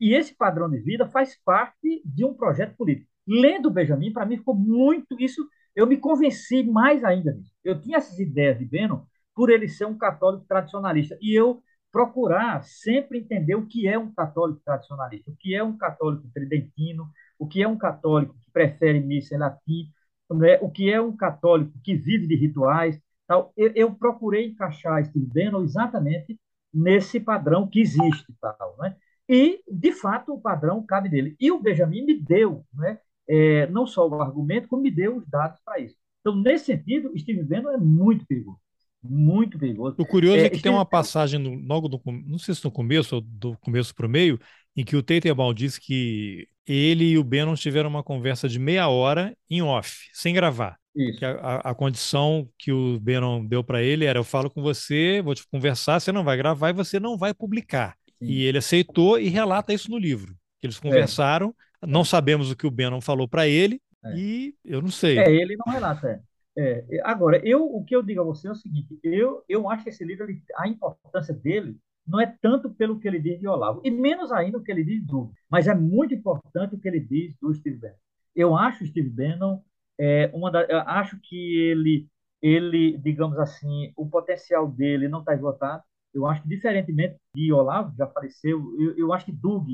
E 0.00 0.12
esse 0.14 0.34
padrão 0.34 0.68
de 0.68 0.78
vida 0.78 1.06
faz 1.06 1.38
parte 1.44 2.02
de 2.04 2.24
um 2.24 2.34
projeto 2.34 2.76
político. 2.76 3.08
Lendo 3.26 3.70
Benjamin, 3.70 4.12
para 4.12 4.26
mim 4.26 4.36
ficou 4.36 4.54
muito 4.54 5.16
isso 5.20 5.48
eu 5.74 5.86
me 5.86 5.96
convenci 5.96 6.62
mais 6.62 7.04
ainda. 7.04 7.38
Eu 7.62 7.80
tinha 7.80 7.98
essas 7.98 8.18
ideias 8.18 8.58
de 8.58 8.64
Beno 8.64 9.06
por 9.34 9.50
ele 9.50 9.68
ser 9.68 9.86
um 9.86 9.96
católico 9.98 10.44
tradicionalista 10.46 11.18
e 11.20 11.34
eu 11.34 11.62
procurar 11.90 12.62
sempre 12.64 13.18
entender 13.18 13.54
o 13.54 13.66
que 13.66 13.86
é 13.86 13.98
um 13.98 14.12
católico 14.12 14.60
tradicionalista, 14.64 15.30
o 15.30 15.36
que 15.36 15.54
é 15.54 15.62
um 15.62 15.76
católico 15.76 16.28
tridentino, 16.34 17.08
o 17.38 17.46
que 17.46 17.62
é 17.62 17.68
um 17.68 17.76
católico 17.78 18.34
que 18.40 18.50
prefere 18.50 19.00
missa 19.00 19.34
em 19.34 19.38
latim, 19.38 19.92
né? 20.30 20.58
o 20.60 20.70
que 20.70 20.92
é 20.92 21.00
um 21.00 21.16
católico 21.16 21.72
que 21.82 21.94
vive 21.94 22.26
de 22.26 22.34
rituais. 22.34 23.00
Tal. 23.26 23.52
Eu, 23.56 23.72
eu 23.74 23.94
procurei 23.94 24.46
encaixar 24.48 25.04
Steve 25.04 25.26
Bannon 25.26 25.62
exatamente 25.62 26.38
nesse 26.72 27.20
padrão 27.20 27.68
que 27.68 27.80
existe. 27.80 28.26
Tal, 28.40 28.76
né? 28.78 28.96
E, 29.28 29.62
de 29.70 29.92
fato, 29.92 30.34
o 30.34 30.40
padrão 30.40 30.84
cabe 30.84 31.08
dele. 31.08 31.36
E 31.40 31.50
o 31.50 31.60
Benjamin 31.60 32.04
me 32.04 32.20
deu 32.20 32.64
né, 32.74 32.98
é, 33.28 33.66
não 33.68 33.86
só 33.86 34.08
o 34.08 34.20
argumento, 34.20 34.68
como 34.68 34.82
me 34.82 34.90
deu 34.90 35.16
os 35.16 35.26
dados 35.26 35.58
para 35.64 35.80
isso. 35.80 35.96
Então, 36.20 36.36
nesse 36.36 36.66
sentido, 36.66 37.12
Steve 37.18 37.42
Bannon 37.42 37.70
é 37.70 37.76
muito 37.76 38.26
perigoso. 38.26 38.58
Muito 39.02 39.58
perigoso. 39.58 39.96
O 39.98 40.06
curioso 40.06 40.38
é, 40.38 40.46
é 40.46 40.48
que 40.48 40.56
Steve... 40.56 40.62
tem 40.62 40.72
uma 40.72 40.86
passagem 40.86 41.38
no, 41.38 41.54
logo 41.66 41.88
no, 41.88 42.00
não 42.26 42.38
sei 42.38 42.54
se 42.54 42.64
no 42.64 42.70
começo 42.70 43.16
ou 43.16 43.20
do 43.20 43.56
começo 43.58 43.94
para 43.94 44.06
o 44.06 44.08
meio, 44.08 44.40
em 44.74 44.84
que 44.84 44.96
o 44.96 45.02
Teiterbal 45.02 45.52
disse 45.52 45.78
que 45.78 46.48
ele 46.66 47.04
e 47.10 47.18
o 47.18 47.24
Bannon 47.24 47.54
tiveram 47.54 47.90
uma 47.90 48.02
conversa 48.02 48.48
de 48.48 48.58
meia 48.58 48.88
hora 48.88 49.36
em 49.50 49.60
off, 49.60 50.08
sem 50.14 50.32
gravar. 50.32 50.78
Isso. 50.96 51.18
Que 51.18 51.24
a, 51.24 51.32
a, 51.32 51.70
a 51.70 51.74
condição 51.74 52.48
que 52.58 52.72
o 52.72 52.98
Bannon 53.00 53.44
deu 53.44 53.62
para 53.62 53.82
ele 53.82 54.04
era: 54.04 54.18
eu 54.18 54.24
falo 54.24 54.48
com 54.48 54.62
você, 54.62 55.20
vou 55.22 55.34
te 55.34 55.46
conversar, 55.48 56.00
você 56.00 56.12
não 56.12 56.24
vai 56.24 56.36
gravar 56.36 56.70
e 56.70 56.72
você 56.72 56.98
não 56.98 57.18
vai 57.18 57.34
publicar. 57.34 57.96
Sim. 58.18 58.26
E 58.26 58.42
ele 58.44 58.58
aceitou 58.58 59.18
e 59.18 59.28
relata 59.28 59.74
isso 59.74 59.90
no 59.90 59.98
livro. 59.98 60.34
Que 60.60 60.66
eles 60.66 60.78
conversaram, 60.78 61.48
é. 61.48 61.52
Não 61.86 62.04
sabemos 62.04 62.50
o 62.50 62.56
que 62.56 62.66
o 62.66 62.70
Bannon 62.70 63.00
falou 63.00 63.28
para 63.28 63.46
ele 63.46 63.80
é. 64.04 64.16
e 64.16 64.54
eu 64.64 64.80
não 64.80 64.90
sei. 64.90 65.18
É, 65.18 65.30
ele 65.30 65.56
não 65.56 65.72
relata. 65.72 66.22
É. 66.56 66.84
é. 66.88 67.00
agora, 67.04 67.40
eu, 67.44 67.64
o 67.64 67.84
que 67.84 67.94
eu 67.94 68.02
digo 68.02 68.20
a 68.20 68.24
você 68.24 68.48
é 68.48 68.50
o 68.50 68.56
seguinte: 68.56 68.98
eu, 69.02 69.42
eu 69.48 69.68
acho 69.70 69.84
que 69.84 69.90
esse 69.90 70.04
livro, 70.04 70.24
ele, 70.24 70.42
a 70.56 70.68
importância 70.68 71.34
dele 71.34 71.76
não 72.06 72.20
é 72.20 72.34
tanto 72.40 72.70
pelo 72.70 72.98
que 73.00 73.08
ele 73.08 73.18
diz 73.18 73.40
de 73.40 73.48
Olavo, 73.48 73.80
e 73.82 73.90
menos 73.90 74.30
ainda 74.30 74.58
o 74.58 74.62
que 74.62 74.70
ele 74.70 74.84
diz 74.84 75.02
do, 75.02 75.32
mas 75.48 75.66
é 75.66 75.74
muito 75.74 76.14
importante 76.14 76.74
o 76.74 76.78
que 76.78 76.86
ele 76.86 77.00
diz 77.00 77.34
do 77.40 77.52
Steve 77.54 77.78
Bannon. 77.78 77.94
Eu 78.36 78.56
acho 78.56 78.84
o 78.84 78.86
Steve 78.86 79.08
Bannon 79.08 79.60
é, 79.98 80.30
uma 80.34 80.50
da, 80.50 80.62
eu 80.64 80.80
acho 80.80 81.18
que 81.20 81.56
ele 81.56 82.08
ele, 82.42 82.98
digamos 82.98 83.38
assim, 83.38 83.90
o 83.96 84.06
potencial 84.06 84.68
dele 84.70 85.08
não 85.08 85.20
está 85.20 85.32
esgotado. 85.32 85.82
Eu 86.12 86.26
acho 86.26 86.42
que, 86.42 86.48
diferentemente 86.48 87.16
de 87.34 87.50
Olavo, 87.50 87.96
já 87.96 88.06
faleceu, 88.06 88.62
eu, 88.78 88.98
eu 88.98 89.12
acho 89.14 89.24
que 89.24 89.32
Doug 89.32 89.66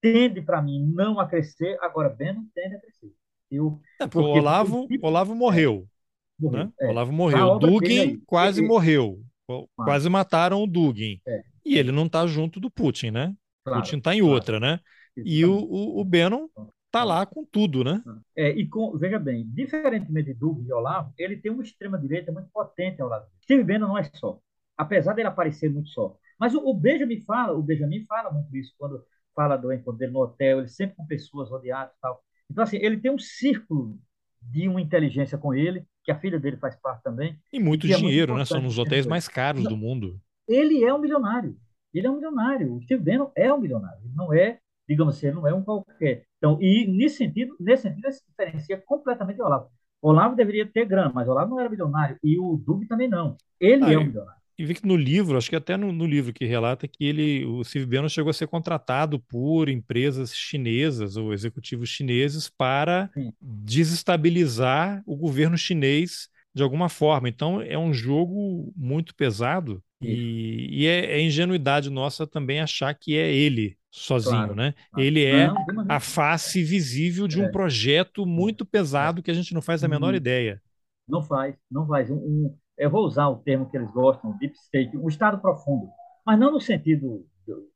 tende, 0.00 0.42
para 0.42 0.62
mim, 0.62 0.84
não 0.94 1.18
a 1.18 1.26
crescer, 1.26 1.76
agora 1.80 2.08
Bannon 2.08 2.44
tende 2.54 2.76
a 2.76 2.80
crescer. 2.80 3.12
Eu, 3.50 3.80
é, 4.00 4.06
porque, 4.06 4.10
porque 4.10 4.28
o 4.28 4.42
Olavo, 4.42 4.86
Olavo 5.02 5.34
morreu. 5.34 5.86
Morreu 6.38 6.64
né? 6.64 6.72
é. 6.80 6.88
Olavo 6.88 7.12
morreu. 7.12 7.58
Dugin 7.58 8.20
quase 8.26 8.62
morreu. 8.62 9.20
Quase 9.74 10.08
mataram 10.08 10.62
o 10.62 10.66
Dugin. 10.66 11.20
É. 11.26 11.42
E 11.64 11.78
ele 11.78 11.90
não 11.90 12.06
está 12.06 12.26
junto 12.26 12.60
do 12.60 12.70
Putin, 12.70 13.10
né? 13.10 13.34
Claro, 13.64 13.82
Putin 13.82 13.98
está 13.98 14.14
em 14.14 14.20
claro. 14.20 14.34
outra, 14.34 14.60
né? 14.60 14.80
E 15.16 15.44
o, 15.44 15.52
o, 15.52 16.00
o 16.00 16.04
Bannon 16.04 16.48
está 16.86 17.04
lá 17.04 17.26
com 17.26 17.44
tudo, 17.44 17.82
né? 17.82 18.02
É, 18.36 18.50
e 18.50 18.66
com, 18.68 18.96
veja 18.96 19.18
bem, 19.18 19.46
diferentemente 19.48 20.32
de 20.32 20.38
Doug 20.38 20.66
e 20.66 20.72
Olavo, 20.72 21.12
ele 21.18 21.36
tem 21.36 21.50
uma 21.50 21.62
extrema-direita 21.62 22.32
muito 22.32 22.48
potente 22.50 23.00
ao 23.02 23.08
lado 23.08 23.22
dele. 23.22 23.38
Steve 23.42 23.64
Bannon 23.64 23.88
não 23.88 23.98
é 23.98 24.04
só, 24.14 24.40
apesar 24.76 25.14
dele 25.14 25.28
aparecer 25.28 25.70
muito 25.70 25.88
só. 25.90 26.16
Mas 26.38 26.54
o, 26.54 26.60
o 26.60 26.74
Benjamin 26.74 27.20
fala, 27.22 27.56
o 27.56 27.62
Benjamin 27.62 28.04
fala 28.06 28.30
muito 28.30 28.54
isso 28.56 28.74
quando 28.78 29.04
fala 29.38 29.56
do 29.56 29.72
encontro 29.72 30.00
dele 30.00 30.10
no 30.10 30.18
hotel, 30.18 30.58
ele 30.58 30.66
sempre 30.66 30.96
com 30.96 31.06
pessoas 31.06 31.48
rodeadas 31.48 31.94
e 31.94 32.00
tal. 32.00 32.20
Então, 32.50 32.64
assim, 32.64 32.76
ele 32.78 32.96
tem 32.96 33.12
um 33.12 33.18
círculo 33.18 33.96
de 34.42 34.66
uma 34.68 34.80
inteligência 34.80 35.38
com 35.38 35.54
ele, 35.54 35.84
que 36.02 36.10
a 36.10 36.18
filha 36.18 36.40
dele 36.40 36.56
faz 36.56 36.74
parte 36.74 37.04
também. 37.04 37.38
E 37.52 37.60
muito 37.60 37.86
dinheiro, 37.86 38.32
é 38.32 38.38
né? 38.38 38.44
São 38.44 38.66
os 38.66 38.78
hotéis 38.78 39.06
mais 39.06 39.28
caros 39.28 39.62
do 39.62 39.76
mundo. 39.76 40.20
Ele 40.48 40.82
é 40.82 40.92
um 40.92 40.98
milionário. 40.98 41.56
Ele 41.94 42.06
é 42.08 42.10
um 42.10 42.16
milionário. 42.16 42.74
O 42.74 42.82
Steve 42.82 43.04
Bannon 43.04 43.30
é 43.36 43.52
um 43.52 43.60
milionário. 43.60 44.00
Ele 44.04 44.14
não 44.16 44.32
é, 44.32 44.58
digamos 44.88 45.16
assim, 45.16 45.28
ele 45.28 45.36
não 45.36 45.46
é 45.46 45.54
um 45.54 45.62
qualquer. 45.62 46.24
Então, 46.38 46.58
e 46.60 46.86
nesse 46.88 47.18
sentido, 47.18 47.54
nesse 47.60 47.84
sentido, 47.84 48.06
ele 48.06 48.12
se 48.12 48.24
diferencia 48.26 48.82
completamente 48.84 49.36
do 49.36 49.44
Olavo. 49.44 49.70
Olavo 50.02 50.34
deveria 50.34 50.66
ter 50.66 50.84
grana, 50.84 51.12
mas 51.14 51.28
Olavo 51.28 51.50
não 51.50 51.60
era 51.60 51.68
milionário. 51.68 52.18
E 52.24 52.38
o 52.38 52.56
Dug 52.56 52.86
também 52.86 53.08
não. 53.08 53.36
Ele 53.60 53.84
ah, 53.84 53.92
é 53.92 53.98
um 53.98 54.04
milionário. 54.04 54.37
E 54.58 54.64
vi 54.64 54.74
que 54.74 54.86
no 54.86 54.96
livro, 54.96 55.38
acho 55.38 55.48
que 55.48 55.54
até 55.54 55.76
no, 55.76 55.92
no, 55.92 56.04
livro 56.04 56.32
que 56.32 56.44
relata 56.44 56.88
que 56.88 57.04
ele, 57.04 57.44
o 57.44 57.62
Steve 57.62 57.86
Bannon 57.86 58.08
chegou 58.08 58.30
a 58.30 58.34
ser 58.34 58.48
contratado 58.48 59.20
por 59.20 59.68
empresas 59.68 60.34
chinesas 60.34 61.16
ou 61.16 61.32
executivos 61.32 61.88
chineses 61.88 62.48
para 62.48 63.08
Sim. 63.14 63.32
desestabilizar 63.40 65.00
o 65.06 65.16
governo 65.16 65.56
chinês 65.56 66.28
de 66.52 66.62
alguma 66.62 66.88
forma. 66.88 67.28
Então 67.28 67.62
é 67.62 67.78
um 67.78 67.94
jogo 67.94 68.72
muito 68.76 69.14
pesado 69.14 69.80
e, 70.00 70.68
e 70.82 70.86
é, 70.86 71.12
é, 71.12 71.20
ingenuidade 71.20 71.90
nossa 71.90 72.26
também 72.26 72.60
achar 72.60 72.94
que 72.94 73.16
é 73.16 73.32
ele 73.32 73.76
sozinho, 73.90 74.36
claro. 74.36 74.54
né? 74.54 74.74
Ele 74.96 75.24
é 75.24 75.48
não, 75.48 75.86
a 75.88 75.98
face 75.98 76.62
visível 76.62 77.26
de 77.26 77.40
um 77.40 77.44
é. 77.44 77.50
projeto 77.50 78.24
muito 78.24 78.64
pesado 78.64 79.22
que 79.22 79.30
a 79.30 79.34
gente 79.34 79.54
não 79.54 79.62
faz 79.62 79.82
a 79.82 79.88
menor 79.88 80.14
ideia. 80.14 80.60
Não 81.08 81.22
faz, 81.22 81.56
não 81.70 81.86
faz. 81.86 82.10
Um, 82.10 82.16
um, 82.16 82.56
eu 82.78 82.90
vou 82.90 83.04
usar 83.04 83.28
o 83.28 83.36
termo 83.36 83.68
que 83.68 83.76
eles 83.76 83.90
gostam, 83.90 84.36
deep 84.38 84.54
state, 84.56 84.96
um 84.96 85.08
estado 85.08 85.40
profundo, 85.40 85.88
mas 86.24 86.38
não 86.38 86.52
no 86.52 86.60
sentido 86.60 87.26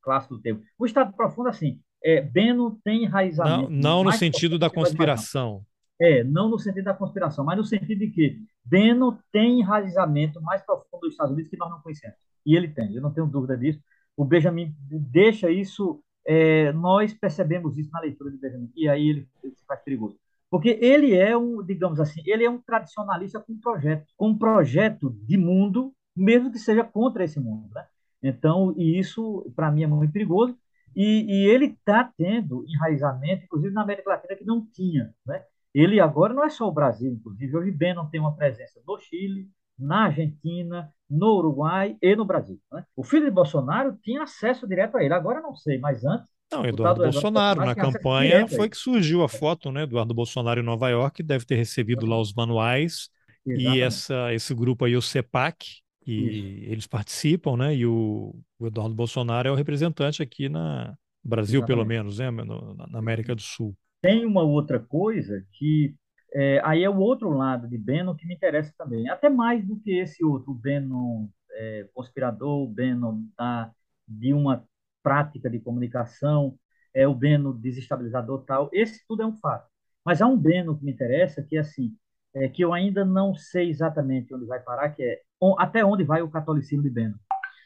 clássico 0.02 0.36
do 0.36 0.42
termo. 0.42 0.62
O 0.78 0.86
estado 0.86 1.12
profundo, 1.14 1.48
assim, 1.48 1.80
é, 2.04 2.20
Beno 2.20 2.78
tem 2.84 3.04
enraizamento. 3.04 3.70
Não, 3.70 3.78
não 3.78 4.04
no 4.04 4.12
sentido 4.12 4.58
da 4.58 4.70
conspiração. 4.70 5.62
É, 6.00 6.24
não 6.24 6.48
no 6.48 6.58
sentido 6.58 6.84
da 6.84 6.94
conspiração, 6.94 7.44
mas 7.44 7.56
no 7.56 7.64
sentido 7.64 7.98
de 7.98 8.08
que 8.08 8.38
Beno 8.64 9.18
tem 9.32 9.60
enraizamento 9.60 10.40
mais 10.40 10.62
profundo 10.62 11.02
dos 11.02 11.12
Estados 11.12 11.32
Unidos 11.32 11.50
que 11.50 11.56
nós 11.56 11.70
não 11.70 11.80
conhecemos. 11.80 12.16
E 12.44 12.56
ele 12.56 12.68
tem, 12.68 12.94
eu 12.94 13.02
não 13.02 13.12
tenho 13.12 13.26
dúvida 13.26 13.56
disso. 13.56 13.80
O 14.16 14.24
Benjamin 14.24 14.74
deixa 14.88 15.50
isso, 15.50 16.02
é, 16.26 16.72
nós 16.72 17.14
percebemos 17.14 17.78
isso 17.78 17.90
na 17.92 18.00
leitura 18.00 18.30
de 18.30 18.36
Benjamin, 18.36 18.70
e 18.74 18.88
aí 18.88 19.08
ele, 19.08 19.28
ele 19.42 19.54
se 19.54 19.64
faz 19.64 19.80
perigoso. 19.82 20.18
Porque 20.52 20.78
ele 20.82 21.16
é 21.16 21.34
um, 21.34 21.62
digamos 21.62 21.98
assim, 21.98 22.20
ele 22.26 22.44
é 22.44 22.50
um 22.50 22.60
tradicionalista 22.60 23.40
com 23.40 23.54
um 23.54 23.58
projeto, 23.58 24.06
com 24.18 24.28
um 24.28 24.38
projeto 24.38 25.08
de 25.24 25.38
mundo, 25.38 25.94
mesmo 26.14 26.52
que 26.52 26.58
seja 26.58 26.84
contra 26.84 27.24
esse 27.24 27.40
mundo. 27.40 27.70
Né? 27.74 27.86
Então, 28.22 28.74
e 28.76 28.98
isso, 28.98 29.50
para 29.56 29.70
mim, 29.70 29.84
é 29.84 29.86
muito 29.86 30.12
perigoso. 30.12 30.54
E, 30.94 31.24
e 31.26 31.48
ele 31.48 31.68
está 31.68 32.04
tendo 32.18 32.66
enraizamento, 32.68 33.44
inclusive 33.44 33.72
na 33.72 33.80
América 33.80 34.10
Latina, 34.10 34.36
que 34.36 34.44
não 34.44 34.62
tinha. 34.66 35.14
Né? 35.24 35.42
Ele 35.72 35.98
agora 36.00 36.34
não 36.34 36.44
é 36.44 36.50
só 36.50 36.68
o 36.68 36.72
Brasil, 36.72 37.10
inclusive, 37.10 37.56
hoje 37.56 37.70
Bannon 37.70 38.10
tem 38.10 38.20
uma 38.20 38.36
presença 38.36 38.78
no 38.86 38.98
Chile, 38.98 39.48
na 39.78 40.04
Argentina, 40.04 40.92
no 41.08 41.34
Uruguai 41.38 41.96
e 42.02 42.14
no 42.14 42.26
Brasil. 42.26 42.60
Né? 42.70 42.84
O 42.94 43.02
filho 43.02 43.24
de 43.24 43.30
Bolsonaro 43.30 43.96
tinha 44.02 44.24
acesso 44.24 44.68
direto 44.68 44.98
a 44.98 45.02
ele, 45.02 45.14
agora 45.14 45.40
não 45.40 45.56
sei, 45.56 45.78
mas 45.78 46.04
antes. 46.04 46.30
Não, 46.52 46.66
Eduardo 46.66 47.02
Bolsonaro, 47.02 47.64
na 47.64 47.74
campanha 47.74 48.46
foi 48.46 48.68
que 48.68 48.76
surgiu 48.76 49.22
a 49.22 49.28
foto, 49.28 49.72
né? 49.72 49.84
Eduardo 49.84 50.12
Bolsonaro 50.12 50.60
em 50.60 50.64
Nova 50.64 50.88
York, 50.90 51.22
deve 51.22 51.46
ter 51.46 51.56
recebido 51.56 52.04
lá 52.04 52.20
os 52.20 52.34
manuais 52.34 53.08
Exatamente. 53.46 53.78
e 53.78 53.80
essa, 53.80 54.34
esse 54.34 54.54
grupo 54.54 54.84
aí, 54.84 54.96
o 54.96 55.02
CEPAC, 55.02 55.82
e 56.06 56.66
eles 56.68 56.86
participam, 56.86 57.56
né? 57.56 57.74
E 57.74 57.86
o, 57.86 58.34
o, 58.58 58.66
Eduardo 58.66 58.94
Bolsonaro 58.94 59.48
é 59.48 59.52
o 59.52 59.54
representante 59.54 60.22
aqui 60.22 60.48
na 60.48 60.94
Brasil, 61.24 61.60
Exatamente. 61.60 61.66
pelo 61.66 61.86
menos, 61.86 62.18
né? 62.18 62.30
No, 62.30 62.74
na 62.74 62.98
América 62.98 63.34
do 63.34 63.42
Sul. 63.42 63.74
Tem 64.02 64.26
uma 64.26 64.42
outra 64.42 64.80
coisa 64.80 65.44
que 65.52 65.94
é, 66.34 66.60
aí 66.64 66.82
é 66.82 66.90
o 66.90 66.98
outro 66.98 67.30
lado 67.30 67.68
de 67.68 67.78
Bannon 67.78 68.14
que 68.14 68.26
me 68.26 68.34
interessa 68.34 68.72
também, 68.76 69.08
até 69.08 69.28
mais 69.28 69.64
do 69.64 69.78
que 69.78 69.92
esse 69.92 70.24
outro, 70.24 70.52
o 70.52 70.54
Bannon 70.54 71.28
é, 71.52 71.86
conspirador, 71.94 72.62
o 72.62 72.68
Bannon 72.68 73.22
da, 73.36 73.70
de 74.08 74.32
uma 74.32 74.66
prática 75.02 75.50
de 75.50 75.60
comunicação, 75.60 76.58
é 76.94 77.06
o 77.06 77.14
Bannon 77.14 77.52
desestabilizador 77.52 78.44
tal. 78.44 78.68
Esse 78.72 79.04
tudo 79.06 79.22
é 79.22 79.26
um 79.26 79.36
fato. 79.36 79.68
Mas 80.04 80.20
há 80.20 80.26
um 80.26 80.36
Bannon 80.36 80.76
que 80.76 80.84
me 80.84 80.92
interessa, 80.92 81.42
que 81.42 81.56
é 81.56 81.60
assim, 81.60 81.96
é, 82.34 82.48
que 82.48 82.62
eu 82.64 82.72
ainda 82.72 83.04
não 83.04 83.34
sei 83.34 83.70
exatamente 83.70 84.34
onde 84.34 84.46
vai 84.46 84.60
parar, 84.60 84.90
que 84.90 85.02
é 85.02 85.20
até 85.58 85.84
onde 85.84 86.04
vai 86.04 86.22
o 86.22 86.30
catolicismo 86.30 86.82
de 86.82 86.90
Bannon. 86.90 87.16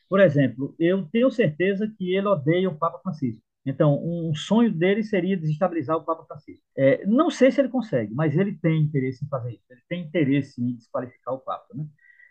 Por 0.09 0.21
exemplo, 0.21 0.75
eu 0.79 1.07
tenho 1.11 1.31
certeza 1.31 1.93
que 1.99 2.15
ele 2.15 2.29
odeia 2.29 2.69
o 2.69 2.79
Papa 2.79 2.99
Francisco. 3.01 3.43
Então, 3.65 4.01
um 4.01 4.33
sonho 4.33 4.73
dele 4.73 5.03
seria 5.03 5.37
desestabilizar 5.37 5.97
o 5.97 6.05
Papa 6.05 6.25
Francisco. 6.25 6.65
É, 6.77 7.05
não 7.05 7.31
sei 7.31 7.51
se 7.51 7.61
ele 7.61 7.69
consegue, 7.69 8.15
mas 8.15 8.37
ele 8.37 8.57
tem 8.57 8.81
interesse 8.81 9.25
em 9.25 9.29
fazer 9.29 9.55
isso. 9.55 9.65
Ele 9.69 9.81
tem 9.89 10.03
interesse 10.03 10.63
em 10.63 10.77
desqualificar 10.77 11.35
o 11.35 11.41
Papa. 11.41 11.67
Né? 11.75 11.85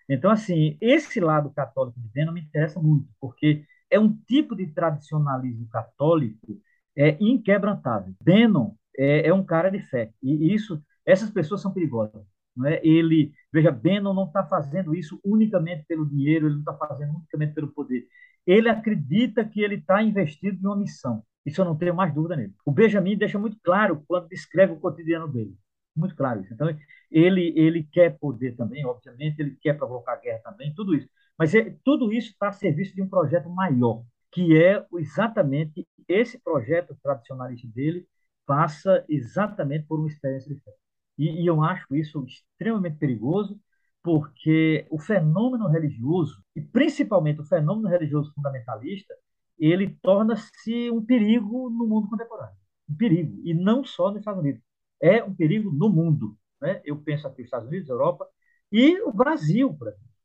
Então, 0.07 0.31
assim, 0.31 0.77
esse 0.79 1.19
lado 1.19 1.51
católico 1.51 1.99
de 1.99 2.07
Bannon 2.07 2.31
me 2.31 2.41
interessa 2.41 2.79
muito, 2.79 3.09
porque 3.19 3.65
é 3.89 3.99
um 3.99 4.15
tipo 4.27 4.55
de 4.55 4.67
tradicionalismo 4.67 5.67
católico 5.69 6.59
é, 6.97 7.17
inquebrantável. 7.19 8.13
Bannon 8.21 8.75
é, 8.97 9.27
é 9.27 9.33
um 9.33 9.43
cara 9.43 9.69
de 9.69 9.79
fé, 9.81 10.11
e 10.21 10.53
isso, 10.53 10.81
essas 11.05 11.29
pessoas 11.29 11.61
são 11.61 11.73
perigosas. 11.73 12.23
Não 12.55 12.67
é? 12.67 12.79
Ele, 12.85 13.33
veja, 13.51 13.71
Bannon 13.71 14.13
não 14.13 14.27
está 14.27 14.45
fazendo 14.45 14.95
isso 14.95 15.19
unicamente 15.23 15.85
pelo 15.87 16.07
dinheiro, 16.07 16.47
ele 16.47 16.55
não 16.55 16.61
está 16.61 16.73
fazendo 16.73 17.15
unicamente 17.15 17.53
pelo 17.53 17.67
poder 17.73 18.07
ele 18.45 18.69
acredita 18.69 19.43
que 19.43 19.61
ele 19.61 19.75
está 19.75 20.01
investido 20.03 20.57
em 20.61 20.65
uma 20.65 20.75
missão. 20.75 21.23
Isso 21.45 21.61
eu 21.61 21.65
não 21.65 21.77
tenho 21.77 21.95
mais 21.95 22.13
dúvida 22.13 22.35
nele. 22.35 22.53
O 22.65 22.71
Benjamin 22.71 23.17
deixa 23.17 23.39
muito 23.39 23.57
claro 23.63 24.03
quando 24.07 24.29
descreve 24.29 24.73
o 24.73 24.79
cotidiano 24.79 25.27
dele. 25.27 25.55
Muito 25.95 26.15
claro 26.15 26.41
isso. 26.41 26.53
Então, 26.53 26.67
ele, 27.11 27.53
ele 27.55 27.83
quer 27.83 28.17
poder 28.19 28.55
também, 28.55 28.85
obviamente, 28.85 29.39
ele 29.39 29.55
quer 29.61 29.77
provocar 29.77 30.17
guerra 30.17 30.39
também, 30.43 30.73
tudo 30.75 30.93
isso. 30.95 31.07
Mas 31.37 31.53
é, 31.55 31.75
tudo 31.83 32.11
isso 32.11 32.31
está 32.31 32.49
a 32.49 32.51
serviço 32.51 32.93
de 32.95 33.01
um 33.01 33.09
projeto 33.09 33.49
maior, 33.49 34.03
que 34.31 34.57
é 34.57 34.85
exatamente 34.97 35.87
esse 36.07 36.37
projeto 36.39 36.95
tradicionalista 37.01 37.67
dele 37.69 38.07
passa 38.45 39.03
exatamente 39.09 39.85
por 39.87 39.99
uma 39.99 40.07
experiência 40.07 40.53
de 40.53 40.61
fé. 40.61 40.71
E, 41.17 41.43
e 41.43 41.45
eu 41.47 41.63
acho 41.63 41.95
isso 41.95 42.23
extremamente 42.25 42.97
perigoso, 42.97 43.59
porque 44.03 44.85
o 44.91 44.99
fenômeno 44.99 45.67
religioso, 45.67 46.43
e 46.55 46.61
principalmente 46.61 47.41
o 47.41 47.45
fenômeno 47.45 47.87
religioso 47.89 48.31
fundamentalista, 48.33 49.15
ele 49.57 49.97
torna-se 50.01 50.91
um 50.91 51.03
perigo 51.03 51.69
no 51.69 51.87
mundo 51.87 52.09
contemporâneo. 52.09 52.55
Um 52.89 52.95
perigo. 52.95 53.41
E 53.43 53.53
não 53.53 53.83
só 53.83 54.09
nos 54.09 54.19
Estados 54.19 54.41
Unidos. 54.41 54.61
É 55.01 55.23
um 55.23 55.33
perigo 55.33 55.71
no 55.71 55.89
mundo. 55.89 56.37
Né? 56.61 56.81
Eu 56.85 56.97
penso 56.97 57.27
aqui 57.27 57.41
os 57.41 57.47
Estados 57.47 57.67
Unidos, 57.67 57.89
Europa 57.89 58.27
e 58.71 59.01
o 59.01 59.11
Brasil. 59.11 59.77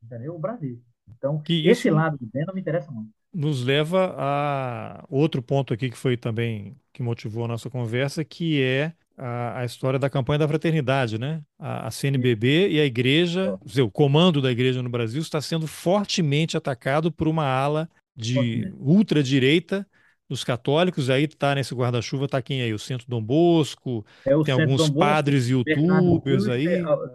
Entendeu? 0.02 0.34
O 0.34 0.38
Brasil. 0.38 0.80
Então, 1.16 1.40
que 1.40 1.66
esse 1.68 1.90
lado 1.90 2.16
de 2.18 2.26
dentro 2.26 2.54
me 2.54 2.60
interessa 2.60 2.90
muito. 2.90 3.10
nos 3.34 3.64
leva 3.64 4.14
a 4.16 5.04
outro 5.08 5.42
ponto 5.42 5.74
aqui 5.74 5.90
que 5.90 5.96
foi 5.96 6.16
também 6.16 6.76
que 6.92 7.02
motivou 7.02 7.44
a 7.44 7.48
nossa 7.48 7.68
conversa, 7.68 8.24
que 8.24 8.62
é 8.62 8.92
a, 9.16 9.60
a 9.60 9.64
história 9.64 9.98
da 9.98 10.08
campanha 10.08 10.38
da 10.38 10.48
fraternidade, 10.48 11.18
né? 11.18 11.42
A, 11.58 11.88
a 11.88 11.90
CNBB 11.90 12.68
e 12.70 12.80
a 12.80 12.84
igreja, 12.84 13.58
dizer, 13.64 13.82
o 13.82 13.90
comando 13.90 14.40
da 14.40 14.50
igreja 14.50 14.82
no 14.82 14.88
Brasil 14.88 15.20
está 15.20 15.40
sendo 15.40 15.66
fortemente 15.66 16.56
atacado 16.56 17.12
por 17.12 17.28
uma 17.28 17.44
ala 17.44 17.88
de 18.16 18.72
ultradireita 18.78 19.86
dos 20.30 20.44
católicos, 20.44 21.10
aí 21.10 21.24
está 21.24 21.56
nesse 21.56 21.74
guarda-chuva, 21.74 22.26
está 22.26 22.40
quem 22.40 22.62
aí? 22.62 22.72
O 22.72 22.78
Centro 22.78 23.04
Dom 23.08 23.20
Bosco, 23.20 24.06
é 24.24 24.30
tem 24.30 24.44
Centro 24.44 24.62
alguns 24.62 24.82
Bosco, 24.82 24.98
padres 24.98 25.48
youtubers 25.48 26.46
aí. 26.48 26.66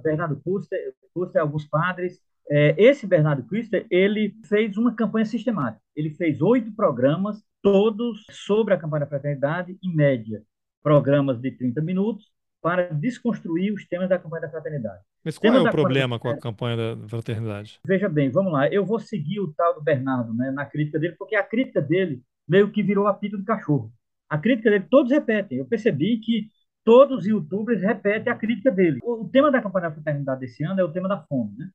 Bernardo 0.04 0.36
Custer, 0.44 0.94
Custer, 1.14 1.42
alguns 1.42 1.66
padres. 1.66 2.20
É, 2.52 2.76
esse 2.78 3.08
Bernardo 3.08 3.42
Custer, 3.44 3.88
ele 3.90 4.36
fez 4.50 4.76
uma 4.76 4.94
campanha 4.94 5.26
sistemática. 5.26 5.82
Ele 5.96 6.10
fez 6.10 6.42
oito 6.42 6.74
programas, 6.74 7.42
todos 7.62 8.26
sobre 8.30 8.74
a 8.74 8.78
campanha 8.78 9.06
da 9.06 9.10
fraternidade, 9.10 9.78
em 9.82 9.96
média, 9.96 10.44
programas 10.84 11.40
de 11.40 11.52
30 11.52 11.82
minutos, 11.82 12.26
para 12.62 12.90
desconstruir 12.94 13.72
os 13.72 13.88
temas 13.88 14.10
da 14.10 14.20
campanha 14.20 14.42
da 14.42 14.50
fraternidade. 14.50 15.02
Mas 15.24 15.38
qual 15.38 15.54
é 15.54 15.62
o 15.62 15.72
problema 15.72 16.20
com 16.20 16.28
a 16.28 16.38
campanha 16.38 16.96
da 16.96 17.08
fraternidade? 17.08 17.80
Veja 17.88 18.10
bem, 18.10 18.30
vamos 18.30 18.52
lá. 18.52 18.68
Eu 18.68 18.86
vou 18.86 19.00
seguir 19.00 19.40
o 19.40 19.54
tal 19.54 19.74
do 19.74 19.82
Bernardo 19.82 20.34
né, 20.34 20.52
na 20.52 20.66
crítica 20.66 21.00
dele, 21.00 21.16
porque 21.18 21.36
a 21.36 21.44
crítica 21.44 21.82
dele 21.82 22.22
meio 22.48 22.72
que 22.72 22.84
virou 22.84 23.08
apito 23.08 23.38
do 23.38 23.46
cachorro. 23.46 23.92
A 24.30 24.38
crítica 24.38 24.70
dele, 24.70 24.88
todos 24.90 25.12
repetem. 25.12 25.60
Eu 25.60 25.66
percebi 25.66 26.20
que 26.20 26.50
todos 26.84 27.20
os 27.20 27.26
youtubers 27.26 27.82
repetem 27.82 28.32
a 28.32 28.36
crítica 28.38 28.72
dele. 28.72 29.00
O, 29.04 29.28
tema 29.30 29.52
da 29.52 29.62
campanha 29.62 29.90
da 29.90 29.96
fraternidade 29.96 30.40
desse 30.40 30.64
ano 30.64 30.80
é 30.80 30.84
o 30.84 30.92
tema 30.92 31.08
da 31.08 31.22
fome, 31.24 31.56
né? 31.58 31.70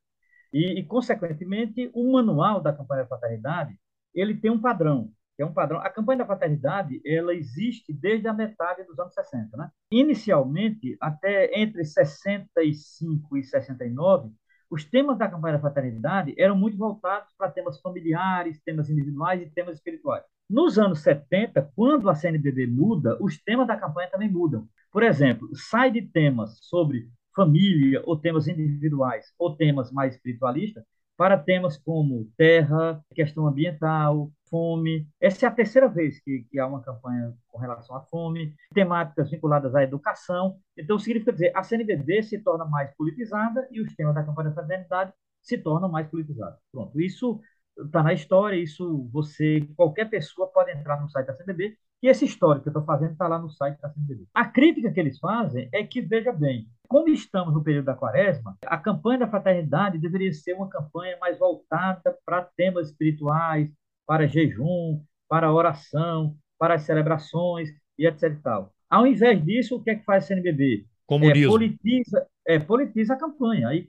E, 0.53 0.81
e, 0.81 0.85
consequentemente, 0.85 1.91
o 1.95 2.13
manual 2.13 2.61
da 2.61 2.73
campanha 2.73 3.03
da 3.03 3.09
fraternidade, 3.09 3.77
ele 4.15 4.35
tem 4.35 4.51
um 4.51 4.61
padrão, 4.61 5.13
é 5.39 5.45
um 5.45 5.53
padrão. 5.53 5.79
A 5.81 5.91
campanha 5.91 6.19
da 6.19 6.27
fraternidade, 6.27 7.01
ela 7.05 7.35
existe 7.35 7.93
desde 7.93 8.27
a 8.29 8.33
metade 8.33 8.85
dos 8.85 8.99
anos 8.99 9.15
60, 9.15 9.57
né? 9.57 9.71
Inicialmente, 9.93 10.97
até 11.01 11.59
entre 11.59 11.85
65 11.85 13.37
e 13.37 13.45
69, 13.45 14.31
os 14.69 14.85
temas 14.85 15.19
da 15.19 15.29
campanha 15.29 15.55
da 15.55 15.61
fraternidade 15.61 16.35
eram 16.39 16.57
muito 16.57 16.77
voltados 16.77 17.33
para 17.37 17.51
temas 17.51 17.81
familiares, 17.81 18.61
temas 18.63 18.89
individuais 18.89 19.43
e 19.43 19.51
temas 19.51 19.77
espirituais. 19.77 20.25
Nos 20.51 20.81
anos 20.81 20.99
70, 21.03 21.71
quando 21.77 22.11
a 22.11 22.15
CNBB 22.17 22.67
muda, 22.67 23.17
os 23.23 23.41
temas 23.41 23.69
da 23.69 23.77
campanha 23.77 24.11
também 24.11 24.29
mudam. 24.29 24.69
Por 24.91 25.05
exemplo, 25.05 25.49
sai 25.55 25.93
de 25.93 26.03
temas 26.03 26.59
sobre 26.63 27.09
família 27.33 28.03
ou 28.05 28.17
temas 28.17 28.49
individuais 28.49 29.33
ou 29.39 29.55
temas 29.55 29.93
mais 29.93 30.17
espiritualistas 30.17 30.83
para 31.17 31.39
temas 31.39 31.77
como 31.77 32.29
terra, 32.37 33.01
questão 33.15 33.47
ambiental, 33.47 34.33
fome. 34.49 35.07
Essa 35.21 35.47
é 35.47 35.49
a 35.49 35.53
terceira 35.53 35.87
vez 35.87 36.19
que, 36.21 36.45
que 36.51 36.59
há 36.59 36.67
uma 36.67 36.83
campanha 36.83 37.33
com 37.47 37.59
relação 37.59 37.95
à 37.95 38.01
fome, 38.01 38.53
temáticas 38.75 39.31
vinculadas 39.31 39.73
à 39.77 39.85
educação. 39.85 40.59
Então, 40.77 40.99
significa 40.99 41.33
dizer, 41.33 41.53
a 41.55 41.63
CNBB 41.63 42.25
se 42.25 42.39
torna 42.41 42.65
mais 42.65 42.93
politizada 42.97 43.69
e 43.71 43.81
os 43.81 43.95
temas 43.95 44.17
da 44.17 44.25
campanha 44.25 44.49
da 44.49 44.55
fraternidade 44.57 45.13
se 45.41 45.57
tornam 45.59 45.89
mais 45.89 46.09
politizados. 46.09 46.59
Pronto, 46.73 47.01
isso 47.01 47.41
está 47.79 48.03
na 48.03 48.13
história, 48.13 48.57
isso 48.57 49.09
você, 49.13 49.67
qualquer 49.77 50.09
pessoa 50.09 50.49
pode 50.49 50.71
entrar 50.73 51.01
no 51.01 51.09
site 51.09 51.27
da 51.27 51.35
CNBB 51.35 51.77
e 52.03 52.09
esse 52.09 52.25
histórico 52.25 52.63
que 52.63 52.69
eu 52.69 52.73
estou 52.73 52.85
fazendo 52.85 53.13
está 53.13 53.29
lá 53.29 53.39
no 53.39 53.51
site 53.51 53.79
da 53.81 53.91
CNBB. 53.91 54.27
A 54.33 54.47
crítica 54.47 54.91
que 54.91 54.99
eles 54.99 55.19
fazem 55.19 55.69
é 55.73 55.85
que, 55.85 56.01
veja 56.01 56.33
bem, 56.33 56.67
como 56.89 57.09
estamos 57.09 57.53
no 57.53 57.63
período 57.63 57.85
da 57.87 57.95
quaresma, 57.95 58.57
a 58.65 58.79
campanha 58.79 59.21
da 59.21 59.29
fraternidade 59.29 59.99
deveria 59.99 60.33
ser 60.33 60.55
uma 60.55 60.69
campanha 60.69 61.17
mais 61.21 61.39
voltada 61.39 62.17
para 62.25 62.43
temas 62.57 62.89
espirituais, 62.89 63.71
para 64.07 64.27
jejum, 64.27 65.03
para 65.29 65.53
oração, 65.53 66.37
para 66.59 66.75
as 66.75 66.83
celebrações 66.83 67.69
e 67.99 68.07
etc. 68.07 68.33
E 68.33 68.37
tal. 68.37 68.73
Ao 68.89 69.07
invés 69.07 69.45
disso, 69.45 69.77
o 69.77 69.83
que 69.83 69.91
é 69.91 69.95
que 69.95 70.05
faz 70.05 70.25
a 70.25 70.27
CNBB? 70.29 70.87
Comunismo. 71.07 71.45
É, 71.45 71.49
politiza, 71.49 72.27
é, 72.47 72.59
politiza 72.59 73.15
a 73.15 73.19
campanha. 73.19 73.69
Aí 73.69 73.89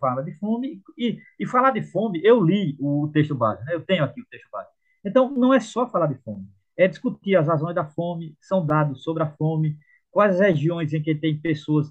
fala 0.00 0.22
de 0.22 0.32
fome. 0.38 0.82
E, 0.96 1.18
e 1.38 1.46
falar 1.46 1.70
de 1.70 1.82
fome, 1.82 2.20
eu 2.24 2.42
li 2.42 2.76
o 2.80 3.08
texto 3.12 3.34
base, 3.34 3.64
né? 3.64 3.74
eu 3.74 3.82
tenho 3.84 4.04
aqui 4.04 4.20
o 4.20 4.26
texto 4.26 4.48
base. 4.50 4.68
Então, 5.04 5.30
não 5.30 5.52
é 5.52 5.60
só 5.60 5.88
falar 5.88 6.06
de 6.06 6.14
fome, 6.22 6.46
é 6.76 6.86
discutir 6.86 7.36
as 7.36 7.48
razões 7.48 7.74
da 7.74 7.84
fome, 7.84 8.36
são 8.40 8.64
dados 8.64 9.02
sobre 9.02 9.22
a 9.22 9.30
fome, 9.30 9.76
quais 10.10 10.38
regiões 10.38 10.92
em 10.92 11.02
que 11.02 11.14
tem 11.14 11.36
pessoas 11.38 11.90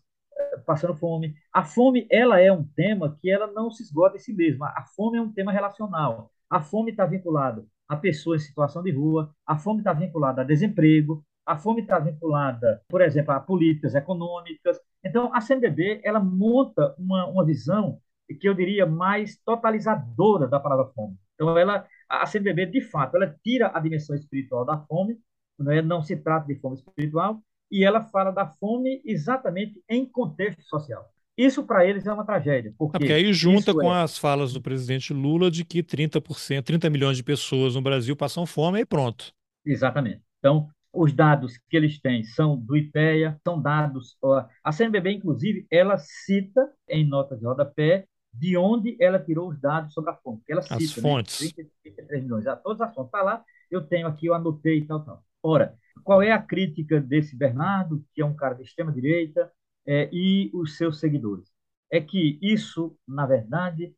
passando 0.66 0.96
fome. 0.96 1.36
A 1.54 1.64
fome, 1.64 2.08
ela 2.10 2.40
é 2.40 2.52
um 2.52 2.64
tema 2.64 3.18
que 3.20 3.30
ela 3.30 3.48
não 3.48 3.72
se 3.72 3.84
esgota 3.84 4.18
em 4.18 4.20
si 4.20 4.34
mesma. 4.34 4.68
A 4.76 4.86
fome 4.96 5.18
é 5.18 5.22
um 5.22 5.32
tema 5.32 5.52
relacional. 5.52 6.32
A 6.50 6.62
fome 6.62 6.92
está 6.92 7.06
vinculada 7.06 7.66
a 7.92 7.98
pessoas 7.98 8.44
em 8.44 8.48
situação 8.48 8.82
de 8.82 8.90
rua, 8.90 9.36
a 9.46 9.58
fome 9.58 9.82
está 9.82 9.92
vinculada 9.92 10.42
a 10.42 10.46
desemprego, 10.46 11.26
a 11.52 11.58
fome 11.58 11.82
está 11.82 12.00
vinculada, 12.00 12.82
por 12.88 13.02
exemplo, 13.02 13.34
a 13.34 13.40
políticas 13.42 13.94
econômicas. 13.94 14.80
Então, 15.04 15.36
a 15.36 15.42
CNBB, 15.42 16.00
ela 16.02 16.20
monta 16.22 16.96
uma, 16.98 17.28
uma 17.28 17.46
visão 17.46 18.00
que 18.40 18.48
eu 18.48 18.54
diria 18.54 18.86
mais 18.86 19.38
totalizadora 19.44 20.48
da 20.48 20.62
palavra 20.62 20.86
fome. 20.96 21.18
Então, 21.36 21.58
ela, 21.58 21.86
a 22.08 22.26
CNBB, 22.26 22.68
de 22.68 22.80
fato, 22.80 23.18
ela 23.18 23.36
tira 23.44 23.70
a 23.74 23.82
dimensão 23.82 24.16
espiritual 24.16 24.64
da 24.64 24.78
fome, 24.78 25.18
não, 25.60 25.72
é, 25.74 25.82
não 25.82 26.02
se 26.02 26.16
trata 26.16 26.48
de 26.48 26.56
fome 26.56 26.78
espiritual, 26.78 27.42
e 27.70 27.84
ela 27.84 28.02
fala 28.02 28.32
da 28.32 28.48
fome 28.48 29.02
exatamente 29.04 29.84
em 29.90 30.06
contexto 30.06 30.62
social. 30.64 31.06
Isso 31.38 31.66
para 31.66 31.86
eles 31.86 32.06
é 32.06 32.14
uma 32.14 32.26
tragédia. 32.26 32.74
Porque, 32.78 32.96
ah, 32.96 33.00
porque 33.00 33.12
aí 33.12 33.34
junta 33.34 33.74
com 33.74 33.94
é... 33.94 34.04
as 34.04 34.18
falas 34.18 34.54
do 34.54 34.62
presidente 34.62 35.14
Lula 35.14 35.52
de 35.52 35.66
que 35.66 35.84
30%, 35.84 36.64
30 36.64 36.90
milhões 36.90 37.18
de 37.18 37.24
pessoas 37.24 37.76
no 37.76 37.82
Brasil 37.82 38.16
passam 38.16 38.46
fome 38.46 38.80
e 38.80 38.86
pronto. 38.86 39.34
Exatamente. 39.66 40.22
Então, 40.40 40.70
os 40.94 41.14
dados 41.14 41.58
que 41.70 41.78
eles 41.78 42.00
têm 42.00 42.24
são 42.24 42.58
do 42.58 42.76
IPEA, 42.76 43.40
são 43.44 43.62
dados. 43.62 44.18
A 44.64 44.72
CNBB, 44.72 45.14
inclusive, 45.14 45.66
ela 45.72 45.98
cita 45.98 46.70
em 46.90 47.08
nota 47.08 47.38
de 47.38 47.46
rodapé 47.46 48.06
de 48.34 48.56
onde 48.58 48.96
ela 49.00 49.20
tirou 49.20 49.50
os 49.50 49.60
dados 49.60 49.94
sobre 49.94 50.12
a 50.12 50.16
fome. 50.16 50.42
Ela 50.48 50.62
cita, 50.62 50.76
as 50.76 50.96
né, 50.96 51.02
fontes. 51.02 51.54
Né, 51.58 51.66
33 51.84 52.24
milhões. 52.24 52.46
Todas 52.64 52.82
as 52.82 52.94
fontes. 52.94 53.08
Está 53.08 53.22
lá, 53.22 53.44
eu 53.70 53.82
tenho 53.82 54.08
aqui, 54.08 54.28
eu 54.28 54.34
anotei 54.34 54.80
e 54.80 54.86
tal, 54.86 55.04
tal. 55.04 55.24
Ora, 55.44 55.76
qual 56.04 56.22
é 56.22 56.32
a 56.32 56.42
crítica 56.42 57.00
desse 57.00 57.36
Bernardo, 57.36 58.04
que 58.14 58.22
é 58.22 58.26
um 58.26 58.36
cara 58.36 58.56
de 58.56 58.64
extrema-direita, 58.64 59.52
é, 59.86 60.10
e 60.12 60.50
os 60.54 60.78
seus 60.78 61.00
seguidores? 61.00 61.50
É 61.92 62.00
que 62.00 62.40
isso, 62.42 62.96
na 63.08 63.26
verdade, 63.26 63.94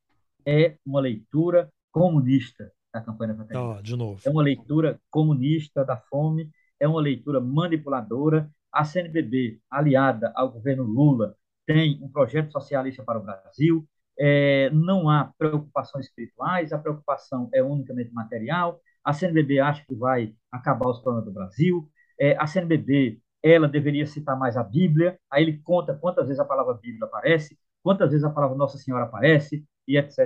é 0.46 0.78
uma 0.86 1.00
leitura 1.00 1.70
comunista 1.92 2.72
da 2.94 3.02
campanha 3.02 3.34
da. 3.34 3.64
Oh, 3.64 3.82
de 3.82 3.96
novo. 3.96 4.22
É 4.26 4.30
uma 4.30 4.42
leitura 4.42 5.00
comunista 5.10 5.84
da 5.86 5.98
fome, 5.98 6.50
é 6.84 6.88
uma 6.88 7.02
leitura 7.02 7.40
manipuladora. 7.40 8.50
A 8.72 8.84
CNBB, 8.84 9.60
aliada 9.72 10.32
ao 10.36 10.52
governo 10.52 10.84
Lula, 10.84 11.36
tem 11.66 12.00
um 12.04 12.10
projeto 12.10 12.52
socialista 12.52 13.04
para 13.04 13.20
o 13.20 13.24
Brasil. 13.24 13.88
É, 14.20 14.70
não 14.72 15.10
há 15.10 15.32
preocupações 15.38 16.08
espirituais, 16.08 16.74
a 16.74 16.78
preocupação 16.78 17.50
é 17.54 17.64
unicamente 17.64 18.12
material. 18.14 18.82
A 19.04 19.14
CNBB 19.14 19.60
acha 19.60 19.86
que 19.86 19.96
vai 19.96 20.36
acabar 20.52 20.90
os 20.90 21.00
problemas 21.00 21.26
do 21.26 21.32
Brasil. 21.34 21.90
É, 22.20 22.36
a 22.38 22.46
CNBB 22.46 23.20
ela 23.42 23.68
deveria 23.68 24.06
citar 24.06 24.38
mais 24.38 24.58
a 24.58 24.64
Bíblia. 24.64 25.18
Aí 25.32 25.44
ele 25.44 25.60
conta 25.60 25.94
quantas 25.94 26.28
vezes 26.28 26.40
a 26.40 26.46
palavra 26.46 26.74
Bíblia 26.74 27.06
aparece, 27.06 27.58
quantas 27.82 28.10
vezes 28.12 28.26
a 28.26 28.30
palavra 28.30 28.58
Nossa 28.58 28.78
Senhora 28.78 29.06
aparece 29.06 29.66
e 29.88 29.98
etc. 29.98 30.20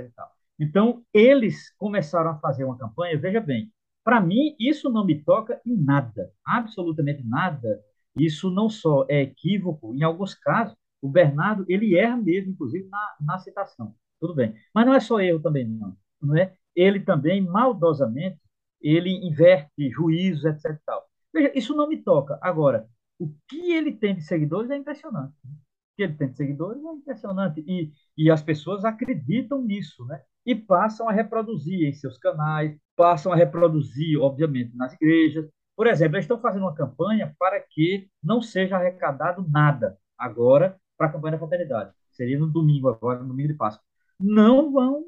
E. 0.60 0.64
Então, 0.64 1.04
eles 1.14 1.72
começaram 1.78 2.32
a 2.32 2.40
fazer 2.40 2.64
uma 2.64 2.78
campanha, 2.78 3.18
veja 3.20 3.40
bem, 3.40 3.72
para 4.08 4.22
mim, 4.22 4.56
isso 4.58 4.90
não 4.90 5.06
me 5.06 5.22
toca 5.22 5.60
em 5.66 5.76
nada, 5.76 6.32
absolutamente 6.46 7.28
nada. 7.28 7.84
Isso 8.18 8.50
não 8.50 8.70
só 8.70 9.06
é 9.10 9.24
equívoco, 9.24 9.94
em 9.94 10.02
alguns 10.02 10.34
casos, 10.34 10.74
o 11.02 11.10
Bernardo, 11.10 11.66
ele 11.68 11.94
erra 11.98 12.16
mesmo, 12.16 12.52
inclusive, 12.52 12.88
na, 12.88 13.16
na 13.20 13.38
citação. 13.38 13.94
Tudo 14.18 14.34
bem. 14.34 14.56
Mas 14.74 14.86
não 14.86 14.94
é 14.94 15.02
só 15.02 15.20
erro 15.20 15.42
também, 15.42 15.68
não. 15.68 15.94
não 16.22 16.38
é? 16.38 16.56
Ele 16.74 17.02
também, 17.02 17.42
maldosamente, 17.42 18.40
ele 18.82 19.10
inverte 19.28 19.90
juízos, 19.90 20.46
etc. 20.46 20.80
Tal. 20.86 21.04
Veja, 21.34 21.52
isso 21.54 21.76
não 21.76 21.90
me 21.90 21.98
toca. 21.98 22.40
Agora, 22.42 22.88
o 23.20 23.28
que 23.50 23.74
ele 23.74 23.92
tem 23.92 24.16
de 24.16 24.22
seguidores 24.22 24.72
é 24.72 24.78
impressionante. 24.78 25.34
O 25.44 25.98
que 25.98 26.04
ele 26.04 26.14
tem 26.14 26.30
de 26.30 26.38
seguidores 26.38 26.82
é 26.82 26.94
impressionante. 26.94 27.60
E, 27.68 27.92
e 28.18 28.32
as 28.32 28.42
pessoas 28.42 28.86
acreditam 28.86 29.62
nisso, 29.62 30.06
né? 30.06 30.22
E 30.48 30.56
passam 30.56 31.08
a 31.08 31.12
reproduzir 31.12 31.88
em 31.88 31.94
seus 31.94 32.18
canais, 32.18 32.76
passam 32.96 33.32
a 33.32 33.36
reproduzir, 33.36 34.20
obviamente, 34.20 34.76
nas 34.76 34.94
igrejas. 34.94 35.46
Por 35.76 35.86
exemplo, 35.86 36.16
eles 36.16 36.24
estão 36.24 36.40
fazendo 36.40 36.64
uma 36.64 36.74
campanha 36.74 37.36
para 37.38 37.60
que 37.60 38.08
não 38.24 38.42
seja 38.42 38.78
arrecadado 38.78 39.46
nada 39.48 39.98
agora 40.18 40.76
para 40.98 41.08
a 41.08 41.12
campanha 41.12 41.34
da 41.34 41.38
fraternidade. 41.38 41.92
Seria 42.12 42.40
no 42.40 42.48
domingo 42.48 42.90
agora, 42.90 43.20
no 43.20 43.28
domingo 43.28 43.50
de 43.50 43.54
Páscoa. 43.54 43.84
Não 44.20 44.72
vão 44.72 45.04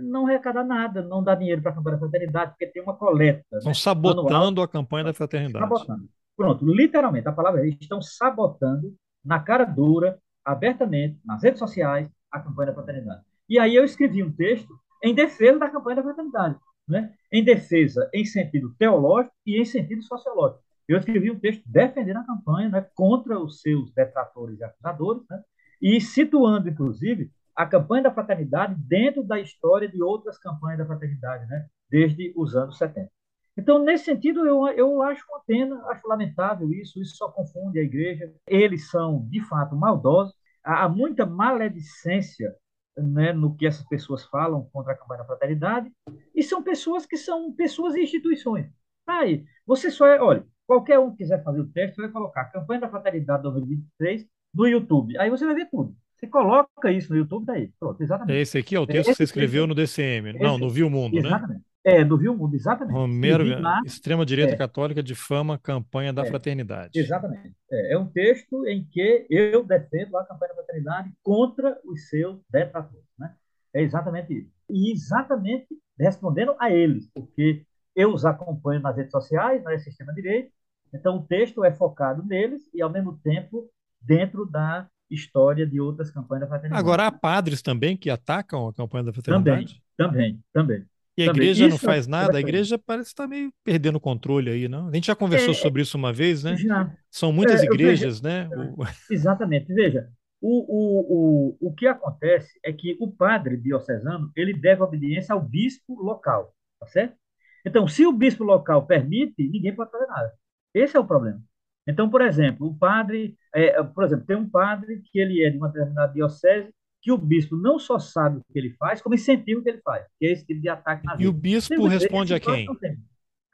não 0.00 0.26
arrecadar 0.26 0.64
nada, 0.64 1.02
não 1.02 1.22
dar 1.22 1.34
dinheiro 1.34 1.60
para 1.60 1.70
a 1.70 1.74
campanha 1.74 1.96
da 1.96 2.00
fraternidade, 2.00 2.52
porque 2.52 2.66
tem 2.66 2.82
uma 2.82 2.94
coleta. 2.94 3.44
Estão 3.52 3.70
né, 3.70 3.74
sabotando 3.74 4.34
anual, 4.34 4.64
a 4.64 4.68
campanha 4.68 5.04
da 5.04 5.12
fraternidade. 5.12 5.64
Sabotando. 5.64 6.08
Pronto, 6.36 6.64
literalmente, 6.64 7.28
a 7.28 7.32
palavra 7.32 7.60
é, 7.60 7.66
eles 7.66 7.78
estão 7.80 8.00
sabotando 8.00 8.94
na 9.24 9.38
cara 9.38 9.64
dura, 9.64 10.18
abertamente, 10.44 11.20
nas 11.24 11.42
redes 11.42 11.58
sociais, 11.58 12.08
a 12.30 12.40
campanha 12.40 12.68
da 12.68 12.74
fraternidade. 12.74 13.22
E 13.52 13.58
aí 13.58 13.74
eu 13.76 13.84
escrevi 13.84 14.22
um 14.22 14.32
texto 14.32 14.72
em 15.04 15.14
defesa 15.14 15.58
da 15.58 15.68
campanha 15.68 15.96
da 15.96 16.02
fraternidade. 16.02 16.56
né, 16.88 17.12
em 17.30 17.44
defesa 17.44 18.08
em 18.14 18.24
sentido 18.24 18.74
teológico 18.78 19.34
e 19.46 19.60
em 19.60 19.64
sentido 19.64 20.02
sociológico. 20.02 20.62
Eu 20.88 20.98
escrevi 20.98 21.30
um 21.30 21.38
texto 21.38 21.62
defendendo 21.66 22.16
a 22.18 22.26
campanha 22.26 22.70
né, 22.70 22.86
contra 22.94 23.38
os 23.38 23.60
seus 23.60 23.92
detratores 23.92 24.58
e 24.58 24.64
acusadores, 24.64 25.22
né, 25.30 25.42
e 25.82 26.00
situando, 26.00 26.70
inclusive, 26.70 27.30
a 27.54 27.66
campanha 27.66 28.04
da 28.04 28.10
fraternidade 28.14 28.74
dentro 28.88 29.22
da 29.22 29.38
história 29.38 29.86
de 29.86 30.02
outras 30.02 30.38
campanhas 30.38 30.78
da 30.78 30.86
fraternidade, 30.86 31.46
né, 31.46 31.66
desde 31.90 32.32
os 32.34 32.56
anos 32.56 32.78
70. 32.78 33.10
Então, 33.56 33.78
nesse 33.84 34.06
sentido, 34.06 34.46
eu, 34.46 34.66
eu 34.68 35.02
acho 35.02 35.22
uma 35.28 35.42
pena, 35.46 35.76
acho 35.90 36.08
lamentável 36.08 36.72
isso, 36.72 36.98
isso 37.02 37.16
só 37.16 37.30
confunde 37.30 37.78
a 37.78 37.82
igreja. 37.82 38.32
Eles 38.46 38.90
são, 38.90 39.28
de 39.28 39.42
fato, 39.46 39.76
maldosos, 39.76 40.34
há 40.64 40.88
muita 40.88 41.26
maledicência 41.26 42.54
né, 42.96 43.32
no 43.32 43.54
que 43.54 43.66
essas 43.66 43.86
pessoas 43.86 44.24
falam 44.24 44.68
contra 44.72 44.92
a 44.92 44.96
campanha 44.96 45.20
da 45.20 45.26
fraternidade, 45.26 45.90
e 46.34 46.42
são 46.42 46.62
pessoas 46.62 47.06
que 47.06 47.16
são 47.16 47.52
pessoas 47.52 47.94
e 47.94 48.02
instituições. 48.02 48.66
Tá 49.04 49.20
aí, 49.20 49.44
você 49.66 49.90
só 49.90 50.06
é, 50.06 50.20
olha, 50.20 50.46
qualquer 50.66 50.98
um 50.98 51.10
que 51.10 51.18
quiser 51.18 51.42
fazer 51.42 51.60
o 51.60 51.68
teste, 51.68 52.00
vai 52.00 52.10
colocar 52.10 52.44
campanha 52.46 52.80
da 52.80 52.88
fraternidade 52.88 53.42
2023 53.42 54.26
no 54.54 54.66
YouTube, 54.66 55.16
aí 55.18 55.30
você 55.30 55.44
vai 55.44 55.54
ver 55.54 55.68
tudo. 55.70 55.96
Você 56.16 56.26
coloca 56.28 56.92
isso 56.92 57.12
no 57.12 57.18
YouTube, 57.18 57.44
daí, 57.44 57.72
pronto, 57.80 58.00
exatamente. 58.00 58.38
Esse 58.38 58.58
aqui 58.58 58.76
é 58.76 58.80
o 58.80 58.86
texto 58.86 59.08
esse, 59.08 59.10
que 59.10 59.16
você 59.16 59.24
escreveu 59.24 59.66
no 59.66 59.74
DCM, 59.74 60.30
esse, 60.30 60.38
não, 60.38 60.56
no 60.56 60.70
Viu 60.70 60.88
Mundo, 60.88 61.18
exatamente. 61.18 61.58
né? 61.58 61.64
É, 61.84 62.04
no 62.04 62.16
Viu 62.16 62.36
Mundo, 62.36 62.54
exatamente. 62.54 62.94
Romero, 62.94 63.44
extrema-direita 63.84 64.52
é. 64.52 64.56
católica 64.56 65.02
difama 65.02 65.58
campanha 65.58 66.12
da 66.12 66.22
é, 66.22 66.26
fraternidade. 66.26 66.98
Exatamente. 66.98 67.54
É, 67.70 67.94
é, 67.94 67.98
um 67.98 68.06
texto 68.06 68.66
em 68.66 68.84
que 68.84 69.26
eu 69.28 69.64
defendo 69.64 70.16
a 70.16 70.24
campanha 70.24 70.50
da 70.50 70.62
fraternidade 70.62 71.12
contra 71.22 71.78
os 71.84 72.08
seus 72.08 72.40
detratores. 72.48 73.04
Né? 73.18 73.34
É 73.74 73.82
exatamente 73.82 74.32
isso. 74.32 74.50
E 74.70 74.92
exatamente 74.92 75.66
respondendo 75.98 76.54
a 76.58 76.70
eles, 76.70 77.10
porque 77.12 77.64
eu 77.96 78.12
os 78.12 78.24
acompanho 78.24 78.80
nas 78.80 78.96
redes 78.96 79.10
sociais, 79.10 79.62
na 79.62 79.74
extrema-direita, 79.74 80.50
então 80.94 81.16
o 81.16 81.22
texto 81.22 81.64
é 81.64 81.72
focado 81.72 82.24
neles 82.24 82.62
e, 82.72 82.80
ao 82.80 82.90
mesmo 82.90 83.18
tempo, 83.22 83.68
dentro 84.00 84.46
da 84.46 84.88
história 85.10 85.66
de 85.66 85.80
outras 85.80 86.10
campanhas 86.10 86.42
da 86.42 86.48
fraternidade. 86.48 86.80
Agora, 86.80 87.06
há 87.06 87.12
padres 87.12 87.60
também 87.60 87.96
que 87.96 88.10
atacam 88.10 88.68
a 88.68 88.72
campanha 88.72 89.04
da 89.04 89.12
fraternidade? 89.12 89.82
Também, 89.96 90.40
também, 90.52 90.78
também. 90.78 90.91
E 91.22 91.28
a 91.28 91.32
também. 91.32 91.42
igreja 91.42 91.66
isso 91.66 91.70
não 91.70 91.78
faz 91.78 92.06
nada? 92.06 92.36
A 92.36 92.40
igreja 92.40 92.78
parece 92.78 93.08
estar 93.08 93.26
meio 93.26 93.52
perdendo 93.64 93.96
o 93.96 94.00
controle 94.00 94.50
aí, 94.50 94.68
não? 94.68 94.88
A 94.88 94.94
gente 94.94 95.06
já 95.06 95.14
conversou 95.14 95.52
é, 95.52 95.54
sobre 95.54 95.82
isso 95.82 95.96
uma 95.96 96.12
vez, 96.12 96.42
né? 96.44 96.56
Já. 96.56 96.92
São 97.10 97.32
muitas 97.32 97.62
é, 97.62 97.64
igrejas, 97.64 98.20
veja, 98.20 98.48
né? 98.48 98.50
Exatamente. 99.10 99.72
Veja, 99.72 100.08
o, 100.40 100.48
o, 100.48 101.56
o, 101.60 101.68
o 101.68 101.74
que 101.74 101.86
acontece 101.86 102.58
é 102.64 102.72
que 102.72 102.96
o 103.00 103.10
padre 103.10 103.56
diocesano 103.56 104.30
ele 104.36 104.52
deve 104.52 104.82
obediência 104.82 105.32
ao 105.32 105.40
bispo 105.40 105.94
local, 106.02 106.54
tá 106.80 106.86
certo? 106.86 107.16
Então, 107.64 107.86
se 107.86 108.04
o 108.04 108.12
bispo 108.12 108.42
local 108.42 108.86
permite, 108.86 109.48
ninguém 109.48 109.74
pode 109.74 109.90
fazer 109.90 110.06
nada. 110.06 110.32
Esse 110.74 110.96
é 110.96 111.00
o 111.00 111.06
problema. 111.06 111.40
Então, 111.86 112.08
por 112.10 112.20
exemplo, 112.22 112.66
o 112.66 112.76
padre, 112.76 113.36
é, 113.54 113.82
por 113.82 114.04
exemplo, 114.04 114.26
tem 114.26 114.36
um 114.36 114.48
padre 114.48 115.00
que 115.04 115.18
ele 115.18 115.44
é 115.44 115.50
de 115.50 115.58
uma 115.58 115.68
determinada 115.68 116.12
diocese 116.12 116.72
que 117.02 117.10
o 117.10 117.18
bispo 117.18 117.56
não 117.56 117.78
só 117.80 117.98
sabe 117.98 118.38
o 118.38 118.52
que 118.52 118.58
ele 118.58 118.70
faz, 118.78 119.02
como 119.02 119.16
incentiva 119.16 119.60
o 119.60 119.62
que 119.62 119.70
ele 119.70 119.82
faz, 119.82 120.06
que 120.18 120.26
é 120.26 120.32
esse 120.32 120.46
tipo 120.46 120.60
de 120.60 120.68
ataque 120.68 121.04
na 121.04 121.16
vida. 121.16 121.24
E 121.24 121.26
o 121.26 121.32
bispo 121.32 121.86
responde 121.86 122.32
a 122.32 122.38
quem? 122.38 122.68
O 122.68 122.74
bispo, 122.74 122.96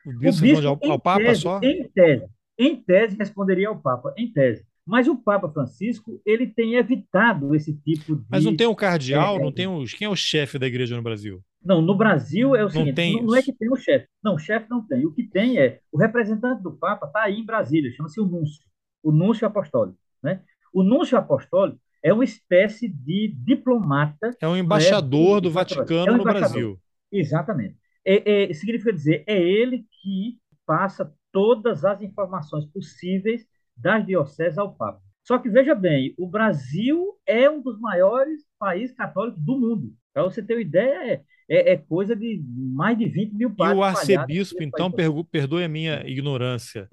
o 0.04 0.18
bispo 0.18 0.44
responde 0.44 0.66
ao, 0.66 0.78
ao 0.92 1.00
Papa 1.00 1.24
tese, 1.24 1.40
só? 1.40 1.58
Em 1.62 1.88
tese, 1.88 2.26
em 2.58 2.76
tese 2.76 3.16
responderia 3.16 3.68
ao 3.68 3.80
Papa, 3.80 4.12
em 4.18 4.30
tese. 4.30 4.66
Mas 4.86 5.08
o 5.08 5.16
Papa 5.16 5.50
Francisco, 5.50 6.20
ele 6.24 6.46
tem 6.46 6.74
evitado 6.74 7.54
esse 7.54 7.74
tipo 7.74 8.16
de... 8.16 8.24
Mas 8.30 8.44
não 8.44 8.56
tem 8.56 8.66
o 8.66 8.76
cardeal, 8.76 9.36
é, 9.36 9.42
não 9.42 9.52
tem 9.52 9.66
os... 9.66 9.92
Quem 9.92 10.06
é 10.06 10.10
o 10.10 10.16
chefe 10.16 10.58
da 10.58 10.66
igreja 10.66 10.96
no 10.96 11.02
Brasil? 11.02 11.42
Não, 11.62 11.82
no 11.82 11.94
Brasil 11.94 12.54
é 12.54 12.64
o 12.64 12.70
seguinte, 12.70 12.88
não, 12.88 12.94
tem 12.94 13.22
não, 13.22 13.36
é 13.36 13.42
que 13.42 13.52
tem 13.52 13.70
o 13.70 13.76
chefe. 13.76 14.06
Não, 14.22 14.34
o 14.36 14.38
chefe 14.38 14.66
não 14.70 14.86
tem. 14.86 15.04
O 15.04 15.12
que 15.12 15.24
tem 15.24 15.58
é, 15.58 15.80
o 15.92 15.98
representante 15.98 16.62
do 16.62 16.72
Papa 16.72 17.06
está 17.06 17.24
aí 17.24 17.38
em 17.38 17.44
Brasília, 17.44 17.90
chama-se 17.92 18.18
o 18.20 18.26
núncio, 18.26 18.62
o 19.02 19.12
núncio 19.12 19.46
apostólico. 19.46 19.98
Né? 20.22 20.42
O 20.72 20.82
núncio 20.82 21.18
apostólico 21.18 21.78
é 22.02 22.12
uma 22.12 22.24
espécie 22.24 22.88
de 22.88 23.34
diplomata... 23.36 24.30
É 24.40 24.48
um 24.48 24.54
né, 24.54 24.60
embaixador 24.60 25.36
né, 25.36 25.40
do 25.42 25.50
Vaticano 25.50 26.12
é 26.12 26.14
um 26.14 26.18
no 26.18 26.24
Brasil. 26.24 26.78
Exatamente. 27.10 27.76
É, 28.04 28.50
é, 28.50 28.54
significa 28.54 28.92
dizer, 28.92 29.24
é 29.26 29.40
ele 29.40 29.84
que 30.02 30.38
passa 30.66 31.12
todas 31.32 31.84
as 31.84 32.00
informações 32.02 32.64
possíveis 32.66 33.46
das 33.76 34.04
dioceses 34.04 34.58
ao 34.58 34.74
Papa. 34.74 35.00
Só 35.22 35.38
que 35.38 35.50
veja 35.50 35.74
bem, 35.74 36.14
o 36.16 36.26
Brasil 36.26 37.14
é 37.26 37.50
um 37.50 37.60
dos 37.60 37.78
maiores 37.78 38.42
países 38.58 38.96
católicos 38.96 39.38
do 39.42 39.58
mundo. 39.58 39.92
Para 40.14 40.22
você 40.22 40.42
ter 40.42 40.54
uma 40.54 40.62
ideia, 40.62 41.12
é, 41.12 41.22
é, 41.48 41.72
é, 41.72 41.76
coisa 41.76 42.16
de 42.16 42.42
mais 42.56 42.96
de 42.96 43.06
20 43.06 43.34
mil 43.34 43.54
padres. 43.54 43.76
E 43.76 43.78
o 43.78 43.84
arcebispo, 43.84 44.62
então, 44.62 44.90
perdoe 44.90 45.64
a 45.64 45.68
minha 45.68 46.02
ignorância. 46.06 46.88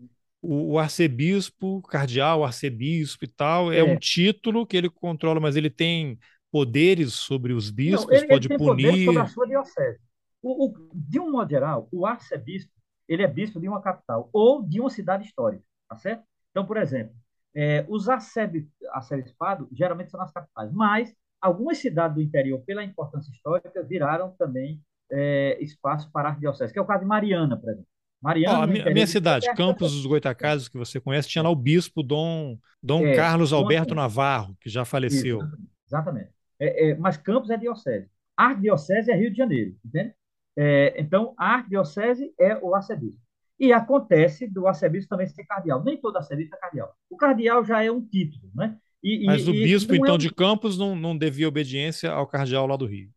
O, 0.46 0.74
o, 0.74 0.80
arcebispo, 0.80 1.82
cardeal, 1.84 2.44
arcebispo 2.44 3.26
e 3.26 3.28
tal, 3.28 3.72
é, 3.72 3.80
é, 3.80 3.84
um 3.84 3.98
título 3.98 4.66
que 4.66 4.78
ele 4.78 4.90
controla, 4.90 5.40
mas 5.40 5.56
ele 5.56 5.70
tem 5.70 6.20
poderes 6.52 7.14
sobre 7.14 7.52
os 7.54 7.72
bispos, 7.72 8.06
Não, 8.06 8.14
ele, 8.14 8.28
pode 8.28 8.48
ele 8.48 8.58
tem 8.58 8.68
punir. 8.68 9.06
sobre 9.06 9.22
a 9.22 9.28
sua 9.28 9.48
diocese. 9.48 10.00
O, 10.42 10.68
o, 10.68 10.90
de 10.94 11.20
um 11.20 11.32
modo 11.32 11.50
geral, 11.50 11.90
o 11.92 12.06
arcebispo 12.06 12.72
ele 13.08 13.24
é 13.24 13.28
bispo 13.28 13.60
de 13.60 13.68
uma 13.68 13.82
capital 13.82 14.30
ou 14.34 14.64
de 14.64 14.80
uma 14.80 14.90
cidade 14.90 15.26
histórica, 15.26 15.64
tá 15.90 15.96
certo? 15.96 16.24
Então, 16.52 16.66
por 16.66 16.78
exemplo, 16.78 17.16
é, 17.56 17.86
os 17.88 18.08
arcebispados 18.10 19.68
geralmente 19.72 20.12
são 20.12 20.20
nas 20.20 20.32
capitais, 20.32 20.72
mas 20.72 21.14
algumas 21.42 21.78
cidades 21.78 22.16
do 22.16 22.22
interior, 22.22 22.62
pela 22.66 22.84
importância 22.84 23.32
histórica, 23.32 23.84
viraram 23.84 24.32
também 24.38 24.82
é, 25.12 25.62
espaço 25.62 26.12
para 26.12 26.30
arquidiocese, 26.30 26.74
que 26.74 26.80
é 26.80 26.82
o 26.82 26.86
caso 26.86 27.02
de 27.02 27.08
Mariana, 27.08 27.58
por 27.58 27.70
exemplo. 27.70 27.88
Mariana, 28.26 28.60
oh, 28.60 28.62
a, 28.64 28.68
minha, 28.68 28.88
a 28.88 28.90
minha 28.92 29.06
cidade, 29.06 29.46
Campos 29.54 29.92
dos 29.92 30.04
Goitacazes, 30.04 30.68
que 30.68 30.80
você 30.80 31.00
conhece, 31.00 31.30
tinha 31.30 31.44
lá 31.44 31.50
o 31.52 31.56
bispo 31.56 32.02
Dom, 32.02 32.58
Dom 32.82 33.06
é, 33.06 33.16
Carlos 33.16 33.54
Alberto. 33.54 33.94
Navarro, 33.94 34.58
que 34.60 34.68
já 34.68 34.84
faleceu. 34.84 35.44
Isso, 35.44 35.58
exatamente. 35.88 36.30
É, 36.60 36.90
é, 36.90 36.96
mas 36.96 37.18
Campos 37.18 37.52
é 37.52 37.58
diocese. 37.58 38.10
A 38.36 38.46
arquidiocese 38.48 39.12
é 39.12 39.16
Rio 39.16 39.30
de 39.30 39.38
Janeiro, 39.38 39.76
entende? 39.86 40.12
É, 40.58 40.96
então, 41.00 41.36
a 41.38 41.54
arquidiocese 41.54 42.34
é 42.40 42.58
o 42.58 42.74
arcebispo. 42.74 43.22
E 43.60 43.72
acontece 43.72 44.48
do 44.48 44.66
arcebispo 44.66 45.10
também 45.10 45.28
ser 45.28 45.46
cardeal. 45.46 45.84
Nem 45.84 45.96
todo 45.96 46.18
arcebispo 46.18 46.56
é 46.56 46.60
cardeal. 46.60 46.92
O 47.08 47.18
cardeal 47.18 47.64
já 47.64 47.84
é 47.84 47.92
um 47.92 48.02
título, 48.02 48.50
né? 48.56 48.76
E, 49.04 49.24
Mas 49.24 49.46
e, 49.46 49.52
o 49.52 49.54
bispo, 49.54 49.94
então, 49.94 50.14
é 50.14 50.16
um... 50.16 50.18
de 50.18 50.34
Campos 50.34 50.80
não, 50.80 50.96
não 50.96 51.16
devia 51.16 51.48
obediência 51.48 52.10
ao 52.12 52.26
cardeal 52.26 52.66
lá 52.66 52.76
do 52.76 52.88
Rio. 52.88 53.12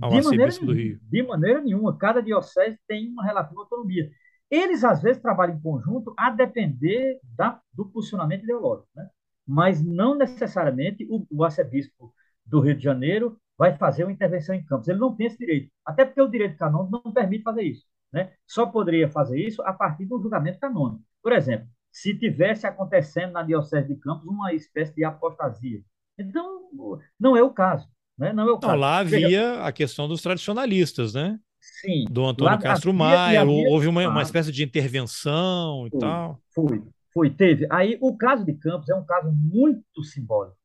Ao 0.00 0.10
de 0.10 0.20
maneira, 0.20 0.52
do 0.60 0.72
Rio. 0.72 0.98
De 1.00 1.22
maneira 1.22 1.60
nenhuma. 1.60 1.96
Cada 1.96 2.20
diocese 2.20 2.76
tem 2.88 3.08
uma 3.08 3.24
relativa 3.24 3.60
autonomia. 3.60 4.10
Eles, 4.50 4.84
às 4.84 5.02
vezes, 5.02 5.20
trabalham 5.20 5.56
em 5.56 5.60
conjunto 5.60 6.14
a 6.16 6.30
depender 6.30 7.20
da, 7.36 7.60
do 7.72 7.86
posicionamento 7.86 8.44
ideológico, 8.44 8.88
né? 8.94 9.08
Mas 9.46 9.82
não 9.82 10.14
necessariamente 10.14 11.06
o, 11.10 11.26
o 11.30 11.44
arcebispo 11.44 12.14
do 12.44 12.60
Rio 12.60 12.76
de 12.76 12.84
Janeiro 12.84 13.38
vai 13.56 13.76
fazer 13.76 14.04
uma 14.04 14.12
intervenção 14.12 14.54
em 14.54 14.64
Campos. 14.64 14.88
Ele 14.88 14.98
não 14.98 15.14
tem 15.14 15.26
esse 15.26 15.38
direito. 15.38 15.70
Até 15.84 16.04
porque 16.04 16.22
o 16.22 16.28
direito 16.28 16.56
canônico 16.56 17.02
não 17.04 17.12
permite 17.12 17.42
fazer 17.42 17.62
isso 17.62 17.86
né, 18.12 18.32
só 18.46 18.66
poderia 18.66 19.08
fazer 19.08 19.38
isso 19.38 19.62
a 19.62 19.72
partir 19.72 20.06
do 20.06 20.20
julgamento 20.20 20.58
canônico. 20.58 21.02
Por 21.22 21.32
exemplo, 21.32 21.68
se 21.92 22.14
tivesse 22.14 22.66
acontecendo 22.66 23.32
na 23.32 23.42
Diocese 23.42 23.88
de 23.88 23.96
Campos 23.96 24.26
uma 24.26 24.52
espécie 24.52 24.94
de 24.94 25.04
apostasia. 25.04 25.82
Então, 26.18 26.68
não 27.18 27.36
é 27.36 27.42
o 27.42 27.50
caso. 27.50 27.88
Né? 28.16 28.32
Não, 28.32 28.48
é 28.48 28.52
o 28.52 28.58
caso. 28.58 28.72
Não, 28.72 28.80
lá 28.80 28.98
havia 28.98 29.62
a 29.62 29.72
questão 29.72 30.08
dos 30.08 30.20
tradicionalistas, 30.20 31.14
né? 31.14 31.38
Sim. 31.80 32.04
Do 32.10 32.24
Antônio 32.24 32.52
lá, 32.52 32.58
Castro 32.58 32.92
Maia, 32.92 33.42
havia, 33.42 33.68
houve 33.68 33.86
uma, 33.86 34.08
uma 34.08 34.22
espécie 34.22 34.50
de 34.50 34.64
intervenção 34.64 35.86
e 35.86 35.90
foi, 35.90 36.00
tal. 36.00 36.40
Foi, 36.54 36.82
foi, 37.12 37.30
teve. 37.30 37.66
Aí 37.70 37.98
o 38.00 38.16
caso 38.16 38.44
de 38.44 38.54
Campos 38.54 38.88
é 38.88 38.94
um 38.94 39.04
caso 39.04 39.30
muito 39.30 40.02
simbólico, 40.02 40.56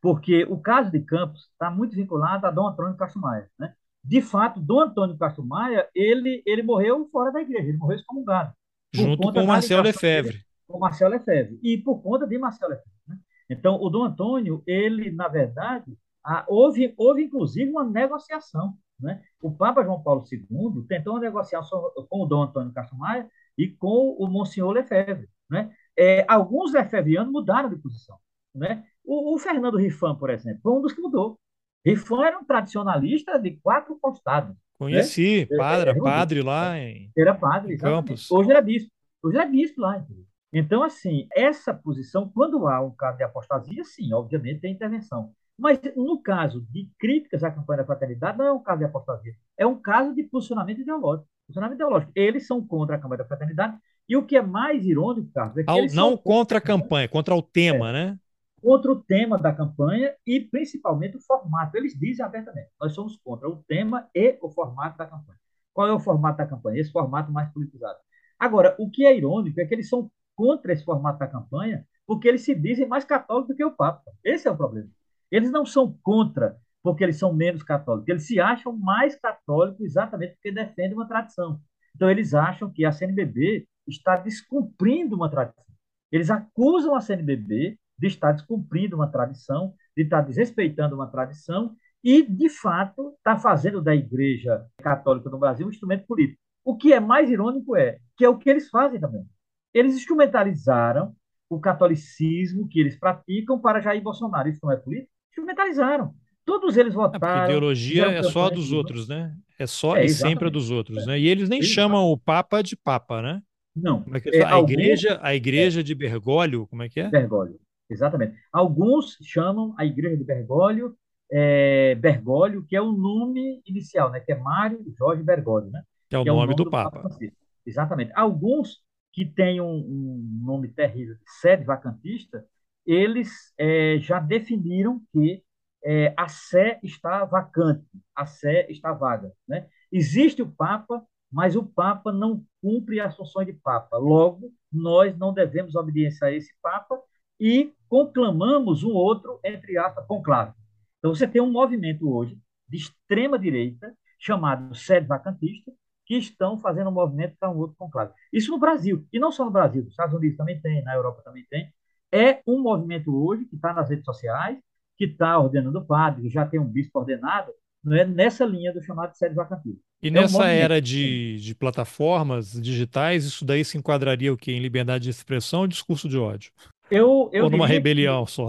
porque 0.00 0.44
o 0.44 0.58
caso 0.58 0.90
de 0.90 1.00
Campos 1.00 1.48
está 1.52 1.70
muito 1.70 1.94
vinculado 1.94 2.46
a 2.46 2.50
Dom 2.50 2.68
Antônio 2.68 2.96
Castro 2.96 3.20
Maia, 3.20 3.48
né? 3.58 3.72
de 4.08 4.22
fato, 4.22 4.60
Dom 4.60 4.80
Antônio 4.80 5.18
Castro 5.18 5.44
Maia, 5.44 5.86
ele, 5.94 6.42
ele 6.46 6.62
morreu 6.62 7.06
fora 7.12 7.30
da 7.30 7.42
igreja, 7.42 7.68
ele 7.68 7.76
morreu 7.76 7.98
excomungado. 7.98 8.52
Junto 8.92 9.32
com 9.32 9.42
o 9.42 9.46
Marcel 9.46 9.82
Lefebvre. 9.82 10.40
Com 10.66 10.78
Marcel 10.78 11.10
Lefebvre. 11.10 11.58
E 11.62 11.76
por 11.76 12.02
conta 12.02 12.26
de 12.26 12.38
Marcel 12.38 12.70
Lefebvre. 12.70 12.92
Né? 13.06 13.18
Então, 13.50 13.78
o 13.80 13.90
Dom 13.90 14.04
Antônio, 14.04 14.62
ele, 14.66 15.10
na 15.10 15.28
verdade, 15.28 15.94
a, 16.24 16.44
houve, 16.48 16.94
houve 16.96 17.24
inclusive 17.24 17.70
uma 17.70 17.84
negociação. 17.84 18.74
Né? 19.00 19.22
O 19.40 19.50
Papa 19.50 19.82
João 19.84 20.02
Paulo 20.02 20.24
II 20.30 20.84
tentou 20.88 21.14
uma 21.14 21.20
negociação 21.20 21.90
com 22.08 22.22
o 22.22 22.26
Dom 22.26 22.42
Antônio 22.42 22.72
Castro 22.72 22.96
Maia 22.96 23.28
e 23.56 23.68
com 23.68 24.16
o 24.18 24.26
Monsenhor 24.26 24.72
Lefebvre. 24.72 25.28
Né? 25.48 25.70
É, 25.96 26.24
alguns 26.28 26.72
lefebvrianos 26.72 27.32
mudaram 27.32 27.68
de 27.68 27.76
posição. 27.76 28.18
Né? 28.54 28.84
O, 29.04 29.34
o 29.34 29.38
Fernando 29.38 29.78
Rifan, 29.78 30.14
por 30.16 30.30
exemplo, 30.30 30.60
foi 30.62 30.72
um 30.72 30.80
dos 30.80 30.92
que 30.92 31.00
mudou. 31.00 31.38
Rifan 31.84 32.24
era 32.24 32.38
um 32.38 32.44
tradicionalista 32.44 33.38
de 33.38 33.52
quatro 33.62 33.98
costados. 34.00 34.56
Conheci, 34.78 35.46
né? 35.50 35.56
padre, 35.56 35.90
era, 35.90 36.00
padre 36.00 36.42
lá 36.42 36.78
em 36.78 37.10
Era 37.16 37.34
padre, 37.34 37.74
em 37.74 37.78
Campos. 37.78 38.30
Hoje 38.30 38.50
era 38.50 38.60
bispo. 38.60 38.90
Hoje 39.22 39.36
era 39.36 39.46
bispo 39.46 39.80
lá. 39.80 40.04
Então, 40.52 40.82
assim, 40.82 41.26
essa 41.34 41.74
posição, 41.74 42.28
quando 42.28 42.66
há 42.68 42.80
um 42.80 42.94
caso 42.94 43.18
de 43.18 43.24
apostasia, 43.24 43.82
sim, 43.84 44.12
obviamente 44.12 44.60
tem 44.60 44.72
intervenção. 44.72 45.32
Mas 45.58 45.80
no 45.96 46.22
caso 46.22 46.64
de 46.70 46.88
críticas 46.98 47.42
à 47.42 47.50
campanha 47.50 47.78
da 47.78 47.86
fraternidade, 47.86 48.38
não 48.38 48.46
é 48.46 48.52
um 48.52 48.62
caso 48.62 48.78
de 48.78 48.84
apostasia, 48.84 49.34
é 49.56 49.66
um 49.66 49.74
caso 49.74 50.14
de 50.14 50.22
posicionamento 50.22 50.80
ideológico. 50.80 51.28
Posicionamento 51.46 51.76
ideológico. 51.76 52.12
Eles 52.14 52.46
são 52.46 52.64
contra 52.64 52.96
a 52.96 52.98
campanha 52.98 53.18
da 53.18 53.24
fraternidade. 53.24 53.76
E 54.08 54.16
o 54.16 54.24
que 54.24 54.36
é 54.36 54.42
mais 54.42 54.86
irônico, 54.86 55.30
Carlos, 55.32 55.56
é 55.58 55.64
que 55.64 55.70
Ao, 55.70 55.78
eles 55.78 55.94
não 55.94 56.10
são 56.10 56.16
contra 56.16 56.58
a 56.58 56.60
campanha, 56.60 57.08
contra 57.08 57.34
o 57.34 57.42
tema, 57.42 57.88
é, 57.90 57.92
né? 57.92 58.18
Contra 58.62 58.92
o 58.92 59.02
tema 59.02 59.38
da 59.38 59.52
campanha 59.52 60.14
e 60.26 60.40
principalmente 60.40 61.16
o 61.16 61.20
formato. 61.20 61.76
Eles 61.76 61.98
dizem 61.98 62.24
abertamente: 62.24 62.68
nós 62.80 62.94
somos 62.94 63.16
contra 63.16 63.48
o 63.48 63.56
tema 63.64 64.08
e 64.14 64.38
o 64.40 64.50
formato 64.50 64.96
da 64.96 65.06
campanha. 65.06 65.38
Qual 65.72 65.88
é 65.88 65.92
o 65.92 66.00
formato 66.00 66.38
da 66.38 66.46
campanha? 66.46 66.80
Esse 66.80 66.92
formato 66.92 67.32
mais 67.32 67.52
politizado. 67.52 67.98
Agora, 68.38 68.76
o 68.78 68.90
que 68.90 69.04
é 69.04 69.16
irônico 69.16 69.60
é 69.60 69.64
que 69.64 69.74
eles 69.74 69.88
são 69.88 70.10
contra 70.36 70.72
esse 70.72 70.84
formato 70.84 71.18
da 71.18 71.26
campanha 71.26 71.84
porque 72.06 72.28
eles 72.28 72.42
se 72.42 72.54
dizem 72.54 72.86
mais 72.86 73.04
católicos 73.04 73.48
do 73.48 73.56
que 73.56 73.64
o 73.64 73.72
Papa. 73.72 74.02
Esse 74.24 74.48
é 74.48 74.50
o 74.50 74.56
problema. 74.56 74.88
Eles 75.30 75.50
não 75.50 75.64
são 75.66 75.96
contra 76.02 76.56
porque 76.82 77.04
eles 77.04 77.18
são 77.18 77.32
menos 77.32 77.62
católicos. 77.62 78.08
Eles 78.08 78.26
se 78.26 78.40
acham 78.40 78.76
mais 78.76 79.14
católicos 79.16 79.80
exatamente 79.80 80.34
porque 80.34 80.52
defendem 80.52 80.94
uma 80.94 81.06
tradição. 81.08 81.60
Então, 81.94 82.10
eles 82.10 82.34
acham 82.34 82.70
que 82.70 82.84
a 82.84 82.92
CNBB 82.92 83.66
está 83.86 84.16
descumprindo 84.16 85.16
uma 85.16 85.30
tradição. 85.30 85.64
Eles 86.10 86.30
acusam 86.30 86.94
a 86.94 87.00
CNBB 87.00 87.78
de 87.98 88.06
estar 88.06 88.32
descumprindo 88.32 88.96
uma 88.96 89.10
tradição, 89.10 89.74
de 89.96 90.04
estar 90.04 90.20
desrespeitando 90.20 90.94
uma 90.94 91.08
tradição 91.08 91.76
e, 92.02 92.22
de 92.22 92.48
fato, 92.48 93.14
está 93.16 93.36
fazendo 93.36 93.82
da 93.82 93.94
Igreja 93.94 94.64
Católica 94.78 95.28
no 95.28 95.38
Brasil 95.38 95.66
um 95.66 95.70
instrumento 95.70 96.06
político. 96.06 96.40
O 96.64 96.76
que 96.76 96.92
é 96.92 97.00
mais 97.00 97.30
irônico 97.30 97.76
é 97.76 97.98
que 98.16 98.24
é 98.24 98.28
o 98.28 98.38
que 98.38 98.48
eles 98.48 98.68
fazem 98.70 99.00
também. 99.00 99.26
Eles 99.74 99.94
instrumentalizaram 99.96 101.14
o 101.50 101.60
catolicismo 101.60 102.68
que 102.68 102.78
eles 102.78 102.98
praticam 102.98 103.58
para 103.58 103.80
Jair 103.80 104.02
Bolsonaro. 104.02 104.48
Isso 104.48 104.60
não 104.62 104.72
é 104.72 104.76
político? 104.76 105.17
Instrumentalizaram. 105.30 106.14
Todos 106.44 106.76
eles 106.76 106.94
votaram. 106.94 107.42
É 107.42 107.44
ideologia 107.46 108.06
é 108.06 108.22
só 108.22 108.46
a 108.46 108.50
dos 108.50 108.72
outros, 108.72 109.06
né? 109.06 109.34
É 109.58 109.66
só 109.66 109.96
é, 109.96 110.06
e 110.06 110.08
sempre 110.08 110.46
a 110.46 110.50
dos 110.50 110.70
outros, 110.70 111.06
né? 111.06 111.18
E 111.18 111.28
eles 111.28 111.48
nem 111.48 111.58
exatamente. 111.58 111.74
chamam 111.74 112.06
o 112.06 112.16
Papa 112.16 112.62
de 112.62 112.76
Papa, 112.76 113.20
né? 113.20 113.42
Não. 113.76 114.02
Como 114.02 114.16
é 114.16 114.20
que 114.20 114.30
é, 114.30 114.42
a 114.42 114.52
alguns... 114.52 114.72
igreja, 114.72 115.18
a 115.22 115.34
igreja 115.34 115.82
de 115.82 115.94
Bergoglio, 115.94 116.66
como 116.66 116.82
é 116.82 116.88
que 116.88 117.00
é? 117.00 117.08
Bergoglio, 117.08 117.60
exatamente. 117.90 118.34
Alguns 118.52 119.18
chamam 119.22 119.74
a 119.76 119.84
igreja 119.84 120.16
de 120.16 120.24
Bergoglio, 120.24 120.96
é, 121.30 121.94
Bergoglio, 121.96 122.64
que 122.66 122.74
é 122.74 122.80
o 122.80 122.92
nome 122.92 123.60
inicial, 123.66 124.10
né? 124.10 124.20
Que 124.20 124.32
é 124.32 124.36
Mário 124.36 124.82
Jorge 124.96 125.22
Bergoglio, 125.22 125.70
né? 125.70 125.82
Que 126.08 126.16
é 126.16 126.18
o, 126.18 126.22
que 126.22 126.28
nome, 126.30 126.40
é 126.40 126.42
o 126.42 126.46
nome 126.46 126.56
do, 126.56 126.64
do, 126.64 126.70
Papa. 126.70 127.02
Papa 127.02 127.18
exatamente. 127.66 128.12
Alguns 128.14 128.78
que 129.12 129.24
têm 129.26 129.60
um, 129.60 129.66
um 129.66 130.40
nome 130.44 130.68
terrível, 130.68 131.16
sede 131.40 131.64
vacantista, 131.64 132.44
eles 132.88 133.52
é, 133.58 133.98
já 133.98 134.18
definiram 134.18 135.02
que 135.12 135.44
é, 135.84 136.14
a 136.16 136.26
sé 136.26 136.80
está 136.82 137.22
vacante, 137.26 137.84
a 138.16 138.24
sé 138.24 138.66
está 138.70 138.92
vaga. 138.94 139.30
Né? 139.46 139.68
Existe 139.92 140.40
o 140.40 140.50
Papa, 140.50 141.04
mas 141.30 141.54
o 141.54 141.62
Papa 141.62 142.10
não 142.10 142.42
cumpre 142.62 142.98
as 142.98 143.14
funções 143.14 143.46
de 143.46 143.52
Papa. 143.52 143.98
Logo, 143.98 144.50
nós 144.72 145.16
não 145.18 145.34
devemos 145.34 145.74
obediência 145.74 146.28
a 146.28 146.32
esse 146.32 146.54
Papa 146.62 146.98
e 147.38 147.74
conclamamos 147.88 148.82
um 148.82 148.92
outro, 148.92 149.38
entre 149.44 149.76
aspas, 149.76 150.06
conclave. 150.06 150.54
Então, 150.98 151.14
você 151.14 151.28
tem 151.28 151.42
um 151.42 151.52
movimento 151.52 152.10
hoje 152.10 152.38
de 152.66 152.78
extrema-direita, 152.78 153.94
chamado 154.18 154.74
sede 154.74 155.06
vacantista, 155.06 155.70
que 156.06 156.16
estão 156.16 156.58
fazendo 156.58 156.88
um 156.88 156.92
movimento 156.92 157.36
para 157.38 157.50
um 157.50 157.58
outro 157.58 157.76
conclave. 157.76 158.12
Isso 158.32 158.50
no 158.50 158.58
Brasil, 158.58 159.06
e 159.12 159.20
não 159.20 159.30
só 159.30 159.44
no 159.44 159.50
Brasil, 159.50 159.82
nos 159.82 159.92
Estados 159.92 160.14
Unidos 160.14 160.38
também 160.38 160.58
tem, 160.60 160.82
na 160.82 160.94
Europa 160.94 161.22
também 161.22 161.46
tem. 161.50 161.70
É 162.12 162.40
um 162.46 162.60
movimento 162.60 163.14
hoje 163.14 163.44
que 163.44 163.56
está 163.56 163.72
nas 163.72 163.88
redes 163.88 164.04
sociais, 164.04 164.58
que 164.96 165.04
está 165.04 165.38
ordenando 165.38 165.84
padre, 165.84 166.22
que 166.22 166.28
já 166.28 166.46
tem 166.46 166.58
um 166.58 166.66
bispo 166.66 166.98
ordenado, 166.98 167.52
não 167.84 167.96
é 167.96 168.04
nessa 168.04 168.44
linha 168.44 168.72
do 168.72 168.82
chamado 168.82 169.14
série 169.14 169.34
vacantil. 169.34 169.78
E 170.02 170.08
é 170.08 170.10
nessa 170.10 170.38
um 170.38 170.42
era 170.42 170.80
de, 170.80 171.38
de 171.38 171.54
plataformas 171.54 172.52
digitais, 172.52 173.24
isso 173.24 173.44
daí 173.44 173.64
se 173.64 173.78
enquadraria 173.78 174.32
o 174.32 174.36
quê? 174.36 174.52
Em 174.52 174.60
liberdade 174.60 175.04
de 175.04 175.10
expressão 175.10 175.60
ou 175.60 175.66
discurso 175.66 176.08
de 176.08 176.18
ódio? 176.18 176.52
Eu, 176.90 177.30
eu 177.32 177.44
ou 177.44 177.50
numa 177.50 177.66
rebelião 177.66 178.24
que, 178.24 178.32
só? 178.32 178.48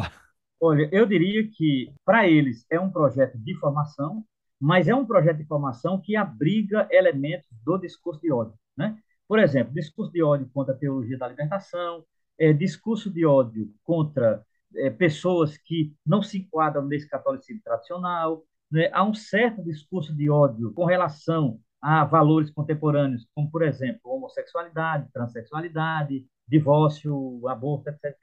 Olha, 0.61 0.89
eu 0.91 1.05
diria 1.05 1.47
que 1.47 1.91
para 2.05 2.27
eles 2.27 2.65
é 2.69 2.79
um 2.79 2.89
projeto 2.89 3.37
de 3.37 3.55
formação, 3.55 4.23
mas 4.59 4.87
é 4.87 4.95
um 4.95 5.05
projeto 5.05 5.37
de 5.37 5.45
formação 5.45 5.99
que 5.99 6.15
abriga 6.15 6.87
elementos 6.91 7.47
do 7.63 7.77
discurso 7.77 8.21
de 8.21 8.31
ódio. 8.31 8.53
Né? 8.77 8.97
Por 9.27 9.39
exemplo, 9.39 9.73
discurso 9.73 10.11
de 10.11 10.21
ódio 10.21 10.49
contra 10.53 10.73
a 10.73 10.77
teologia 10.77 11.17
da 11.17 11.27
libertação, 11.27 12.03
é, 12.39 12.53
discurso 12.53 13.11
de 13.11 13.25
ódio 13.25 13.71
contra 13.83 14.43
é, 14.75 14.89
pessoas 14.89 15.57
que 15.57 15.93
não 16.05 16.21
se 16.21 16.39
enquadram 16.39 16.85
nesse 16.85 17.07
catolicismo 17.07 17.61
tradicional. 17.63 18.43
Né? 18.71 18.89
Há 18.93 19.03
um 19.03 19.13
certo 19.13 19.63
discurso 19.63 20.15
de 20.15 20.29
ódio 20.29 20.73
com 20.73 20.85
relação 20.85 21.59
a 21.81 22.03
valores 22.03 22.49
contemporâneos, 22.51 23.27
como, 23.33 23.49
por 23.51 23.61
exemplo, 23.61 24.11
homossexualidade, 24.11 25.11
transexualidade, 25.13 26.25
divórcio, 26.47 27.47
aborto, 27.47 27.89
etc. 27.89 28.15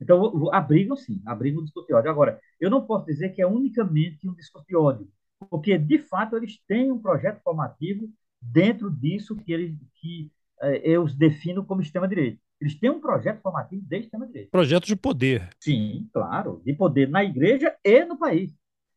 Então, 0.00 0.48
abrigam 0.52 0.96
sim, 0.96 1.20
abrigam 1.26 1.60
o 1.60 1.64
discurso 1.64 1.88
de 1.88 1.94
ódio. 1.94 2.10
Agora, 2.10 2.40
eu 2.60 2.70
não 2.70 2.86
posso 2.86 3.06
dizer 3.06 3.30
que 3.30 3.42
é 3.42 3.46
unicamente 3.46 4.28
um 4.28 4.34
discurso 4.34 4.66
de 4.66 4.76
ódio, 4.76 5.08
porque, 5.50 5.76
de 5.76 5.98
fato, 5.98 6.36
eles 6.36 6.58
têm 6.66 6.90
um 6.90 7.00
projeto 7.00 7.40
formativo 7.42 8.08
dentro 8.40 8.90
disso 8.90 9.36
que, 9.36 9.52
eles, 9.52 9.76
que 9.96 10.30
eh, 10.62 10.80
eu 10.84 11.02
os 11.02 11.14
defino 11.14 11.64
como 11.64 11.82
extrema-direita. 11.82 12.40
Eles 12.60 12.78
têm 12.78 12.90
um 12.90 13.00
projeto 13.00 13.40
formativo 13.40 13.82
desde 13.86 14.06
extrema-direita. 14.06 14.50
Projeto 14.50 14.86
de 14.86 14.94
poder. 14.94 15.48
Sim, 15.58 16.08
claro, 16.12 16.60
de 16.64 16.74
poder 16.74 17.08
na 17.08 17.24
igreja 17.24 17.74
e 17.82 18.04
no 18.04 18.18
país. 18.18 18.54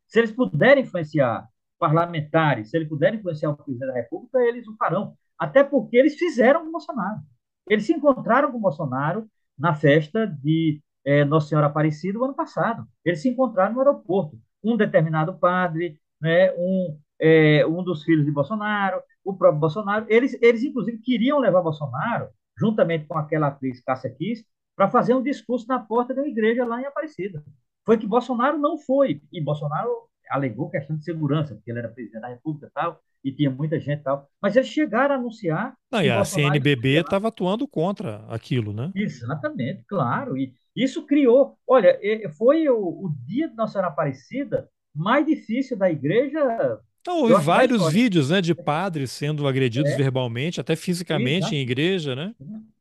Se 0.07 0.19
eles 0.19 0.31
puderem 0.31 0.83
influenciar 0.83 1.47
parlamentares, 1.79 2.69
se 2.69 2.77
eles 2.77 2.89
puderem 2.89 3.19
influenciar 3.19 3.51
o 3.51 3.55
presidente 3.55 3.87
da 3.87 3.93
República, 3.93 4.39
eles 4.39 4.67
o 4.67 4.75
farão. 4.75 5.15
Até 5.39 5.63
porque 5.63 5.97
eles 5.97 6.15
fizeram 6.15 6.65
com 6.65 6.71
Bolsonaro. 6.71 7.21
Eles 7.69 7.85
se 7.85 7.93
encontraram 7.93 8.51
com 8.51 8.59
Bolsonaro 8.59 9.27
na 9.57 9.73
festa 9.73 10.27
de 10.27 10.81
é, 11.05 11.23
Nossa 11.23 11.47
Senhora 11.47 11.67
Aparecida 11.67 12.19
o 12.19 12.23
ano 12.25 12.33
passado. 12.33 12.85
Eles 13.03 13.21
se 13.21 13.29
encontraram 13.29 13.73
no 13.73 13.79
aeroporto. 13.79 14.37
Um 14.61 14.75
determinado 14.75 15.37
padre, 15.37 15.99
né, 16.21 16.51
um, 16.57 16.97
é, 17.19 17.65
um 17.65 17.83
dos 17.83 18.03
filhos 18.03 18.25
de 18.25 18.31
Bolsonaro, 18.31 19.01
o 19.23 19.35
próprio 19.35 19.59
Bolsonaro. 19.59 20.05
Eles, 20.09 20.37
eles, 20.41 20.63
inclusive, 20.63 20.99
queriam 20.99 21.39
levar 21.39 21.61
Bolsonaro 21.61 22.27
juntamente 22.57 23.05
com 23.05 23.17
aquela 23.17 23.47
atriz 23.47 23.81
Cássia 23.81 24.09
Kiss, 24.09 24.45
para 24.75 24.89
fazer 24.89 25.13
um 25.13 25.21
discurso 25.23 25.67
na 25.67 25.79
porta 25.79 26.13
da 26.13 26.27
igreja 26.27 26.65
lá 26.65 26.81
em 26.81 26.85
Aparecida. 26.85 27.43
Foi 27.85 27.97
que 27.97 28.07
Bolsonaro 28.07 28.57
não 28.57 28.77
foi, 28.77 29.21
e 29.31 29.41
Bolsonaro 29.41 29.89
alegou 30.29 30.69
questão 30.69 30.95
de 30.95 31.03
segurança, 31.03 31.53
porque 31.53 31.69
ele 31.69 31.79
era 31.79 31.89
presidente 31.89 32.21
da 32.21 32.29
República 32.29 32.67
e 32.67 32.71
tal, 32.71 32.99
e 33.23 33.31
tinha 33.31 33.49
muita 33.49 33.79
gente 33.79 33.99
e 33.99 34.03
tal. 34.03 34.27
Mas 34.41 34.55
eles 34.55 34.69
chegaram 34.69 35.15
a 35.15 35.17
anunciar. 35.17 35.75
Não, 35.91 36.01
e 36.01 36.09
a 36.09 36.15
Bolsonaro 36.17 36.53
CNBB 36.53 37.01
estava 37.01 37.27
atuando 37.27 37.67
contra 37.67 38.25
aquilo, 38.27 38.73
né? 38.73 38.91
Exatamente, 38.95 39.83
claro. 39.87 40.37
E 40.37 40.53
isso 40.75 41.05
criou. 41.05 41.57
Olha, 41.67 41.99
foi 42.37 42.67
o, 42.67 42.77
o 42.77 43.13
dia 43.25 43.47
de 43.47 43.55
Nossa 43.55 43.73
Senhora 43.73 43.89
Aparecida 43.89 44.69
mais 44.95 45.25
difícil 45.25 45.77
da 45.77 45.89
igreja 45.89 46.79
então, 47.03 47.19
houve 47.19 47.33
vários 47.43 47.91
vídeos 47.91 48.29
né, 48.29 48.39
de 48.39 48.55
padres 48.55 49.11
sendo 49.11 49.45
agredidos 49.45 49.91
é. 49.91 49.97
verbalmente, 49.97 50.61
até 50.61 50.73
fisicamente 50.73 51.39
Exato. 51.39 51.55
em 51.55 51.59
igreja, 51.59 52.15
né? 52.15 52.33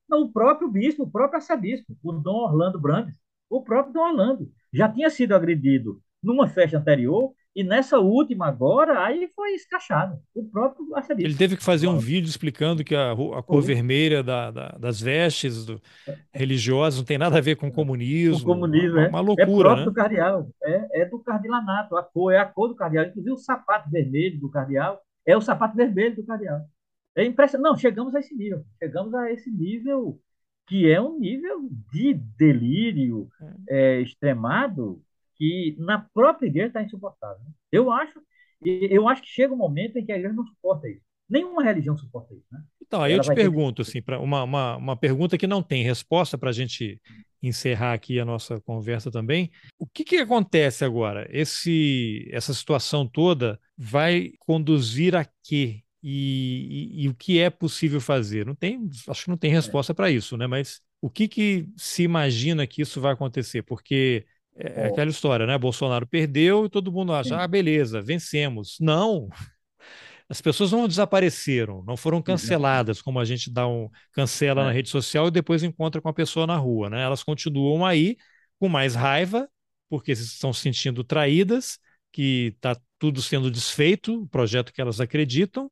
Não, 0.09 0.23
o 0.23 0.33
próprio 0.33 0.71
bispo, 0.71 1.03
o 1.03 1.11
próprio 1.11 1.41
arcebispo, 1.41 1.97
o 2.01 2.13
Dom 2.13 2.37
Orlando 2.37 2.81
Brandes, 2.81 3.19
o 3.51 3.61
próprio 3.61 3.93
Dom 3.93 4.11
Orlando, 4.11 4.49
já 4.73 4.89
tinha 4.89 5.11
sido 5.11 5.35
agredido 5.35 6.01
numa 6.23 6.49
festa 6.49 6.79
anterior 6.79 7.33
e 7.55 7.63
nessa 7.63 7.99
última 7.99 8.47
agora, 8.47 9.05
aí 9.05 9.29
foi 9.35 9.53
escachado. 9.55 10.19
O 10.35 10.43
próprio 10.45 10.95
arcebispo. 10.97 11.29
Ele 11.29 11.37
teve 11.37 11.57
que 11.57 11.63
fazer 11.63 11.87
um 11.87 11.99
vídeo 11.99 12.29
explicando 12.29 12.83
que 12.83 12.95
a, 12.95 13.13
a 13.13 13.43
cor 13.43 13.61
vermelha 13.61 14.23
da, 14.23 14.51
da, 14.51 14.69
das 14.71 15.01
vestes 15.01 15.67
do, 15.67 15.81
religiosas 16.33 16.99
não 16.99 17.05
tem 17.05 17.19
nada 17.19 17.37
a 17.37 17.43
ver 17.43 17.57
com 17.57 17.71
comunismo. 17.71 18.39
O 18.39 18.55
comunismo, 18.55 18.97
uma, 18.97 19.05
é. 19.05 19.09
Uma 19.09 19.21
loucura, 19.21 19.43
é 19.43 19.47
próprio 19.47 19.77
né? 19.77 19.85
do 19.85 19.93
cardeal. 19.93 20.49
É, 20.63 21.03
é 21.03 21.05
do 21.05 21.19
cardilanato. 21.19 21.97
A 21.97 22.03
cor 22.03 22.33
é 22.33 22.39
a 22.39 22.47
cor 22.47 22.69
do 22.69 22.75
cardeal. 22.75 23.05
Inclusive 23.05 23.33
o 23.33 23.39
sapato 23.39 23.91
vermelho 23.91 24.41
do 24.41 24.51
cardeal 24.51 24.99
é 25.27 25.37
o 25.37 25.43
sapato 25.43 25.77
vermelho 25.77 26.17
do 26.17 26.25
cardeal. 26.25 26.63
É 27.15 27.23
impressionante. 27.23 27.71
Não, 27.71 27.77
chegamos 27.77 28.15
a 28.15 28.21
esse 28.21 28.35
nível. 28.35 28.65
Chegamos 28.83 29.13
a 29.15 29.31
esse 29.31 29.51
nível 29.51 30.19
que 30.67 30.91
é 30.91 30.99
um 30.99 31.19
nível 31.19 31.69
de 31.93 32.15
delírio 32.39 33.29
é, 33.69 34.01
extremado 34.01 35.03
que 35.43 35.75
na 35.77 35.99
própria 36.15 36.47
igreja 36.47 36.69
está 36.69 36.83
insuportável. 36.85 37.45
Eu 37.73 37.91
acho, 37.91 38.21
eu 38.65 39.09
acho 39.09 39.23
que 39.23 39.29
chega 39.29 39.53
um 39.53 39.57
momento 39.57 39.99
em 39.99 40.05
que 40.05 40.13
a 40.13 40.17
igreja 40.17 40.33
não 40.33 40.47
suporta 40.47 40.89
isso. 40.89 41.03
Nenhuma 41.29 41.65
religião 41.65 41.97
suporta 41.97 42.33
isso. 42.33 42.47
Né? 42.53 42.63
Então, 42.81 43.03
aí 43.03 43.13
Ela 43.13 43.25
eu 43.25 43.25
te 43.29 43.35
pergunto, 43.35 43.83
ter... 43.83 43.91
assim, 43.91 44.01
pra 44.01 44.21
uma, 44.21 44.45
uma, 44.45 44.77
uma 44.77 44.97
pergunta 44.97 45.37
que 45.37 45.49
não 45.49 45.61
tem 45.61 45.83
resposta 45.83 46.39
para 46.39 46.51
a 46.51 46.53
gente 46.53 47.01
encerrar 47.43 47.93
aqui 47.93 48.21
a 48.21 48.25
nossa 48.25 48.61
conversa 48.61 49.11
também. 49.11 49.51
O 49.77 49.85
que, 49.85 50.05
que 50.05 50.19
acontece 50.19 50.85
agora? 50.85 51.27
Esse, 51.29 52.29
essa 52.31 52.55
situação 52.55 53.05
toda 53.05 53.59
vai 53.77 54.31
conduzir 54.39 55.17
a 55.17 55.27
quê? 55.43 55.81
E, 56.05 56.93
e, 56.95 57.05
e, 57.05 57.09
o 57.09 57.15
que 57.15 57.41
é 57.41 57.51
possível 57.51 58.01
fazer? 58.01 58.47
Não 58.47 58.55
tem, 58.55 58.89
acho 59.09 59.25
que 59.25 59.31
não 59.31 59.37
tem 59.37 59.51
é. 59.51 59.55
resposta 59.55 59.93
para 59.93 60.09
isso, 60.09 60.37
né? 60.37 60.47
Mas 60.47 60.81
o 61.01 61.11
que, 61.11 61.27
que 61.27 61.69
se 61.77 62.05
imagina 62.05 62.65
que 62.65 62.83
isso 62.83 63.01
vai 63.01 63.13
acontecer? 63.13 63.63
Porque 63.63 64.25
é, 64.57 64.83
é 64.83 64.87
aquela 64.87 65.11
história, 65.11 65.47
né? 65.47 65.57
Bolsonaro 65.59 66.07
perdeu 66.07 66.67
e 66.67 66.69
todo 66.69 66.93
mundo 66.93 67.13
acha, 67.13 67.31
Sim. 67.31 67.35
ah, 67.35 67.47
beleza, 67.49 68.01
vencemos. 68.01 68.77
Não. 68.81 69.29
as 70.29 70.41
pessoas 70.41 70.73
não 70.73 70.89
desapareceram, 70.89 71.83
não 71.85 71.97
foram 71.97 72.23
canceladas, 72.23 73.03
como 73.03 73.21
a 73.21 73.25
gente 73.25 73.51
dá 73.51 73.67
um 73.67 73.91
cancela 74.13 74.63
é. 74.63 74.65
na 74.65 74.73
rede 74.73 74.89
social 74.89 75.29
e 75.29 75.31
depois 75.31 75.63
encontra 75.63 76.01
com 76.01 76.09
a 76.09 76.13
pessoa 76.13 76.47
na 76.47 76.57
rua, 76.57 76.89
né? 76.89 77.03
Elas 77.03 77.23
continuam 77.23 77.85
aí 77.85 78.17
com 78.59 78.69
mais 78.69 78.95
raiva, 78.95 79.49
porque 79.89 80.13
estão 80.13 80.53
se 80.53 80.63
sentindo 80.63 81.05
traídas, 81.05 81.79
que 82.11 82.55
está 82.57 82.77
tudo 82.99 83.21
sendo 83.21 83.51
desfeito, 83.51 84.23
o 84.23 84.29
projeto 84.29 84.73
que 84.73 84.81
elas 84.81 85.01
acreditam. 85.01 85.71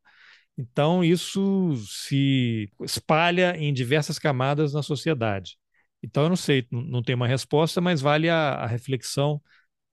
Então, 0.59 1.03
isso 1.03 1.75
se 1.87 2.71
espalha 2.83 3.57
em 3.57 3.73
diversas 3.73 4.19
camadas 4.19 4.75
na 4.75 4.83
sociedade. 4.83 5.57
Então, 6.03 6.25
eu 6.25 6.29
não 6.29 6.37
sei, 6.37 6.67
não 6.71 7.03
tem 7.03 7.15
uma 7.15 7.27
resposta, 7.27 7.81
mas 7.81 8.01
vale 8.01 8.29
a, 8.29 8.55
a 8.55 8.67
reflexão 8.67 9.41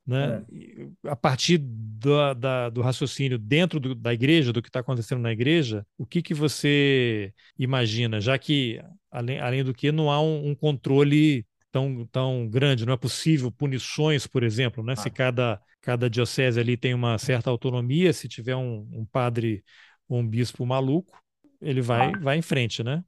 né? 0.07 0.45
É. 1.03 1.09
A 1.09 1.15
partir 1.17 1.57
do, 1.57 2.33
da, 2.33 2.69
do 2.69 2.81
raciocínio 2.81 3.37
dentro 3.37 3.77
do, 3.77 3.93
da 3.93 4.13
igreja, 4.13 4.53
do 4.53 4.61
que 4.61 4.69
está 4.69 4.79
acontecendo 4.79 5.19
na 5.19 5.33
igreja, 5.33 5.85
o 5.97 6.05
que, 6.05 6.21
que 6.21 6.33
você 6.33 7.33
imagina, 7.59 8.21
já 8.21 8.37
que, 8.37 8.81
além, 9.11 9.39
além 9.39 9.63
do 9.65 9.73
que, 9.73 9.91
não 9.91 10.09
há 10.09 10.21
um, 10.21 10.51
um 10.51 10.55
controle 10.55 11.45
tão, 11.69 12.07
tão 12.09 12.47
grande, 12.47 12.85
não 12.85 12.93
é 12.93 12.97
possível 12.97 13.51
punições, 13.51 14.25
por 14.25 14.43
exemplo, 14.43 14.81
né? 14.81 14.93
Ah. 14.93 14.95
Se 14.95 15.09
cada, 15.09 15.59
cada 15.81 16.09
diocese 16.09 16.57
ali 16.57 16.77
tem 16.77 16.93
uma 16.93 17.17
certa 17.17 17.49
autonomia, 17.49 18.13
se 18.13 18.29
tiver 18.29 18.55
um, 18.55 18.87
um 18.93 19.05
padre 19.05 19.61
ou 20.07 20.19
um 20.19 20.27
bispo 20.27 20.65
maluco, 20.65 21.21
ele 21.61 21.81
vai, 21.81 22.13
ah. 22.13 22.19
vai 22.21 22.37
em 22.37 22.41
frente, 22.41 22.81
né? 22.81 23.03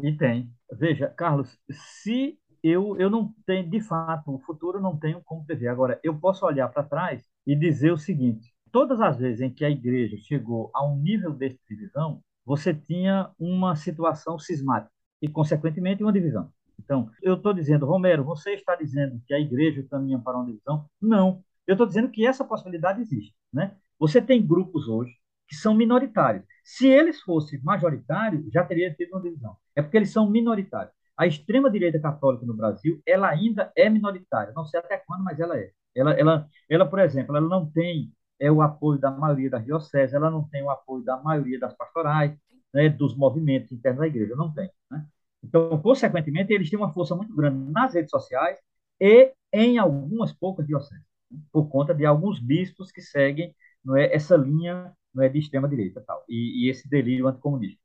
E 0.00 0.12
tem. 0.12 0.50
Veja, 0.72 1.08
Carlos, 1.08 1.58
se 1.70 2.38
eu, 2.62 2.96
eu 2.98 3.10
não 3.10 3.34
tenho, 3.46 3.68
de 3.68 3.80
fato, 3.80 4.34
o 4.34 4.38
futuro 4.38 4.80
não 4.80 4.96
tenho 4.96 5.20
como 5.24 5.44
prever. 5.44 5.68
Agora, 5.68 5.98
eu 6.02 6.18
posso 6.18 6.46
olhar 6.46 6.68
para 6.68 6.82
trás 6.82 7.24
e 7.46 7.56
dizer 7.56 7.92
o 7.92 7.98
seguinte: 7.98 8.52
todas 8.70 9.00
as 9.00 9.18
vezes 9.18 9.40
em 9.40 9.50
que 9.50 9.64
a 9.64 9.70
igreja 9.70 10.16
chegou 10.18 10.70
a 10.74 10.86
um 10.86 10.96
nível 10.96 11.32
de 11.32 11.58
divisão, 11.68 12.22
você 12.44 12.72
tinha 12.72 13.30
uma 13.38 13.76
situação 13.76 14.38
cismática 14.38 14.92
e, 15.20 15.28
consequentemente, 15.28 16.02
uma 16.02 16.12
divisão. 16.12 16.52
Então, 16.78 17.10
eu 17.22 17.34
estou 17.34 17.52
dizendo, 17.52 17.84
Romero, 17.86 18.24
você 18.24 18.52
está 18.52 18.76
dizendo 18.76 19.20
que 19.26 19.34
a 19.34 19.40
igreja 19.40 19.84
caminha 19.90 20.18
para 20.18 20.36
uma 20.36 20.46
divisão? 20.46 20.88
Não. 21.00 21.42
Eu 21.66 21.72
estou 21.74 21.86
dizendo 21.86 22.08
que 22.08 22.26
essa 22.26 22.44
possibilidade 22.44 23.00
existe. 23.00 23.34
Né? 23.52 23.76
Você 23.98 24.22
tem 24.22 24.46
grupos 24.46 24.88
hoje 24.88 25.12
que 25.48 25.56
são 25.56 25.74
minoritários. 25.74 26.44
Se 26.62 26.86
eles 26.86 27.20
fossem 27.22 27.60
majoritários, 27.62 28.44
já 28.52 28.62
teria 28.64 28.94
tido 28.94 29.12
uma 29.14 29.22
divisão. 29.22 29.56
É 29.74 29.82
porque 29.82 29.96
eles 29.96 30.12
são 30.12 30.30
minoritários. 30.30 30.92
A 31.16 31.26
extrema-direita 31.26 31.98
católica 31.98 32.46
no 32.46 32.54
Brasil, 32.54 33.00
ela 33.06 33.28
ainda 33.28 33.72
é 33.76 33.88
minoritária. 33.88 34.52
Não 34.54 34.64
sei 34.66 34.78
até 34.78 34.98
quando, 34.98 35.24
mas 35.24 35.40
ela 35.40 35.58
é. 35.58 35.70
Ela, 35.96 36.12
ela, 36.12 36.48
ela 36.68 36.86
por 36.86 37.00
exemplo, 37.00 37.36
ela 37.36 37.48
não 37.48 37.68
tem 37.70 38.12
é, 38.38 38.50
o 38.52 38.62
apoio 38.62 39.00
da 39.00 39.10
maioria 39.10 39.50
das 39.50 39.64
dioceses, 39.64 40.14
ela 40.14 40.30
não 40.30 40.48
tem 40.48 40.62
o 40.62 40.70
apoio 40.70 41.04
da 41.04 41.16
maioria 41.16 41.58
das 41.58 41.74
pastorais, 41.74 42.36
né, 42.72 42.88
dos 42.88 43.16
movimentos 43.16 43.72
internos 43.72 44.00
da 44.00 44.06
igreja, 44.06 44.36
não 44.36 44.52
tem. 44.52 44.70
Né? 44.90 45.04
Então, 45.42 45.80
consequentemente, 45.80 46.52
eles 46.52 46.70
têm 46.70 46.78
uma 46.78 46.92
força 46.92 47.14
muito 47.16 47.34
grande 47.34 47.70
nas 47.72 47.94
redes 47.94 48.10
sociais 48.10 48.58
e 49.00 49.32
em 49.52 49.78
algumas 49.78 50.32
poucas 50.32 50.66
dioceses, 50.66 51.04
por 51.52 51.68
conta 51.68 51.94
de 51.94 52.04
alguns 52.04 52.40
bispos 52.40 52.92
que 52.92 53.00
seguem 53.00 53.54
não 53.84 53.96
é, 53.96 54.12
essa 54.14 54.36
linha 54.36 54.92
não 55.14 55.24
é, 55.24 55.28
de 55.28 55.38
extrema-direita 55.38 56.02
tal, 56.06 56.24
e, 56.28 56.64
e 56.66 56.70
esse 56.70 56.88
delírio 56.88 57.26
anticomunista. 57.28 57.80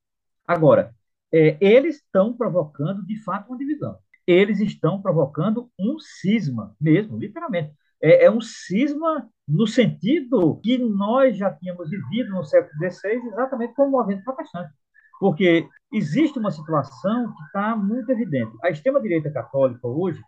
Agora, 0.48 0.94
é, 1.32 1.58
eles 1.60 1.96
estão 1.98 2.34
provocando, 2.34 3.06
de 3.06 3.18
fato, 3.24 3.50
uma 3.50 3.58
divisão. 3.58 3.98
Eles 4.26 4.60
estão 4.60 5.02
provocando 5.02 5.70
um 5.80 5.98
cisma, 6.00 6.76
mesmo, 6.80 7.18
literalmente. 7.18 7.74
É, 8.02 8.26
é 8.26 8.32
um 8.32 8.42
cisma 8.42 9.28
no 9.48 9.66
sentido 9.66 10.60
que 10.64 10.78
nós 10.78 11.38
já 11.38 11.52
tínhamos 11.52 11.90
vivido 11.90 12.32
no 12.32 12.44
século 12.44 12.74
XVI, 12.78 13.16
exatamente 13.28 13.74
como 13.74 13.90
o 13.90 13.92
movimento 13.92 14.24
protestante. 14.24 14.72
Porque 15.20 15.68
existe 15.92 16.38
uma 16.38 16.52
situação 16.52 17.34
que 17.34 17.44
está 17.44 17.76
muito 17.76 18.12
evidente. 18.12 18.52
A 18.62 18.70
extrema-direita 18.70 19.32
católica 19.32 19.88
hoje, 19.88 20.22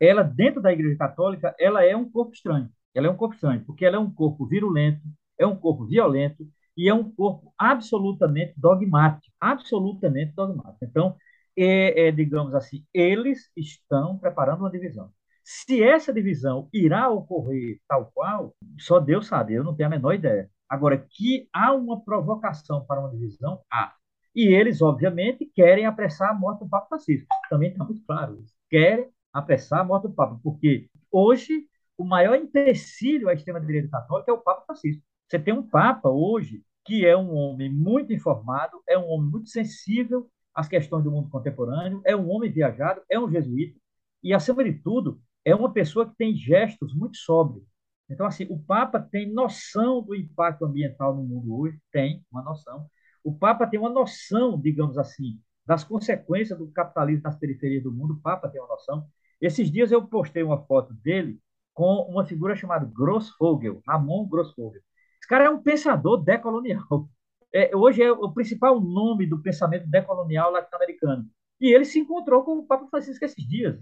ela, 0.00 0.22
dentro 0.22 0.60
da 0.60 0.72
Igreja 0.72 0.96
Católica, 0.96 1.54
ela 1.58 1.84
é 1.84 1.96
um 1.96 2.08
corpo 2.08 2.32
estranho. 2.32 2.68
Ela 2.94 3.08
é 3.08 3.10
um 3.10 3.16
corpo 3.16 3.34
estranho, 3.34 3.64
porque 3.64 3.84
ela 3.84 3.96
é 3.96 3.98
um 3.98 4.10
corpo 4.10 4.46
virulento, 4.46 5.00
é 5.38 5.46
um 5.46 5.56
corpo 5.56 5.86
violento, 5.86 6.46
e 6.76 6.88
é 6.88 6.94
um 6.94 7.10
corpo 7.10 7.52
absolutamente 7.58 8.52
dogmático, 8.56 9.32
absolutamente 9.40 10.32
dogmático. 10.34 10.78
Então, 10.82 11.16
é, 11.56 12.08
é, 12.08 12.12
digamos 12.12 12.54
assim, 12.54 12.84
eles 12.92 13.50
estão 13.56 14.18
preparando 14.18 14.60
uma 14.60 14.70
divisão. 14.70 15.10
Se 15.42 15.82
essa 15.82 16.12
divisão 16.12 16.68
irá 16.72 17.08
ocorrer 17.08 17.80
tal 17.88 18.10
qual, 18.12 18.54
só 18.78 19.00
Deus 19.00 19.26
sabe, 19.26 19.54
eu 19.54 19.64
não 19.64 19.74
tenho 19.74 19.86
a 19.88 19.90
menor 19.90 20.12
ideia. 20.14 20.50
Agora, 20.68 20.98
que 20.98 21.48
há 21.52 21.72
uma 21.72 22.00
provocação 22.04 22.84
para 22.84 23.00
uma 23.00 23.10
divisão, 23.10 23.60
há. 23.72 23.94
E 24.34 24.48
eles, 24.48 24.82
obviamente, 24.82 25.46
querem 25.54 25.86
apressar 25.86 26.30
a 26.30 26.34
morte 26.34 26.60
do 26.60 26.68
Papa 26.68 26.88
Francisco. 26.88 27.28
Também 27.48 27.70
está 27.70 27.84
muito 27.84 28.04
claro 28.04 28.38
isso. 28.42 28.54
Querem 28.68 29.08
apressar 29.32 29.80
a 29.80 29.84
morte 29.84 30.08
do 30.08 30.14
Papa, 30.14 30.38
porque 30.42 30.90
hoje 31.10 31.66
o 31.96 32.04
maior 32.04 32.34
empecilho 32.36 33.28
à 33.28 33.34
extrema-direita 33.34 33.88
católica 33.88 34.30
é 34.30 34.34
o 34.34 34.38
Papa 34.38 34.64
Francisco. 34.66 35.02
Você 35.28 35.38
tem 35.38 35.54
um 35.54 35.62
Papa 35.62 36.08
hoje 36.08 36.62
que 36.84 37.04
é 37.04 37.16
um 37.16 37.34
homem 37.34 37.72
muito 37.72 38.12
informado, 38.12 38.80
é 38.88 38.96
um 38.96 39.08
homem 39.08 39.28
muito 39.28 39.48
sensível 39.48 40.30
às 40.54 40.68
questões 40.68 41.02
do 41.02 41.10
mundo 41.10 41.28
contemporâneo, 41.28 42.00
é 42.04 42.16
um 42.16 42.30
homem 42.30 42.50
viajado, 42.50 43.02
é 43.10 43.18
um 43.18 43.30
jesuíta 43.30 43.78
e, 44.22 44.32
acima 44.32 44.62
de 44.64 44.72
tudo, 44.74 45.20
é 45.44 45.54
uma 45.54 45.72
pessoa 45.72 46.08
que 46.08 46.16
tem 46.16 46.34
gestos 46.34 46.94
muito 46.94 47.16
sóbrios. 47.16 47.64
Então, 48.08 48.26
assim, 48.26 48.46
o 48.50 48.58
Papa 48.58 49.00
tem 49.00 49.32
noção 49.32 50.00
do 50.02 50.14
impacto 50.14 50.64
ambiental 50.64 51.14
no 51.14 51.24
mundo 51.24 51.56
hoje, 51.56 51.78
tem 51.90 52.24
uma 52.30 52.42
noção. 52.42 52.88
O 53.22 53.34
Papa 53.36 53.66
tem 53.66 53.80
uma 53.80 53.90
noção, 53.90 54.60
digamos 54.60 54.96
assim, 54.96 55.40
das 55.66 55.82
consequências 55.82 56.56
do 56.58 56.68
capitalismo 56.70 57.24
nas 57.24 57.36
periferias 57.36 57.82
do 57.82 57.92
mundo, 57.92 58.14
o 58.14 58.20
Papa 58.20 58.48
tem 58.48 58.60
uma 58.60 58.68
noção. 58.68 59.06
Esses 59.40 59.70
dias 59.70 59.90
eu 59.90 60.06
postei 60.06 60.42
uma 60.42 60.64
foto 60.66 60.94
dele 60.94 61.40
com 61.74 62.06
uma 62.08 62.24
figura 62.24 62.54
chamada 62.54 62.86
Grossvogel, 62.86 63.82
Ramon 63.86 64.26
Grossvogel. 64.28 64.80
Esse 65.26 65.28
cara 65.28 65.46
é 65.46 65.50
um 65.50 65.60
pensador 65.60 66.22
decolonial. 66.22 67.08
É, 67.52 67.74
hoje 67.74 68.00
é 68.00 68.12
o 68.12 68.30
principal 68.30 68.80
nome 68.80 69.26
do 69.26 69.42
pensamento 69.42 69.84
decolonial 69.88 70.52
latino-americano. 70.52 71.26
E 71.60 71.74
ele 71.74 71.84
se 71.84 71.98
encontrou 71.98 72.44
com 72.44 72.58
o 72.58 72.62
Papa 72.64 72.86
Francisco 72.86 73.24
esses 73.24 73.44
dias. 73.44 73.76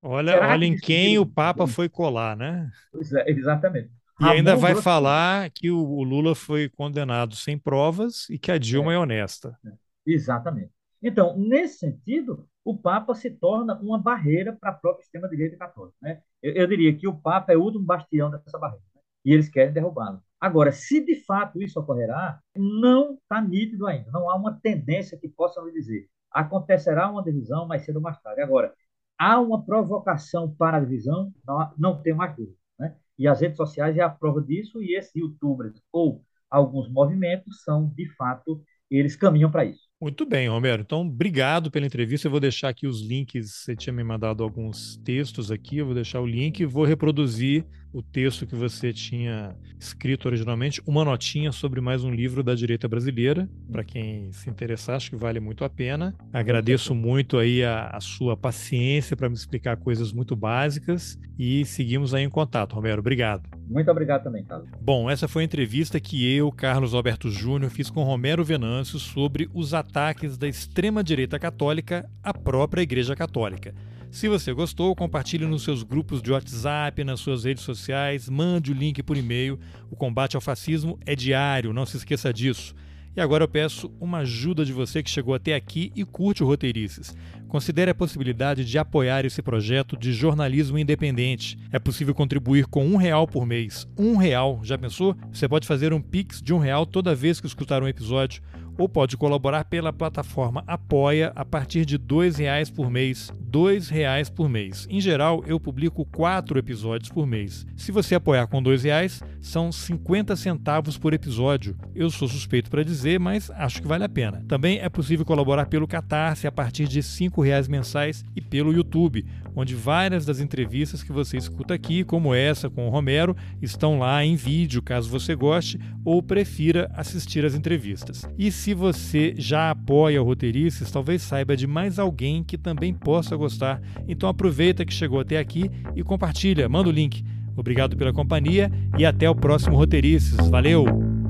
Olha, 0.00 0.40
olha 0.40 0.64
em 0.64 0.74
quem 0.74 1.18
o 1.18 1.26
Papa 1.26 1.66
foi 1.66 1.86
colar, 1.86 2.34
né? 2.34 2.70
É, 3.14 3.30
exatamente. 3.30 3.90
E 4.18 4.24
Ramon 4.24 4.36
ainda 4.36 4.56
vai 4.56 4.74
falar 4.74 5.50
que 5.50 5.70
o, 5.70 6.02
Lula 6.02 6.34
foi 6.34 6.70
condenado 6.70 7.36
sem 7.36 7.58
provas 7.58 8.26
e 8.30 8.38
que 8.38 8.50
a 8.50 8.56
Dilma 8.56 8.92
é, 8.92 8.94
é 8.94 8.98
honesta. 8.98 9.58
É, 9.66 9.72
exatamente. 10.06 10.70
Então, 11.02 11.36
nesse 11.36 11.80
sentido, 11.80 12.48
o 12.64 12.74
Papa 12.74 13.14
se 13.14 13.30
torna 13.30 13.78
uma 13.80 13.98
barreira 13.98 14.56
para 14.58 14.70
a 14.70 14.74
própria 14.74 15.02
extrema-direita 15.02 15.58
católica. 15.58 15.96
Né? 16.00 16.22
Eu, 16.42 16.54
eu, 16.54 16.66
diria 16.66 16.96
que 16.96 17.06
o 17.06 17.14
Papa 17.14 17.52
é 17.52 17.56
o 17.56 17.62
último 17.62 17.84
bastião 17.84 18.30
dessa 18.30 18.58
barreira. 18.58 18.82
Né? 18.94 19.02
E 19.26 19.34
eles 19.34 19.50
querem 19.50 19.74
derrubá-lo. 19.74 20.22
Agora, 20.40 20.70
se 20.72 21.04
de 21.04 21.24
fato 21.24 21.60
isso 21.62 21.80
ocorrerá, 21.80 22.40
não 22.54 23.14
está 23.14 23.40
nítido 23.40 23.86
ainda. 23.86 24.10
Não 24.10 24.28
há 24.30 24.36
uma 24.36 24.58
tendência 24.60 25.18
que 25.18 25.28
possa 25.28 25.60
nos 25.62 25.72
dizer. 25.72 26.08
Acontecerá 26.30 27.10
uma 27.10 27.22
divisão 27.22 27.66
mais 27.66 27.84
cedo 27.84 27.96
ou 27.96 28.02
mais 28.02 28.20
tarde. 28.20 28.42
Agora, 28.42 28.72
há 29.18 29.40
uma 29.40 29.64
provocação 29.64 30.54
para 30.54 30.76
a 30.76 30.80
divisão? 30.80 31.32
Não, 31.46 31.72
não 31.78 32.02
tenho 32.02 32.16
mais 32.16 32.36
dúvida. 32.36 32.56
Né? 32.78 32.94
E 33.18 33.26
as 33.26 33.40
redes 33.40 33.56
sociais 33.56 33.96
é 33.96 34.02
a 34.02 34.10
prova 34.10 34.42
disso, 34.42 34.82
e 34.82 34.94
esses 34.94 35.14
youtubers 35.14 35.80
ou 35.90 36.22
alguns 36.50 36.88
movimentos 36.90 37.62
são, 37.62 37.88
de 37.88 38.08
fato, 38.14 38.62
eles 38.90 39.16
caminham 39.16 39.50
para 39.50 39.64
isso. 39.64 39.86
Muito 40.00 40.26
bem, 40.26 40.48
Romero. 40.48 40.82
Então, 40.82 41.00
obrigado 41.00 41.70
pela 41.70 41.86
entrevista. 41.86 42.26
Eu 42.26 42.30
vou 42.30 42.38
deixar 42.38 42.68
aqui 42.68 42.86
os 42.86 43.00
links. 43.00 43.62
Você 43.62 43.74
tinha 43.74 43.92
me 43.92 44.04
mandado 44.04 44.44
alguns 44.44 44.98
textos 44.98 45.50
aqui. 45.50 45.78
Eu 45.78 45.86
vou 45.86 45.94
deixar 45.94 46.20
o 46.20 46.26
link 46.26 46.60
e 46.60 46.66
vou 46.66 46.84
reproduzir 46.84 47.64
o 47.96 48.02
texto 48.02 48.46
que 48.46 48.54
você 48.54 48.92
tinha 48.92 49.56
escrito 49.80 50.26
originalmente, 50.26 50.82
uma 50.86 51.02
notinha 51.02 51.50
sobre 51.50 51.80
mais 51.80 52.04
um 52.04 52.10
livro 52.10 52.42
da 52.42 52.54
direita 52.54 52.86
brasileira, 52.86 53.48
para 53.72 53.82
quem 53.82 54.30
se 54.32 54.50
interessar, 54.50 54.96
acho 54.96 55.08
que 55.08 55.16
vale 55.16 55.40
muito 55.40 55.64
a 55.64 55.70
pena. 55.70 56.14
Agradeço 56.30 56.94
muito 56.94 57.38
aí 57.38 57.64
a, 57.64 57.88
a 57.88 58.00
sua 58.00 58.36
paciência 58.36 59.16
para 59.16 59.30
me 59.30 59.34
explicar 59.34 59.78
coisas 59.78 60.12
muito 60.12 60.36
básicas 60.36 61.18
e 61.38 61.64
seguimos 61.64 62.12
aí 62.12 62.22
em 62.22 62.28
contato, 62.28 62.74
Romero. 62.74 63.00
Obrigado. 63.00 63.48
Muito 63.66 63.90
obrigado 63.90 64.24
também, 64.24 64.44
Carlos. 64.44 64.68
Bom, 64.78 65.08
essa 65.08 65.26
foi 65.26 65.42
a 65.42 65.46
entrevista 65.46 65.98
que 65.98 66.30
eu, 66.36 66.52
Carlos 66.52 66.92
Alberto 66.92 67.30
Júnior, 67.30 67.70
fiz 67.70 67.88
com 67.88 68.02
Romero 68.02 68.44
Venâncio 68.44 68.98
sobre 68.98 69.48
os 69.54 69.72
ataques 69.72 70.36
da 70.36 70.46
extrema-direita 70.46 71.38
católica 71.38 72.06
à 72.22 72.34
própria 72.34 72.82
Igreja 72.82 73.16
Católica. 73.16 73.74
Se 74.16 74.28
você 74.28 74.50
gostou, 74.50 74.96
compartilhe 74.96 75.44
nos 75.44 75.62
seus 75.62 75.82
grupos 75.82 76.22
de 76.22 76.32
WhatsApp, 76.32 77.04
nas 77.04 77.20
suas 77.20 77.44
redes 77.44 77.62
sociais, 77.62 78.30
mande 78.30 78.72
o 78.72 78.74
link 78.74 79.02
por 79.02 79.14
e-mail. 79.14 79.60
O 79.90 79.94
combate 79.94 80.36
ao 80.36 80.40
fascismo 80.40 80.98
é 81.04 81.14
diário, 81.14 81.74
não 81.74 81.84
se 81.84 81.98
esqueça 81.98 82.32
disso. 82.32 82.74
E 83.14 83.20
agora 83.20 83.44
eu 83.44 83.48
peço 83.48 83.92
uma 84.00 84.20
ajuda 84.20 84.64
de 84.64 84.72
você 84.72 85.02
que 85.02 85.10
chegou 85.10 85.34
até 85.34 85.54
aqui 85.54 85.92
e 85.94 86.02
curte 86.02 86.42
o 86.42 86.46
Roteirices. 86.46 87.14
Considere 87.46 87.90
a 87.90 87.94
possibilidade 87.94 88.64
de 88.64 88.78
apoiar 88.78 89.26
esse 89.26 89.42
projeto 89.42 89.98
de 89.98 90.14
jornalismo 90.14 90.78
independente. 90.78 91.58
É 91.70 91.78
possível 91.78 92.14
contribuir 92.14 92.64
com 92.68 92.86
um 92.86 92.96
real 92.96 93.26
por 93.26 93.44
mês. 93.44 93.86
Um 93.98 94.16
real, 94.16 94.60
já 94.62 94.78
pensou? 94.78 95.14
Você 95.30 95.46
pode 95.46 95.66
fazer 95.66 95.92
um 95.92 96.00
pix 96.00 96.40
de 96.40 96.54
um 96.54 96.58
real 96.58 96.86
toda 96.86 97.14
vez 97.14 97.38
que 97.38 97.46
escutar 97.46 97.82
um 97.82 97.88
episódio 97.88 98.42
ou 98.78 98.88
pode 98.88 99.16
colaborar 99.16 99.64
pela 99.64 99.92
plataforma 99.92 100.62
Apoia 100.66 101.32
a 101.34 101.44
partir 101.44 101.84
de 101.84 101.96
R$ 101.96 102.30
reais 102.36 102.70
por 102.70 102.90
mês. 102.90 103.32
R$ 103.52 103.78
reais 103.90 104.28
por 104.28 104.48
mês. 104.48 104.86
Em 104.90 105.00
geral, 105.00 105.42
eu 105.46 105.58
publico 105.58 106.04
quatro 106.04 106.58
episódios 106.58 107.10
por 107.10 107.26
mês. 107.26 107.66
Se 107.76 107.90
você 107.90 108.14
apoiar 108.14 108.46
com 108.46 108.60
R$ 108.60 108.76
reais, 108.76 109.22
são 109.40 109.72
50 109.72 110.36
centavos 110.36 110.98
por 110.98 111.14
episódio. 111.14 111.76
Eu 111.94 112.10
sou 112.10 112.28
suspeito 112.28 112.70
para 112.70 112.82
dizer, 112.82 113.18
mas 113.18 113.50
acho 113.50 113.80
que 113.80 113.88
vale 113.88 114.04
a 114.04 114.08
pena. 114.08 114.44
Também 114.46 114.78
é 114.78 114.88
possível 114.88 115.24
colaborar 115.24 115.66
pelo 115.66 115.88
Catarse 115.88 116.46
a 116.46 116.52
partir 116.52 116.86
de 116.86 117.00
R$ 117.00 117.30
reais 117.42 117.68
mensais 117.68 118.24
e 118.34 118.40
pelo 118.40 118.72
YouTube, 118.72 119.24
onde 119.56 119.74
várias 119.74 120.26
das 120.26 120.38
entrevistas 120.38 121.02
que 121.02 121.10
você 121.10 121.38
escuta 121.38 121.72
aqui, 121.72 122.04
como 122.04 122.34
essa 122.34 122.68
com 122.68 122.86
o 122.86 122.90
Romero, 122.90 123.34
estão 123.60 123.98
lá 123.98 124.22
em 124.22 124.36
vídeo, 124.36 124.82
caso 124.82 125.08
você 125.08 125.34
goste 125.34 125.80
ou 126.04 126.22
prefira 126.22 126.90
assistir 126.94 127.44
as 127.44 127.54
entrevistas. 127.54 128.28
E 128.38 128.52
se 128.52 128.74
você 128.74 129.34
já 129.38 129.70
apoia 129.70 130.22
o 130.22 130.24
Roteirices, 130.24 130.90
talvez 130.90 131.22
saiba 131.22 131.56
de 131.56 131.66
mais 131.66 131.98
alguém 131.98 132.44
que 132.44 132.58
também 132.58 132.92
possa 132.92 133.34
gostar. 133.34 133.80
Então 134.06 134.28
aproveita 134.28 134.84
que 134.84 134.92
chegou 134.92 135.18
até 135.18 135.38
aqui 135.38 135.70
e 135.94 136.02
compartilha, 136.02 136.68
manda 136.68 136.90
o 136.90 136.92
link. 136.92 137.24
Obrigado 137.56 137.96
pela 137.96 138.12
companhia 138.12 138.70
e 138.98 139.06
até 139.06 139.28
o 139.30 139.34
próximo 139.34 139.76
Roteirices. 139.76 140.36
Valeu! 140.48 141.25